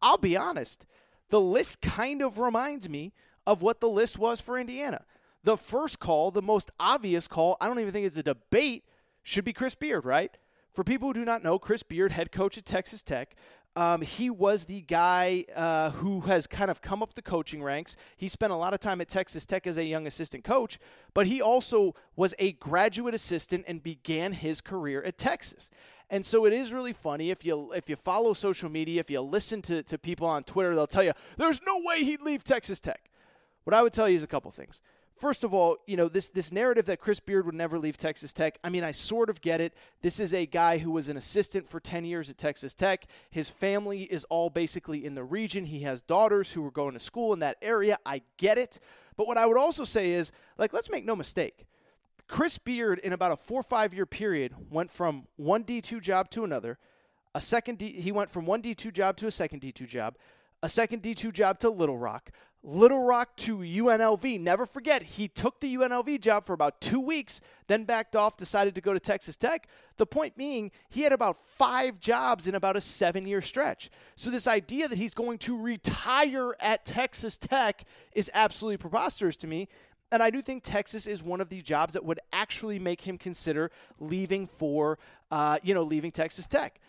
I'll 0.00 0.18
be 0.18 0.36
honest. 0.36 0.86
The 1.30 1.40
list 1.40 1.80
kind 1.80 2.22
of 2.22 2.38
reminds 2.38 2.88
me 2.88 3.12
of 3.46 3.62
what 3.62 3.80
the 3.80 3.88
list 3.88 4.18
was 4.18 4.40
for 4.40 4.58
Indiana. 4.58 5.04
The 5.42 5.56
first 5.56 5.98
call, 5.98 6.30
the 6.30 6.42
most 6.42 6.70
obvious 6.78 7.26
call, 7.26 7.56
I 7.60 7.66
don't 7.66 7.80
even 7.80 7.92
think 7.92 8.06
it's 8.06 8.16
a 8.16 8.22
debate, 8.22 8.84
should 9.22 9.44
be 9.44 9.52
Chris 9.52 9.74
Beard, 9.74 10.04
right? 10.04 10.36
For 10.72 10.84
people 10.84 11.08
who 11.08 11.14
do 11.14 11.24
not 11.24 11.42
know, 11.42 11.58
Chris 11.58 11.82
Beard, 11.82 12.12
head 12.12 12.30
coach 12.30 12.58
at 12.58 12.66
Texas 12.66 13.02
Tech, 13.02 13.34
um, 13.78 14.02
he 14.02 14.28
was 14.28 14.64
the 14.64 14.80
guy 14.80 15.44
uh, 15.54 15.90
who 15.90 16.22
has 16.22 16.48
kind 16.48 16.68
of 16.68 16.82
come 16.82 17.00
up 17.00 17.14
the 17.14 17.22
coaching 17.22 17.62
ranks. 17.62 17.94
He 18.16 18.26
spent 18.26 18.52
a 18.52 18.56
lot 18.56 18.74
of 18.74 18.80
time 18.80 19.00
at 19.00 19.08
Texas 19.08 19.46
Tech 19.46 19.68
as 19.68 19.78
a 19.78 19.84
young 19.84 20.04
assistant 20.04 20.42
coach, 20.42 20.80
but 21.14 21.28
he 21.28 21.40
also 21.40 21.94
was 22.16 22.34
a 22.40 22.52
graduate 22.54 23.14
assistant 23.14 23.66
and 23.68 23.80
began 23.80 24.32
his 24.32 24.60
career 24.60 25.00
at 25.04 25.16
Texas. 25.16 25.70
And 26.10 26.26
so 26.26 26.44
it 26.44 26.52
is 26.52 26.72
really 26.72 26.92
funny 26.92 27.30
if 27.30 27.44
you 27.44 27.70
if 27.72 27.88
you 27.88 27.94
follow 27.94 28.32
social 28.32 28.68
media, 28.68 28.98
if 28.98 29.10
you 29.10 29.20
listen 29.20 29.62
to, 29.62 29.84
to 29.84 29.96
people 29.96 30.26
on 30.26 30.42
Twitter, 30.42 30.74
they'll 30.74 30.88
tell 30.88 31.04
you 31.04 31.12
there's 31.36 31.60
no 31.64 31.80
way 31.84 32.02
he'd 32.02 32.22
leave 32.22 32.42
Texas 32.42 32.80
Tech. 32.80 33.08
What 33.62 33.74
I 33.74 33.82
would 33.82 33.92
tell 33.92 34.08
you 34.08 34.16
is 34.16 34.24
a 34.24 34.26
couple 34.26 34.50
things. 34.50 34.82
First 35.18 35.42
of 35.42 35.52
all, 35.52 35.78
you 35.86 35.96
know, 35.96 36.06
this 36.08 36.28
this 36.28 36.52
narrative 36.52 36.86
that 36.86 37.00
Chris 37.00 37.18
Beard 37.18 37.44
would 37.44 37.54
never 37.54 37.76
leave 37.76 37.96
Texas 37.96 38.32
Tech, 38.32 38.58
I 38.62 38.68
mean, 38.68 38.84
I 38.84 38.92
sort 38.92 39.30
of 39.30 39.40
get 39.40 39.60
it. 39.60 39.74
This 40.00 40.20
is 40.20 40.32
a 40.32 40.46
guy 40.46 40.78
who 40.78 40.92
was 40.92 41.08
an 41.08 41.16
assistant 41.16 41.68
for 41.68 41.80
10 41.80 42.04
years 42.04 42.30
at 42.30 42.38
Texas 42.38 42.72
Tech. 42.72 43.04
His 43.28 43.50
family 43.50 44.02
is 44.02 44.22
all 44.24 44.48
basically 44.48 45.04
in 45.04 45.16
the 45.16 45.24
region. 45.24 45.64
He 45.64 45.80
has 45.80 46.02
daughters 46.02 46.52
who 46.52 46.64
are 46.64 46.70
going 46.70 46.92
to 46.94 47.00
school 47.00 47.32
in 47.32 47.40
that 47.40 47.56
area. 47.60 47.96
I 48.06 48.22
get 48.36 48.58
it. 48.58 48.78
But 49.16 49.26
what 49.26 49.38
I 49.38 49.46
would 49.46 49.58
also 49.58 49.82
say 49.82 50.12
is, 50.12 50.30
like, 50.56 50.72
let's 50.72 50.90
make 50.90 51.04
no 51.04 51.16
mistake. 51.16 51.66
Chris 52.28 52.56
Beard, 52.58 53.00
in 53.00 53.12
about 53.12 53.32
a 53.32 53.36
four 53.36 53.60
or 53.60 53.64
five 53.64 53.92
year 53.92 54.06
period, 54.06 54.54
went 54.70 54.92
from 54.92 55.26
one 55.34 55.64
D2 55.64 56.00
job 56.00 56.30
to 56.30 56.44
another. 56.44 56.78
A 57.34 57.40
second 57.40 57.78
D, 57.78 57.90
he 57.90 58.12
went 58.12 58.30
from 58.30 58.46
one 58.46 58.62
D2 58.62 58.92
job 58.92 59.16
to 59.16 59.26
a 59.26 59.30
second 59.32 59.62
D2 59.62 59.88
job, 59.88 60.16
a 60.62 60.68
second 60.68 61.02
D2 61.02 61.32
job 61.32 61.58
to 61.60 61.70
Little 61.70 61.98
Rock, 61.98 62.30
Little 62.68 63.02
Rock 63.02 63.34
to 63.36 63.56
UNLV. 63.56 64.38
Never 64.40 64.66
forget, 64.66 65.02
he 65.02 65.26
took 65.26 65.58
the 65.58 65.74
UNLV 65.74 66.20
job 66.20 66.44
for 66.44 66.52
about 66.52 66.82
two 66.82 67.00
weeks, 67.00 67.40
then 67.66 67.84
backed 67.84 68.14
off, 68.14 68.36
decided 68.36 68.74
to 68.74 68.82
go 68.82 68.92
to 68.92 69.00
Texas 69.00 69.36
Tech. 69.36 69.66
The 69.96 70.04
point 70.04 70.36
being, 70.36 70.70
he 70.90 71.00
had 71.00 71.14
about 71.14 71.38
five 71.38 71.98
jobs 71.98 72.46
in 72.46 72.54
about 72.54 72.76
a 72.76 72.82
seven 72.82 73.26
year 73.26 73.40
stretch. 73.40 73.88
So, 74.16 74.30
this 74.30 74.46
idea 74.46 74.86
that 74.86 74.98
he's 74.98 75.14
going 75.14 75.38
to 75.38 75.56
retire 75.56 76.54
at 76.60 76.84
Texas 76.84 77.38
Tech 77.38 77.84
is 78.12 78.30
absolutely 78.34 78.76
preposterous 78.76 79.36
to 79.36 79.46
me. 79.46 79.68
And 80.12 80.22
I 80.22 80.28
do 80.28 80.42
think 80.42 80.62
Texas 80.62 81.06
is 81.06 81.22
one 81.22 81.40
of 81.40 81.48
the 81.48 81.62
jobs 81.62 81.94
that 81.94 82.04
would 82.04 82.20
actually 82.34 82.78
make 82.78 83.00
him 83.00 83.16
consider 83.16 83.70
leaving 83.98 84.46
for, 84.46 84.98
uh, 85.30 85.58
you 85.62 85.72
know, 85.72 85.84
leaving 85.84 86.10
Texas 86.10 86.46
Tech. 86.46 86.80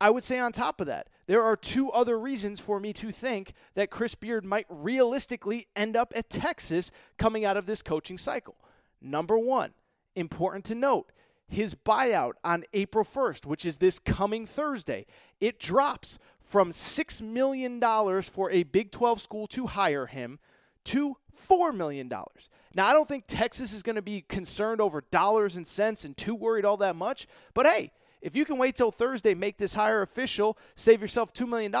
I 0.00 0.08
would 0.08 0.24
say 0.24 0.38
on 0.38 0.52
top 0.52 0.80
of 0.80 0.86
that, 0.86 1.08
there 1.26 1.42
are 1.42 1.56
two 1.56 1.90
other 1.90 2.18
reasons 2.18 2.60
for 2.60 2.78
me 2.78 2.92
to 2.94 3.10
think 3.10 3.52
that 3.74 3.90
Chris 3.90 4.14
Beard 4.14 4.44
might 4.44 4.66
realistically 4.68 5.66
end 5.74 5.96
up 5.96 6.12
at 6.14 6.30
Texas 6.30 6.90
coming 7.18 7.44
out 7.44 7.56
of 7.56 7.66
this 7.66 7.82
coaching 7.82 8.18
cycle. 8.18 8.56
Number 9.00 9.38
one, 9.38 9.72
important 10.14 10.64
to 10.66 10.74
note, 10.74 11.10
his 11.48 11.74
buyout 11.74 12.32
on 12.44 12.64
April 12.72 13.04
1st, 13.04 13.46
which 13.46 13.64
is 13.64 13.78
this 13.78 13.98
coming 13.98 14.46
Thursday, 14.46 15.06
it 15.40 15.58
drops 15.58 16.18
from 16.40 16.70
$6 16.70 17.22
million 17.22 17.80
for 18.22 18.50
a 18.50 18.62
Big 18.62 18.90
12 18.90 19.20
school 19.20 19.46
to 19.48 19.66
hire 19.66 20.06
him 20.06 20.38
to 20.84 21.16
$4 21.36 21.74
million. 21.74 22.08
Now, 22.08 22.86
I 22.86 22.92
don't 22.92 23.08
think 23.08 23.24
Texas 23.26 23.72
is 23.72 23.82
going 23.82 23.96
to 23.96 24.02
be 24.02 24.22
concerned 24.22 24.80
over 24.80 25.02
dollars 25.10 25.56
and 25.56 25.66
cents 25.66 26.04
and 26.04 26.16
too 26.16 26.34
worried 26.34 26.64
all 26.64 26.76
that 26.78 26.96
much, 26.96 27.26
but 27.54 27.66
hey, 27.66 27.92
if 28.26 28.34
you 28.34 28.44
can 28.44 28.58
wait 28.58 28.74
till 28.74 28.90
Thursday, 28.90 29.34
make 29.34 29.56
this 29.56 29.74
hire 29.74 30.02
official, 30.02 30.58
save 30.74 31.00
yourself 31.00 31.32
$2 31.32 31.48
million, 31.48 31.72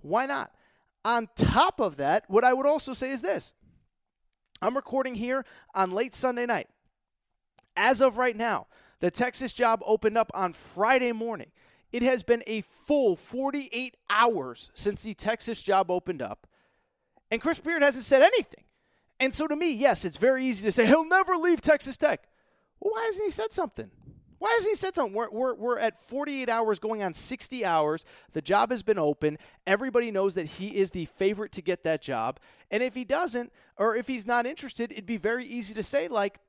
why 0.00 0.26
not? 0.26 0.50
On 1.04 1.28
top 1.36 1.80
of 1.80 1.98
that, 1.98 2.24
what 2.26 2.42
I 2.42 2.52
would 2.52 2.66
also 2.66 2.92
say 2.92 3.10
is 3.10 3.22
this 3.22 3.54
I'm 4.60 4.74
recording 4.74 5.14
here 5.14 5.44
on 5.72 5.92
late 5.92 6.12
Sunday 6.12 6.46
night. 6.46 6.66
As 7.76 8.00
of 8.00 8.16
right 8.16 8.34
now, 8.34 8.66
the 8.98 9.10
Texas 9.12 9.52
job 9.54 9.82
opened 9.86 10.18
up 10.18 10.32
on 10.34 10.52
Friday 10.52 11.12
morning. 11.12 11.52
It 11.92 12.02
has 12.02 12.24
been 12.24 12.42
a 12.48 12.62
full 12.62 13.14
48 13.14 13.96
hours 14.10 14.72
since 14.74 15.04
the 15.04 15.14
Texas 15.14 15.62
job 15.62 15.92
opened 15.92 16.22
up, 16.22 16.48
and 17.30 17.40
Chris 17.40 17.60
Beard 17.60 17.82
hasn't 17.82 18.04
said 18.04 18.22
anything. 18.22 18.64
And 19.20 19.32
so, 19.32 19.46
to 19.46 19.54
me, 19.54 19.72
yes, 19.72 20.04
it's 20.04 20.16
very 20.16 20.44
easy 20.44 20.64
to 20.64 20.72
say 20.72 20.86
he'll 20.86 21.08
never 21.08 21.36
leave 21.36 21.60
Texas 21.60 21.96
Tech. 21.96 22.24
Well, 22.80 22.94
why 22.94 23.04
hasn't 23.04 23.26
he 23.26 23.30
said 23.30 23.52
something? 23.52 23.92
Why 24.44 24.52
hasn't 24.56 24.72
he 24.72 24.74
said 24.74 24.94
something? 24.94 25.14
We're, 25.14 25.30
we're, 25.30 25.54
we're 25.54 25.78
at 25.78 25.96
48 25.96 26.50
hours 26.50 26.78
going 26.78 27.02
on 27.02 27.14
60 27.14 27.64
hours. 27.64 28.04
The 28.34 28.42
job 28.42 28.72
has 28.72 28.82
been 28.82 28.98
open. 28.98 29.38
Everybody 29.66 30.10
knows 30.10 30.34
that 30.34 30.44
he 30.44 30.76
is 30.76 30.90
the 30.90 31.06
favorite 31.06 31.50
to 31.52 31.62
get 31.62 31.82
that 31.84 32.02
job. 32.02 32.38
And 32.70 32.82
if 32.82 32.94
he 32.94 33.04
doesn't, 33.04 33.54
or 33.78 33.96
if 33.96 34.06
he's 34.06 34.26
not 34.26 34.44
interested, 34.44 34.92
it'd 34.92 35.06
be 35.06 35.16
very 35.16 35.46
easy 35.46 35.72
to 35.72 35.82
say, 35.82 36.08
like, 36.08 36.40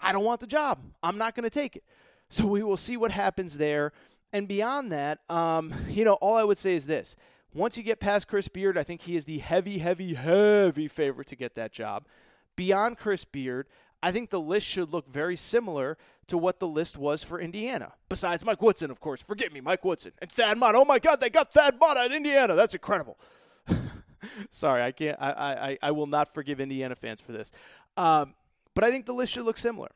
I 0.00 0.12
don't 0.12 0.22
want 0.22 0.38
the 0.38 0.46
job. 0.46 0.78
I'm 1.02 1.18
not 1.18 1.34
going 1.34 1.42
to 1.42 1.50
take 1.50 1.74
it. 1.74 1.82
So 2.28 2.46
we 2.46 2.62
will 2.62 2.76
see 2.76 2.96
what 2.96 3.10
happens 3.10 3.58
there. 3.58 3.90
And 4.32 4.46
beyond 4.46 4.92
that, 4.92 5.18
um, 5.28 5.74
you 5.88 6.04
know, 6.04 6.14
all 6.20 6.36
I 6.36 6.44
would 6.44 6.56
say 6.56 6.76
is 6.76 6.86
this. 6.86 7.16
Once 7.52 7.76
you 7.76 7.82
get 7.82 7.98
past 7.98 8.28
Chris 8.28 8.46
Beard, 8.46 8.78
I 8.78 8.84
think 8.84 9.02
he 9.02 9.16
is 9.16 9.24
the 9.24 9.38
heavy, 9.38 9.78
heavy, 9.78 10.14
heavy 10.14 10.86
favorite 10.86 11.26
to 11.26 11.34
get 11.34 11.54
that 11.54 11.72
job. 11.72 12.06
Beyond 12.54 12.96
Chris 12.96 13.24
Beard, 13.24 13.66
I 14.02 14.12
think 14.12 14.30
the 14.30 14.40
list 14.40 14.66
should 14.66 14.92
look 14.92 15.08
very 15.08 15.36
similar 15.36 15.98
to 16.30 16.38
what 16.38 16.58
the 16.58 16.66
list 16.66 16.96
was 16.96 17.22
for 17.22 17.40
Indiana. 17.40 17.92
Besides 18.08 18.44
Mike 18.44 18.62
Woodson, 18.62 18.90
of 18.90 19.00
course. 19.00 19.22
Forget 19.22 19.52
me, 19.52 19.60
Mike 19.60 19.84
Woodson. 19.84 20.12
And 20.20 20.30
Thad 20.30 20.58
Matta. 20.58 20.78
Oh 20.78 20.84
my 20.84 20.98
God, 20.98 21.20
they 21.20 21.30
got 21.30 21.52
Thad 21.52 21.78
Matta 21.80 22.00
at 22.00 22.12
Indiana. 22.12 22.54
That's 22.54 22.74
incredible. 22.74 23.18
Sorry, 24.50 24.82
I 24.82 24.92
can't. 24.92 25.16
I, 25.20 25.30
I, 25.30 25.78
I 25.82 25.90
will 25.90 26.06
not 26.06 26.32
forgive 26.32 26.60
Indiana 26.60 26.94
fans 26.94 27.20
for 27.20 27.32
this. 27.32 27.52
Um, 27.96 28.34
but 28.74 28.84
I 28.84 28.90
think 28.90 29.06
the 29.06 29.12
list 29.12 29.32
should 29.32 29.44
look 29.44 29.56
similar. 29.56 29.90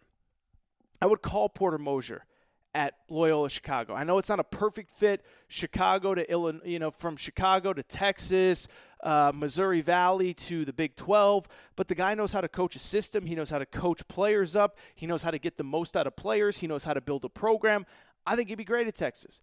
I 1.01 1.07
would 1.07 1.22
call 1.22 1.49
Porter 1.49 1.78
Moser 1.78 2.24
at 2.75 2.95
Loyola 3.09 3.49
Chicago. 3.49 3.95
I 3.95 4.05
know 4.05 4.18
it's 4.18 4.29
not 4.29 4.41
a 4.41 4.45
perfect 4.45 4.91
fit. 4.91 5.25
Chicago 5.49 6.14
to 6.14 6.29
Illinois, 6.31 6.64
you 6.64 6.79
know, 6.79 6.91
from 6.91 7.16
Chicago 7.16 7.72
to 7.72 7.83
Texas, 7.83 8.66
uh, 9.03 9.31
Missouri 9.35 9.81
Valley 9.81 10.35
to 10.35 10.64
the 10.64 10.72
Big 10.72 10.97
12, 10.97 11.47
but 11.77 11.87
the 11.89 11.95
guy 11.95 12.14
knows 12.14 12.33
how 12.33 12.41
to 12.41 12.49
coach 12.49 12.75
a 12.75 12.81
system. 12.81 13.27
He 13.27 13.35
knows 13.35 13.51
how 13.51 13.59
to 13.59 13.66
coach 13.66 14.07
players 14.09 14.57
up. 14.57 14.77
He 14.95 15.07
knows 15.07 15.22
how 15.22 15.31
to 15.31 15.39
get 15.39 15.57
the 15.57 15.64
most 15.64 15.97
out 15.97 16.07
of 16.07 16.16
players. 16.16 16.59
He 16.59 16.66
knows 16.66 16.85
how 16.85 16.95
to 16.95 17.01
build 17.01 17.25
a 17.25 17.29
program. 17.29 17.87
I 18.27 18.35
think 18.35 18.49
he'd 18.49 18.57
be 18.57 18.64
great 18.64 18.89
at 18.89 18.95
Texas. 18.97 19.41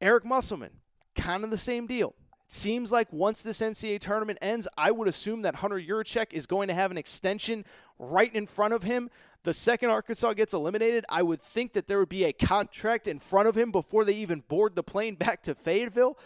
Eric 0.00 0.24
Musselman, 0.24 0.72
kind 1.14 1.44
of 1.44 1.50
the 1.50 1.58
same 1.58 1.86
deal. 1.86 2.14
Seems 2.50 2.90
like 2.90 3.12
once 3.12 3.42
this 3.42 3.60
NCAA 3.60 4.00
tournament 4.00 4.38
ends, 4.40 4.66
I 4.76 4.90
would 4.90 5.06
assume 5.06 5.42
that 5.42 5.56
Hunter 5.56 5.78
Yurachek 5.78 6.32
is 6.32 6.46
going 6.46 6.68
to 6.68 6.74
have 6.74 6.90
an 6.90 6.96
extension 6.96 7.64
right 7.98 8.34
in 8.34 8.46
front 8.46 8.72
of 8.72 8.84
him. 8.84 9.10
The 9.44 9.52
second 9.52 9.90
Arkansas 9.90 10.32
gets 10.34 10.52
eliminated, 10.52 11.04
I 11.08 11.22
would 11.22 11.40
think 11.40 11.72
that 11.74 11.86
there 11.86 11.98
would 11.98 12.08
be 12.08 12.24
a 12.24 12.32
contract 12.32 13.06
in 13.06 13.18
front 13.18 13.48
of 13.48 13.56
him 13.56 13.70
before 13.70 14.04
they 14.04 14.14
even 14.14 14.40
board 14.40 14.74
the 14.74 14.82
plane 14.82 15.14
back 15.14 15.42
to 15.44 15.54
Fayetteville. 15.54 16.18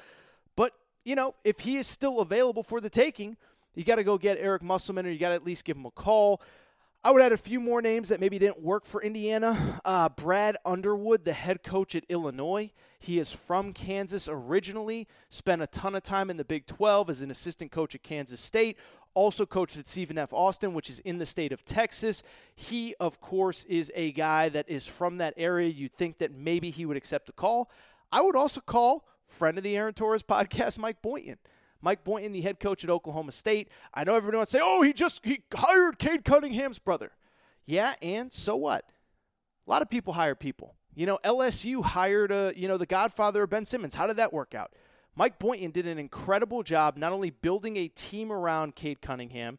But, 0.57 0.73
you 1.05 1.15
know, 1.15 1.35
if 1.45 1.61
he 1.61 1.77
is 1.77 1.87
still 1.87 2.21
available 2.21 2.63
for 2.63 2.81
the 2.81 2.91
taking, 2.91 3.37
you 3.75 3.85
got 3.85 3.97
to 3.97 4.05
go 4.05 4.19
get 4.19 4.39
Eric 4.39 4.63
Musselman 4.63 5.07
or 5.07 5.11
you 5.11 5.19
got 5.19 5.31
to 5.31 5.35
at 5.35 5.45
least 5.45 5.65
give 5.65 5.77
him 5.77 5.87
a 5.87 5.91
call. 5.91 6.41
I 7.05 7.11
would 7.11 7.21
add 7.21 7.33
a 7.33 7.39
few 7.39 7.59
more 7.59 7.83
names 7.83 8.11
that 8.11 8.21
maybe 8.21 8.39
didn't 8.39 8.63
work 8.63 8.87
for 8.87 9.03
Indiana. 9.03 9.81
Uh, 9.85 10.09
Brad 10.09 10.57
Underwood, 10.65 11.25
the 11.25 11.33
head 11.33 11.65
coach 11.65 11.97
at 11.97 12.05
Illinois. 12.09 12.71
He 13.01 13.19
is 13.19 13.33
from 13.33 13.73
Kansas 13.73 14.29
originally, 14.31 15.09
spent 15.29 15.61
a 15.61 15.67
ton 15.67 15.97
of 15.97 16.05
time 16.05 16.31
in 16.31 16.37
the 16.37 16.45
Big 16.45 16.67
12 16.67 17.11
as 17.11 17.21
an 17.21 17.33
assistant 17.33 17.73
coach 17.73 17.97
at 17.97 18.05
Kansas 18.05 18.41
State. 18.41 18.79
Also 19.15 19.45
coached 19.45 19.77
at 19.77 19.87
Stephen 19.87 20.17
F. 20.19 20.33
Austin, 20.33 20.75
which 20.75 20.89
is 20.89 21.01
in 21.01 21.19
the 21.19 21.27
state 21.27 21.53
of 21.53 21.65
Texas. 21.65 22.23
He, 22.55 22.95
of 22.99 23.21
course, 23.21 23.65
is 23.65 23.93
a 23.95 24.13
guy 24.13 24.49
that 24.49 24.69
is 24.69 24.87
from 24.87 25.19
that 25.19 25.35
area. 25.37 25.69
You'd 25.69 25.93
think 25.93 26.19
that 26.19 26.33
maybe 26.33 26.71
he 26.71 26.87
would 26.87 26.97
accept 26.97 27.27
the 27.27 27.33
call. 27.33 27.71
I 28.11 28.23
would 28.23 28.37
also 28.37 28.61
call 28.61 29.07
friend 29.27 29.59
of 29.59 29.65
the 29.65 29.77
Aaron 29.77 29.95
Torres 29.95 30.23
podcast, 30.23 30.79
Mike 30.79 31.03
Boynton. 31.03 31.39
Mike 31.81 32.05
Boynton, 32.05 32.33
the 32.33 32.41
head 32.41 32.61
coach 32.61 32.85
at 32.85 32.91
Oklahoma 32.91 33.33
State. 33.33 33.69
I 33.93 34.05
know 34.05 34.15
everyone 34.15 34.37
wants 34.37 34.53
to 34.53 34.59
say, 34.59 34.65
"Oh, 34.65 34.83
he 34.83 34.93
just 34.93 35.25
he 35.25 35.43
hired 35.53 35.99
Cade 35.99 36.25
Cunningham's 36.25 36.79
brother." 36.79 37.11
Yeah, 37.67 37.95
and 38.01 38.33
so 38.33 38.57
what? 38.57 38.85
A 39.67 39.71
lot 39.71 39.83
of 39.83 39.91
people 39.91 40.13
hire 40.13 40.35
people. 40.35 40.77
You 40.95 41.07
know, 41.07 41.19
LSU 41.25 41.83
hired 41.83 42.31
a, 42.31 42.53
you 42.55 42.69
know, 42.69 42.77
the 42.77 42.87
godfather 42.87 43.43
of 43.45 43.51
Ben 43.51 43.65
Simmons. 43.65 43.95
How 43.95 44.07
did 44.07 44.17
that 44.17 44.33
work 44.33 44.55
out? 44.55 44.73
Mike 45.15 45.39
Boynton 45.39 45.71
did 45.71 45.87
an 45.87 45.99
incredible 45.99 46.63
job 46.63 46.97
not 46.97 47.13
only 47.13 47.31
building 47.31 47.77
a 47.77 47.89
team 47.89 48.33
around 48.33 48.75
Cade 48.75 49.03
Cunningham, 49.03 49.59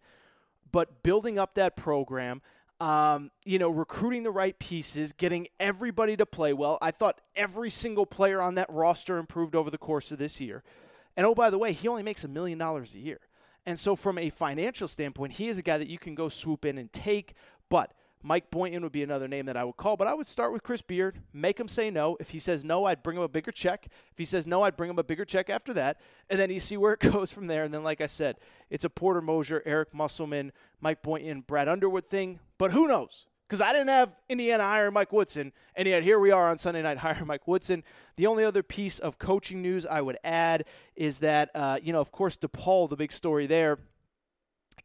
but 0.72 1.04
building 1.04 1.38
up 1.38 1.54
that 1.56 1.76
program. 1.76 2.42
Um, 2.80 3.32
you 3.46 3.60
know, 3.60 3.70
recruiting 3.70 4.24
the 4.24 4.32
right 4.32 4.58
pieces, 4.60 5.14
getting 5.14 5.48
everybody 5.60 6.18
to 6.18 6.26
play 6.26 6.52
well. 6.52 6.78
I 6.82 6.92
thought 6.92 7.22
every 7.36 7.70
single 7.70 8.06
player 8.06 8.42
on 8.42 8.56
that 8.56 8.70
roster 8.70 9.20
improved 9.20 9.56
over 9.56 9.70
the 9.70 9.78
course 9.78 10.12
of 10.12 10.18
this 10.18 10.42
year. 10.42 10.64
And 11.16 11.26
oh, 11.26 11.36
by 11.36 11.50
the 11.50 11.58
way, 11.58 11.72
he 11.72 11.88
only 11.88 12.04
makes 12.04 12.24
a 12.26 12.28
million 12.28 12.58
dollars 12.58 12.94
a 12.96 13.00
year. 13.00 13.20
And 13.66 13.80
so, 13.80 13.96
from 13.96 14.18
a 14.18 14.30
financial 14.30 14.90
standpoint, 14.90 15.34
he 15.34 15.48
is 15.48 15.58
a 15.58 15.62
guy 15.62 15.78
that 15.78 15.88
you 15.88 15.98
can 15.98 16.16
go 16.16 16.28
swoop 16.28 16.66
in 16.66 16.78
and 16.78 16.92
take. 16.92 17.36
But 17.70 17.94
Mike 18.26 18.50
Boynton 18.50 18.84
would 18.84 18.94
be 18.94 19.04
another 19.04 19.28
name 19.28 19.48
that 19.48 19.58
I 19.58 19.66
would 19.66 19.76
call, 19.76 19.98
but 19.98 20.08
I 20.08 20.14
would 20.14 20.28
start 20.28 20.54
with 20.54 20.64
Chris 20.64 20.82
Beard, 20.82 21.20
make 21.34 21.60
him 21.60 21.68
say 21.68 21.90
no. 21.92 22.16
If 22.22 22.30
he 22.30 22.40
says 22.40 22.64
no, 22.64 22.86
I'd 22.86 23.04
bring 23.04 23.18
him 23.18 23.24
a 23.24 23.28
bigger 23.28 23.52
check. 23.52 23.88
If 24.12 24.18
he 24.18 24.24
says 24.24 24.48
no, 24.48 24.64
I'd 24.64 24.78
bring 24.78 24.90
him 24.90 24.98
a 24.98 25.04
bigger 25.04 25.26
check 25.26 25.50
after 25.50 25.74
that. 25.74 26.00
And 26.30 26.40
then 26.40 26.50
you 26.50 26.62
see 26.62 26.78
where 26.78 26.94
it 26.94 27.00
goes 27.12 27.32
from 27.32 27.48
there. 27.48 27.66
And 27.66 27.74
then, 27.74 27.84
like 27.84 28.00
I 28.00 28.08
said, 28.08 28.38
it's 28.70 28.86
a 28.86 28.90
Porter 28.90 29.22
Moser, 29.22 29.62
Eric 29.66 29.94
Musselman, 29.94 30.54
Mike 30.80 31.04
Boynton, 31.04 31.42
Brad 31.42 31.68
Underwood 31.68 32.10
thing. 32.10 32.40
But 32.58 32.72
who 32.72 32.88
knows? 32.88 33.26
Because 33.48 33.60
I 33.60 33.74
didn't 33.74 33.90
have 33.90 34.16
Indiana 34.30 34.64
hiring 34.64 34.94
Mike 34.94 35.12
Woodson, 35.12 35.52
and 35.76 35.88
yet 35.88 36.02
here 36.02 36.18
we 36.18 36.32
are 36.32 36.50
on 36.50 36.58
Sunday 36.58 36.82
night 36.82 36.98
hiring 37.00 37.28
Mike 37.28 37.48
Woodson. 37.48 37.84
The 38.16 38.26
only 38.26 38.46
other 38.46 38.64
piece 38.64 39.00
of 39.00 39.20
coaching 39.20 39.62
news 39.62 39.86
I 39.86 40.02
would 40.02 40.18
add 40.24 40.66
is 40.96 41.20
that, 41.20 41.52
uh, 41.54 41.78
you 41.84 41.92
know, 41.92 42.00
of 42.00 42.12
course, 42.12 42.38
DePaul, 42.38 42.90
the 42.90 42.96
big 42.96 43.12
story 43.12 43.48
there. 43.48 43.80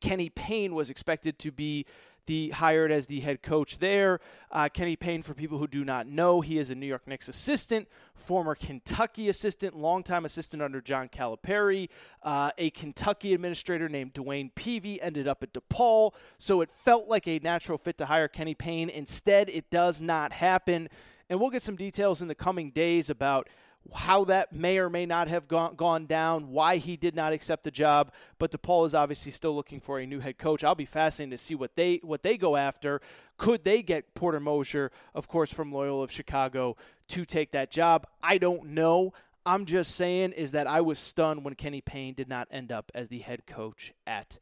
Kenny 0.00 0.28
Payne 0.28 0.74
was 0.74 0.90
expected 0.90 1.38
to 1.40 1.50
be 1.50 1.86
the 2.28 2.50
hired 2.50 2.92
as 2.92 3.06
the 3.06 3.20
head 3.20 3.42
coach 3.42 3.78
there. 3.78 4.20
Uh, 4.52 4.68
Kenny 4.68 4.96
Payne, 4.96 5.22
for 5.22 5.34
people 5.34 5.58
who 5.58 5.66
do 5.66 5.82
not 5.82 6.06
know, 6.06 6.42
he 6.42 6.58
is 6.58 6.70
a 6.70 6.74
New 6.74 6.86
York 6.86 7.08
Knicks 7.08 7.28
assistant, 7.28 7.88
former 8.14 8.54
Kentucky 8.54 9.30
assistant, 9.30 9.74
longtime 9.74 10.26
assistant 10.26 10.62
under 10.62 10.80
John 10.82 11.08
Calipari. 11.08 11.88
Uh, 12.22 12.50
a 12.58 12.70
Kentucky 12.70 13.32
administrator 13.32 13.88
named 13.88 14.12
DeWayne 14.12 14.52
Peevy 14.52 14.98
ended 15.00 15.26
up 15.26 15.42
at 15.42 15.54
DePaul, 15.54 16.12
so 16.36 16.60
it 16.60 16.70
felt 16.70 17.08
like 17.08 17.26
a 17.26 17.38
natural 17.42 17.78
fit 17.78 17.96
to 17.98 18.06
hire 18.06 18.28
Kenny 18.28 18.54
Payne. 18.54 18.90
Instead, 18.90 19.48
it 19.48 19.70
does 19.70 20.00
not 20.00 20.32
happen. 20.32 20.88
And 21.30 21.40
we'll 21.40 21.50
get 21.50 21.62
some 21.62 21.76
details 21.76 22.20
in 22.20 22.28
the 22.28 22.34
coming 22.34 22.70
days 22.70 23.08
about 23.08 23.48
how 23.94 24.24
that 24.24 24.52
may 24.52 24.78
or 24.78 24.90
may 24.90 25.06
not 25.06 25.28
have 25.28 25.48
gone, 25.48 25.74
gone 25.74 26.06
down, 26.06 26.50
why 26.50 26.76
he 26.76 26.96
did 26.96 27.14
not 27.14 27.32
accept 27.32 27.64
the 27.64 27.70
job. 27.70 28.12
But 28.38 28.50
DePaul 28.52 28.86
is 28.86 28.94
obviously 28.94 29.32
still 29.32 29.54
looking 29.54 29.80
for 29.80 29.98
a 29.98 30.06
new 30.06 30.20
head 30.20 30.38
coach. 30.38 30.62
I'll 30.62 30.74
be 30.74 30.84
fascinated 30.84 31.38
to 31.38 31.44
see 31.44 31.54
what 31.54 31.76
they 31.76 32.00
what 32.02 32.22
they 32.22 32.36
go 32.36 32.56
after. 32.56 33.00
Could 33.36 33.64
they 33.64 33.82
get 33.82 34.14
Porter 34.14 34.40
Moser, 34.40 34.90
of 35.14 35.28
course, 35.28 35.52
from 35.52 35.72
Loyola 35.72 36.04
of 36.04 36.10
Chicago, 36.10 36.76
to 37.08 37.24
take 37.24 37.52
that 37.52 37.70
job? 37.70 38.06
I 38.22 38.38
don't 38.38 38.70
know. 38.70 39.12
I'm 39.46 39.64
just 39.64 39.94
saying 39.94 40.32
is 40.32 40.52
that 40.52 40.66
I 40.66 40.82
was 40.82 40.98
stunned 40.98 41.44
when 41.44 41.54
Kenny 41.54 41.80
Payne 41.80 42.14
did 42.14 42.28
not 42.28 42.48
end 42.50 42.70
up 42.70 42.92
as 42.94 43.08
the 43.08 43.20
head 43.20 43.46
coach 43.46 43.94
at 44.06 44.38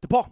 DePaul. 0.00 0.30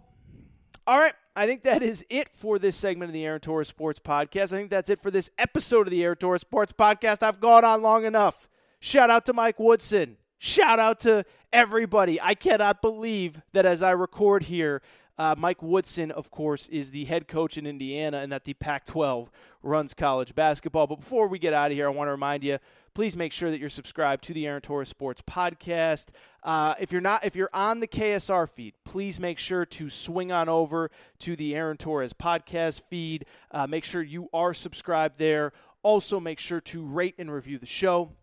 All 0.87 0.97
right. 0.97 1.13
I 1.37 1.45
think 1.45 1.61
that 1.63 1.83
is 1.83 2.03
it 2.09 2.29
for 2.29 2.57
this 2.57 2.75
segment 2.75 3.09
of 3.09 3.13
the 3.13 3.23
Aaron 3.23 3.39
Torres 3.39 3.67
Sports 3.67 3.99
Podcast. 3.99 4.45
I 4.45 4.57
think 4.57 4.71
that's 4.71 4.89
it 4.89 4.97
for 4.97 5.11
this 5.11 5.29
episode 5.37 5.85
of 5.85 5.91
the 5.91 6.03
Aaron 6.03 6.17
Torres 6.17 6.41
Sports 6.41 6.73
Podcast. 6.73 7.21
I've 7.21 7.39
gone 7.39 7.63
on 7.63 7.83
long 7.83 8.05
enough. 8.05 8.49
Shout 8.79 9.11
out 9.11 9.23
to 9.27 9.33
Mike 9.33 9.59
Woodson. 9.59 10.17
Shout 10.39 10.79
out 10.79 10.99
to 11.01 11.25
everybody. 11.53 12.19
I 12.19 12.33
cannot 12.33 12.81
believe 12.81 13.39
that 13.53 13.67
as 13.67 13.83
I 13.83 13.91
record 13.91 14.45
here, 14.45 14.81
uh, 15.19 15.35
Mike 15.37 15.61
Woodson, 15.61 16.09
of 16.09 16.31
course, 16.31 16.67
is 16.69 16.89
the 16.89 17.05
head 17.05 17.27
coach 17.27 17.55
in 17.55 17.67
Indiana 17.67 18.17
and 18.17 18.31
that 18.31 18.45
the 18.45 18.55
Pac 18.55 18.87
12 18.87 19.29
runs 19.61 19.93
college 19.93 20.33
basketball. 20.33 20.87
But 20.87 21.01
before 21.01 21.27
we 21.27 21.37
get 21.37 21.53
out 21.53 21.69
of 21.69 21.77
here, 21.77 21.85
I 21.85 21.91
want 21.91 22.07
to 22.07 22.13
remind 22.13 22.43
you 22.43 22.57
please 22.97 23.15
make 23.15 23.31
sure 23.31 23.51
that 23.51 23.59
you're 23.59 23.69
subscribed 23.69 24.23
to 24.23 24.33
the 24.33 24.47
Aaron 24.47 24.59
Torres 24.59 24.89
Sports 24.89 25.21
Podcast. 25.21 26.07
Uh, 26.41 26.73
if 26.79 26.91
you're 26.91 26.99
not, 26.99 27.23
if 27.23 27.35
you're 27.35 27.51
on 27.53 27.79
the 27.79 27.87
KSR 27.87 28.49
feed, 28.49 28.73
please 28.85 29.19
make 29.19 29.37
sure 29.37 29.67
to 29.67 29.87
swing 29.87 30.31
on 30.31 30.49
over 30.49 30.89
to 31.19 31.35
the 31.35 31.53
Aaron 31.55 31.77
Torres 31.77 32.13
Podcast 32.13 32.81
feed. 32.81 33.27
Uh, 33.51 33.67
make 33.67 33.83
sure 33.83 34.01
you 34.01 34.29
are 34.33 34.51
subscribed 34.51 35.19
there. 35.19 35.53
Also, 35.83 36.19
make 36.19 36.39
sure 36.39 36.59
to 36.59 36.83
rate 36.83 37.13
and 37.19 37.31
review 37.31 37.59
the 37.59 37.67
show 37.67 38.13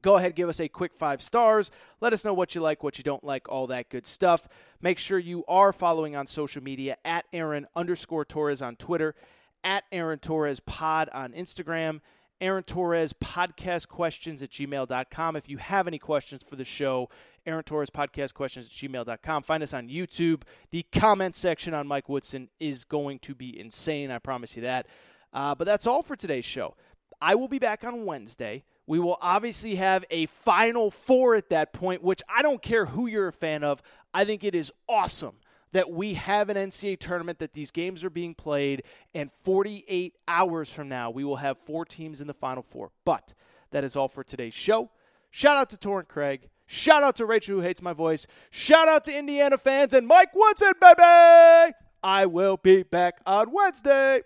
go 0.00 0.16
ahead 0.16 0.34
give 0.34 0.48
us 0.48 0.58
a 0.58 0.66
quick 0.66 0.92
five 0.96 1.22
stars 1.22 1.70
let 2.00 2.12
us 2.12 2.24
know 2.24 2.34
what 2.34 2.56
you 2.56 2.60
like 2.60 2.82
what 2.82 2.98
you 2.98 3.04
don't 3.04 3.22
like 3.22 3.48
all 3.48 3.68
that 3.68 3.88
good 3.88 4.04
stuff 4.04 4.48
make 4.80 4.98
sure 4.98 5.16
you 5.16 5.44
are 5.46 5.72
following 5.72 6.16
on 6.16 6.26
social 6.26 6.60
media 6.60 6.96
at 7.04 7.24
aaron 7.32 7.68
underscore 7.76 8.24
torres 8.24 8.60
on 8.60 8.74
twitter 8.74 9.14
at 9.62 9.84
aaron 9.92 10.18
torres 10.18 10.58
pod 10.58 11.08
on 11.12 11.32
instagram 11.34 12.00
Aaron 12.42 12.64
Torres 12.64 13.12
podcast 13.12 13.86
questions 13.86 14.42
at 14.42 14.50
gmail.com. 14.50 15.36
If 15.36 15.48
you 15.48 15.58
have 15.58 15.86
any 15.86 15.98
questions 15.98 16.42
for 16.42 16.56
the 16.56 16.64
show, 16.64 17.08
Aaron 17.46 17.62
Torres 17.62 17.88
podcast 17.88 18.34
questions 18.34 18.66
at 18.66 18.72
gmail.com. 18.72 19.44
Find 19.44 19.62
us 19.62 19.72
on 19.72 19.88
YouTube. 19.88 20.42
The 20.72 20.84
comment 20.92 21.36
section 21.36 21.72
on 21.72 21.86
Mike 21.86 22.08
Woodson 22.08 22.48
is 22.58 22.84
going 22.84 23.20
to 23.20 23.36
be 23.36 23.58
insane. 23.58 24.10
I 24.10 24.18
promise 24.18 24.56
you 24.56 24.62
that. 24.62 24.88
Uh, 25.32 25.54
but 25.54 25.68
that's 25.68 25.86
all 25.86 26.02
for 26.02 26.16
today's 26.16 26.44
show. 26.44 26.74
I 27.20 27.36
will 27.36 27.46
be 27.46 27.60
back 27.60 27.84
on 27.84 28.06
Wednesday. 28.06 28.64
We 28.88 28.98
will 28.98 29.18
obviously 29.22 29.76
have 29.76 30.04
a 30.10 30.26
final 30.26 30.90
four 30.90 31.36
at 31.36 31.48
that 31.50 31.72
point, 31.72 32.02
which 32.02 32.22
I 32.28 32.42
don't 32.42 32.60
care 32.60 32.86
who 32.86 33.06
you're 33.06 33.28
a 33.28 33.32
fan 33.32 33.62
of. 33.62 33.80
I 34.12 34.24
think 34.24 34.42
it 34.42 34.56
is 34.56 34.72
awesome 34.88 35.36
that 35.72 35.90
we 35.90 36.14
have 36.14 36.48
an 36.48 36.56
NCAA 36.56 36.98
tournament, 36.98 37.38
that 37.38 37.52
these 37.52 37.70
games 37.70 38.04
are 38.04 38.10
being 38.10 38.34
played, 38.34 38.82
and 39.14 39.30
48 39.30 40.14
hours 40.28 40.70
from 40.70 40.88
now, 40.88 41.10
we 41.10 41.24
will 41.24 41.36
have 41.36 41.58
four 41.58 41.84
teams 41.84 42.20
in 42.20 42.26
the 42.26 42.34
Final 42.34 42.62
Four. 42.62 42.90
But 43.04 43.34
that 43.70 43.84
is 43.84 43.96
all 43.96 44.08
for 44.08 44.22
today's 44.22 44.54
show. 44.54 44.90
Shout 45.30 45.56
out 45.56 45.70
to 45.70 45.76
Torrent 45.76 46.08
Craig. 46.08 46.48
Shout 46.66 47.02
out 47.02 47.16
to 47.16 47.26
Rachel, 47.26 47.56
who 47.56 47.62
hates 47.62 47.82
my 47.82 47.92
voice. 47.92 48.26
Shout 48.50 48.88
out 48.88 49.04
to 49.04 49.18
Indiana 49.18 49.58
fans 49.58 49.94
and 49.94 50.06
Mike 50.06 50.34
Woodson, 50.34 50.72
baby! 50.80 51.74
I 52.02 52.26
will 52.26 52.56
be 52.56 52.82
back 52.82 53.20
on 53.26 53.52
Wednesday. 53.52 54.22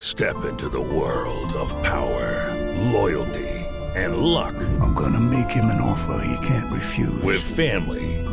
Step 0.00 0.44
into 0.44 0.68
the 0.68 0.80
world 0.80 1.52
of 1.54 1.70
power, 1.82 2.52
loyalty, 2.92 3.48
and 3.94 4.18
luck. 4.18 4.54
I'm 4.80 4.92
going 4.94 5.12
to 5.12 5.20
make 5.20 5.50
him 5.50 5.66
an 5.66 5.80
offer 5.80 6.24
he 6.26 6.46
can't 6.46 6.72
refuse. 6.72 7.22
With 7.22 7.40
family, 7.40 8.23